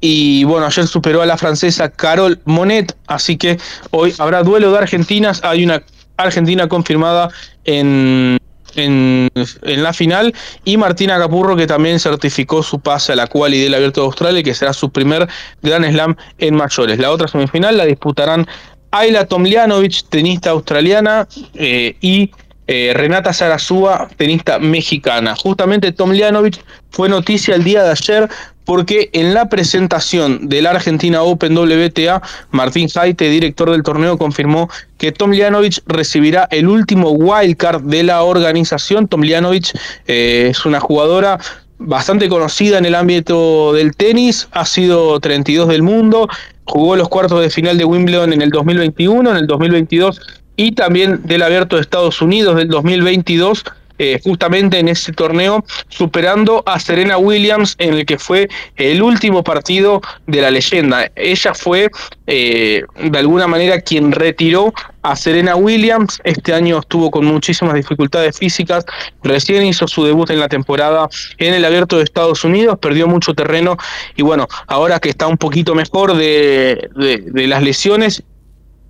Y 0.00 0.44
bueno, 0.44 0.66
ayer 0.66 0.86
superó 0.86 1.22
a 1.22 1.26
la 1.26 1.38
francesa 1.38 1.88
Carol 1.88 2.38
Monet, 2.44 2.96
así 3.06 3.36
que 3.36 3.58
hoy 3.90 4.14
habrá 4.18 4.42
duelo 4.42 4.70
de 4.70 4.78
Argentinas. 4.78 5.42
Hay 5.42 5.64
una 5.64 5.82
Argentina 6.16 6.68
confirmada 6.68 7.30
en 7.64 8.38
en, 8.76 9.30
la 9.62 9.92
final 9.92 10.34
y 10.64 10.76
Martina 10.76 11.18
Capurro 11.18 11.56
que 11.56 11.66
también 11.66 11.98
certificó 11.98 12.62
su 12.62 12.80
pase 12.80 13.12
a 13.12 13.16
la 13.16 13.26
quali 13.26 13.60
del 13.60 13.74
Abierto 13.74 14.00
de 14.00 14.06
Australia 14.06 14.42
que 14.42 14.54
será 14.54 14.72
su 14.72 14.90
primer 14.90 15.28
Gran 15.62 15.84
Slam 15.84 16.16
en 16.38 16.54
mayores. 16.54 16.98
La 16.98 17.10
otra 17.10 17.28
semifinal 17.28 17.76
la 17.76 17.84
disputarán 17.84 18.46
Ayla 18.90 19.26
Tomljanovic, 19.26 20.08
tenista 20.08 20.50
australiana, 20.50 21.26
eh, 21.54 21.96
y 22.00 22.30
eh, 22.66 22.92
Renata 22.94 23.32
Sarasúa, 23.32 24.08
tenista 24.16 24.58
mexicana. 24.58 25.34
Justamente 25.36 25.92
Tomljanovic 25.92 26.64
fue 26.90 27.08
noticia 27.08 27.54
el 27.54 27.64
día 27.64 27.82
de 27.82 27.90
ayer 27.90 28.28
porque 28.66 29.08
en 29.12 29.32
la 29.32 29.48
presentación 29.48 30.48
de 30.48 30.60
la 30.60 30.70
Argentina 30.70 31.22
Open 31.22 31.56
WTA, 31.56 32.20
Martín 32.50 32.88
Jaite, 32.88 33.30
director 33.30 33.70
del 33.70 33.82
torneo, 33.82 34.18
confirmó 34.18 34.68
que 34.98 35.12
Tom 35.12 35.30
Tomljanovic 35.30 35.82
recibirá 35.86 36.48
el 36.50 36.68
último 36.68 37.10
wildcard 37.10 37.82
de 37.82 38.02
la 38.02 38.22
organización. 38.22 39.06
Tom 39.08 39.22
eh, 39.24 40.48
es 40.50 40.66
una 40.66 40.80
jugadora 40.80 41.38
bastante 41.78 42.28
conocida 42.28 42.78
en 42.78 42.86
el 42.86 42.96
ámbito 42.96 43.72
del 43.72 43.94
tenis, 43.94 44.48
ha 44.50 44.66
sido 44.66 45.20
32 45.20 45.68
del 45.68 45.82
mundo, 45.82 46.28
jugó 46.64 46.96
los 46.96 47.08
cuartos 47.08 47.40
de 47.40 47.50
final 47.50 47.78
de 47.78 47.84
Wimbledon 47.84 48.32
en 48.32 48.42
el 48.42 48.50
2021, 48.50 49.30
en 49.30 49.36
el 49.36 49.46
2022 49.46 50.20
y 50.56 50.72
también 50.72 51.20
del 51.24 51.42
Abierto 51.42 51.76
de 51.76 51.82
Estados 51.82 52.20
Unidos 52.20 52.56
del 52.56 52.68
2022 52.68 53.64
eh, 53.98 54.20
justamente 54.22 54.78
en 54.78 54.88
ese 54.88 55.12
torneo, 55.12 55.64
superando 55.88 56.62
a 56.66 56.78
Serena 56.78 57.18
Williams 57.18 57.74
en 57.78 57.94
el 57.94 58.06
que 58.06 58.18
fue 58.18 58.48
el 58.76 59.02
último 59.02 59.42
partido 59.42 60.00
de 60.26 60.42
la 60.42 60.50
leyenda. 60.50 61.10
Ella 61.16 61.54
fue 61.54 61.90
eh, 62.26 62.82
de 62.98 63.18
alguna 63.18 63.46
manera 63.46 63.80
quien 63.80 64.12
retiró 64.12 64.72
a 65.02 65.16
Serena 65.16 65.56
Williams. 65.56 66.20
Este 66.24 66.52
año 66.52 66.80
estuvo 66.80 67.10
con 67.10 67.24
muchísimas 67.24 67.74
dificultades 67.74 68.38
físicas. 68.38 68.84
Recién 69.22 69.64
hizo 69.64 69.86
su 69.88 70.04
debut 70.04 70.28
en 70.30 70.40
la 70.40 70.48
temporada 70.48 71.08
en 71.38 71.54
el 71.54 71.64
Abierto 71.64 71.96
de 71.96 72.04
Estados 72.04 72.44
Unidos, 72.44 72.78
perdió 72.80 73.06
mucho 73.06 73.34
terreno 73.34 73.76
y 74.16 74.22
bueno, 74.22 74.46
ahora 74.66 75.00
que 75.00 75.08
está 75.08 75.26
un 75.26 75.38
poquito 75.38 75.74
mejor 75.74 76.16
de, 76.16 76.90
de 76.94 77.46
las 77.46 77.62
lesiones, 77.62 78.24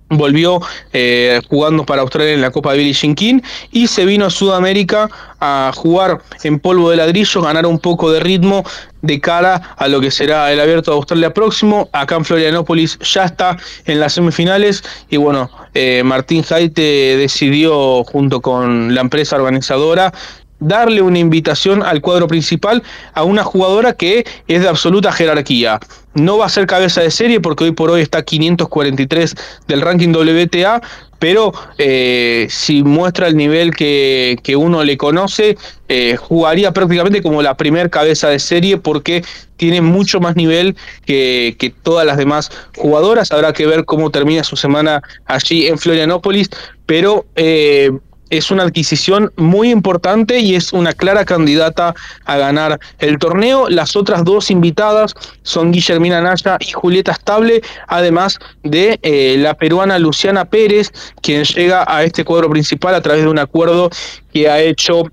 volvió 0.09 0.61
eh, 0.93 1.41
jugando 1.49 1.85
para 1.85 2.01
Australia 2.01 2.33
en 2.33 2.41
la 2.41 2.51
Copa 2.51 2.71
de 2.71 2.79
Billie 2.79 2.93
Jean 2.93 3.15
King 3.15 3.41
y 3.71 3.87
se 3.87 4.05
vino 4.05 4.25
a 4.25 4.29
Sudamérica 4.29 5.09
a 5.39 5.71
jugar 5.75 6.21
en 6.43 6.59
polvo 6.59 6.89
de 6.89 6.97
ladrillo, 6.97 7.41
ganar 7.41 7.65
un 7.65 7.79
poco 7.79 8.11
de 8.11 8.19
ritmo 8.19 8.63
de 9.01 9.19
cara 9.19 9.75
a 9.77 9.87
lo 9.87 10.01
que 10.01 10.09
será 10.09 10.51
el 10.51 10.59
abierto 10.59 10.91
de 10.91 10.97
Australia 10.97 11.33
próximo. 11.33 11.89
Acá 11.91 12.15
en 12.15 12.25
Florianópolis 12.25 12.97
ya 12.99 13.25
está 13.25 13.57
en 13.85 13.99
las 13.99 14.13
semifinales 14.13 14.83
y 15.09 15.17
bueno, 15.17 15.49
eh, 15.73 16.01
Martín 16.03 16.43
Jaite 16.43 17.17
decidió 17.17 18.03
junto 18.03 18.41
con 18.41 18.95
la 18.95 19.01
empresa 19.01 19.35
organizadora 19.35 20.13
darle 20.59 21.01
una 21.01 21.19
invitación 21.19 21.83
al 21.83 22.01
cuadro 22.01 22.27
principal 22.27 22.81
a 23.13 23.23
una 23.23 23.43
jugadora 23.43 23.93
que 23.93 24.25
es 24.47 24.61
de 24.61 24.67
absoluta 24.67 25.11
jerarquía. 25.11 25.79
No 26.17 26.39
va 26.39 26.47
a 26.47 26.49
ser 26.49 26.65
cabeza 26.65 27.01
de 27.01 27.11
serie 27.11 27.39
porque 27.39 27.65
hoy 27.65 27.71
por 27.71 27.91
hoy 27.91 28.01
está 28.01 28.23
543 28.23 29.35
del 29.67 29.81
ranking 29.81 30.09
WTA, 30.09 30.81
pero 31.19 31.53
eh, 31.77 32.47
si 32.49 32.81
muestra 32.81 33.27
el 33.27 33.37
nivel 33.37 33.75
que, 33.75 34.55
uno 34.57 34.83
le 34.83 34.97
conoce, 34.97 35.57
eh, 35.89 36.15
jugaría 36.17 36.71
prácticamente 36.71 37.21
como 37.21 37.43
la 37.43 37.55
primer 37.55 37.91
cabeza 37.91 38.29
de 38.29 38.39
serie 38.39 38.77
porque 38.77 39.23
tiene 39.57 39.81
mucho 39.81 40.19
más 40.19 40.35
nivel 40.35 40.75
que, 41.05 41.55
que, 41.59 41.69
todas 41.69 42.05
las 42.05 42.17
demás 42.17 42.49
jugadoras. 42.75 43.31
Habrá 43.31 43.53
que 43.53 43.67
ver 43.67 43.85
cómo 43.85 44.09
termina 44.09 44.43
su 44.43 44.55
semana 44.55 45.03
allí 45.25 45.67
en 45.67 45.77
Florianópolis, 45.77 46.49
pero 46.87 47.27
eh, 47.35 47.91
es 48.29 48.51
una 48.51 48.63
adquisición 48.63 49.31
muy 49.35 49.71
importante 49.71 50.39
y 50.39 50.55
es 50.55 50.73
una 50.73 50.93
clara 50.93 51.25
candidata 51.25 51.93
a 52.25 52.37
ganar 52.37 52.79
el 52.99 53.17
torneo. 53.17 53.69
Las 53.69 53.95
otras 53.95 54.23
dos 54.23 54.51
invitadas 54.51 55.13
son 55.43 55.71
Guillermina 55.71 56.21
Naya 56.21 56.57
y 56.59 56.71
Julieta 56.71 57.11
Estable, 57.11 57.61
además 57.87 58.39
de 58.63 58.99
eh, 59.01 59.35
la 59.39 59.53
peruana 59.53 59.99
Luciana 59.99 60.45
Pérez, 60.45 60.91
quien 61.21 61.43
llega 61.43 61.85
a 61.87 62.03
este 62.03 62.23
cuadro 62.25 62.49
principal 62.49 62.95
a 62.95 63.01
través 63.01 63.23
de 63.23 63.29
un 63.29 63.39
acuerdo 63.39 63.89
que 64.33 64.49
ha 64.49 64.59
hecho 64.59 65.05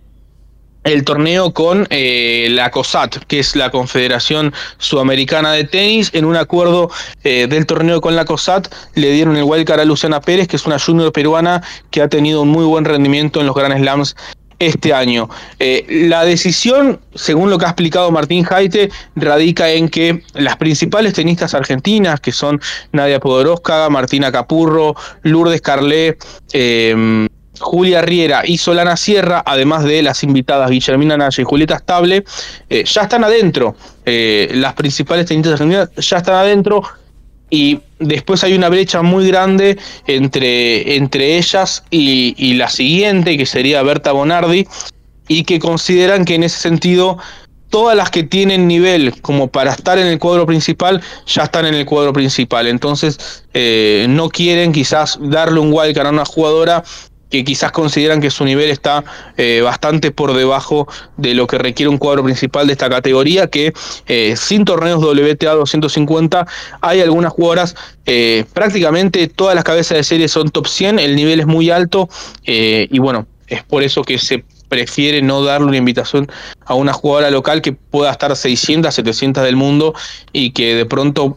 el 0.84 1.04
torneo 1.04 1.52
con 1.52 1.86
eh, 1.90 2.48
la 2.50 2.70
COSAT, 2.70 3.24
que 3.26 3.40
es 3.40 3.56
la 3.56 3.70
Confederación 3.70 4.52
Sudamericana 4.78 5.52
de 5.52 5.64
Tenis. 5.64 6.10
En 6.12 6.24
un 6.24 6.36
acuerdo 6.36 6.90
eh, 7.24 7.46
del 7.48 7.66
torneo 7.66 8.00
con 8.00 8.14
la 8.14 8.24
COSAT 8.24 8.72
le 8.94 9.10
dieron 9.10 9.36
el 9.36 9.44
wildcard 9.44 9.80
a 9.80 9.84
Luciana 9.84 10.20
Pérez, 10.20 10.46
que 10.46 10.56
es 10.56 10.66
una 10.66 10.78
junior 10.78 11.10
peruana 11.12 11.62
que 11.90 12.02
ha 12.02 12.08
tenido 12.08 12.42
un 12.42 12.50
muy 12.50 12.64
buen 12.64 12.84
rendimiento 12.84 13.40
en 13.40 13.46
los 13.46 13.56
Grand 13.56 13.76
Slams 13.76 14.14
este 14.58 14.92
año. 14.92 15.28
Eh, 15.58 15.84
la 16.08 16.24
decisión, 16.24 17.00
según 17.14 17.50
lo 17.50 17.58
que 17.58 17.64
ha 17.64 17.68
explicado 17.68 18.10
Martín 18.10 18.44
Jaite, 18.44 18.90
radica 19.16 19.70
en 19.70 19.88
que 19.88 20.22
las 20.34 20.56
principales 20.56 21.14
tenistas 21.14 21.54
argentinas, 21.54 22.20
que 22.20 22.30
son 22.30 22.60
Nadia 22.92 23.20
Podoroska, 23.20 23.88
Martina 23.90 24.30
Capurro, 24.30 24.94
Lourdes 25.22 25.60
Carlé, 25.60 26.16
Julia 27.58 28.02
Riera 28.02 28.42
y 28.44 28.58
Solana 28.58 28.96
Sierra, 28.96 29.42
además 29.44 29.84
de 29.84 30.02
las 30.02 30.22
invitadas 30.22 30.70
Guillermina 30.70 31.16
Naya 31.16 31.40
y 31.40 31.44
Julieta 31.44 31.76
Estable, 31.76 32.24
eh, 32.68 32.84
ya 32.84 33.02
están 33.02 33.24
adentro. 33.24 33.76
Eh, 34.04 34.50
las 34.54 34.74
principales 34.74 35.26
tenistas 35.26 35.54
argentinas 35.54 35.90
ya 35.96 36.18
están 36.18 36.34
adentro 36.34 36.82
y 37.50 37.80
después 37.98 38.42
hay 38.42 38.54
una 38.54 38.68
brecha 38.68 39.02
muy 39.02 39.28
grande 39.28 39.78
entre, 40.06 40.96
entre 40.96 41.38
ellas 41.38 41.84
y, 41.90 42.54
la 42.54 42.68
siguiente, 42.68 43.36
que 43.36 43.46
sería 43.46 43.82
Berta 43.82 44.12
Bonardi, 44.12 44.66
y 45.28 45.44
que 45.44 45.58
consideran 45.58 46.24
que 46.24 46.34
en 46.34 46.42
ese 46.42 46.60
sentido 46.60 47.18
todas 47.70 47.96
las 47.96 48.10
que 48.10 48.24
tienen 48.24 48.68
nivel 48.68 49.20
como 49.22 49.48
para 49.48 49.72
estar 49.72 49.98
en 49.98 50.06
el 50.06 50.18
cuadro 50.18 50.46
principal 50.46 51.00
ya 51.26 51.44
están 51.44 51.66
en 51.66 51.74
el 51.74 51.86
cuadro 51.86 52.12
principal. 52.12 52.66
Entonces 52.66 53.44
eh, 53.54 54.06
no 54.08 54.28
quieren 54.28 54.72
quizás 54.72 55.18
darle 55.20 55.60
un 55.60 55.72
wildcard 55.72 56.08
a 56.08 56.10
una 56.10 56.24
jugadora 56.24 56.84
que 57.34 57.42
quizás 57.42 57.72
consideran 57.72 58.20
que 58.20 58.30
su 58.30 58.44
nivel 58.44 58.70
está 58.70 59.02
eh, 59.36 59.60
bastante 59.60 60.12
por 60.12 60.34
debajo 60.34 60.86
de 61.16 61.34
lo 61.34 61.48
que 61.48 61.58
requiere 61.58 61.88
un 61.88 61.98
cuadro 61.98 62.22
principal 62.22 62.68
de 62.68 62.74
esta 62.74 62.88
categoría, 62.88 63.48
que 63.48 63.72
eh, 64.06 64.36
sin 64.36 64.64
torneos 64.64 65.02
WTA 65.02 65.54
250 65.54 66.46
hay 66.80 67.00
algunas 67.00 67.32
jugadoras, 67.32 67.74
eh, 68.06 68.44
prácticamente 68.52 69.26
todas 69.26 69.56
las 69.56 69.64
cabezas 69.64 69.98
de 69.98 70.04
serie 70.04 70.28
son 70.28 70.48
top 70.50 70.68
100, 70.68 71.00
el 71.00 71.16
nivel 71.16 71.40
es 71.40 71.46
muy 71.46 71.70
alto 71.70 72.08
y 72.44 72.98
bueno, 73.00 73.26
es 73.48 73.64
por 73.64 73.82
eso 73.82 74.04
que 74.04 74.16
se 74.18 74.44
prefiere 74.68 75.20
no 75.20 75.42
darle 75.42 75.66
una 75.66 75.76
invitación 75.76 76.30
a 76.64 76.74
una 76.74 76.92
jugadora 76.92 77.30
local 77.30 77.62
que 77.62 77.72
pueda 77.72 78.12
estar 78.12 78.34
600, 78.34 78.94
700 78.94 79.42
del 79.42 79.56
mundo 79.56 79.92
y 80.32 80.52
que 80.52 80.76
de 80.76 80.86
pronto 80.86 81.36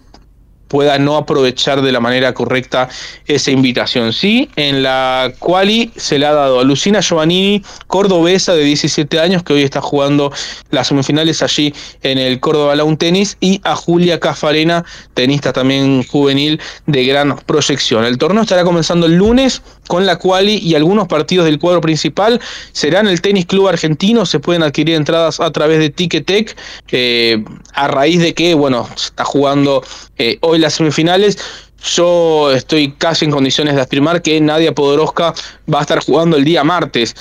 pueda 0.67 0.97
no 0.99 1.17
aprovechar 1.17 1.81
de 1.81 1.91
la 1.91 1.99
manera 1.99 2.33
correcta 2.33 2.89
esa 3.25 3.51
invitación. 3.51 4.13
Sí, 4.13 4.49
en 4.55 4.83
la 4.83 5.33
quali 5.39 5.91
se 5.95 6.19
le 6.19 6.25
ha 6.25 6.33
dado 6.33 6.59
a 6.59 6.63
Lucina 6.63 7.01
Giovannini, 7.01 7.63
cordobesa 7.87 8.53
de 8.53 8.63
17 8.63 9.19
años, 9.19 9.43
que 9.43 9.53
hoy 9.53 9.63
está 9.63 9.81
jugando 9.81 10.31
las 10.71 10.87
semifinales 10.87 11.41
allí 11.41 11.73
en 12.03 12.17
el 12.17 12.39
Córdoba 12.39 12.75
Lawn 12.75 12.97
Tenis, 12.97 13.37
y 13.39 13.61
a 13.63 13.75
Julia 13.75 14.19
Cafarena, 14.19 14.83
tenista 15.13 15.53
también 15.53 16.03
juvenil 16.03 16.59
de 16.85 17.05
gran 17.05 17.37
proyección. 17.45 18.05
El 18.05 18.17
torneo 18.17 18.43
estará 18.43 18.63
comenzando 18.63 19.05
el 19.05 19.15
lunes 19.15 19.61
con 19.87 20.05
la 20.05 20.17
quali 20.17 20.57
y 20.57 20.75
algunos 20.75 21.07
partidos 21.07 21.45
del 21.45 21.59
cuadro 21.59 21.81
principal. 21.81 22.39
Serán 22.71 23.07
el 23.07 23.21
Tenis 23.21 23.45
Club 23.45 23.67
Argentino, 23.67 24.25
se 24.25 24.39
pueden 24.39 24.63
adquirir 24.63 24.95
entradas 24.95 25.39
a 25.39 25.51
través 25.51 25.79
de 25.79 25.89
Ticketek, 25.89 26.55
eh, 26.91 27.43
a 27.73 27.87
raíz 27.87 28.19
de 28.19 28.33
que, 28.33 28.53
bueno, 28.53 28.87
se 28.95 29.07
está 29.07 29.25
jugando 29.25 29.83
eh, 30.17 30.37
hoy 30.41 30.59
las 30.59 30.73
semifinales. 30.73 31.37
Yo 31.83 32.51
estoy 32.51 32.91
casi 32.91 33.25
en 33.25 33.31
condiciones 33.31 33.75
de 33.75 33.81
afirmar 33.81 34.21
que 34.21 34.41
Nadia 34.41 34.73
Podoroska 34.73 35.33
va 35.71 35.79
a 35.79 35.81
estar 35.81 35.99
jugando 36.03 36.35
el 36.35 36.43
día 36.43 36.63
martes 36.63 37.15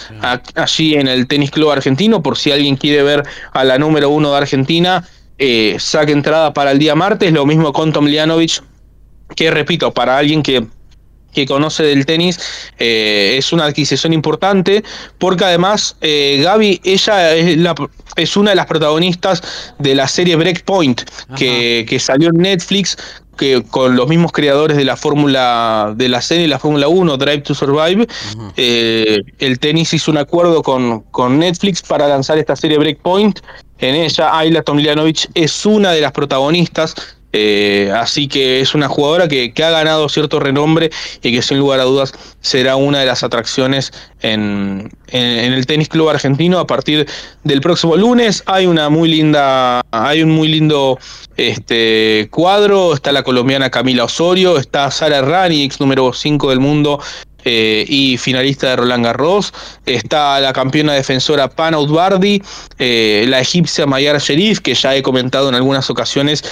allí 0.55 0.95
en 0.95 1.09
el 1.09 1.27
Tenis 1.27 1.51
Club 1.51 1.71
Argentino, 1.71 2.23
por 2.23 2.39
si 2.39 2.53
alguien 2.53 2.77
quiere 2.77 3.03
ver 3.03 3.23
a 3.53 3.65
la 3.65 3.79
número 3.79 4.09
uno 4.09 4.31
de 4.31 4.39
Argentina, 4.39 5.07
eh, 5.39 5.77
saque 5.79 6.13
entrada 6.13 6.55
para 6.55 6.71
el 6.71 6.79
día 6.79 6.95
martes, 6.95 7.33
lo 7.33 7.45
mismo 7.45 7.73
con 7.73 7.93
Tom 7.93 8.07
Lianovich, 8.07 8.63
que 9.35 9.51
repito, 9.51 9.93
para 9.93 10.17
alguien 10.17 10.43
que 10.43 10.67
que 11.37 11.47
conoce 11.47 11.83
del 11.83 12.07
tenis, 12.07 12.41
eh, 12.79 13.35
es 13.37 13.53
una 13.53 13.67
adquisición 13.67 14.15
importante, 14.15 14.83
porque 15.19 15.45
además 15.45 15.97
eh, 16.01 16.41
Gaby, 16.43 16.81
ella 16.83 17.35
es, 17.37 17.59
la- 17.59 17.75
es 18.17 18.37
una 18.39 18.51
de 18.51 18.57
las 18.57 18.65
protagonistas 18.67 19.43
de 19.79 19.95
la 19.95 20.09
serie 20.09 20.35
Breakpoint, 20.37 21.03
que, 21.37 21.85
que 21.87 22.01
salió 22.01 22.31
en 22.31 22.37
Netflix, 22.39 22.97
que 23.37 23.63
con 23.65 23.97
los 23.97 24.09
mismos 24.09 24.33
creadores 24.33 24.79
de 24.79 24.85
la 24.87 24.97
Fórmula, 24.97 25.93
de 25.95 26.09
la 26.09 26.23
serie 26.23 26.49
la 26.49 26.59
Fórmula 26.59 26.89
1, 26.89 27.19
Drive 27.19 27.43
to 27.43 27.55
Survive, 27.55 28.07
eh, 28.57 29.19
el 29.39 29.59
tenis 29.59 29.93
hizo 29.93 30.11
un 30.11 30.17
acuerdo 30.17 30.63
con, 30.63 31.03
con 31.11 31.39
Netflix 31.39 31.83
para 31.83 32.09
lanzar 32.09 32.39
esta 32.39 32.57
serie 32.57 32.79
Breakpoint. 32.79 33.41
En 33.79 33.95
ella, 33.95 34.39
Ayla 34.39 34.63
Tomljanovic 34.63 35.29
es 35.35 35.67
una 35.67 35.93
de 35.93 36.01
las 36.01 36.13
protagonistas. 36.13 36.95
Eh, 37.39 37.93
así 37.95 38.29
que 38.29 38.63
es 38.63 38.75
una 38.75 38.89
jugadora 38.89 39.29
que, 39.29 39.53
ha 39.63 39.71
ganado 39.71 40.09
cierto 40.09 40.41
renombre 40.41 40.89
y 41.23 41.33
que 41.33 41.43
sin 41.43 41.59
lugar 41.59 41.81
a 41.81 41.83
dudas 41.83 42.15
será 42.41 42.77
una 42.77 43.01
de 43.01 43.05
las 43.05 43.23
atracciones 43.23 43.93
en, 44.23 44.91
el 45.09 45.67
tenis 45.67 45.91
club 45.91 46.09
argentino 46.09 46.59
a 46.59 46.67
partir 46.67 47.07
del 47.45 47.61
próximo 47.61 47.95
lunes. 47.95 48.43
Hay 48.47 48.65
una 48.65 48.89
muy 48.89 49.11
linda, 49.11 49.83
hay 49.91 50.23
un 50.23 50.31
muy 50.31 50.49
lindo 50.49 50.99
este 51.37 52.29
cuadro. 52.31 52.95
Está 52.95 53.13
la 53.13 53.23
colombiana 53.23 53.69
Camila 53.69 54.05
Osorio, 54.05 54.57
está 54.57 54.91
Sara 54.91 55.21
Rani, 55.21 55.63
ex 55.63 55.79
número 55.79 56.15
5 56.15 56.49
del 56.49 56.61
mundo, 56.61 57.01
eh, 57.49 57.85
y 57.87 58.17
finalista 58.17 58.71
de 58.71 58.77
Roland 58.77 59.05
Garros. 59.05 59.55
Está 59.87 60.41
la 60.41 60.53
campeona 60.53 60.95
defensora 60.95 61.49
Panaut 61.49 61.89
Bardi, 61.89 62.43
eh, 62.79 63.25
la 63.29 63.41
egipcia 63.41 63.87
Mayar 63.87 64.19
Sherif, 64.19 64.59
que 64.59 64.75
ya 64.75 64.97
he 64.97 65.03
comentado 65.03 65.49
en 65.49 65.55
algunas 65.55 65.89
ocasiones 65.89 66.43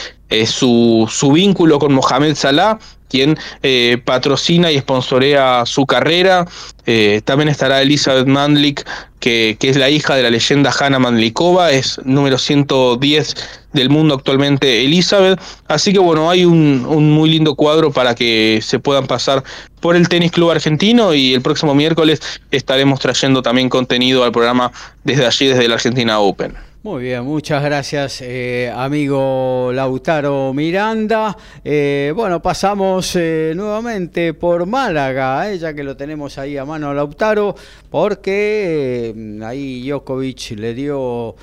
eh, 0.41 0.47
su, 0.47 1.09
su 1.11 1.33
vínculo 1.33 1.79
con 1.79 1.93
Mohamed 1.93 2.35
Salah, 2.35 2.79
quien 3.09 3.39
eh, 3.63 3.99
patrocina 4.05 4.73
y 4.73 4.79
sponsorea 4.81 5.65
su 5.67 5.87
carrera. 5.87 6.47
Eh, 6.87 7.21
también 7.25 7.49
estará 7.49 7.81
Elizabeth 7.81 8.27
Mandlik, 8.27 8.85
que, 9.21 9.57
que 9.61 9.69
es 9.69 9.77
la 9.77 9.89
hija 9.89 10.17
de 10.17 10.25
la 10.25 10.31
leyenda 10.31 10.75
Hanna 10.77 10.99
Mandlikova, 10.99 11.71
es 11.71 12.01
número 12.05 12.39
110 12.39 13.37
del 13.73 13.89
mundo 13.89 14.17
actualmente 14.17 14.85
Elizabeth. 14.85 15.41
Así 15.69 15.93
que 15.93 16.01
bueno, 16.01 16.29
hay 16.29 16.45
un, 16.45 16.85
un 16.89 17.13
muy 17.13 17.31
lindo 17.31 17.55
cuadro 17.55 17.93
para 17.93 18.17
que 18.17 18.59
se 18.63 18.81
puedan 18.81 19.07
pasar 19.07 19.45
por 19.81 19.95
el 19.95 20.09
Tenis 20.09 20.33
Club 20.33 20.51
Argentino 20.51 21.15
y 21.15 21.35
el 21.35 21.43
próximo 21.43 21.75
miércoles 21.75 22.21
estaremos 22.51 22.99
trayendo 22.99 23.43
también 23.43 23.69
contenido 23.69 24.25
al 24.25 24.33
programa 24.33 24.73
desde 25.05 25.25
allí, 25.27 25.47
desde 25.47 25.69
la 25.69 25.75
Argentina 25.75 26.19
Open. 26.19 26.55
Muy 26.85 27.05
bien, 27.05 27.25
muchas 27.25 27.65
gracias, 27.65 28.21
eh, 28.21 28.71
amigo 28.71 29.71
Lautaro 29.73 30.53
Miranda. 30.53 31.35
Eh, 31.65 32.13
bueno, 32.15 32.43
pasamos 32.43 33.17
eh, 33.17 33.55
nuevamente 33.57 34.35
por 34.35 34.67
Málaga, 34.67 35.51
eh, 35.51 35.57
ya 35.57 35.73
que 35.73 35.83
lo 35.83 35.97
tenemos 35.97 36.37
ahí 36.37 36.59
a 36.59 36.67
mano 36.67 36.93
Lautaro, 36.93 37.55
porque 37.89 39.15
ahí 39.43 39.89
Djokovic 39.89 40.51
le 40.59 40.75
dio 40.75 41.35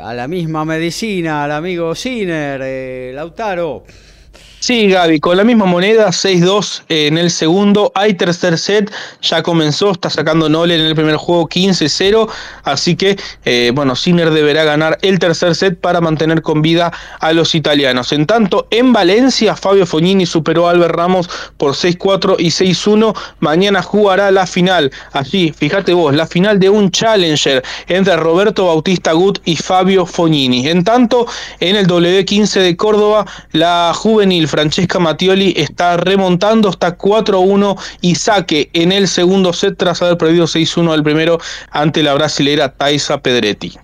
a 0.00 0.14
la 0.14 0.26
misma 0.28 0.64
medicina 0.64 1.44
al 1.44 1.52
amigo 1.52 1.94
Sinner, 1.94 3.14
Lautaro. 3.14 3.84
Sí, 4.66 4.88
Gaby, 4.88 5.20
con 5.20 5.36
la 5.36 5.44
misma 5.44 5.66
moneda, 5.66 6.08
6-2 6.08 6.84
en 6.88 7.18
el 7.18 7.30
segundo. 7.30 7.92
Hay 7.94 8.14
tercer 8.14 8.56
set, 8.56 8.90
ya 9.20 9.42
comenzó, 9.42 9.90
está 9.90 10.08
sacando 10.08 10.48
Nolen 10.48 10.80
en 10.80 10.86
el 10.86 10.94
primer 10.94 11.16
juego 11.16 11.46
15-0. 11.46 12.30
Así 12.62 12.96
que, 12.96 13.18
eh, 13.44 13.72
bueno, 13.74 13.94
Sinner 13.94 14.30
deberá 14.30 14.64
ganar 14.64 14.98
el 15.02 15.18
tercer 15.18 15.54
set 15.54 15.78
para 15.78 16.00
mantener 16.00 16.40
con 16.40 16.62
vida 16.62 16.90
a 17.20 17.34
los 17.34 17.54
italianos. 17.54 18.12
En 18.12 18.24
tanto, 18.24 18.66
en 18.70 18.94
Valencia, 18.94 19.54
Fabio 19.54 19.84
Fognini 19.84 20.24
superó 20.24 20.66
a 20.66 20.70
Albert 20.70 20.94
Ramos 20.94 21.28
por 21.58 21.74
6-4 21.74 22.36
y 22.38 22.46
6-1. 22.46 23.14
Mañana 23.40 23.82
jugará 23.82 24.30
la 24.30 24.46
final. 24.46 24.90
Allí, 25.12 25.52
fíjate 25.54 25.92
vos, 25.92 26.14
la 26.14 26.26
final 26.26 26.58
de 26.58 26.70
un 26.70 26.90
Challenger 26.90 27.62
entre 27.86 28.16
Roberto 28.16 28.68
Bautista 28.68 29.12
Gut 29.12 29.40
y 29.44 29.56
Fabio 29.56 30.06
Fognini. 30.06 30.68
En 30.68 30.84
tanto, 30.84 31.26
en 31.60 31.76
el 31.76 31.86
W15 31.86 32.62
de 32.62 32.74
Córdoba, 32.78 33.26
la 33.52 33.92
juvenil 33.94 34.48
Francesca 34.54 35.00
Mattioli 35.00 35.52
está 35.56 35.96
remontando, 35.96 36.70
está 36.70 36.96
4-1 36.96 37.76
y 38.02 38.14
saque 38.14 38.70
en 38.72 38.92
el 38.92 39.08
segundo 39.08 39.52
set 39.52 39.76
tras 39.76 40.00
haber 40.00 40.16
perdido 40.16 40.46
6-1 40.46 40.92
al 40.92 41.02
primero 41.02 41.40
ante 41.72 42.04
la 42.04 42.14
brasilera 42.14 42.72
Taisa 42.72 43.18
Pedretti. 43.18 43.76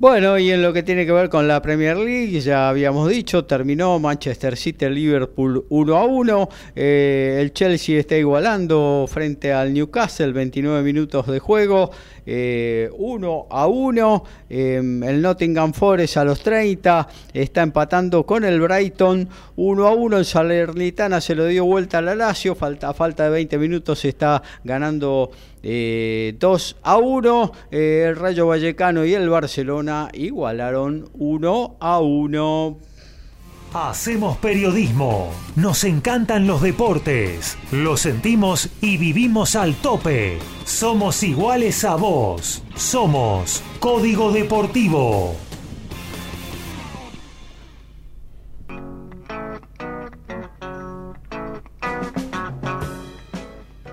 Bueno, 0.00 0.38
y 0.38 0.50
en 0.50 0.62
lo 0.62 0.72
que 0.72 0.82
tiene 0.82 1.04
que 1.04 1.12
ver 1.12 1.28
con 1.28 1.46
la 1.46 1.60
Premier 1.60 1.94
League, 1.94 2.40
ya 2.40 2.70
habíamos 2.70 3.10
dicho, 3.10 3.44
terminó 3.44 3.98
Manchester 3.98 4.56
City, 4.56 4.88
Liverpool 4.88 5.66
1 5.68 5.94
a 5.94 6.04
1. 6.06 6.48
Eh, 6.74 7.36
el 7.42 7.52
Chelsea 7.52 8.00
está 8.00 8.16
igualando 8.16 9.04
frente 9.06 9.52
al 9.52 9.74
Newcastle, 9.74 10.32
29 10.32 10.82
minutos 10.82 11.26
de 11.26 11.38
juego, 11.38 11.90
eh, 12.24 12.88
1 12.96 13.46
a 13.50 13.66
1. 13.66 14.24
Eh, 14.48 14.76
el 14.76 15.20
Nottingham 15.20 15.74
Forest 15.74 16.16
a 16.16 16.24
los 16.24 16.40
30 16.40 17.06
está 17.34 17.60
empatando 17.60 18.24
con 18.24 18.46
el 18.46 18.58
Brighton 18.58 19.28
1 19.56 19.86
a 19.86 19.92
1. 19.92 20.16
El 20.16 20.24
Salernitana 20.24 21.20
se 21.20 21.34
lo 21.34 21.44
dio 21.44 21.66
vuelta 21.66 21.98
al 21.98 22.16
Lazio, 22.16 22.54
falta, 22.54 22.88
a 22.88 22.94
falta 22.94 23.24
de 23.24 23.30
20 23.32 23.58
minutos 23.58 24.02
está 24.06 24.42
ganando 24.64 25.30
eh, 25.62 26.34
2 26.38 26.76
a 26.82 26.96
1. 26.96 27.52
Eh, 27.70 28.06
el 28.08 28.16
Rayo 28.16 28.46
Vallecano 28.46 29.04
y 29.04 29.14
el 29.14 29.28
Barcelona 29.28 30.08
igualaron 30.12 31.08
1 31.14 31.76
a 31.80 32.00
1. 32.00 32.78
Hacemos 33.72 34.36
periodismo. 34.38 35.30
Nos 35.54 35.84
encantan 35.84 36.48
los 36.48 36.60
deportes. 36.60 37.56
Lo 37.70 37.96
sentimos 37.96 38.68
y 38.80 38.96
vivimos 38.96 39.54
al 39.54 39.76
tope. 39.76 40.38
Somos 40.64 41.22
iguales 41.22 41.84
a 41.84 41.94
vos. 41.94 42.64
Somos 42.74 43.62
Código 43.78 44.32
Deportivo. 44.32 45.36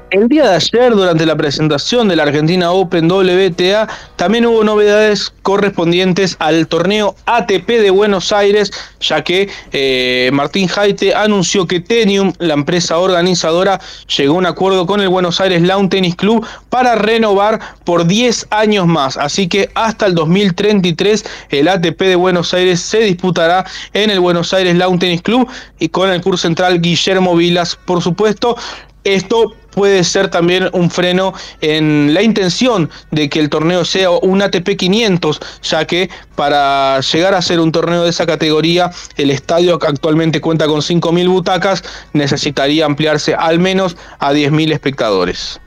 El 0.09 0.29
día 0.29 0.51
de 0.51 0.55
ayer, 0.55 0.95
durante 0.95 1.25
la 1.25 1.35
presentación 1.35 2.07
de 2.07 2.15
la 2.15 2.23
Argentina 2.23 2.71
Open 2.71 3.11
WTA, 3.11 3.89
también 4.15 4.45
hubo 4.45 4.63
novedades 4.63 5.33
correspondientes 5.41 6.37
al 6.39 6.65
torneo 6.67 7.13
ATP 7.25 7.67
de 7.67 7.89
Buenos 7.89 8.31
Aires, 8.31 8.71
ya 9.01 9.21
que 9.21 9.49
eh, 9.73 10.29
Martín 10.31 10.69
Jaite 10.69 11.13
anunció 11.13 11.67
que 11.67 11.81
Tenium, 11.81 12.31
la 12.39 12.53
empresa 12.53 12.97
organizadora, 12.99 13.81
llegó 14.15 14.35
a 14.35 14.37
un 14.37 14.45
acuerdo 14.45 14.85
con 14.85 15.01
el 15.01 15.09
Buenos 15.09 15.41
Aires 15.41 15.61
Lawn 15.61 15.89
Tennis 15.89 16.15
Club 16.15 16.47
para 16.69 16.95
renovar 16.95 17.59
por 17.83 18.07
10 18.07 18.47
años 18.51 18.87
más. 18.87 19.17
Así 19.17 19.49
que 19.49 19.69
hasta 19.75 20.05
el 20.05 20.15
2033 20.15 21.25
el 21.49 21.67
ATP 21.67 21.99
de 21.99 22.15
Buenos 22.15 22.53
Aires 22.53 22.79
se 22.79 22.99
disputará 22.99 23.65
en 23.91 24.09
el 24.09 24.21
Buenos 24.21 24.53
Aires 24.53 24.73
Lawn 24.77 24.99
Tennis 24.99 25.21
Club 25.21 25.49
y 25.79 25.89
con 25.89 26.09
el 26.09 26.21
curso 26.21 26.43
central 26.43 26.79
Guillermo 26.79 27.35
Vilas, 27.35 27.75
por 27.75 28.01
supuesto. 28.01 28.55
Esto 29.03 29.53
puede 29.77 30.03
ser 30.03 30.29
también 30.29 30.71
un 30.73 30.89
freno 30.89 31.35
en 31.61 32.11
la 32.11 32.23
intención 32.23 32.89
de 33.11 33.29
que 33.29 33.39
el 33.39 33.47
torneo 33.47 33.85
sea 33.85 34.09
un 34.09 34.41
ATP 34.41 34.75
500, 34.75 35.39
ya 35.61 35.85
que 35.85 36.09
para 36.33 36.99
llegar 37.01 37.35
a 37.35 37.43
ser 37.43 37.59
un 37.59 37.71
torneo 37.71 38.03
de 38.03 38.09
esa 38.09 38.25
categoría, 38.25 38.89
el 39.17 39.29
estadio 39.29 39.77
que 39.77 39.85
actualmente 39.85 40.41
cuenta 40.41 40.65
con 40.65 40.81
5.000 40.81 41.29
butacas 41.29 41.83
necesitaría 42.13 42.87
ampliarse 42.87 43.35
al 43.35 43.59
menos 43.59 43.95
a 44.17 44.33
10.000 44.33 44.73
espectadores. 44.73 45.61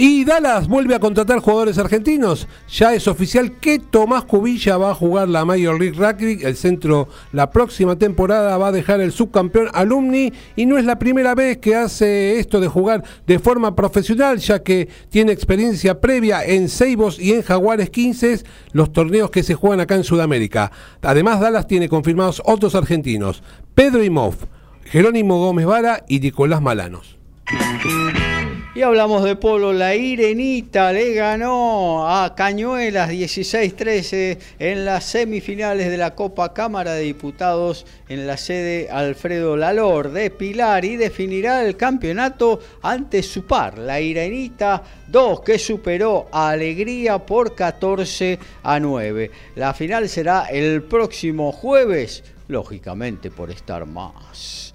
Y 0.00 0.24
Dallas 0.24 0.68
vuelve 0.68 0.94
a 0.94 1.00
contratar 1.00 1.40
jugadores 1.40 1.76
argentinos. 1.76 2.46
Ya 2.68 2.94
es 2.94 3.08
oficial 3.08 3.58
que 3.58 3.80
Tomás 3.80 4.22
Cubilla 4.26 4.76
va 4.76 4.92
a 4.92 4.94
jugar 4.94 5.28
la 5.28 5.44
Major 5.44 5.76
League 5.76 5.98
Rugby. 5.98 6.44
El 6.44 6.54
centro 6.54 7.08
la 7.32 7.50
próxima 7.50 7.98
temporada 7.98 8.56
va 8.58 8.68
a 8.68 8.72
dejar 8.72 9.00
el 9.00 9.10
subcampeón 9.10 9.70
alumni. 9.74 10.32
Y 10.54 10.66
no 10.66 10.78
es 10.78 10.84
la 10.84 11.00
primera 11.00 11.34
vez 11.34 11.58
que 11.58 11.74
hace 11.74 12.38
esto 12.38 12.60
de 12.60 12.68
jugar 12.68 13.02
de 13.26 13.40
forma 13.40 13.74
profesional, 13.74 14.38
ya 14.38 14.62
que 14.62 14.88
tiene 15.08 15.32
experiencia 15.32 16.00
previa 16.00 16.44
en 16.44 16.68
Seibos 16.68 17.18
y 17.18 17.32
en 17.32 17.42
Jaguares 17.42 17.90
15, 17.90 18.44
los 18.70 18.92
torneos 18.92 19.32
que 19.32 19.42
se 19.42 19.56
juegan 19.56 19.80
acá 19.80 19.96
en 19.96 20.04
Sudamérica. 20.04 20.70
Además, 21.02 21.40
Dallas 21.40 21.66
tiene 21.66 21.88
confirmados 21.88 22.40
otros 22.44 22.76
argentinos: 22.76 23.42
Pedro 23.74 24.04
Imov, 24.04 24.36
Jerónimo 24.84 25.40
Gómez 25.40 25.66
Vara 25.66 26.04
y 26.06 26.20
Nicolás 26.20 26.62
Malanos. 26.62 27.18
Y 28.78 28.82
hablamos 28.82 29.24
de 29.24 29.34
polo, 29.34 29.72
la 29.72 29.96
Irenita 29.96 30.92
le 30.92 31.12
ganó 31.12 32.08
a 32.08 32.36
Cañuelas 32.36 33.10
16-13 33.10 34.38
en 34.60 34.84
las 34.84 35.02
semifinales 35.02 35.90
de 35.90 35.96
la 35.96 36.14
Copa 36.14 36.54
Cámara 36.54 36.92
de 36.92 37.02
Diputados 37.02 37.84
en 38.08 38.24
la 38.28 38.36
sede 38.36 38.88
Alfredo 38.88 39.56
Lalor 39.56 40.12
de 40.12 40.30
Pilar 40.30 40.84
y 40.84 40.94
definirá 40.94 41.66
el 41.66 41.76
campeonato 41.76 42.60
ante 42.80 43.24
su 43.24 43.46
par, 43.46 43.78
la 43.78 44.00
Irenita 44.00 44.80
2 45.08 45.40
que 45.40 45.58
superó 45.58 46.28
a 46.30 46.50
Alegría 46.50 47.18
por 47.18 47.56
14 47.56 48.38
a 48.62 48.78
9. 48.78 49.30
La 49.56 49.74
final 49.74 50.08
será 50.08 50.44
el 50.52 50.84
próximo 50.84 51.50
jueves, 51.50 52.22
lógicamente 52.46 53.32
por 53.32 53.50
estar 53.50 53.86
más. 53.86 54.72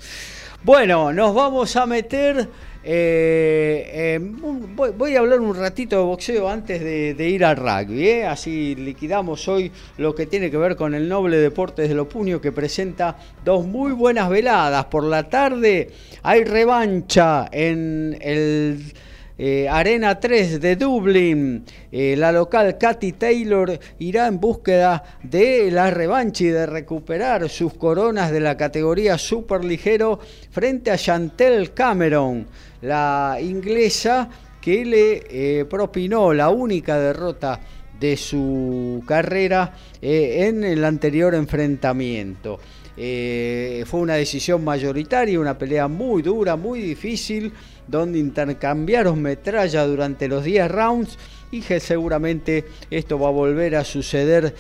Bueno, 0.62 1.14
nos 1.14 1.34
vamos 1.34 1.74
a 1.78 1.86
meter. 1.86 2.50
Eh, 2.84 4.20
un- 4.20 4.76
voy, 4.76 5.16
a 5.16 5.20
hablar 5.20 5.40
un 5.40 5.56
ratito 5.56 5.98
de 5.98 6.04
boxeo 6.04 6.50
antes 6.50 6.82
de, 6.82 7.30
ir 7.30 7.46
al 7.46 7.58
rugby. 7.58 8.08
¿eh? 8.08 8.26
Así 8.26 8.76
liquidamos 8.76 9.48
hoy 9.48 9.72
lo 9.98 10.14
que 10.14 10.26
tiene 10.26 10.52
que 10.52 10.58
ver 10.58 10.76
con 10.76 10.94
el 10.94 11.08
noble 11.08 11.38
Deportes 11.38 11.90
de 11.90 11.96
los 11.96 12.08
Puños 12.08 12.42
que 12.42 12.52
presenta 12.52 13.18
dos 13.44 13.66
muy 13.66 13.94
buenas 13.94 14.30
veladas. 14.30 14.86
Por 14.86 15.04
la 15.06 15.30
tarde 15.30 15.90
hay 16.22 16.44
revancha 16.44 17.48
en 17.52 18.18
el 18.22 18.94
eh, 19.36 19.68
Arena 19.68 20.20
3 20.20 20.62
de 20.62 20.76
Dublín, 20.76 21.66
eh, 21.92 22.16
la 22.16 22.32
local 22.32 22.78
Katy 22.78 23.14
Taylor 23.14 23.80
irá 23.98 24.28
en 24.28 24.40
búsqueda 24.40 25.04
de 25.24 25.72
la 25.72 25.90
revancha 25.90 26.44
y 26.44 26.48
de 26.48 26.68
recuperar 26.68 27.50
sus 27.50 27.74
coronas 27.74 28.32
de 28.32 28.40
la 28.40 28.56
categoría 28.56 29.18
superligero 29.18 30.20
frente 30.52 30.92
a 30.92 30.98
Chantel 30.98 31.74
Cameron, 31.74 32.46
la 32.84 33.38
inglesa 33.42 34.30
que 34.62 34.86
le 34.86 35.24
eh, 35.30 35.66
propinó 35.66 36.34
la 36.34 36.50
única 36.50 37.00
derrota 37.00 37.60
de 38.00 38.18
su 38.18 39.02
carrera 39.08 39.74
eh, 40.02 40.48
en 40.48 40.64
el 40.64 40.84
anterior 40.84 41.34
enfrentamiento. 41.34 42.60
Eh, 42.96 43.84
fue 43.88 44.02
una 44.02 44.16
decisión 44.16 44.64
mayoritaria, 44.64 45.40
una 45.40 45.58
pelea 45.58 45.88
muy 45.88 46.22
dura, 46.22 46.58
muy 46.58 46.82
difícil, 46.82 47.54
donde 47.88 48.20
intercambiaron 48.20 49.22
metralla 49.22 49.86
durante 49.86 50.28
los 50.28 50.44
10 50.44 50.70
rounds 50.70 51.18
y 51.52 51.62
que 51.62 51.80
seguramente 51.80 52.66
esto 52.92 53.18
va 53.18 53.30
a 53.30 53.32
volver 53.32 53.76
a 53.76 53.84
suceder 53.84 54.56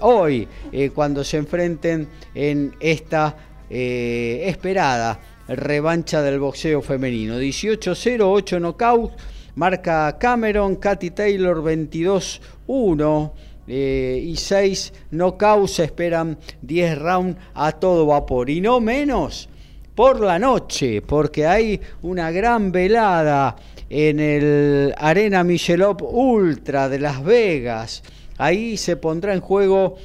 hoy, 0.00 0.48
cuando 0.94 1.22
se 1.22 1.36
enfrenten 1.36 2.08
en 2.34 2.74
esta 2.80 3.36
esperada 3.68 5.20
revancha 5.56 6.22
del 6.22 6.40
boxeo 6.40 6.82
femenino. 6.82 7.38
18-0, 7.40 8.20
8 8.22 8.58
knockouts, 8.60 9.14
marca 9.56 10.16
Cameron, 10.18 10.76
Katy 10.76 11.10
Taylor 11.10 11.62
22-1. 11.62 13.32
eh, 13.72 14.20
y 14.24 14.36
6 14.36 14.92
knockouts, 15.12 15.78
esperan 15.78 16.38
10 16.62 16.98
rounds 16.98 17.38
a 17.54 17.72
todo 17.72 18.06
vapor. 18.06 18.50
Y 18.50 18.60
no 18.60 18.80
menos 18.80 19.48
por 19.94 20.20
la 20.20 20.38
noche, 20.38 21.02
porque 21.02 21.46
hay 21.46 21.80
una 22.02 22.30
gran 22.30 22.72
velada 22.72 23.56
en 23.88 24.18
el 24.18 24.94
Arena 24.96 25.44
Michelob 25.44 26.02
Ultra 26.02 26.88
de 26.88 26.98
Las 26.98 27.22
Vegas. 27.22 28.02
Ahí 28.38 28.76
se 28.76 28.96
pondrá 28.96 29.34
en 29.34 29.40
juego 29.40 29.96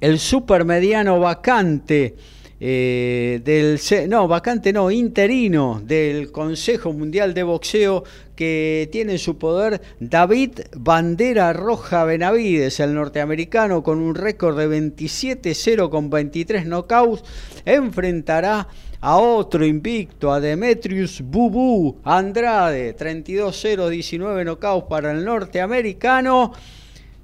el 0.00 0.18
supermediano 0.18 1.18
vacante 1.18 2.14
eh, 2.58 3.40
del 3.44 3.78
no 4.08 4.28
vacante 4.28 4.72
no 4.72 4.90
interino 4.90 5.80
del 5.84 6.32
Consejo 6.32 6.92
Mundial 6.92 7.34
de 7.34 7.42
Boxeo 7.42 8.04
que 8.34 8.88
tiene 8.92 9.12
en 9.12 9.18
su 9.18 9.38
poder 9.38 9.80
David 10.00 10.60
Bandera 10.76 11.52
Roja 11.52 12.04
Benavides, 12.04 12.80
el 12.80 12.94
norteamericano 12.94 13.82
con 13.82 13.98
un 13.98 14.14
récord 14.14 14.58
de 14.58 14.68
27-0 14.68 15.90
con 15.90 16.10
23 16.10 16.66
knockouts, 16.66 17.24
enfrentará 17.64 18.68
a 19.00 19.16
otro 19.18 19.64
invicto, 19.64 20.32
a 20.32 20.40
Demetrius 20.40 21.20
Bubu 21.22 21.98
Andrade, 22.04 22.96
32-0, 22.96 23.88
19 23.88 24.44
knockouts 24.44 24.88
para 24.88 25.12
el 25.12 25.24
norteamericano. 25.24 26.52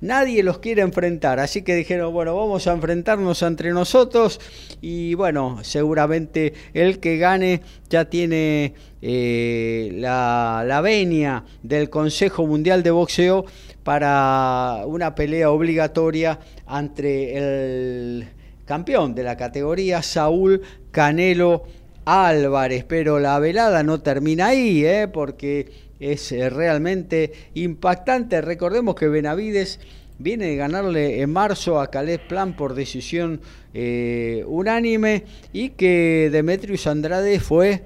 Nadie 0.03 0.43
los 0.43 0.59
quiere 0.59 0.83
enfrentar, 0.83 1.39
así 1.39 1.62
que 1.62 1.77
dijeron, 1.77 2.12
bueno, 2.12 2.35
vamos 2.35 2.66
a 2.66 2.73
enfrentarnos 2.73 3.41
entre 3.43 3.70
nosotros 3.70 4.41
y 4.81 5.15
bueno, 5.15 5.61
seguramente 5.62 6.55
el 6.74 6.99
que 6.99 7.19
gane 7.19 7.62
ya 7.89 8.11
tiene 8.11 8.74
eh, 9.01 9.93
la, 9.95 10.65
la 10.66 10.81
venia 10.81 11.45
del 11.62 11.89
Consejo 11.89 12.49
Mundial 12.49 12.83
de 12.83 12.91
Boxeo 12.91 13.45
para 13.85 14.83
una 14.87 15.15
pelea 15.15 15.53
obligatoria 15.53 16.41
entre 16.69 17.37
el 17.37 18.29
campeón 18.65 19.15
de 19.15 19.23
la 19.23 19.37
categoría, 19.37 20.03
Saúl 20.03 20.62
Canelo 20.91 21.62
Álvarez. 22.05 22.85
Pero 22.85 23.19
la 23.19 23.39
velada 23.39 23.83
no 23.83 24.01
termina 24.01 24.49
ahí, 24.49 24.85
¿eh? 24.85 25.09
porque 25.12 25.70
es 26.03 26.33
eh, 26.33 26.51
realmente 26.51 27.33
impactante. 27.55 28.41
Recordemos 28.41 28.97
que 28.97 29.07
Benavides 29.07 29.79
viene 30.19 30.47
de 30.47 30.57
ganarle 30.57 31.20
en 31.20 31.33
marzo 31.33 31.81
a 31.81 31.91
Caleb 31.91 32.27
Plan 32.27 32.57
por 32.57 32.74
decisión 32.74 33.41
eh, 33.73 34.45
unánime 34.47 35.24
y 35.53 35.70
que 35.70 36.29
Demetrius 36.33 36.89
Andrade 36.89 37.39
fue 37.39 37.85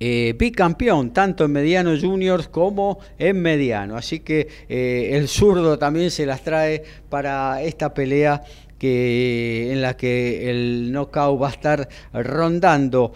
eh, 0.00 0.34
bicampeón, 0.38 1.12
tanto 1.12 1.44
en 1.44 1.52
mediano 1.52 1.94
juniors 2.00 2.48
como 2.48 2.98
en 3.18 3.42
mediano. 3.42 3.96
Así 3.96 4.20
que 4.20 4.48
el 4.68 5.28
zurdo 5.28 5.78
también 5.78 6.10
se 6.10 6.24
las 6.24 6.42
trae 6.42 6.82
para 7.10 7.62
esta 7.62 7.92
pelea 7.92 8.42
que 8.78 9.70
en 9.72 9.82
la 9.82 9.94
que 9.98 10.50
el 10.50 10.90
knockout 10.90 11.42
va 11.42 11.48
a 11.48 11.50
estar 11.50 11.88
rondando 12.14 13.12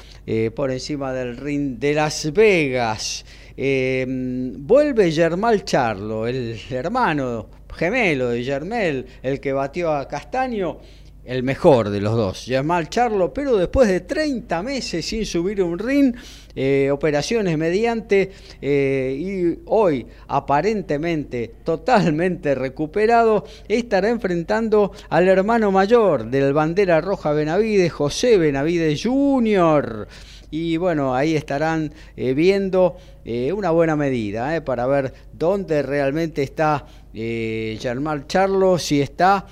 por 0.55 0.70
encima 0.70 1.15
del 1.15 1.39
ring 1.39 1.78
de 1.78 1.95
Las 1.95 2.31
Vegas. 2.35 3.24
Eh, 3.56 4.05
vuelve 4.09 5.12
Germán 5.12 5.60
Charlo, 5.64 6.26
el 6.26 6.59
hermano 6.70 7.48
gemelo 7.74 8.31
de 8.31 8.44
Germel, 8.44 9.06
el 9.22 9.40
que 9.40 9.52
batió 9.52 9.93
a 9.93 10.09
Castaño, 10.09 10.78
el 11.24 11.43
mejor 11.43 11.89
de 11.89 12.01
los 12.01 12.14
dos, 12.14 12.44
Germán 12.44 12.89
Charlo, 12.89 13.32
pero 13.32 13.56
después 13.56 13.89
de 13.89 14.01
30 14.01 14.62
meses 14.62 15.06
sin 15.06 15.24
subir 15.24 15.62
un 15.62 15.78
ring, 15.78 16.14
eh, 16.55 16.90
operaciones 16.93 17.56
mediante, 17.56 18.31
eh, 18.60 19.16
y 19.18 19.62
hoy 19.66 20.06
aparentemente 20.28 21.55
totalmente 21.64 22.55
recuperado, 22.55 23.44
estará 23.66 24.10
enfrentando 24.10 24.93
al 25.09 25.28
hermano 25.28 25.70
mayor 25.70 26.26
del 26.31 26.52
bandera 26.52 27.01
roja 27.01 27.32
Benavides, 27.32 27.93
José 27.93 28.36
Benavides 28.36 29.02
Jr., 29.02 30.06
y 30.55 30.76
bueno, 30.76 31.16
ahí 31.16 31.35
estarán 31.35 31.93
eh, 32.16 32.32
viendo 32.32 32.97
eh, 33.24 33.52
una 33.52 33.72
buena 33.72 33.97
medida 33.97 34.55
eh, 34.55 34.60
para 34.60 34.86
ver 34.86 35.12
dónde 35.32 35.82
realmente 35.82 36.44
está 36.44 36.86
eh, 37.12 37.76
Germán 37.81 38.28
Charlo, 38.28 38.78
si 38.78 39.01
está 39.01 39.47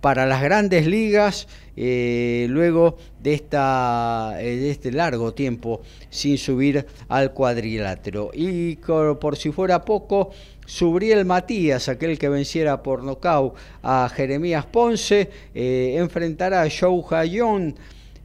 para 0.00 0.24
las 0.24 0.42
grandes 0.42 0.86
ligas 0.86 1.48
luego 1.76 2.96
de, 3.20 3.34
esta, 3.34 4.34
de 4.36 4.70
este 4.70 4.90
largo 4.90 5.34
tiempo 5.34 5.82
sin 6.08 6.38
subir 6.38 6.86
al 7.08 7.32
cuadrilátero. 7.32 8.30
Y 8.32 8.76
por 8.76 9.36
si 9.36 9.52
fuera 9.52 9.84
poco, 9.84 10.30
Subriel 10.68 11.24
Matías, 11.24 11.88
aquel 11.88 12.18
que 12.18 12.28
venciera 12.28 12.82
por 12.82 13.02
nocaut 13.02 13.54
a 13.82 14.06
Jeremías 14.14 14.66
Ponce, 14.66 15.30
eh, 15.54 15.96
enfrentará 15.96 16.60
a 16.60 16.68
Shou 16.68 17.02
Hayon. 17.10 17.74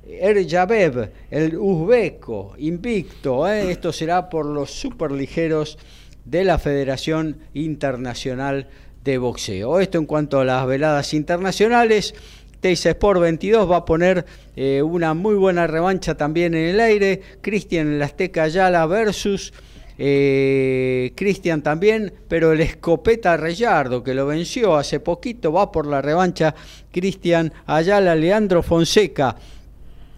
Erjabev, 0.06 1.12
el 1.32 1.58
uzbeco, 1.58 2.54
invicto. 2.58 3.48
¿eh? 3.48 3.72
Esto 3.72 3.94
será 3.94 4.30
por 4.30 4.46
los 4.46 4.72
superligeros 4.72 5.78
de 6.26 6.44
la 6.44 6.60
Federación 6.60 7.38
Internacional 7.54 8.68
de 9.04 9.18
Boxeo. 9.18 9.80
Esto 9.80 9.98
en 9.98 10.06
cuanto 10.06 10.40
a 10.40 10.46
las 10.46 10.66
veladas 10.68 11.14
internacionales. 11.14 12.14
Teis 12.60 12.86
Sport 12.86 13.20
22 13.20 13.70
va 13.70 13.78
a 13.78 13.86
poner 13.86 14.26
eh, 14.56 14.82
una 14.82 15.14
muy 15.14 15.36
buena 15.36 15.68
revancha 15.68 16.16
también 16.16 16.54
en 16.54 16.70
el 16.70 16.80
aire. 16.80 17.22
Cristian 17.42 18.02
Azteca 18.02 18.44
Ayala 18.44 18.86
versus 18.86 19.54
eh, 19.98 21.12
Cristian 21.16 21.62
también, 21.62 22.14
pero 22.28 22.54
el 22.54 22.62
escopeta 22.62 23.36
Reyardo, 23.36 24.02
que 24.02 24.14
lo 24.14 24.26
venció 24.28 24.76
hace 24.78 25.02
poquito, 25.02 25.52
va 25.52 25.72
por 25.72 25.88
la 25.88 26.02
revancha. 26.02 26.56
Cristian 26.92 27.54
Ayala, 27.66 28.16
Leandro 28.16 28.64
Fonseca 28.64 29.36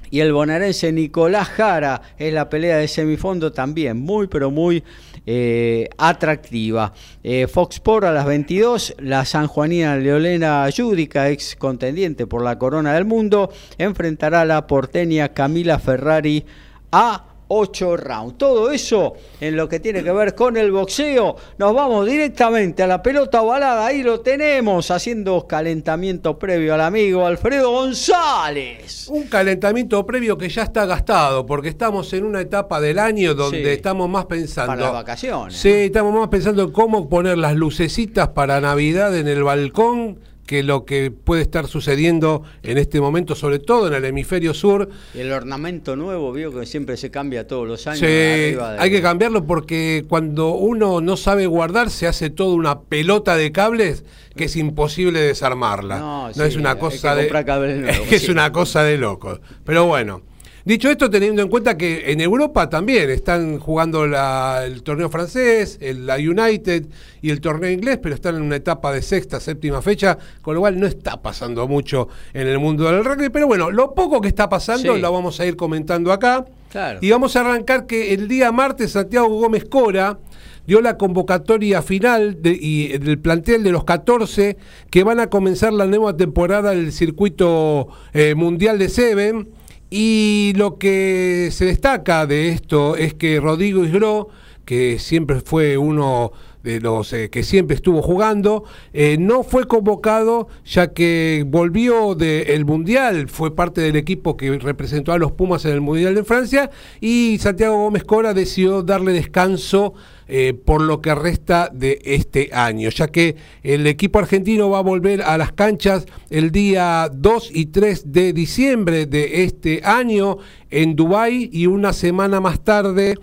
y 0.10 0.20
el 0.20 0.34
bonaerense 0.34 0.92
Nicolás 0.92 1.50
Jara 1.50 2.02
es 2.18 2.34
la 2.34 2.50
pelea 2.50 2.78
de 2.78 2.88
semifondo 2.88 3.52
también 3.52 3.98
muy 3.98 4.28
pero 4.28 4.52
muy 4.52 4.84
eh, 5.26 5.90
atractiva. 5.98 6.94
Eh, 7.24 7.48
Fox 7.48 7.76
Sport 7.78 8.06
a 8.06 8.12
las 8.12 8.26
22, 8.26 8.96
la 9.00 9.26
sanjuanina 9.26 9.98
Leolena 9.98 10.70
Yudica, 10.70 11.30
ex 11.30 11.56
contendiente 11.56 12.28
por 12.28 12.44
la 12.44 12.60
corona 12.60 12.94
del 12.94 13.06
mundo, 13.06 13.52
enfrentará 13.78 14.42
a 14.42 14.46
la 14.46 14.68
porteña 14.68 15.30
Camila 15.30 15.80
Ferrari 15.80 16.46
a 16.92 17.35
8 17.48 17.98
rounds. 17.98 18.38
Todo 18.38 18.72
eso 18.72 19.14
en 19.40 19.56
lo 19.56 19.68
que 19.70 19.80
tiene 19.80 20.04
que 20.04 20.12
ver 20.12 20.36
con 20.36 20.58
el 20.58 20.72
boxeo. 20.72 21.36
Nos 21.58 21.74
vamos 21.74 22.06
directamente 22.06 22.84
a 22.84 22.88
la 22.88 23.02
pelota 23.04 23.42
ovalada. 23.42 23.86
Ahí 23.86 24.04
lo 24.04 24.22
tenemos 24.22 24.92
haciendo 24.92 25.46
calentamiento 25.48 26.38
previo 26.40 26.74
al 26.74 26.82
amigo 26.82 27.26
Alfredo 27.26 27.72
González. 27.72 29.08
Un 29.10 29.24
calentamiento 29.24 30.06
previo 30.06 30.38
que 30.38 30.50
ya 30.50 30.64
está 30.64 30.86
gastado, 30.86 31.46
porque 31.46 31.70
estamos 31.70 32.12
en 32.14 32.26
una 32.26 32.42
etapa 32.42 32.80
del 32.80 33.00
año 33.00 33.34
donde 33.34 33.64
Sí. 33.64 33.70
estamos 33.70 34.10
más 34.10 34.26
pensando. 34.26 34.72
Para 34.72 34.82
las 34.82 34.94
vacaciones, 34.94 35.56
Sí, 35.56 35.70
estamos 35.70 36.14
más 36.14 36.28
pensando 36.30 36.64
en 36.64 36.72
cómo 36.72 37.08
poner 37.10 37.38
las 37.38 37.56
lucecitas 37.56 38.30
para 38.30 38.60
Navidad 38.62 39.16
en 39.18 39.28
el 39.28 39.44
balcón 39.44 40.20
que 40.46 40.62
lo 40.64 40.86
que 40.86 41.12
puede 41.12 41.42
estar 41.42 41.68
sucediendo 41.68 42.44
en 42.64 42.78
este 42.78 43.02
momento, 43.02 43.36
sobre 43.36 43.60
todo 43.60 43.88
en 43.88 43.94
el 43.94 44.06
hemisferio 44.06 44.54
sur. 44.54 44.90
El 45.14 45.32
ornamento 45.32 45.96
nuevo, 45.96 46.32
vio 46.32 46.52
que 46.58 46.66
siempre 46.66 46.98
se 46.98 47.10
cambia 47.12 47.48
todos 47.48 47.68
los 47.68 47.88
años. 47.88 48.00
Se- 48.00 48.06
de- 48.08 48.60
hay 48.78 48.92
que 48.92 49.02
cambiarlo 49.02 49.46
porque 49.46 50.06
cuando 50.08 50.50
uno 50.54 51.02
no 51.02 51.18
sabe 51.18 51.48
guardar 51.48 51.90
se 51.90 52.08
hace 52.08 52.30
toda 52.30 52.54
una 52.56 52.80
pelota 52.82 53.36
de 53.36 53.52
cables 53.52 54.04
que 54.36 54.46
es 54.46 54.56
imposible 54.56 55.20
desarmarla. 55.22 55.98
No, 56.00 56.28
No, 56.28 56.34
sí, 56.34 56.42
es 56.44 56.56
una 56.56 56.78
cosa 56.78 57.16
de 57.16 57.28
cables 57.28 57.78
nuevos, 57.82 58.12
es 58.12 58.22
sí. 58.24 58.32
una 58.32 58.52
cosa 58.52 58.84
de 58.84 58.98
loco. 58.98 59.40
Pero 59.66 59.86
bueno. 59.86 60.22
Dicho 60.66 60.90
esto, 60.90 61.12
teniendo 61.12 61.44
en 61.44 61.48
cuenta 61.48 61.78
que 61.78 62.12
en 62.12 62.20
Europa 62.22 62.68
también 62.72 63.12
están 63.12 63.60
jugando 63.60 64.08
la- 64.08 64.64
el 64.66 64.82
torneo 64.82 65.10
francés, 65.10 65.78
el- 65.80 66.08
la 66.08 66.16
United 66.16 66.88
y 67.22 67.30
el 67.30 67.40
torneo 67.40 67.70
inglés, 67.70 68.00
pero 68.02 68.16
están 68.16 68.36
en 68.38 68.42
una 68.42 68.56
etapa 68.56 68.92
de 68.92 69.04
sexta, 69.04 69.40
séptima 69.40 69.84
fecha, 69.84 70.18
con 70.42 70.56
lo 70.56 70.62
cual 70.62 70.80
no 70.80 70.88
está 70.88 71.22
pasando 71.22 71.68
mucho 71.68 72.08
en 72.34 72.48
el 72.48 72.58
mundo 72.58 72.86
del 72.86 73.06
rugby. 73.06 73.30
Pero 73.30 73.46
bueno, 73.46 73.70
lo 73.70 73.94
poco 73.94 74.20
que 74.22 74.28
está 74.28 74.50
pasando 74.50 74.96
Sí. 74.96 75.00
lo 75.02 75.12
vamos 75.12 75.40
a 75.40 75.46
ir 75.46 75.56
comentando 75.56 76.12
acá. 76.12 76.46
Claro. 76.72 76.98
Y 77.00 77.12
vamos 77.12 77.36
a 77.36 77.42
arrancar 77.42 77.86
que 77.86 78.16
el 78.16 78.28
día 78.28 78.52
martes 78.52 78.94
Santiago 78.94 79.28
Gómez 79.28 79.66
Cora 79.66 80.18
dio 80.66 80.82
la 80.82 80.98
convocatoria 80.98 81.84
final 81.84 82.42
de- 82.42 82.58
y 82.60 82.88
del 82.98 83.20
plantel 83.20 83.62
de 83.62 83.72
los 83.72 83.84
14 83.84 84.58
que 84.90 85.04
van 85.04 85.20
a 85.20 85.28
comenzar 85.28 85.74
la 85.74 85.86
nueva 85.86 86.18
temporada 86.18 86.72
del 86.72 86.92
circuito 86.92 87.88
eh, 88.16 88.34
mundial 88.34 88.80
de 88.80 88.90
Seven. 88.90 89.48
Y 89.90 90.54
lo 90.56 90.78
que 90.78 91.50
se 91.52 91.66
destaca 91.66 92.26
de 92.26 92.50
esto 92.50 92.96
es 92.96 93.14
que 93.14 93.40
Rodrigo 93.40 93.84
Isgro, 93.86 94.30
que 94.66 95.00
siempre 95.00 95.42
fue 95.42 95.78
uno 95.78 96.32
de 96.66 96.82
los 96.82 97.14
eh, 97.14 97.30
que 97.30 97.44
siempre 97.44 97.76
estuvo 97.76 98.02
jugando, 98.02 98.64
eh, 98.92 99.18
no 99.20 99.44
fue 99.44 99.68
convocado 99.68 100.48
ya 100.66 100.94
que 100.94 101.46
volvió 101.48 102.16
del 102.16 102.66
Mundial, 102.66 103.30
fue 103.30 103.56
parte 103.56 103.82
del 103.82 103.96
equipo 103.96 104.36
que 104.36 104.58
representó 104.58 105.14
a 105.14 105.20
los 105.20 105.32
Pumas 105.32 105.64
en 105.66 105.72
el 105.74 105.82
Mundial 105.82 106.16
de 106.16 106.24
Francia 106.24 106.72
y 107.00 107.38
Santiago 107.40 107.78
Gómez 107.78 108.04
Cora 108.04 108.34
decidió 108.34 108.82
darle 108.82 109.14
descanso 109.14 109.94
eh, 110.28 110.54
por 110.54 110.82
lo 110.82 111.02
que 111.02 111.14
resta 111.14 111.70
de 111.72 112.00
este 112.04 112.50
año, 112.54 112.90
ya 112.90 113.08
que 113.08 113.36
el 113.64 113.86
equipo 113.88 114.20
argentino 114.20 114.70
va 114.70 114.80
a 114.80 114.82
volver 114.82 115.22
a 115.22 115.38
las 115.38 115.52
canchas 115.52 116.06
el 116.30 116.52
día 116.52 117.10
2 117.14 117.52
y 117.54 117.68
3 117.68 118.12
de 118.12 118.34
diciembre 118.34 119.06
de 119.06 119.44
este 119.44 119.82
año 119.84 120.38
en 120.72 120.96
Dubái 120.96 121.50
y 121.52 121.68
una 121.68 121.94
semana 121.94 122.40
más 122.40 122.64
tarde 122.64 123.16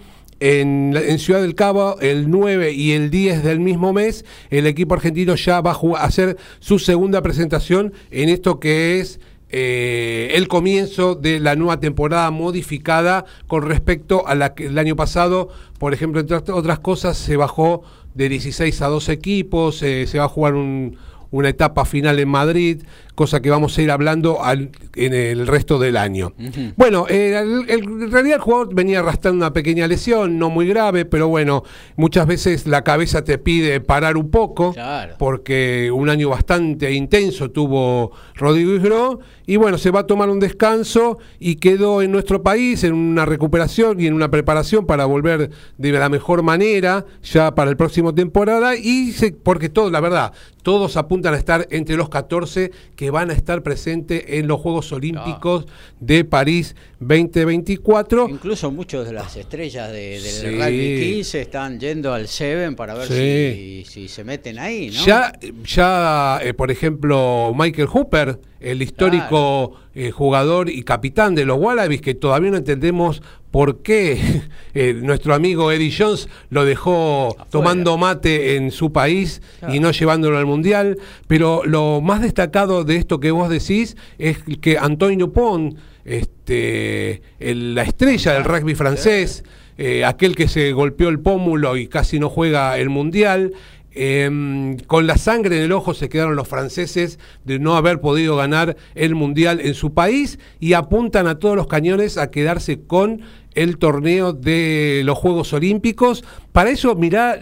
en, 0.43 1.19
Ciudad 1.19 1.41
del 1.41 1.55
Cabo, 1.55 1.99
el 2.01 2.29
9 2.29 2.73
y 2.73 2.93
el 2.93 3.11
10 3.11 3.45
del 3.45 3.61
mismo 3.61 3.93
mes, 3.93 4.25
el 4.51 4.67
equipo 4.67 4.95
argentino 4.95 5.37
ya 5.37 5.61
va 5.61 5.73
a 5.73 6.05
hacer 6.05 6.37
su 6.59 6.79
segunda 6.79 7.23
presentación 7.23 7.93
en 8.11 8.29
esto 8.29 8.59
que 8.59 8.99
es 8.99 9.21
eh, 9.53 10.31
el 10.35 10.49
comienzo 10.49 11.15
de 11.15 11.39
la 11.41 11.55
nueva 11.57 11.79
temporada 11.79 12.31
modificada 12.31 13.25
con 13.47 13.63
respecto 13.63 14.27
a 14.27 14.35
la 14.35 14.55
que 14.55 14.67
el 14.67 14.79
año 14.79 14.97
pasado, 14.97 15.49
por 15.79 15.95
ejemplo, 15.95 16.21
entre 16.21 16.37
otras 16.37 16.79
cosas, 16.81 17.17
se 17.17 17.37
bajó 17.37 17.83
de 18.15 18.29
16 18.29 18.83
a 18.83 18.89
12 18.89 19.13
equipos, 19.13 19.83
eh, 19.83 20.07
se 20.07 20.19
va 20.19 20.25
a 20.25 20.29
jugar 20.29 20.55
un- 20.55 20.97
una 21.33 21.49
etapa 21.49 21.85
final 21.85 22.21
en 22.21 22.29
Madrid, 22.29 22.83
cosa 23.17 23.43
que 23.43 23.51
vamos 23.51 23.77
a 23.77 23.83
ir 23.83 23.91
hablando 23.91 24.43
al- 24.43 24.71
en 24.95 25.13
el 25.13 25.47
resto 25.47 25.79
del 25.79 25.97
año. 25.99 26.33
Bueno, 26.77 27.07
eh, 27.09 27.37
el- 27.39 27.69
el- 27.69 27.85
en 28.05 28.11
realidad 28.11 28.37
el 28.37 28.41
jugador 28.43 28.75
venía 28.75 29.01
arrastrando 29.01 29.39
una 29.45 29.53
pequeña 29.53 29.87
lesión, 29.87 30.39
no 30.39 30.49
muy 30.49 30.67
grave, 30.67 31.05
pero 31.05 31.29
bueno, 31.29 31.63
muchas 31.97 32.27
veces 32.27 32.67
la 32.67 32.85
cabeza 32.85 33.23
te 33.25 33.37
pide 33.39 33.81
parar 33.81 34.17
un 34.17 34.31
poco, 34.31 34.73
Claro. 34.73 35.15
porque 35.19 35.91
un 35.93 36.09
año 36.09 36.29
bastante 36.31 36.93
intenso 36.93 37.51
tuvo 37.51 38.13
Rodrigo 38.35 38.75
Isgro, 38.75 39.21
y 39.47 39.57
bueno, 39.57 39.77
se 39.77 39.91
va 39.91 40.01
a 40.01 40.07
tomar 40.07 40.31
un 40.31 40.39
descanso 40.41 41.19
y 41.39 41.57
quedó 41.57 42.01
en 42.01 42.13
nuestro 42.13 42.43
país 42.43 42.85
en 42.85 42.95
una 42.95 43.27
recuperación 43.27 44.01
y 44.01 44.07
en 44.07 44.15
una 44.15 44.31
preparación 44.31 44.87
para 44.87 45.05
volver 45.05 45.51
de 45.77 45.93
la 45.93 46.09
mejor 46.09 46.43
manera 46.43 47.05
ya 47.23 47.55
para 47.55 47.71
el 47.71 47.77
próximo 47.77 48.15
temporada, 48.15 48.77
y 48.77 49.13
se- 49.13 49.33
porque 49.33 49.69
todo, 49.69 49.91
la 49.91 50.01
verdad, 50.01 50.33
todos 50.63 50.97
apuntan 50.97 51.35
a 51.35 51.37
estar 51.37 51.67
entre 51.71 51.97
los 51.97 52.09
14 52.09 52.71
que 52.97 53.11
van 53.11 53.31
a 53.31 53.35
estar 53.35 53.63
presentes 53.63 54.25
en 54.29 54.49
los 54.49 54.61
Juegos 54.61 54.93
Olímpicos 54.93 55.67
de 56.01 56.25
París 56.25 56.77
2024. 57.07 58.29
Incluso 58.29 58.71
muchos 58.71 59.07
de 59.07 59.13
las 59.13 59.37
estrellas 59.37 59.91
de- 59.93 60.21
del 60.21 60.21
Sí. 60.23 60.47
rugby 60.47 61.01
15 61.15 61.41
están 61.43 61.79
yendo 61.81 62.13
al 62.13 62.29
Seven 62.29 62.75
para 62.77 62.95
ver 62.95 63.09
Sí. 63.09 63.85
si, 63.87 63.91
si 63.91 64.09
se 64.09 64.25
meten 64.25 64.59
ahí, 64.59 64.91
¿no? 64.95 65.05
Ya, 65.05 65.33
ya 65.65 66.41
eh, 66.43 66.55
por 66.55 66.71
ejemplo, 66.71 67.53
Michael 67.57 67.89
Hooper, 67.89 68.39
el 68.61 68.83
histórico 68.83 69.75
eh, 69.95 70.11
jugador 70.11 70.71
y 70.71 70.85
capitán 70.85 71.35
de 71.35 71.45
los 71.45 71.59
Wallabies, 71.59 72.01
que 72.01 72.15
todavía 72.15 72.51
no 72.51 72.57
entendemos 72.57 73.21
por 73.51 73.83
qué 73.83 74.19
eh, 74.75 74.95
nuestro 74.95 75.35
amigo 75.35 75.71
Eddie 75.71 75.93
Jones 75.97 76.29
lo 76.49 76.65
dejó 76.65 77.37
tomando 77.51 77.99
mate 77.99 78.57
en 78.57 78.71
su 78.71 78.91
país 78.93 79.43
y 79.69 79.81
no 79.81 79.91
llevándolo 79.91 80.39
al 80.39 80.47
Mundial. 80.47 80.97
Pero 81.27 81.63
lo 81.67 82.01
más 82.01 82.23
destacado 82.23 82.85
de 82.85 82.97
esto 82.97 83.21
que 83.21 83.31
vos 83.33 83.51
decís 83.51 83.97
es 84.19 84.39
que 84.63 84.79
Antonio 84.79 85.31
Pont, 85.31 85.77
este, 86.05 87.23
la 87.39 87.83
estrella 87.83 88.33
del 88.33 88.45
rugby 88.45 88.75
francés, 88.75 89.45
eh, 89.79 90.05
aquel 90.05 90.37
que 90.37 90.49
se 90.49 90.73
golpeó 90.73 91.09
el 91.09 91.21
pómulo 91.21 91.77
y 91.77 91.89
casi 91.89 92.19
no 92.19 92.29
juega 92.29 92.79
el 92.79 92.91
Mundial, 92.91 93.55
Em, 93.95 94.79
con 94.79 95.07
la 95.07 95.19
sangre 95.19 95.59
en 95.59 95.65
el 95.65 95.73
ojo 95.73 95.93
se 95.93 96.09
quedaron 96.09 96.35
los 96.35 96.49
franceses 96.49 97.19
de 97.45 97.59
no 97.59 97.77
haber 97.77 98.01
podido 98.01 98.37
ganar 98.37 98.77
el 98.95 99.15
mundial 99.15 99.61
en 99.61 99.75
su 99.75 99.93
país 99.93 100.39
y 100.61 100.73
apuntan 100.73 101.27
a 101.27 101.39
todos 101.39 101.57
los 101.57 101.67
cañones 101.67 102.17
a 102.17 102.31
quedarse 102.31 102.81
con 102.81 103.21
el 103.55 103.77
torneo 103.77 104.33
de 104.33 105.03
los 105.05 105.19
Juegos 105.19 105.53
Olímpicos. 105.53 106.25
Para 106.53 106.71
eso, 106.71 106.95
mirá 106.95 107.39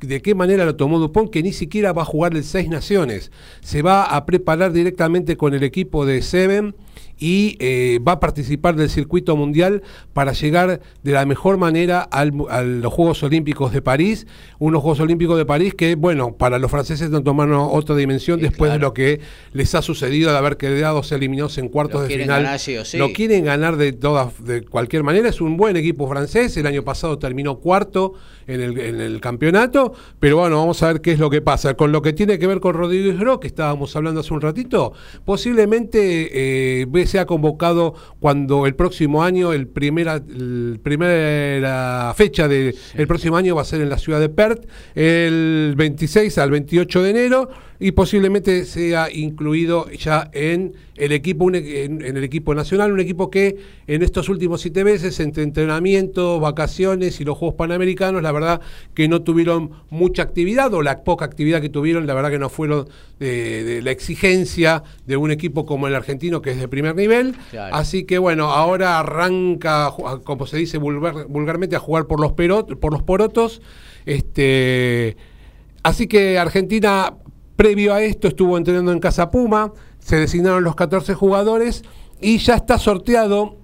de 0.00 0.22
qué 0.22 0.34
manera 0.34 0.64
lo 0.64 0.76
tomó 0.76 0.98
Dupont, 0.98 1.30
que 1.30 1.42
ni 1.42 1.52
siquiera 1.52 1.92
va 1.92 2.02
a 2.02 2.06
jugar 2.06 2.34
el 2.34 2.44
Seis 2.44 2.70
Naciones. 2.70 3.30
Se 3.60 3.82
va 3.82 4.04
a 4.04 4.24
preparar 4.24 4.72
directamente 4.72 5.36
con 5.36 5.52
el 5.52 5.62
equipo 5.62 6.06
de 6.06 6.22
Seven 6.22 6.74
y 7.20 7.56
eh, 7.60 8.00
va 8.06 8.12
a 8.12 8.20
participar 8.20 8.74
del 8.74 8.90
circuito 8.90 9.36
mundial 9.36 9.82
para 10.12 10.32
llegar 10.32 10.80
de 11.04 11.12
la 11.12 11.24
mejor 11.26 11.56
manera 11.58 12.00
al 12.00 12.32
a 12.50 12.62
los 12.62 12.92
Juegos 12.92 13.22
Olímpicos 13.22 13.72
de 13.72 13.82
París, 13.82 14.26
unos 14.58 14.80
Juegos 14.82 14.98
Olímpicos 15.00 15.36
de 15.38 15.44
París 15.44 15.74
que, 15.74 15.94
bueno, 15.94 16.34
para 16.36 16.58
los 16.58 16.70
franceses 16.70 17.10
no 17.10 17.22
tomaron 17.22 17.68
otra 17.70 17.94
dimensión 17.94 18.38
Sí, 18.40 18.46
después 18.46 18.72
de 18.72 18.78
lo 18.78 18.92
que 18.94 19.20
les 19.52 19.74
ha 19.74 19.82
sucedido 19.82 20.32
de 20.32 20.38
haber 20.38 20.56
quedado 20.56 21.02
eliminados 21.10 21.58
en 21.58 21.68
cuartos 21.68 22.00
Lo 22.02 22.08
de 22.08 22.18
final. 22.18 22.58
sí 22.58 22.76
sí. 22.84 22.96
Lo 22.96 23.12
quieren 23.12 23.44
ganar 23.44 23.76
de 23.76 23.92
todas, 23.92 24.42
de 24.44 24.62
cualquier 24.62 25.02
manera. 25.02 25.28
Es 25.28 25.40
un 25.42 25.56
buen 25.58 25.76
equipo 25.76 26.08
francés. 26.08 26.56
El 26.56 26.66
año 26.66 26.82
pasado 26.84 27.18
terminó 27.18 27.58
cuarto 27.58 28.14
en 28.46 28.60
el, 28.62 28.78
en 28.78 29.00
el 29.00 29.20
campeonato. 29.20 29.92
Pero 30.18 30.38
bueno, 30.38 30.56
vamos 30.56 30.82
a 30.82 30.86
ver 30.92 31.00
qué 31.02 31.12
es 31.12 31.18
lo 31.18 31.28
que 31.28 31.42
pasa. 31.42 31.74
Con 31.74 31.92
lo 31.92 32.00
que 32.00 32.12
tiene 32.14 32.38
que 32.38 32.46
ver 32.46 32.60
con 32.60 32.74
Rodríguez 32.74 33.18
Gro, 33.18 33.40
que 33.40 33.48
estábamos 33.48 33.94
hablando 33.96 34.20
hace 34.20 34.32
un 34.32 34.40
ratito, 34.40 34.92
posiblemente 35.24 36.80
eh, 36.82 36.86
ve- 36.88 37.06
sea 37.10 37.26
convocado 37.26 37.94
cuando 38.20 38.66
el 38.66 38.74
próximo 38.74 39.22
año, 39.22 39.52
el 39.52 39.66
primera, 39.66 40.14
el 40.14 40.80
primera 40.82 42.12
fecha 42.16 42.48
del 42.48 42.74
próximo 43.06 43.36
año 43.36 43.54
va 43.54 43.62
a 43.62 43.64
ser 43.64 43.80
en 43.80 43.90
la 43.90 43.98
ciudad 43.98 44.20
de 44.20 44.28
Perth, 44.28 44.66
el 44.94 45.74
26 45.76 46.38
al 46.38 46.50
28 46.50 47.02
de 47.02 47.10
enero, 47.10 47.50
y 47.80 47.92
posiblemente 47.92 48.64
sea 48.66 49.10
incluido 49.10 49.88
ya 49.90 50.30
en 50.34 50.74
el 50.96 51.12
equipo 51.12 51.46
un 51.46 51.54
e- 51.54 51.84
en, 51.84 52.04
en 52.04 52.16
el 52.18 52.22
equipo 52.24 52.54
nacional, 52.54 52.92
un 52.92 53.00
equipo 53.00 53.30
que 53.30 53.56
en 53.86 54.02
estos 54.02 54.28
últimos 54.28 54.60
siete 54.60 54.84
meses, 54.84 55.18
entre 55.18 55.42
entrenamiento, 55.42 56.38
vacaciones 56.40 57.20
y 57.22 57.24
los 57.24 57.38
Juegos 57.38 57.56
Panamericanos, 57.56 58.22
la 58.22 58.32
verdad 58.32 58.60
que 58.92 59.08
no 59.08 59.22
tuvieron 59.22 59.70
mucha 59.88 60.22
actividad, 60.22 60.72
o 60.74 60.82
la 60.82 61.02
poca 61.04 61.24
actividad 61.24 61.62
que 61.62 61.70
tuvieron, 61.70 62.06
la 62.06 62.12
verdad 62.12 62.30
que 62.30 62.38
no 62.38 62.50
fueron 62.50 62.86
de, 63.18 63.64
de 63.64 63.80
la 63.82 63.90
exigencia 63.92 64.82
de 65.06 65.16
un 65.16 65.30
equipo 65.30 65.64
como 65.64 65.88
el 65.88 65.94
argentino, 65.94 66.42
que 66.42 66.50
es 66.50 66.60
de 66.60 66.68
primer 66.68 66.94
nivel. 66.94 67.34
Claro. 67.50 67.74
Así 67.74 68.04
que 68.04 68.18
bueno, 68.18 68.50
ahora 68.50 68.98
arranca, 68.98 69.90
como 70.24 70.46
se 70.46 70.58
dice 70.58 70.78
vulgar- 70.78 71.26
vulgarmente, 71.28 71.76
a 71.76 71.78
jugar 71.80 72.06
por 72.06 72.20
los, 72.20 72.32
perot- 72.32 72.78
por 72.78 72.92
los 72.92 73.02
porotos. 73.02 73.62
Este, 74.04 75.16
así 75.82 76.06
que 76.06 76.38
Argentina, 76.38 77.14
previo 77.60 77.92
a 77.92 78.00
esto, 78.02 78.26
estuvo 78.26 78.56
entrenando 78.56 78.90
en 78.90 79.00
Casa 79.00 79.30
Puma, 79.30 79.74
se 79.98 80.16
designaron 80.16 80.64
los 80.64 80.76
14 80.76 81.12
jugadores 81.12 81.84
y 82.18 82.38
ya 82.38 82.54
está 82.54 82.78
sorteado 82.78 83.58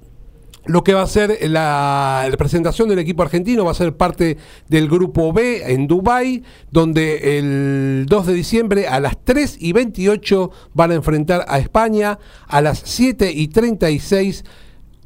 lo 0.66 0.84
que 0.84 0.92
va 0.92 1.00
a 1.00 1.06
ser 1.06 1.38
la, 1.48 2.30
presentación 2.36 2.90
del 2.90 2.98
equipo 2.98 3.22
argentino, 3.22 3.64
va 3.64 3.70
a 3.70 3.74
ser 3.74 3.96
parte 3.96 4.36
del 4.68 4.90
grupo 4.90 5.32
B 5.32 5.72
en 5.72 5.86
Dubái, 5.86 6.44
donde 6.70 7.38
el 7.38 8.04
2 8.06 8.26
de 8.26 8.34
diciembre 8.34 8.86
a 8.86 9.00
las 9.00 9.16
3 9.24 9.56
y 9.60 9.72
28 9.72 10.50
van 10.74 10.90
a 10.90 10.96
enfrentar 10.96 11.46
a 11.48 11.58
España, 11.58 12.18
a 12.48 12.60
las 12.60 12.82
7 12.84 13.32
y 13.32 13.48
36 13.48 14.44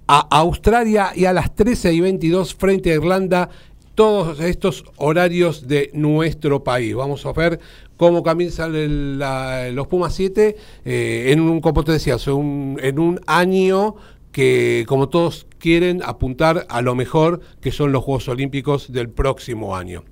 a 0.09 0.27
Australia 0.33 1.13
y 1.15 1.27
a 1.27 1.33
las 1.33 1.55
13 1.55 1.93
y 1.93 2.01
22 2.01 2.57
frente 2.57 2.91
a 2.91 2.95
Irlanda. 2.97 3.51
Todos 3.95 4.41
estos 4.41 4.85
horarios 4.97 5.69
de 5.69 5.91
nuestro 5.93 6.65
país. 6.65 6.95
Vamos 6.97 7.27
a 7.27 7.33
ver 7.33 7.61
cómo 8.01 8.23
comienzan 8.23 8.75
el- 8.75 9.19
la- 9.19 9.69
los 9.71 9.87
Pumas 9.87 10.15
7 10.15 10.57
eh, 10.87 11.27
en 11.33 11.41
un, 11.41 11.61
como 11.61 11.85
te 11.85 11.93
decía, 11.93 12.17
un- 12.35 12.79
en 12.83 12.99
un 12.99 13.21
año 13.27 13.95
que 14.33 14.87
como 14.89 15.11
todos 15.11 15.47
quieren 15.59 16.01
apuntar 16.03 16.67
a 16.71 16.81
lo 16.81 16.95
mejor 16.95 17.41
que 17.61 17.71
son 17.73 17.93
los 17.93 18.03
Juegos 18.03 18.27
Olímpicos 18.29 18.91
del 18.91 19.11
próximo 19.11 19.77
año. 19.77 20.03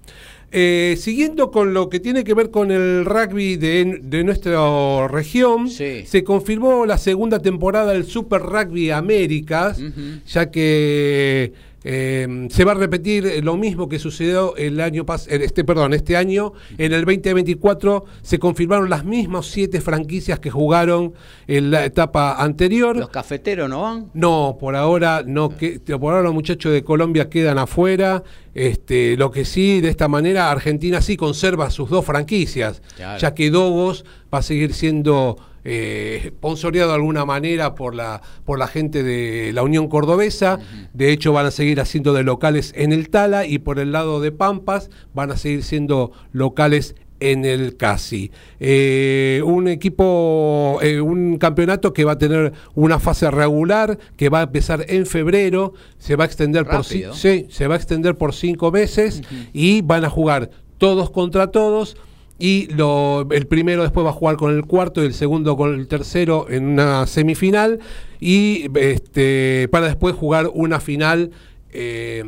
Eh, 0.50 0.96
siguiendo 0.98 1.50
con 1.50 1.72
lo 1.72 1.88
que 1.88 1.98
tiene 2.00 2.24
que 2.24 2.34
ver 2.34 2.50
con 2.50 2.70
el 2.70 3.04
rugby 3.06 3.56
de, 3.56 4.00
de 4.02 4.24
nuestra 4.24 5.06
región, 5.08 5.68
Sí. 5.70 6.04
se 6.06 6.24
confirmó 6.24 6.84
la 6.84 6.98
segunda 6.98 7.38
temporada 7.40 7.92
del 7.94 8.04
Super 8.04 8.42
Rugby 8.42 8.90
Américas, 8.90 9.78
ya 10.26 10.50
que 10.50 11.52
eh, 11.84 12.48
se 12.50 12.64
va 12.64 12.72
a 12.72 12.74
repetir 12.74 13.42
lo 13.44 13.56
mismo 13.56 13.88
que 13.88 13.98
sucedió 13.98 14.56
el 14.56 14.80
año 14.80 15.06
pas- 15.06 15.26
eh, 15.30 15.40
este 15.44 15.64
perdón, 15.64 15.94
este 15.94 16.16
año 16.16 16.52
en 16.76 16.92
el 16.92 17.04
2024 17.04 18.04
se 18.22 18.38
confirmaron 18.38 18.90
las 18.90 19.04
mismas 19.04 19.46
siete 19.46 19.80
franquicias 19.80 20.40
que 20.40 20.50
jugaron 20.50 21.14
en 21.46 21.70
la 21.70 21.84
etapa 21.84 22.34
anterior. 22.42 22.96
Los 22.96 23.10
cafeteros 23.10 23.68
no 23.70 23.82
van. 23.82 24.10
No, 24.14 24.56
por 24.58 24.74
ahora 24.76 25.22
no 25.26 25.56
que 25.56 25.78
por 25.80 26.12
ahora 26.14 26.22
los 26.22 26.34
muchachos 26.34 26.72
de 26.72 26.82
Colombia 26.82 27.28
quedan 27.28 27.58
afuera. 27.58 28.22
Este, 28.54 29.16
lo 29.16 29.30
que 29.30 29.44
sí, 29.44 29.80
de 29.80 29.88
esta 29.88 30.08
manera, 30.08 30.50
Argentina 30.50 31.00
sí 31.00 31.16
conserva 31.16 31.70
sus 31.70 31.88
dos 31.90 32.04
franquicias, 32.04 32.82
Claro. 32.96 33.20
ya 33.20 33.32
que 33.32 33.50
Dogos 33.50 34.04
va 34.34 34.38
a 34.38 34.42
seguir 34.42 34.74
siendo 34.74 35.36
eh, 35.70 36.32
sponsoreado 36.38 36.88
de 36.88 36.94
alguna 36.94 37.26
manera 37.26 37.74
por 37.74 37.94
la, 37.94 38.22
por 38.46 38.58
la 38.58 38.68
gente 38.68 39.02
de 39.02 39.52
la 39.52 39.62
Unión 39.62 39.88
Cordobesa. 39.88 40.58
De 40.94 41.12
hecho, 41.12 41.34
van 41.34 41.44
a 41.44 41.50
seguir 41.50 41.78
haciendo 41.78 42.14
de 42.14 42.22
locales 42.22 42.72
en 42.74 42.92
el 42.92 43.10
Tala 43.10 43.44
y 43.44 43.58
por 43.58 43.78
el 43.78 43.92
lado 43.92 44.20
de 44.20 44.32
Pampas 44.32 44.88
van 45.12 45.30
a 45.30 45.36
seguir 45.36 45.62
siendo 45.62 46.12
locales 46.32 46.94
en 47.20 47.44
el 47.44 47.76
CASI. 47.76 48.30
Eh, 48.60 49.42
un 49.44 49.68
equipo, 49.68 50.78
eh, 50.80 51.02
un 51.02 51.36
campeonato 51.36 51.92
que 51.92 52.04
va 52.04 52.12
a 52.12 52.18
tener 52.18 52.54
una 52.74 52.98
fase 52.98 53.30
regular, 53.30 53.98
que 54.16 54.30
va 54.30 54.40
a 54.40 54.42
empezar 54.44 54.86
en 54.88 55.04
febrero, 55.04 55.74
se 55.98 56.16
va 56.16 56.24
a 56.24 56.26
extender 56.26 56.64
por 56.64 56.82
sí, 56.84 57.04
se 57.50 57.66
va 57.66 57.74
a 57.74 57.76
extender 57.76 58.16
por 58.16 58.34
cinco 58.34 58.70
meses 58.70 59.22
y 59.52 59.82
van 59.82 60.06
a 60.06 60.08
jugar 60.08 60.48
todos 60.78 61.10
contra 61.10 61.50
todos. 61.50 61.96
Y 62.38 62.66
lo, 62.74 63.26
el 63.32 63.46
primero 63.48 63.82
después 63.82 64.06
va 64.06 64.10
a 64.10 64.12
jugar 64.12 64.36
con 64.36 64.54
el 64.54 64.64
cuarto 64.64 65.02
y 65.02 65.06
el 65.06 65.14
segundo 65.14 65.56
con 65.56 65.74
el 65.74 65.88
tercero 65.88 66.46
en 66.48 66.66
una 66.66 67.06
semifinal. 67.06 67.80
Y 68.20 68.66
este, 68.78 69.68
para 69.72 69.86
después 69.86 70.14
jugar 70.14 70.48
una 70.54 70.78
final 70.80 71.32
eh, 71.72 72.22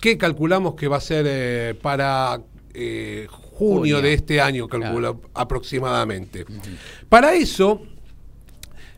que 0.00 0.16
calculamos 0.18 0.74
que 0.74 0.88
va 0.88 0.96
a 0.96 1.00
ser 1.00 1.26
eh, 1.28 1.74
para 1.80 2.40
eh, 2.72 3.26
junio, 3.30 3.78
Junio. 3.78 4.02
de 4.02 4.14
este 4.14 4.40
año, 4.40 4.68
calculo 4.68 5.20
aproximadamente. 5.34 6.44
Para 7.08 7.34
eso, 7.34 7.82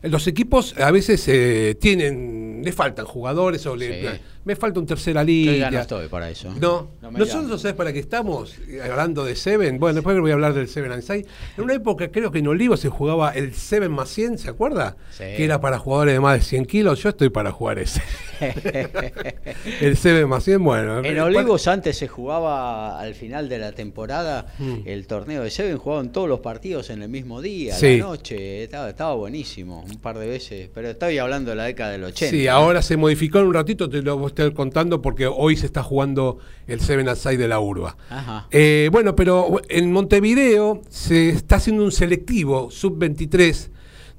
los 0.03 0.25
equipos 0.27 0.73
a 0.79 0.91
veces 0.91 1.27
eh, 1.27 1.75
tienen, 1.79 2.61
le 2.63 2.71
faltan 2.71 3.05
jugadores 3.05 3.65
o 3.65 3.75
le- 3.75 4.15
Sí. 4.15 4.21
Me 4.47 4.55
falta 4.55 4.79
un 4.79 4.85
tercera 4.85 5.21
Yo 5.21 5.27
línea. 5.27 5.57
ya 5.57 5.71
no 5.71 5.79
estoy 5.81 6.07
para 6.07 6.29
eso. 6.29 6.51
No, 6.59 6.91
No 7.01 7.11
me 7.11 7.19
nosotros 7.19 7.61
sabes 7.61 7.75
para 7.75 7.93
qué 7.93 7.99
estamos 7.99 8.55
Eh, 8.67 8.81
hablando 8.81 9.25
de 9.25 9.35
Seven. 9.35 9.77
Bueno, 9.79 9.95
después 9.95 10.19
voy 10.19 10.31
a 10.31 10.33
hablar 10.35 10.53
del 10.53 10.67
Seven 10.67 10.91
and 10.91 11.03
Side. 11.03 11.25
En 11.57 11.63
una 11.65 11.73
época 11.73 12.09
creo 12.11 12.31
que 12.31 12.39
en 12.39 12.47
Olivo 12.47 12.77
se 12.77 12.89
jugaba 12.89 13.31
el 13.31 13.53
Seven 13.53 13.91
más 13.91 14.09
100, 14.09 14.37
¿se 14.39 14.49
acuerda? 14.49 14.97
Sí. 15.11 15.23
Que 15.35 15.43
era 15.45 15.59
para 15.61 15.77
jugadores 15.77 16.13
de 16.15 16.19
más 16.19 16.39
de 16.39 16.43
100 16.45 16.65
kilos. 16.65 17.03
Yo 17.03 17.09
estoy 17.09 17.29
para 17.29 17.51
jugar 17.51 17.77
ese. 17.79 18.01
el 19.81 19.97
Seven 19.97 20.27
más 20.29 20.43
100, 20.43 20.63
bueno. 20.63 20.99
En 20.99 21.17
eh, 21.17 21.21
Olivos 21.21 21.67
antes 21.67 21.97
se 21.97 22.07
jugaba 22.07 22.99
al 22.99 23.13
final 23.15 23.49
de 23.49 23.59
la 23.59 23.71
temporada 23.71 24.45
Mm. 24.59 24.79
el 24.85 25.07
torneo 25.07 25.43
de 25.43 25.51
Seven, 25.51 25.77
jugaban 25.77 26.11
todos 26.11 26.27
los 26.29 26.39
partidos 26.39 26.89
en 26.89 27.01
el 27.01 27.09
mismo 27.09 27.41
día, 27.41 27.75
a 27.75 27.77
Sí. 27.77 27.97
la 27.97 28.05
noche, 28.05 28.63
estaba, 28.63 28.89
estaba 28.89 29.13
buenísimo, 29.15 29.83
un 29.89 29.99
par 29.99 30.17
de 30.17 30.27
veces, 30.27 30.69
pero 30.73 30.89
estoy 30.89 31.17
hablando 31.17 31.49
de 31.51 31.55
la 31.57 31.65
década 31.65 31.91
del 31.91 32.03
80. 32.05 32.29
Sí, 32.35 32.45
¿no? 32.45 32.51
ahora 32.51 32.81
se 32.81 32.97
modificó 32.97 33.39
en 33.39 33.47
un 33.47 33.53
ratito, 33.53 33.89
te 33.89 34.01
lo 34.01 34.17
estar 34.43 34.53
contando 34.55 35.01
porque 35.01 35.27
hoy 35.27 35.55
se 35.57 35.65
está 35.65 35.83
jugando 35.83 36.37
el 36.67 36.79
Seven 36.79 37.09
Aside 37.09 37.37
de 37.37 37.47
la 37.47 37.59
Urba. 37.59 37.97
Ajá. 38.09 38.47
Eh, 38.51 38.89
bueno, 38.91 39.15
pero 39.15 39.59
en 39.69 39.91
Montevideo 39.91 40.81
se 40.89 41.29
está 41.29 41.55
haciendo 41.57 41.83
un 41.83 41.91
selectivo 41.91 42.69
sub-23 42.71 43.69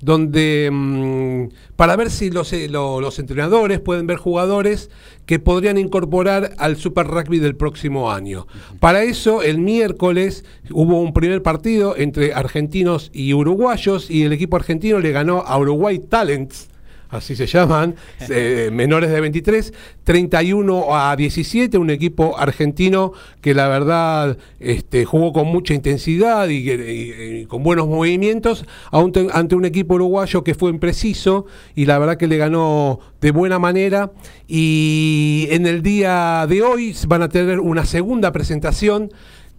donde 0.00 0.70
mm, 0.72 1.48
para 1.74 1.96
ver 1.96 2.10
si 2.10 2.30
los, 2.30 2.52
eh, 2.52 2.68
lo- 2.68 3.00
los 3.00 3.18
entrenadores 3.18 3.80
pueden 3.80 4.06
ver 4.06 4.16
jugadores 4.16 4.90
que 5.26 5.40
podrían 5.40 5.76
incorporar 5.76 6.52
al 6.58 6.76
Super 6.76 7.06
Rugby 7.08 7.40
del 7.40 7.56
próximo 7.56 8.10
año. 8.12 8.46
Para 8.80 9.02
eso, 9.02 9.42
el 9.42 9.58
miércoles 9.58 10.44
hubo 10.70 11.00
un 11.00 11.12
primer 11.12 11.42
partido 11.42 11.96
entre 11.96 12.32
argentinos 12.32 13.10
y 13.12 13.34
uruguayos 13.34 14.08
y 14.10 14.22
el 14.22 14.32
equipo 14.32 14.56
argentino 14.56 15.00
le 15.00 15.10
ganó 15.10 15.40
a 15.40 15.58
Uruguay 15.58 15.98
Talents 15.98 16.68
así 17.10 17.34
se 17.36 17.46
llaman, 17.46 17.94
eh, 18.30 18.70
menores 18.72 19.10
de 19.10 19.20
23, 19.20 19.72
31 20.04 20.96
a 20.96 21.16
17, 21.16 21.78
un 21.78 21.90
equipo 21.90 22.38
argentino 22.38 23.12
que 23.40 23.54
la 23.54 23.68
verdad 23.68 24.36
este, 24.60 25.04
jugó 25.04 25.32
con 25.32 25.46
mucha 25.48 25.74
intensidad 25.74 26.48
y, 26.48 26.64
que- 26.64 26.94
y- 26.94 27.40
y 27.42 27.46
con 27.46 27.62
buenos 27.62 27.86
movimientos 27.88 28.64
un 28.92 29.12
ante 29.32 29.54
un 29.54 29.64
equipo 29.64 29.94
uruguayo 29.94 30.44
que 30.44 30.54
fue 30.54 30.70
impreciso 30.70 31.46
y 31.74 31.86
la 31.86 31.98
verdad 31.98 32.16
que 32.16 32.26
le 32.26 32.36
ganó 32.36 33.00
de 33.20 33.30
buena 33.30 33.58
manera. 33.58 34.12
Y 34.46 35.46
en 35.50 35.66
el 35.66 35.82
día 35.82 36.46
de 36.48 36.62
hoy 36.62 36.94
van 37.06 37.22
a 37.22 37.28
tener 37.28 37.60
una 37.60 37.84
segunda 37.84 38.32
presentación 38.32 39.12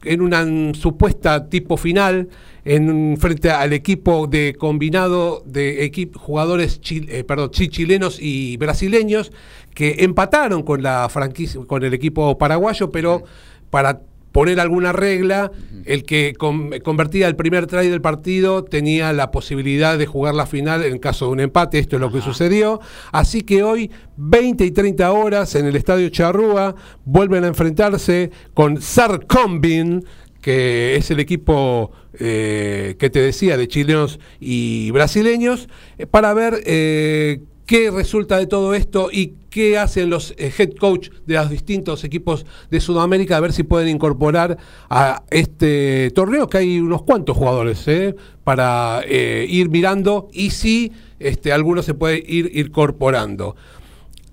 en 0.03 0.21
una 0.21 0.73
supuesta 0.73 1.49
tipo 1.49 1.77
final 1.77 2.29
en 2.65 3.17
frente 3.17 3.49
al 3.51 3.73
equipo 3.73 4.27
de 4.27 4.55
combinado 4.57 5.43
de 5.45 5.85
equip- 5.89 6.15
jugadores 6.15 6.81
chil- 6.81 7.07
eh, 7.09 7.23
perdón, 7.23 7.51
chi- 7.51 7.69
chilenos 7.69 8.17
y 8.21 8.57
brasileños 8.57 9.31
que 9.73 9.97
empataron 9.99 10.63
con 10.63 10.83
la 10.83 11.07
franquicia 11.09 11.61
con 11.65 11.83
el 11.83 11.93
equipo 11.93 12.37
paraguayo 12.37 12.91
pero 12.91 13.23
para 13.69 14.01
poner 14.39 14.61
alguna 14.61 14.93
regla 14.93 15.51
el 15.83 16.03
que 16.03 16.33
con- 16.37 16.71
convertía 16.81 17.27
el 17.27 17.35
primer 17.35 17.67
try 17.67 17.89
del 17.89 17.99
partido 17.99 18.63
tenía 18.63 19.11
la 19.11 19.31
posibilidad 19.31 19.97
de 19.97 20.05
jugar 20.05 20.33
la 20.33 20.45
final 20.45 20.85
en 20.85 20.97
caso 20.97 21.25
de 21.25 21.31
un 21.33 21.39
empate 21.41 21.77
esto 21.77 21.97
es 21.97 21.99
lo 21.99 22.09
que 22.09 22.21
sucedió. 22.21 22.79
Así 23.11 23.41
que 23.41 23.63
hoy 23.63 23.91
20 24.15 24.63
y 24.63 24.71
30 24.71 25.11
horas 25.11 25.55
en 25.55 25.65
el 25.65 25.75
estadio 25.75 26.07
Charrúa 26.07 26.73
vuelven 27.03 27.43
a 27.43 27.47
enfrentarse 27.47 28.31
con 28.53 28.81
Sarcombin 28.81 30.05
que 30.39 30.95
es 30.95 31.11
el 31.11 31.19
equipo 31.19 31.91
eh, 32.17 32.95
que 32.97 33.09
te 33.09 33.19
decía 33.19 33.57
de 33.57 33.67
chilenos 33.67 34.21
y 34.39 34.89
brasileños, 34.91 35.67
eh, 35.97 36.05
para 36.05 36.33
ver 36.33 36.61
eh, 36.65 37.41
qué 37.65 37.91
resulta 37.91 38.37
de 38.37 38.47
todo 38.47 38.73
esto 38.73 39.09
y 39.11 39.33
qué 39.49 39.77
hacen 39.77 40.09
los 40.09 40.33
eh, 40.37 40.51
head 40.57 40.73
coach 40.79 41.09
de 41.25 41.35
los 41.35 41.49
distintos 41.49 42.03
equipos 42.03 42.45
de 42.69 42.79
Sudamérica, 42.79 43.37
a 43.37 43.39
ver 43.39 43.53
si 43.53 43.63
pueden 43.63 43.89
incorporar 43.89 44.57
a 44.89 45.23
este 45.29 46.11
torneo, 46.11 46.47
que 46.47 46.59
hay 46.59 46.79
unos 46.79 47.03
cuantos 47.03 47.35
jugadores 47.35 47.87
eh, 47.87 48.15
para 48.43 49.01
eh, 49.05 49.45
ir 49.49 49.69
mirando 49.69 50.29
y 50.31 50.51
si 50.51 50.91
este, 51.19 51.51
alguno 51.51 51.81
se 51.81 51.93
puede 51.93 52.23
ir 52.25 52.51
incorporando. 52.53 53.55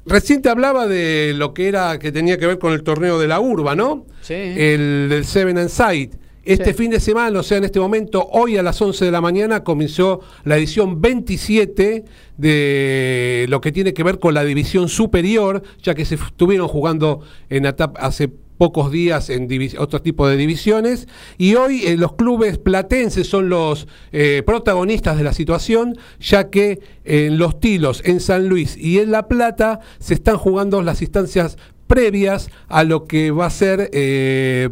Recién 0.04 0.40
te 0.40 0.48
hablaba 0.48 0.86
de 0.86 1.32
lo 1.34 1.52
que 1.52 1.66
era 1.66 1.98
que 1.98 2.12
tenía 2.12 2.38
que 2.38 2.46
ver 2.46 2.58
con 2.58 2.72
el 2.72 2.84
torneo 2.84 3.18
de 3.18 3.26
la 3.26 3.40
urba, 3.40 3.74
¿no? 3.74 4.06
Sí. 4.20 4.34
El 4.34 5.08
del 5.08 5.24
Seven 5.24 5.58
and 5.58 5.68
Side. 5.68 6.10
Este 6.46 6.66
Sí. 6.72 6.74
fin 6.74 6.90
de 6.92 7.00
semana, 7.00 7.40
o 7.40 7.42
sea, 7.42 7.58
en 7.58 7.64
este 7.64 7.80
momento, 7.80 8.26
hoy 8.32 8.56
a 8.56 8.62
las 8.62 8.80
11 8.80 9.04
de 9.04 9.10
la 9.10 9.20
mañana 9.20 9.64
comenzó 9.64 10.20
la 10.44 10.56
edición 10.56 11.00
27 11.00 12.04
de 12.38 13.46
lo 13.48 13.60
que 13.60 13.72
tiene 13.72 13.92
que 13.92 14.02
ver 14.02 14.18
con 14.18 14.32
la 14.34 14.44
división 14.44 14.88
superior, 14.88 15.62
ya 15.82 15.94
que 15.94 16.04
se 16.04 16.14
estuvieron 16.14 16.68
jugando 16.68 17.20
en 17.50 17.64
etapa- 17.66 17.98
hace 18.00 18.28
pocos 18.28 18.90
días 18.90 19.28
en 19.28 19.48
otro 19.78 20.00
tipo 20.00 20.26
de 20.26 20.36
divisiones 20.38 21.08
y 21.36 21.56
hoy 21.56 21.82
eh, 21.84 21.96
los 21.98 22.14
clubes 22.14 22.56
platenses 22.56 23.26
son 23.26 23.50
los 23.50 23.86
eh, 24.12 24.42
protagonistas 24.46 25.18
de 25.18 25.24
la 25.24 25.34
situación 25.34 25.98
ya 26.20 26.48
que 26.48 26.80
en 27.04 27.36
Los 27.36 27.60
Tilos, 27.60 28.00
en 28.06 28.18
San 28.20 28.48
Luis 28.48 28.74
y 28.78 28.98
en 28.98 29.10
La 29.10 29.28
Plata 29.28 29.80
se 29.98 30.14
están 30.14 30.38
jugando 30.38 30.80
las 30.80 31.02
instancias 31.02 31.58
previas 31.86 32.48
a 32.68 32.82
lo 32.84 33.04
que 33.04 33.30
va 33.30 33.44
a 33.44 33.50
ser 33.50 33.90
eh, 33.92 34.70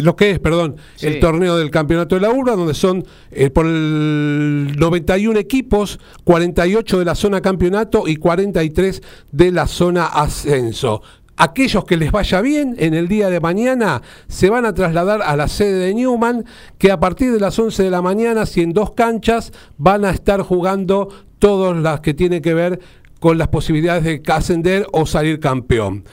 lo 0.00 0.16
que 0.16 0.30
es, 0.30 0.38
perdón, 0.38 0.76
Sí. 0.96 1.06
el 1.06 1.20
torneo 1.20 1.56
del 1.56 1.70
campeonato 1.70 2.14
de 2.14 2.20
la 2.22 2.30
urba, 2.30 2.56
donde 2.56 2.74
son 2.74 3.04
eh, 3.30 3.50
por 3.50 3.66
el 3.66 4.74
91 4.78 5.38
equipos, 5.38 5.98
48 6.24 6.98
de 6.98 7.04
la 7.04 7.14
zona 7.14 7.40
campeonato 7.40 8.08
y 8.08 8.16
43 8.16 9.02
de 9.30 9.52
la 9.52 9.66
zona 9.66 10.06
ascenso. 10.06 11.02
Aquellos 11.36 11.84
que 11.84 11.96
les 11.96 12.12
vaya 12.12 12.40
bien 12.40 12.76
en 12.78 12.94
el 12.94 13.08
día 13.08 13.28
de 13.30 13.40
mañana 13.40 14.02
se 14.28 14.50
van 14.50 14.66
a 14.66 14.74
trasladar 14.74 15.22
a 15.22 15.34
la 15.34 15.48
sede 15.48 15.86
de 15.86 15.94
Newman, 15.94 16.44
que 16.78 16.90
a 16.92 17.00
partir 17.00 17.32
de 17.32 17.40
las 17.40 17.58
11 17.58 17.82
de 17.82 17.90
la 17.90 18.02
mañana, 18.02 18.46
si 18.46 18.60
en 18.62 18.72
dos 18.72 18.92
canchas, 18.92 19.52
van 19.78 20.04
a 20.04 20.10
estar 20.10 20.42
jugando 20.42 21.08
todas 21.38 21.76
las 21.76 22.00
que 22.00 22.14
tienen 22.14 22.42
que 22.42 22.54
ver 22.54 22.80
con 23.18 23.38
las 23.38 23.48
posibilidades 23.48 24.04
de 24.04 24.22
ascender 24.32 24.86
o 24.92 25.06
salir 25.06 25.40
campeón. 25.40 26.04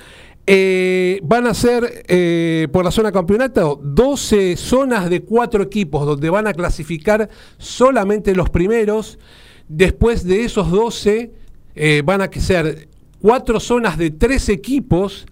Eh, 0.52 1.20
van 1.22 1.46
a 1.46 1.54
ser 1.54 2.06
eh, 2.08 2.68
por 2.72 2.84
la 2.84 2.90
zona 2.90 3.12
campeonato 3.12 3.80
12 3.84 4.58
zonas 4.58 5.08
de 5.08 5.22
cuatro 5.22 5.62
equipos 5.62 6.08
donde 6.08 6.28
van 6.32 6.48
a 6.48 6.54
clasificar 6.54 7.30
solamente 7.60 8.34
los 8.34 8.50
primeros. 8.50 9.20
Después 9.68 10.24
de 10.24 10.46
esos 10.46 10.72
12 10.72 11.32
eh, 11.76 12.02
van 12.04 12.24
a 12.24 12.32
ser 12.32 12.88
cuatro 13.22 13.60
zonas 13.60 14.00
de 14.00 14.10
tres 14.10 14.50
equipos 14.50 15.28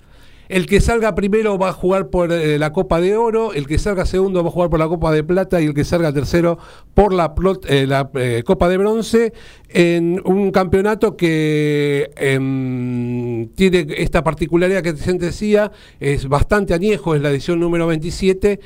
el 0.49 0.67
que 0.67 0.81
salga 0.81 1.15
primero 1.15 1.57
va 1.57 1.69
a 1.69 1.73
jugar 1.73 2.09
por 2.09 2.29
la 2.29 2.71
Copa 2.71 3.01
de 3.01 3.17
Oro, 3.17 3.53
el 3.53 3.65
que 3.65 3.79
salga 3.79 4.05
segundo 4.05 4.43
va 4.43 4.49
a 4.49 4.51
jugar 4.51 4.69
por 4.69 4.79
la 4.79 4.87
Copa 4.87 5.11
de 5.11 5.23
Plata 5.23 5.59
y 5.59 5.65
el 5.65 5.73
que 5.73 5.83
salga 5.83 6.13
tercero 6.13 6.59
por 6.93 7.11
la, 7.11 7.33
Copa 8.45 8.69
de 8.69 8.77
Bronce 8.77 9.33
en 9.69 10.21
un 10.25 10.51
campeonato 10.51 11.17
que 11.17 12.11
em, 12.15 13.47
tiene 13.49 13.87
esta 13.97 14.23
particularidad 14.23 14.81
que 14.81 14.93
te 14.93 15.13
decía, 15.13 15.71
es 15.99 16.27
bastante 16.27 16.73
añejo, 16.73 17.15
es 17.15 17.21
la 17.21 17.29
edición 17.29 17.59
número 17.59 17.87
27 17.87 18.59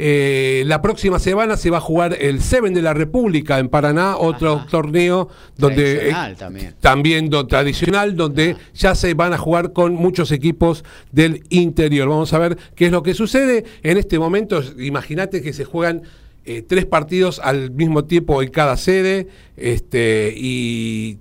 eh, 0.00 0.62
la 0.66 0.80
próxima 0.80 1.18
semana 1.18 1.56
se 1.56 1.70
va 1.70 1.78
a 1.78 1.80
jugar 1.80 2.16
el 2.20 2.40
Seven 2.40 2.72
de 2.72 2.82
la 2.82 2.94
República 2.94 3.58
en 3.58 3.68
Paraná, 3.68 4.16
otro 4.16 4.64
torneo 4.70 5.28
donde 5.56 6.10
eh, 6.10 6.14
también, 6.38 6.74
también 6.80 7.30
tradicional, 7.48 8.14
donde 8.14 8.56
ya 8.74 8.94
se 8.94 9.14
van 9.14 9.32
a 9.32 9.38
jugar 9.38 9.72
con 9.72 9.94
muchos 9.94 10.30
equipos 10.30 10.84
del 11.10 11.42
interior. 11.48 12.08
Vamos 12.08 12.32
a 12.32 12.38
ver 12.38 12.56
qué 12.76 12.86
es 12.86 12.92
lo 12.92 13.02
que 13.02 13.12
sucede 13.12 13.64
en 13.82 13.98
este 13.98 14.20
momento. 14.20 14.62
Imagínate 14.78 15.42
que 15.42 15.52
se 15.52 15.64
juegan 15.64 16.02
eh, 16.50 16.62
tres 16.62 16.86
partidos 16.86 17.42
al 17.44 17.72
mismo 17.72 18.06
tiempo 18.06 18.42
en 18.42 18.48
cada 18.48 18.78
sede, 18.78 19.28
este, 19.58 20.32
y 20.34 21.18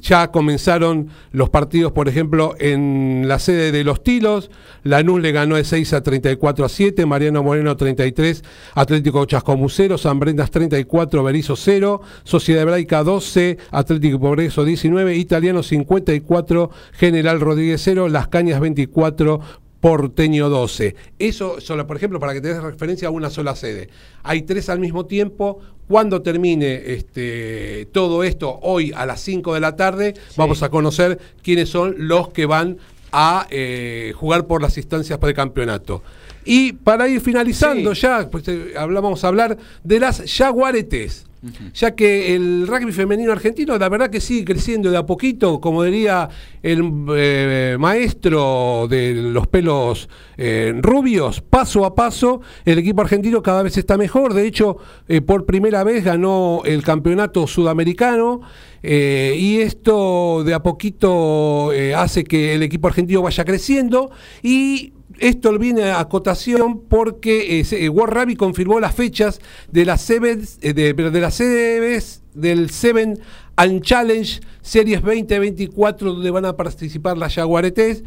ya 0.00 0.30
comenzaron 0.30 1.08
los 1.32 1.50
partidos, 1.50 1.92
por 1.92 2.08
ejemplo, 2.08 2.54
en 2.58 3.24
la 3.26 3.38
sede 3.38 3.72
de 3.72 3.84
Los 3.84 4.02
Tilos. 4.02 4.50
Lanús 4.82 5.20
le 5.20 5.32
ganó 5.32 5.56
de 5.56 5.64
6 5.64 5.92
a 5.92 6.02
34 6.02 6.64
a 6.64 6.68
7, 6.70 7.04
Mariano 7.04 7.42
Moreno 7.42 7.76
33, 7.76 8.42
Atlético 8.74 9.26
Chascomucero, 9.26 9.98
San 9.98 10.18
Brendas 10.18 10.50
34, 10.50 11.22
Berizo 11.22 11.56
0, 11.56 12.00
Sociedad 12.24 12.62
Hebraica 12.62 13.02
12, 13.02 13.58
Atlético 13.72 14.18
Progreso 14.18 14.64
19, 14.64 15.14
Italiano 15.14 15.62
54, 15.62 16.70
General 16.92 17.38
Rodríguez 17.38 17.82
0, 17.84 18.08
Las 18.08 18.28
Cañas 18.28 18.60
24, 18.60 19.40
Porteño 19.80 20.48
12. 20.48 20.94
Eso 21.18 21.60
solo, 21.60 21.86
por 21.86 21.96
ejemplo, 21.96 22.20
para 22.20 22.34
que 22.34 22.40
te 22.40 22.48
des 22.48 22.62
referencia 22.62 23.08
a 23.08 23.10
una 23.10 23.30
sola 23.30 23.56
sede. 23.56 23.88
Hay 24.22 24.42
tres 24.42 24.68
al 24.68 24.78
mismo 24.78 25.06
tiempo. 25.06 25.60
Cuando 25.88 26.22
termine 26.22 26.92
este, 26.92 27.88
todo 27.90 28.22
esto, 28.22 28.60
hoy 28.62 28.92
a 28.94 29.06
las 29.06 29.20
5 29.22 29.54
de 29.54 29.60
la 29.60 29.74
tarde, 29.74 30.14
vamos 30.36 30.62
a 30.62 30.68
conocer 30.68 31.18
quiénes 31.42 31.68
son 31.68 31.94
los 31.98 32.28
que 32.28 32.46
van 32.46 32.78
a 33.10 33.48
eh, 33.50 34.12
jugar 34.14 34.46
por 34.46 34.62
las 34.62 34.76
instancias 34.76 35.18
de 35.18 35.34
campeonato. 35.34 36.02
Y 36.44 36.74
para 36.74 37.08
ir 37.08 37.20
finalizando 37.20 37.92
ya, 37.92 38.28
pues, 38.30 38.46
eh, 38.46 38.72
vamos 38.76 39.24
a 39.24 39.28
hablar 39.28 39.58
de 39.82 40.00
las 40.00 40.22
Jaguaretes 40.26 41.26
ya 41.72 41.94
que 41.94 42.34
el 42.34 42.66
rugby 42.66 42.92
femenino 42.92 43.32
argentino 43.32 43.78
la 43.78 43.88
verdad 43.88 44.10
que 44.10 44.20
sigue 44.20 44.44
creciendo 44.44 44.90
de 44.90 44.98
a 44.98 45.06
poquito, 45.06 45.60
como 45.60 45.82
diría 45.82 46.28
el 46.62 46.82
eh, 47.16 47.76
maestro 47.78 48.86
de 48.88 49.14
los 49.14 49.46
pelos 49.46 50.08
eh, 50.36 50.74
rubios, 50.80 51.40
paso 51.40 51.84
a 51.84 51.94
paso, 51.94 52.42
el 52.64 52.78
equipo 52.78 53.00
argentino 53.00 53.42
cada 53.42 53.62
vez 53.62 53.78
está 53.78 53.96
mejor, 53.96 54.34
de 54.34 54.46
hecho 54.46 54.76
eh, 55.08 55.22
por 55.22 55.46
primera 55.46 55.82
vez 55.82 56.04
ganó 56.04 56.62
el 56.64 56.82
campeonato 56.82 57.46
sudamericano 57.46 58.40
y 58.82 59.60
esto 59.60 60.42
de 60.42 60.54
a 60.54 60.62
poquito 60.62 61.70
hace 61.94 62.24
que 62.24 62.54
el 62.54 62.62
equipo 62.62 62.88
argentino 62.88 63.20
vaya 63.20 63.44
creciendo 63.44 64.10
y 64.42 64.94
esto 65.20 65.56
viene 65.58 65.84
a 65.84 66.00
acotación 66.00 66.80
porque 66.80 67.60
eh, 67.60 67.88
World 67.88 68.14
Rugby 68.14 68.36
confirmó 68.36 68.80
las 68.80 68.94
fechas 68.94 69.40
de 69.70 69.84
las 69.84 70.00
Sevens, 70.00 70.58
eh, 70.62 70.72
de, 70.72 71.20
las 71.20 71.36
CDBs 71.36 72.22
del 72.34 72.70
Seven 72.70 73.20
and 73.56 73.82
Challenge 73.82 74.40
Series 74.62 75.02
2024 75.02 76.14
donde 76.14 76.30
van 76.30 76.46
a 76.46 76.56
participar 76.56 77.18
las 77.18 77.34
Jaguaretes. 77.34 78.02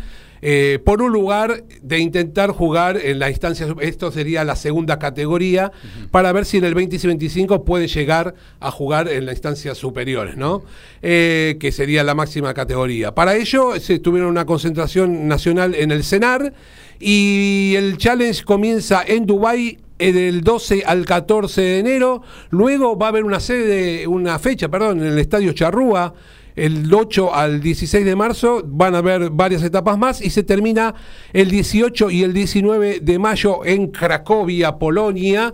Eh, 0.45 0.79
por 0.83 1.01
un 1.01 1.13
lugar 1.13 1.63
de 1.81 1.99
intentar 1.99 2.51
jugar 2.51 2.97
en 2.97 3.17
la 3.17 3.29
instancia, 3.29 3.65
esto 3.79 4.11
sería 4.11 4.43
la 4.43 4.57
segunda 4.57 4.99
categoría, 4.99 5.71
para 6.11 6.33
ver 6.33 6.43
si 6.43 6.57
en 6.57 6.65
el 6.65 6.73
2025 6.73 7.63
puede 7.63 7.87
llegar 7.87 8.35
a 8.59 8.69
jugar 8.69 9.07
en 9.07 9.25
las 9.25 9.35
instancias 9.35 9.77
superiores, 9.77 10.35
¿no? 10.35 10.63
Eh, 11.01 11.55
que 11.61 11.71
sería 11.71 12.03
la 12.03 12.13
máxima 12.13 12.53
categoría. 12.53 13.15
Para 13.15 13.37
ello 13.37 13.79
se 13.79 13.99
tuvieron 13.99 14.31
una 14.31 14.45
concentración 14.45 15.29
nacional 15.29 15.75
en 15.75 15.91
el 15.91 16.03
CENAR 16.03 16.51
y 16.99 17.75
el 17.77 17.97
challenge 17.97 18.43
comienza 18.43 19.01
en 19.07 19.25
Dubái 19.25 19.77
del 19.97 20.41
12 20.41 20.83
al 20.85 21.05
14 21.05 21.61
de 21.61 21.79
enero. 21.79 22.21
Luego 22.49 22.97
va 22.97 23.05
a 23.05 23.09
haber 23.09 23.23
una 23.23 23.39
sede, 23.39 24.07
una 24.07 24.37
fecha, 24.39 24.67
perdón, 24.67 24.99
en 24.99 25.13
el 25.13 25.19
Estadio 25.19 25.53
Charrúa 25.53 26.13
el 26.55 26.93
8 26.93 27.33
al 27.33 27.61
16 27.61 28.05
de 28.05 28.15
marzo 28.15 28.63
van 28.65 28.95
a 28.95 28.99
haber 28.99 29.29
varias 29.29 29.63
etapas 29.63 29.97
más 29.97 30.21
y 30.21 30.29
se 30.29 30.43
termina 30.43 30.93
el 31.33 31.49
18 31.49 32.11
y 32.11 32.23
el 32.23 32.33
19 32.33 32.99
de 32.99 33.19
mayo 33.19 33.65
en 33.65 33.87
Cracovia, 33.87 34.77
Polonia. 34.77 35.53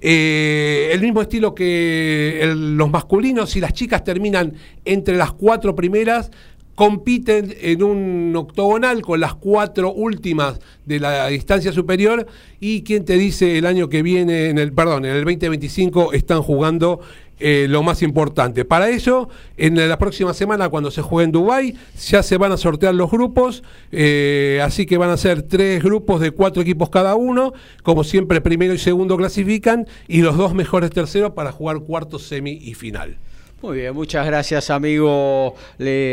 Eh, 0.00 0.90
el 0.92 1.00
mismo 1.00 1.22
estilo 1.22 1.54
que 1.54 2.54
los 2.56 2.90
masculinos 2.90 3.56
y 3.56 3.60
las 3.60 3.72
chicas 3.72 4.04
terminan 4.04 4.54
entre 4.84 5.16
las 5.16 5.32
cuatro 5.32 5.74
primeras, 5.74 6.30
compiten 6.76 7.56
en 7.60 7.82
un 7.82 8.36
octogonal 8.36 9.02
con 9.02 9.18
las 9.18 9.34
cuatro 9.34 9.92
últimas 9.92 10.60
de 10.86 11.00
la 11.00 11.26
distancia 11.26 11.72
superior 11.72 12.24
y 12.60 12.84
quien 12.84 13.04
te 13.04 13.14
dice 13.14 13.58
el 13.58 13.66
año 13.66 13.88
que 13.88 14.02
viene, 14.02 14.50
en 14.50 14.58
el, 14.58 14.72
perdón, 14.72 15.04
en 15.04 15.16
el 15.16 15.24
2025 15.24 16.12
están 16.12 16.40
jugando 16.40 17.00
eh, 17.40 17.66
lo 17.68 17.82
más 17.82 18.02
importante. 18.02 18.64
Para 18.64 18.90
ello, 18.90 19.28
en 19.56 19.88
la 19.88 19.98
próxima 19.98 20.34
semana, 20.34 20.68
cuando 20.68 20.90
se 20.90 21.02
juegue 21.02 21.26
en 21.26 21.32
Dubái, 21.32 21.76
ya 22.08 22.22
se 22.22 22.36
van 22.36 22.52
a 22.52 22.56
sortear 22.56 22.94
los 22.94 23.10
grupos, 23.10 23.62
eh, 23.92 24.60
así 24.62 24.86
que 24.86 24.98
van 24.98 25.10
a 25.10 25.16
ser 25.16 25.42
tres 25.42 25.82
grupos 25.82 26.20
de 26.20 26.30
cuatro 26.30 26.62
equipos 26.62 26.90
cada 26.90 27.14
uno, 27.14 27.52
como 27.82 28.04
siempre 28.04 28.40
primero 28.40 28.74
y 28.74 28.78
segundo 28.78 29.16
clasifican, 29.16 29.86
y 30.06 30.22
los 30.22 30.36
dos 30.36 30.54
mejores 30.54 30.90
terceros 30.90 31.32
para 31.32 31.52
jugar 31.52 31.80
cuarto, 31.80 32.18
semi 32.18 32.52
y 32.52 32.74
final. 32.74 33.18
Muy 33.60 33.78
bien, 33.78 33.92
muchas 33.92 34.24
gracias 34.24 34.70
amigo 34.70 35.56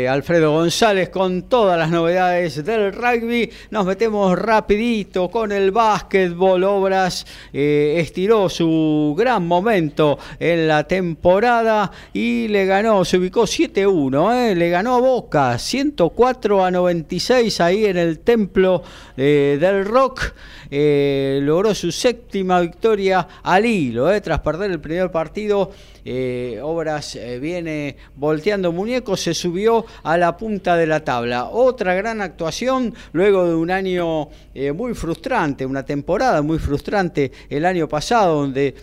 Alfredo 0.08 0.50
González 0.50 1.10
con 1.10 1.44
todas 1.44 1.78
las 1.78 1.90
novedades 1.90 2.64
del 2.64 2.92
rugby. 2.92 3.48
Nos 3.70 3.86
metemos 3.86 4.36
rapidito 4.36 5.30
con 5.30 5.52
el 5.52 5.70
básquetbol. 5.70 6.64
Obras 6.64 7.24
eh, 7.52 7.98
estiró 7.98 8.48
su 8.48 9.14
gran 9.16 9.46
momento 9.46 10.18
en 10.40 10.66
la 10.66 10.88
temporada 10.88 11.92
y 12.12 12.48
le 12.48 12.66
ganó, 12.66 13.04
se 13.04 13.18
ubicó 13.18 13.42
7-1, 13.42 14.50
eh, 14.50 14.54
le 14.56 14.68
ganó 14.68 14.96
a 14.96 15.00
Boca 15.00 15.56
104 15.56 16.64
a 16.64 16.72
96 16.72 17.60
ahí 17.60 17.84
en 17.84 17.96
el 17.96 18.18
templo 18.18 18.82
eh, 19.16 19.56
del 19.60 19.84
rock. 19.84 20.34
logró 20.68 21.76
su 21.76 21.92
séptima 21.92 22.60
victoria 22.60 23.28
al 23.44 23.64
hilo, 23.64 24.20
tras 24.20 24.40
perder 24.40 24.72
el 24.72 24.80
primer 24.80 25.12
partido 25.12 25.70
eh, 26.08 26.60
Obras 26.62 27.16
eh, 27.16 27.40
viene 27.40 27.96
volteando 28.14 28.70
muñecos, 28.70 29.20
se 29.20 29.34
subió 29.34 29.84
a 30.04 30.16
la 30.16 30.36
punta 30.36 30.76
de 30.76 30.86
la 30.86 31.04
tabla. 31.04 31.46
Otra 31.46 31.94
gran 31.94 32.20
actuación 32.20 32.94
luego 33.12 33.48
de 33.48 33.56
un 33.56 33.72
año 33.72 34.28
eh, 34.54 34.70
muy 34.70 34.94
frustrante, 34.94 35.66
una 35.66 35.84
temporada 35.84 36.42
muy 36.42 36.60
frustrante 36.60 37.32
el 37.50 37.66
año 37.66 37.88
pasado 37.88 38.36
donde 38.42 38.76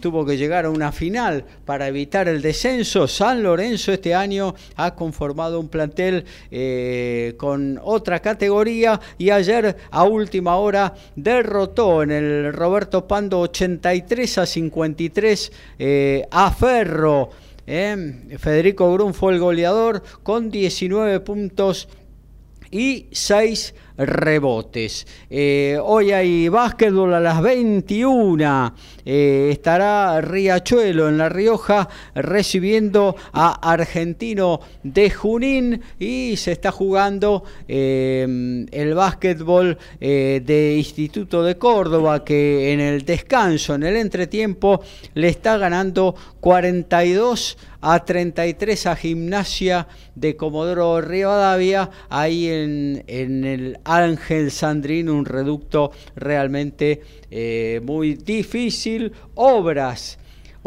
tuvo 0.00 0.24
que 0.24 0.36
llegar 0.36 0.64
a 0.64 0.70
una 0.70 0.90
final 0.90 1.44
para 1.64 1.88
evitar 1.88 2.28
el 2.28 2.40
descenso. 2.40 3.06
San 3.06 3.42
Lorenzo 3.42 3.92
este 3.92 4.14
año 4.14 4.54
ha 4.76 4.94
conformado 4.94 5.60
un 5.60 5.68
plantel 5.68 6.24
con 7.36 7.78
otra 7.82 8.20
categoría 8.20 8.98
y 9.18 9.30
ayer 9.30 9.76
a 9.90 10.04
última 10.04 10.56
hora 10.56 10.94
derrotó 11.14 12.02
en 12.02 12.10
el 12.10 12.52
Roberto 12.52 13.06
Pando 13.06 13.40
83 13.40 14.38
a 14.38 14.46
53 14.46 15.52
eh, 15.78 16.26
a 16.30 16.50
Ferro. 16.50 17.30
Eh. 17.66 18.36
Federico 18.38 18.92
Grun 18.92 19.12
fue 19.12 19.32
el 19.32 19.40
goleador 19.40 20.02
con 20.22 20.50
19 20.50 21.20
puntos 21.20 21.88
y 22.70 23.06
6 23.10 23.74
rebotes. 23.96 25.06
Eh, 25.30 25.78
hoy 25.82 26.12
hay 26.12 26.48
básquetbol 26.48 27.14
a 27.14 27.20
las 27.20 27.40
21. 27.42 28.74
Eh, 29.04 29.48
estará 29.52 30.20
Riachuelo 30.20 31.08
en 31.08 31.18
La 31.18 31.28
Rioja 31.28 31.88
recibiendo 32.14 33.16
a 33.32 33.72
Argentino 33.72 34.60
de 34.82 35.10
Junín 35.10 35.80
y 35.98 36.36
se 36.36 36.52
está 36.52 36.72
jugando 36.72 37.44
eh, 37.68 38.66
el 38.70 38.94
básquetbol 38.94 39.78
de 40.00 40.74
Instituto 40.76 41.42
de 41.42 41.56
Córdoba 41.56 42.24
que 42.24 42.72
en 42.72 42.80
el 42.80 43.04
descanso, 43.04 43.74
en 43.74 43.84
el 43.84 43.96
entretiempo, 43.96 44.82
le 45.14 45.28
está 45.28 45.56
ganando 45.56 46.14
42 46.40 47.56
a 47.88 48.04
33 48.04 48.86
a 48.86 48.96
Gimnasia 48.96 49.86
de 50.16 50.34
Comodoro 50.34 51.00
Rivadavia, 51.00 51.88
ahí 52.08 52.48
en, 52.48 53.04
en 53.06 53.44
el 53.44 53.78
Ángel 53.84 54.50
Sandrín, 54.50 55.08
un 55.08 55.24
reducto 55.24 55.92
realmente 56.16 57.00
eh, 57.30 57.80
muy 57.84 58.14
difícil. 58.14 59.12
Obras 59.36 60.18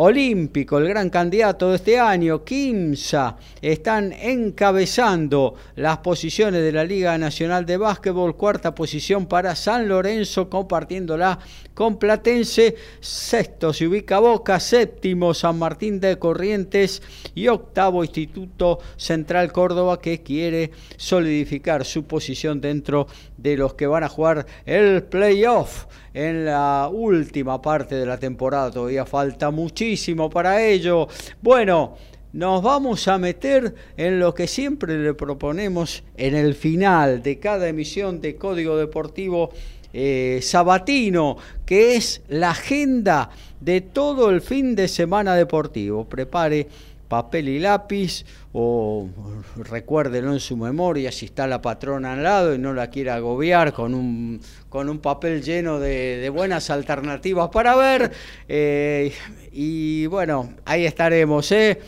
Olímpico, 0.02 0.78
el 0.78 0.88
gran 0.88 1.10
candidato 1.10 1.72
de 1.72 1.76
este 1.76 2.00
año, 2.00 2.46
Kimsa, 2.46 3.36
están 3.62 4.14
encabezando 4.14 5.56
las 5.76 5.98
posiciones 5.98 6.62
de 6.62 6.72
la 6.72 6.86
Liga 6.86 7.18
Nacional 7.18 7.66
de 7.66 7.76
Básquetbol, 7.76 8.38
cuarta 8.38 8.74
posición 8.74 9.26
para 9.26 9.58
San 9.58 9.90
Lorenzo, 9.90 10.50
compartiéndola 10.50 11.38
con 11.74 12.00
Platense, 12.00 12.78
sexto 13.02 13.74
se 13.74 13.88
ubica 13.88 14.20
Boca, 14.20 14.62
séptimo 14.62 15.34
San 15.34 15.60
Martín 15.60 16.00
de 16.00 16.18
Corrientes 16.18 17.02
y 17.36 17.50
octavo 17.50 18.02
Instituto 18.06 18.80
Central 18.96 19.52
Córdoba 19.52 20.00
que 20.00 20.24
quiere 20.24 20.72
solidificar 20.96 21.84
su 21.84 22.06
posición 22.06 22.62
dentro 22.62 23.08
de 23.36 23.58
los 23.58 23.74
que 23.74 23.88
van 23.88 24.06
a 24.06 24.10
jugar 24.10 24.46
el 24.66 25.04
playoff 25.04 25.88
en 26.14 26.46
la 26.46 26.90
última 26.92 27.62
parte 27.62 27.96
de 27.96 28.06
la 28.06 28.18
temporada. 28.18 28.72
Todavía 28.72 29.06
falta 29.06 29.52
muchísimo 29.52 30.30
para 30.30 30.64
ello. 30.64 31.08
Bueno, 31.42 31.96
nos 32.34 32.62
vamos 32.62 33.08
a 33.08 33.18
meter 33.18 33.74
en 33.98 34.20
lo 34.20 34.34
que 34.34 34.48
siempre 34.48 34.98
le 34.98 35.14
proponemos 35.14 36.04
en 36.16 36.36
el 36.36 36.54
final 36.54 37.24
de 37.24 37.40
cada 37.40 37.68
emisión 37.68 38.22
de 38.22 38.36
Código 38.36 38.78
Deportivo 38.78 39.52
eh, 39.92 40.40
Sabatino, 40.44 41.38
que 41.66 41.96
es 41.96 42.22
la 42.28 42.52
agenda 42.52 43.32
de 43.60 43.82
todo 43.82 44.30
el 44.30 44.42
fin 44.42 44.76
de 44.76 44.88
semana 44.88 45.36
deportivo. 45.36 46.06
Prepare 46.06 46.68
papel 47.10 47.50
y 47.50 47.60
lápiz 47.60 48.24
o 48.54 49.10
recuérdelo 49.58 50.32
en 50.32 50.40
su 50.40 50.56
memoria 50.56 51.12
si 51.12 51.26
está 51.26 51.48
la 51.48 51.62
patrona 51.62 52.14
al 52.14 52.24
lado 52.24 52.56
y 52.56 52.60
no 52.60 52.72
la 52.74 52.90
quiere 52.90 53.10
agobiar 53.10 53.74
con 53.74 53.94
un, 53.94 54.40
con 54.70 54.88
un 54.88 55.00
papel 55.00 55.42
lleno 55.42 55.80
de, 55.80 56.30
buenas 56.30 56.70
alternativas 56.70 57.50
para 57.50 57.76
ver. 57.76 58.12
Eh, 58.48 59.12
y 59.52 60.06
bueno, 60.06 60.54
ahí 60.64 60.86
estaremos, 60.86 61.52
¿eh? 61.52 61.82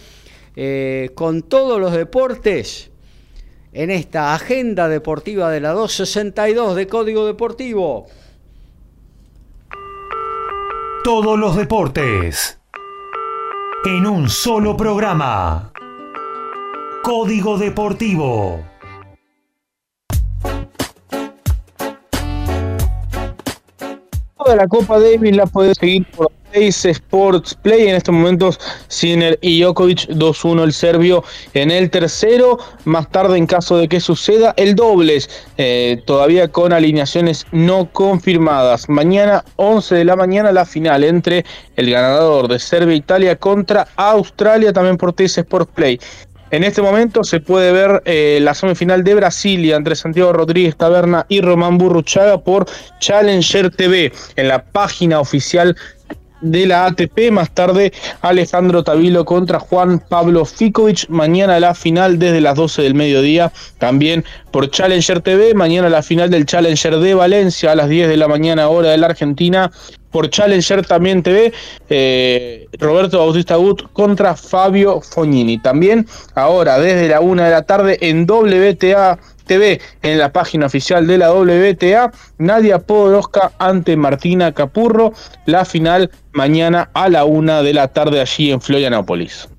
Eh, 0.56 1.12
con 1.16 1.44
todos 1.44 1.80
los 1.80 1.94
deportes 1.94 2.90
en 3.72 3.92
esta 3.92 4.34
agenda 4.34 4.90
deportiva 4.90 5.50
de 5.50 5.62
la 5.62 5.72
262 5.72 6.76
de 6.76 6.88
Código 6.88 7.26
Deportivo. 7.26 8.08
Todos 11.04 11.40
los 11.40 11.56
deportes 11.56 12.61
en 13.84 14.06
un 14.06 14.30
solo 14.30 14.78
programa. 14.78 15.72
Código 17.04 17.58
Deportivo. 17.58 18.64
Toda 24.38 24.56
la 24.56 24.68
Copa 24.68 25.00
Davis 25.00 25.36
la 25.36 25.48
podés 25.48 25.78
seguir 25.80 26.06
por 26.12 26.32
Ace 26.54 26.90
Sports 26.90 27.56
Play. 27.62 27.88
En 27.88 27.96
estos 27.96 28.14
momentos, 28.14 28.60
Sinner 28.88 29.38
y 29.42 29.64
Jokovic 29.64 30.08
2-1 30.10 30.64
el 30.64 30.74
serbio 30.74 31.24
en 31.54 31.72
el 31.72 31.90
tercero. 31.90 32.60
Más 32.86 33.10
tarde, 33.10 33.38
en 33.38 33.48
caso 33.48 33.78
de 33.78 33.88
que 33.88 34.00
suceda, 34.00 34.54
el 34.58 34.76
dobles, 34.76 35.30
eh, 35.58 36.02
todavía 36.06 36.48
con 36.48 36.74
alineaciones 36.74 37.46
no 37.52 37.92
confirmadas. 37.92 38.90
Mañana, 38.90 39.44
11 39.56 39.96
de 39.96 40.06
la 40.06 40.16
mañana, 40.16 40.52
la 40.52 40.66
final 40.66 41.04
entre 41.04 41.46
el 41.76 41.90
ganador 41.90 42.48
de 42.48 42.60
Serbia-Italia 42.60 43.36
contra 43.36 43.88
Australia, 43.96 44.74
también 44.74 44.98
por 44.98 45.10
Ace 45.10 45.42
Sports 45.42 45.72
Play. 45.74 46.00
En 46.52 46.66
este 46.66 46.82
momento 46.82 47.24
se 47.24 47.40
puede 47.40 47.72
ver 47.72 48.04
eh, 48.04 48.40
la 48.42 48.54
semifinal 48.54 49.06
de 49.06 49.16
Brasilia 49.16 49.78
entre 49.78 49.96
Santiago 49.96 50.34
Rodríguez 50.34 50.76
Taberna 50.76 51.26
y 51.30 51.40
Román 51.40 51.78
Burruchaga 51.78 52.42
por 52.42 52.66
Challenger 53.00 53.74
TV 53.74 54.12
en 54.36 54.50
la 54.50 54.62
página 54.62 55.22
oficial 55.22 55.78
de 56.42 56.66
la 56.66 56.86
ATP. 56.86 57.32
Más 57.32 57.52
tarde, 57.52 57.94
Alejandro 58.22 58.84
Tavilo 58.84 59.26
contra 59.26 59.60
Juan 59.60 60.00
Pablo 60.00 60.46
Ficovich. 60.46 61.08
Mañana 61.10 61.60
la 61.60 61.74
final 61.74 62.20
desde 62.20 62.42
las 62.42 62.56
12 62.56 62.82
del 62.82 62.96
mediodía, 62.96 63.52
también 63.78 64.26
por 64.52 64.70
Challenger 64.70 65.22
TV. 65.22 65.54
Mañana 65.54 65.90
la 65.90 66.04
final 66.04 66.30
del 66.30 66.46
Challenger 66.46 66.98
de 66.98 67.14
Valencia 67.14 67.72
a 67.72 67.76
las 67.76 67.90
10 67.90 68.10
de 68.10 68.18
la 68.18 68.28
mañana, 68.28 68.70
hora 68.70 68.90
de 68.90 68.98
la 68.98 69.08
Argentina. 69.08 69.72
Por 70.12 70.30
Challenger 70.30 70.86
también 70.86 71.24
TV, 71.24 71.54
eh, 71.90 72.68
Roberto 72.78 73.20
Bautista 73.20 73.56
Gut 73.56 73.84
contra 73.94 74.36
Fabio 74.36 75.00
Fognini. 75.00 75.58
También 75.58 76.06
ahora 76.36 76.80
desde 76.80 77.08
la 77.08 77.22
1 77.22 77.44
de 77.44 77.50
la 77.50 77.62
tarde 77.62 77.98
en 78.02 78.26
WTA 78.30 79.18
En 79.52 80.18
la 80.18 80.32
página 80.32 80.68
oficial 80.68 81.06
de 81.06 81.18
la 81.18 81.34
WTA. 81.34 82.12
Nadia 82.38 82.80
Podoroska 82.80 83.52
ante 83.60 83.98
Martina 83.98 84.54
Capurro. 84.54 85.12
La 85.46 85.66
final 85.66 86.10
mañana 86.32 86.90
a 86.94 87.10
la 87.10 87.26
una 87.26 87.62
de 87.62 87.74
la 87.74 87.90
tarde 87.90 88.22
allí 88.22 88.52
en 88.52 88.62
Florianópolis. 88.62 89.50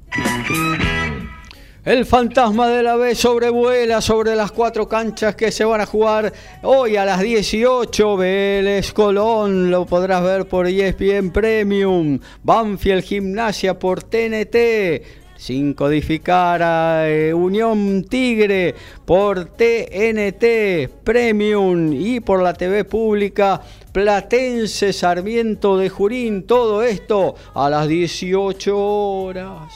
El 1.85 2.06
fantasma 2.06 2.69
de 2.69 2.82
la 2.85 2.94
B 2.94 3.14
sobrevuela 3.16 4.01
sobre 4.01 4.36
las 4.36 4.52
cuatro 4.52 4.89
canchas 4.89 5.35
que 5.35 5.51
se 5.51 5.64
van 5.64 5.81
a 5.81 5.86
jugar 5.86 6.32
hoy 6.62 6.97
a 6.97 7.05
las 7.05 7.20
18. 7.20 8.16
Vélez 8.16 8.93
Colón 8.93 9.70
lo 9.70 9.85
podrás 9.85 10.23
ver 10.23 10.47
por 10.47 10.69
ESPN 10.69 11.32
Premium. 11.32 12.20
Banfield 12.44 13.02
Gimnasia 13.02 13.78
por 13.78 14.05
TNT. 14.05 15.22
Sin 15.43 15.74
codificar 15.74 16.62
a 16.62 17.10
eh, 17.10 17.35
Unión 17.35 18.05
Tigre 18.05 18.77
por 19.05 19.47
TNT 19.47 20.89
Premium 21.02 21.93
y 21.93 22.20
por 22.20 22.40
la 22.44 22.55
TV 22.55 22.85
pública 22.85 23.60
Platense 23.90 24.93
Sarmiento 24.93 25.77
de 25.77 25.89
Jurín. 25.89 26.44
Todo 26.44 26.85
esto 26.85 27.35
a 27.55 27.69
las 27.69 27.89
18 27.89 28.78
horas. 28.78 29.73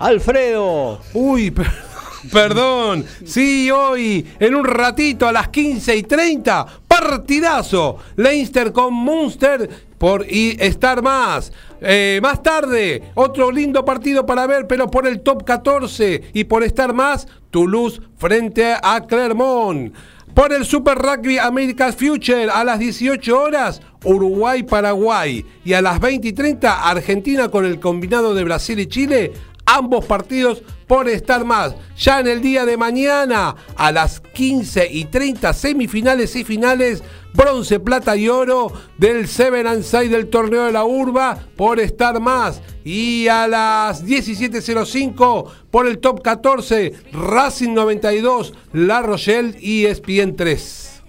Alfredo. 0.00 1.00
Uy, 1.14 1.50
per- 1.52 1.70
perdón. 2.32 3.04
Sí, 3.24 3.70
hoy, 3.70 4.26
en 4.38 4.54
un 4.54 4.64
ratito, 4.64 5.28
a 5.28 5.32
las 5.32 5.48
15 5.48 5.96
y 5.96 6.02
30, 6.02 6.66
partidazo. 6.90 7.98
Leinster 8.16 8.72
con 8.72 8.92
Munster 8.92 9.70
por 9.96 10.26
y 10.28 10.56
estar 10.58 11.02
más. 11.02 11.52
Eh, 11.80 12.18
más 12.20 12.42
tarde, 12.42 13.12
otro 13.14 13.50
lindo 13.50 13.84
partido 13.84 14.26
para 14.26 14.46
ver, 14.46 14.66
pero 14.66 14.90
por 14.90 15.06
el 15.06 15.20
top 15.20 15.44
14 15.44 16.30
y 16.34 16.44
por 16.44 16.62
estar 16.64 16.92
más, 16.92 17.28
Toulouse 17.50 18.00
frente 18.16 18.74
a 18.82 19.06
Clermont. 19.06 19.94
Por 20.34 20.52
el 20.52 20.64
Super 20.64 20.98
Rugby 20.98 21.38
America's 21.38 21.96
Future 21.96 22.48
a 22.50 22.64
las 22.64 22.78
18 22.78 23.38
horas, 23.38 23.80
Uruguay-Paraguay. 24.04 25.44
Y 25.64 25.72
a 25.72 25.82
las 25.82 26.00
20 26.00 26.28
y 26.28 26.32
30, 26.32 26.88
Argentina 26.88 27.48
con 27.48 27.64
el 27.64 27.80
combinado 27.80 28.34
de 28.34 28.44
Brasil 28.44 28.78
y 28.78 28.86
Chile. 28.86 29.32
Ambos 29.66 30.04
partidos 30.04 30.62
por 30.90 31.08
estar 31.08 31.44
más. 31.44 31.76
Ya 31.96 32.18
en 32.18 32.26
el 32.26 32.42
día 32.42 32.66
de 32.66 32.76
mañana, 32.76 33.54
a 33.76 33.92
las 33.92 34.18
15 34.18 34.88
y 34.90 35.04
30, 35.04 35.52
semifinales 35.52 36.34
y 36.34 36.42
finales, 36.42 37.04
bronce, 37.32 37.78
plata 37.78 38.16
y 38.16 38.28
oro 38.28 38.72
del 38.98 39.28
Seven 39.28 39.68
and 39.68 39.84
Side 39.84 40.08
del 40.08 40.28
torneo 40.28 40.64
de 40.64 40.72
la 40.72 40.84
Urba 40.84 41.38
por 41.54 41.78
estar 41.78 42.18
más. 42.18 42.60
Y 42.82 43.28
a 43.28 43.46
las 43.46 44.04
17.05 44.04 45.48
por 45.70 45.86
el 45.86 46.00
top 46.00 46.22
14, 46.22 46.92
Racing 47.12 47.72
92, 47.72 48.52
La 48.72 49.00
Rochelle 49.00 49.56
y 49.60 49.86
ESPN 49.86 50.34
3. 50.34 51.02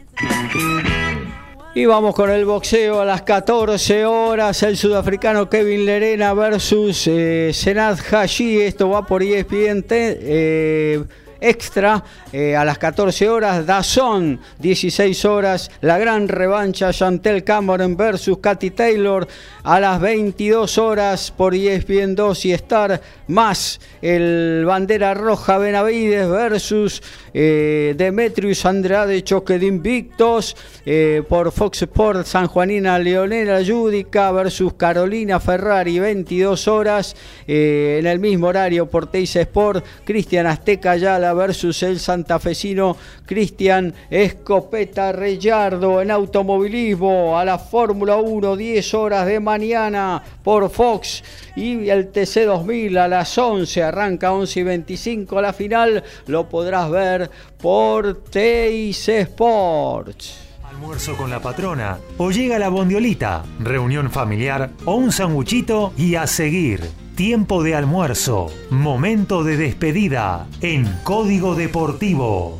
Y 1.74 1.86
vamos 1.86 2.14
con 2.16 2.30
el 2.30 2.44
boxeo 2.44 3.00
a 3.00 3.06
las 3.06 3.22
14 3.22 4.04
horas. 4.06 4.62
El 4.62 4.76
sudafricano 4.76 5.50
Kevin 5.50 5.86
Lerena 5.86 6.34
versus 6.34 7.08
eh, 7.08 7.52
Senad 7.54 7.98
Hashi. 7.98 8.60
Esto 8.60 8.90
va 8.90 9.06
por 9.06 9.24
ESPN 9.24 9.86
eh, 9.90 11.02
Extra 11.42 12.04
eh, 12.32 12.56
a 12.56 12.64
las 12.64 12.78
14 12.78 13.28
horas. 13.28 13.66
Dazón, 13.66 14.40
16 14.60 15.26
horas. 15.26 15.72
La 15.82 15.98
gran 15.98 16.28
revancha 16.28 16.94
Chantel 16.94 17.44
Cameron 17.44 17.98
versus 17.98 18.38
Katy 18.38 18.70
Taylor 18.70 19.28
a 19.64 19.80
las 19.80 20.00
22 20.00 20.78
horas 20.78 21.32
por 21.36 21.56
ESPN 21.56 22.16
2 22.16 22.46
y 22.46 22.54
Star. 22.54 23.02
Más 23.28 23.80
el 24.02 24.64
bandera 24.66 25.14
roja 25.14 25.58
Benavides 25.58 26.30
versus 26.30 27.02
eh, 27.34 27.94
Demetrius 27.98 28.66
Andrade 28.66 29.24
Choque 29.24 29.58
de 29.58 29.66
Invictos 29.66 30.56
eh, 30.86 31.24
por 31.28 31.52
Fox 31.52 31.82
Sports 31.84 32.30
San 32.30 32.48
Juanina 32.48 33.00
Leonela 33.00 33.62
Yudica 33.62 34.32
versus 34.32 34.74
Carolina 34.74 35.40
Ferrari 35.40 36.00
22 36.00 36.68
horas 36.68 37.16
eh, 37.48 37.98
en 38.00 38.08
el 38.08 38.20
mismo 38.20 38.48
horario 38.48 38.88
por 38.88 39.08
Teis 39.08 39.36
Sport 39.36 39.86
Cristian 40.04 40.48
Azteca 40.48 40.92
Ayala 40.92 41.31
Versus 41.34 41.84
el 41.84 42.00
santafesino 42.00 42.98
Cristian 43.26 43.94
Escopeta 44.10 45.12
Reyardo 45.12 46.02
en 46.02 46.12
automovilismo 46.12 47.38
a 47.38 47.46
la 47.46 47.58
Fórmula 47.58 48.18
1, 48.18 48.56
10 48.56 48.94
horas 48.94 49.26
de 49.26 49.40
mañana 49.40 50.22
por 50.44 50.70
Fox 50.70 51.24
y 51.56 51.90
el 51.90 52.12
TC2000 52.12 52.98
a 52.98 53.08
las 53.08 53.38
11, 53.38 53.84
arranca 53.84 54.34
11 54.34 54.60
y 54.60 54.64
25 54.64 55.42
la 55.42 55.54
final, 55.54 56.04
lo 56.28 56.48
podrás 56.50 56.90
ver 56.90 57.30
por 57.58 58.24
TIC 58.24 59.10
Sports. 59.10 60.38
Almuerzo 60.64 61.18
con 61.18 61.30
la 61.30 61.42
patrona 61.42 61.98
o 62.18 62.32
llega 62.32 62.58
la 62.58 62.70
bondiolita, 62.70 63.44
reunión 63.60 64.10
familiar 64.10 64.72
o 64.86 64.96
un 64.96 65.12
sanguchito 65.12 65.94
y 65.98 66.16
a 66.16 66.26
seguir. 66.28 67.01
Tiempo 67.16 67.62
de 67.62 67.76
almuerzo, 67.76 68.48
momento 68.70 69.44
de 69.44 69.58
despedida 69.58 70.48
en 70.62 70.86
Código 71.04 71.56
Deportivo. 71.56 72.58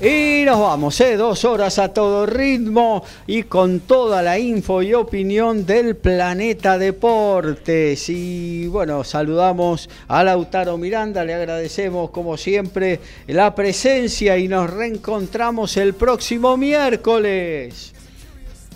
Y 0.00 0.44
nos 0.44 0.60
vamos, 0.60 1.00
¿eh? 1.00 1.16
dos 1.16 1.44
horas 1.44 1.80
a 1.80 1.92
todo 1.92 2.24
ritmo 2.24 3.04
y 3.26 3.42
con 3.42 3.80
toda 3.80 4.22
la 4.22 4.38
info 4.38 4.80
y 4.80 4.94
opinión 4.94 5.66
del 5.66 5.96
Planeta 5.96 6.78
Deportes. 6.78 8.08
Y 8.08 8.68
bueno, 8.68 9.02
saludamos 9.02 9.90
a 10.06 10.22
Lautaro 10.22 10.78
Miranda, 10.78 11.24
le 11.24 11.34
agradecemos 11.34 12.10
como 12.10 12.36
siempre 12.36 13.00
la 13.26 13.54
presencia 13.56 14.38
y 14.38 14.46
nos 14.46 14.70
reencontramos 14.70 15.76
el 15.76 15.94
próximo 15.94 16.56
miércoles. 16.56 17.92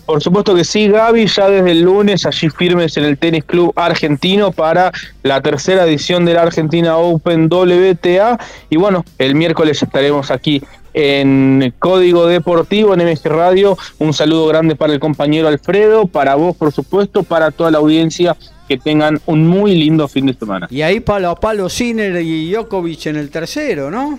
Por 0.07 0.23
supuesto 0.23 0.55
que 0.55 0.63
sí, 0.63 0.87
Gaby, 0.87 1.27
ya 1.27 1.49
desde 1.49 1.71
el 1.71 1.81
lunes 1.81 2.25
allí 2.25 2.49
firmes 2.49 2.95
en 2.95 3.03
el 3.03 3.17
Tenis 3.17 3.43
Club 3.43 3.73
Argentino 3.75 4.53
para 4.53 4.93
la 5.21 5.41
tercera 5.41 5.85
edición 5.85 6.23
de 6.23 6.33
la 6.33 6.43
Argentina 6.43 6.95
Open 6.95 7.49
WTA. 7.51 8.39
Y 8.69 8.77
bueno, 8.77 9.03
el 9.17 9.35
miércoles 9.35 9.83
estaremos 9.83 10.31
aquí 10.31 10.63
en 10.93 11.73
Código 11.77 12.25
Deportivo, 12.25 12.93
en 12.93 13.01
MG 13.01 13.25
Radio. 13.25 13.77
Un 13.99 14.13
saludo 14.13 14.47
grande 14.47 14.77
para 14.77 14.93
el 14.93 15.01
compañero 15.01 15.49
Alfredo, 15.49 16.07
para 16.07 16.35
vos, 16.35 16.55
por 16.55 16.71
supuesto, 16.71 17.23
para 17.23 17.51
toda 17.51 17.69
la 17.69 17.79
audiencia. 17.79 18.37
Que 18.69 18.77
tengan 18.77 19.19
un 19.25 19.45
muy 19.45 19.75
lindo 19.75 20.07
fin 20.07 20.25
de 20.25 20.33
semana. 20.33 20.67
Y 20.69 20.83
ahí 20.83 21.01
palo 21.01 21.29
a 21.29 21.35
palo 21.35 21.67
Sinner 21.67 22.21
y 22.21 22.51
Djokovic 22.51 23.07
en 23.07 23.17
el 23.17 23.29
tercero, 23.29 23.91
¿no? 23.91 24.17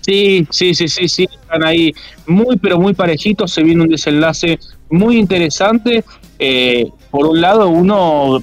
Sí, 0.00 0.46
sí, 0.50 0.74
sí, 0.74 0.88
sí, 0.88 1.08
sí, 1.08 1.28
están 1.30 1.64
ahí 1.64 1.92
muy, 2.26 2.56
pero 2.56 2.78
muy 2.78 2.94
parejitos. 2.94 3.52
Se 3.52 3.62
viene 3.62 3.82
un 3.82 3.88
desenlace 3.88 4.58
muy 4.90 5.18
interesante. 5.18 6.04
Eh, 6.38 6.88
por 7.10 7.26
un 7.26 7.40
lado, 7.40 7.68
uno 7.68 8.42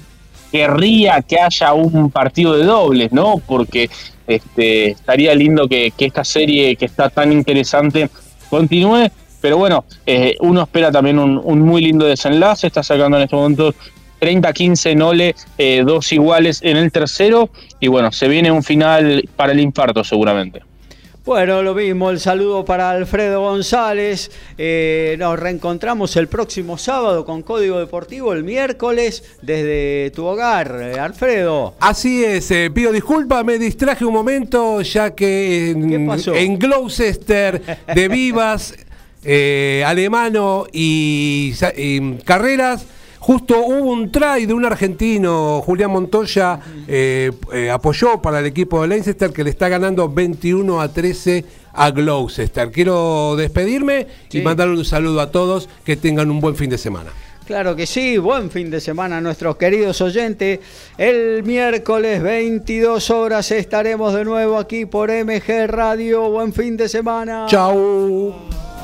querría 0.52 1.22
que 1.22 1.40
haya 1.40 1.74
un 1.74 2.12
partido 2.12 2.54
de 2.54 2.64
dobles, 2.66 3.12
¿no? 3.12 3.42
Porque 3.46 3.90
este, 4.28 4.92
estaría 4.92 5.34
lindo 5.36 5.68
que, 5.68 5.92
esta 5.98 6.24
serie 6.24 6.76
que 6.76 6.86
está 6.86 7.10
tan 7.10 7.32
interesante 7.32 8.10
continúe. 8.50 9.10
Pero 9.42 9.58
bueno, 9.58 9.86
eh, 10.06 10.36
uno 10.40 10.64
espera 10.64 10.92
también 10.92 11.20
un, 11.20 11.40
un, 11.44 11.62
muy 11.62 11.82
lindo 11.82 12.06
desenlace. 12.06 12.68
Está 12.68 12.84
sacando 12.84 13.18
en 13.18 13.24
estos 13.24 13.38
momentos 13.38 13.76
30-15 14.20 14.96
Nole, 14.96 15.36
eh, 15.58 15.84
dos 15.86 16.12
iguales 16.12 16.60
en 16.64 16.78
el 16.78 16.92
tercero. 16.92 17.50
Y 17.80 17.88
bueno, 17.88 18.12
se 18.12 18.28
viene 18.28 18.52
un 18.52 18.64
final 18.64 19.28
para 19.36 19.52
el 19.52 19.60
infarto 19.60 20.04
seguramente. 20.04 20.62
Bueno, 21.28 21.62
lo 21.62 21.76
mismo, 21.76 22.10
el 22.10 22.22
saludo 22.22 22.64
para 22.64 22.90
Alfredo 22.90 23.42
González. 23.42 24.32
Eh, 24.58 25.18
nos 25.20 25.38
reencontramos 25.38 26.16
el 26.16 26.30
próximo 26.30 26.78
sábado 26.78 27.26
con 27.26 27.44
Código 27.44 27.80
Deportivo, 27.80 28.32
el 28.32 28.46
miércoles, 28.46 29.26
desde 29.42 30.10
tu 30.16 30.24
hogar, 30.24 30.80
eh, 30.82 30.98
Alfredo. 30.98 31.76
Así 31.82 32.24
es, 32.24 32.50
eh, 32.52 32.72
pido 32.74 32.94
disculpas, 32.94 33.44
me 33.44 33.60
distraje 33.60 34.06
un 34.06 34.14
momento, 34.14 34.82
ya 34.84 35.14
que 35.14 35.72
en, 35.72 36.10
en 36.34 36.60
Gloucester, 36.60 37.62
de 37.94 38.08
Vivas, 38.08 38.74
Alemano 39.86 40.66
y, 40.72 41.54
y 41.76 42.12
Carreras 42.24 42.86
Justo 43.28 43.60
hubo 43.60 43.92
un 43.92 44.10
try 44.10 44.46
de 44.46 44.54
un 44.54 44.64
argentino, 44.64 45.62
Julián 45.62 45.92
Montoya, 45.92 46.62
eh, 46.88 47.30
eh, 47.52 47.70
apoyó 47.70 48.22
para 48.22 48.40
el 48.40 48.46
equipo 48.46 48.82
de 48.82 48.88
Leicester 48.88 49.34
que 49.34 49.44
le 49.44 49.50
está 49.50 49.68
ganando 49.68 50.08
21 50.08 50.80
a 50.80 50.88
13 50.88 51.44
a 51.74 51.92
Gloucester. 51.92 52.72
Quiero 52.72 53.36
despedirme 53.36 54.08
sí. 54.30 54.38
y 54.38 54.42
mandar 54.44 54.70
un 54.70 54.86
saludo 54.86 55.20
a 55.20 55.30
todos, 55.30 55.68
que 55.84 55.98
tengan 55.98 56.32
un 56.32 56.40
buen 56.40 56.56
fin 56.56 56.70
de 56.70 56.78
semana. 56.78 57.10
Claro 57.46 57.76
que 57.76 57.86
sí, 57.86 58.18
buen 58.18 58.50
fin 58.50 58.72
de 58.72 58.80
semana 58.80 59.18
a 59.18 59.22
nuestros 59.22 59.58
queridos 59.58 60.00
oyentes. 60.00 60.62
El 60.98 61.44
miércoles 61.44 62.24
22 62.24 63.10
horas 63.10 63.52
estaremos 63.52 64.14
de 64.14 64.24
nuevo 64.24 64.58
aquí 64.58 64.86
por 64.86 65.12
MG 65.12 65.68
Radio. 65.68 66.30
Buen 66.30 66.54
fin 66.54 66.78
de 66.78 66.88
semana. 66.88 67.46
Chao. 67.50 68.77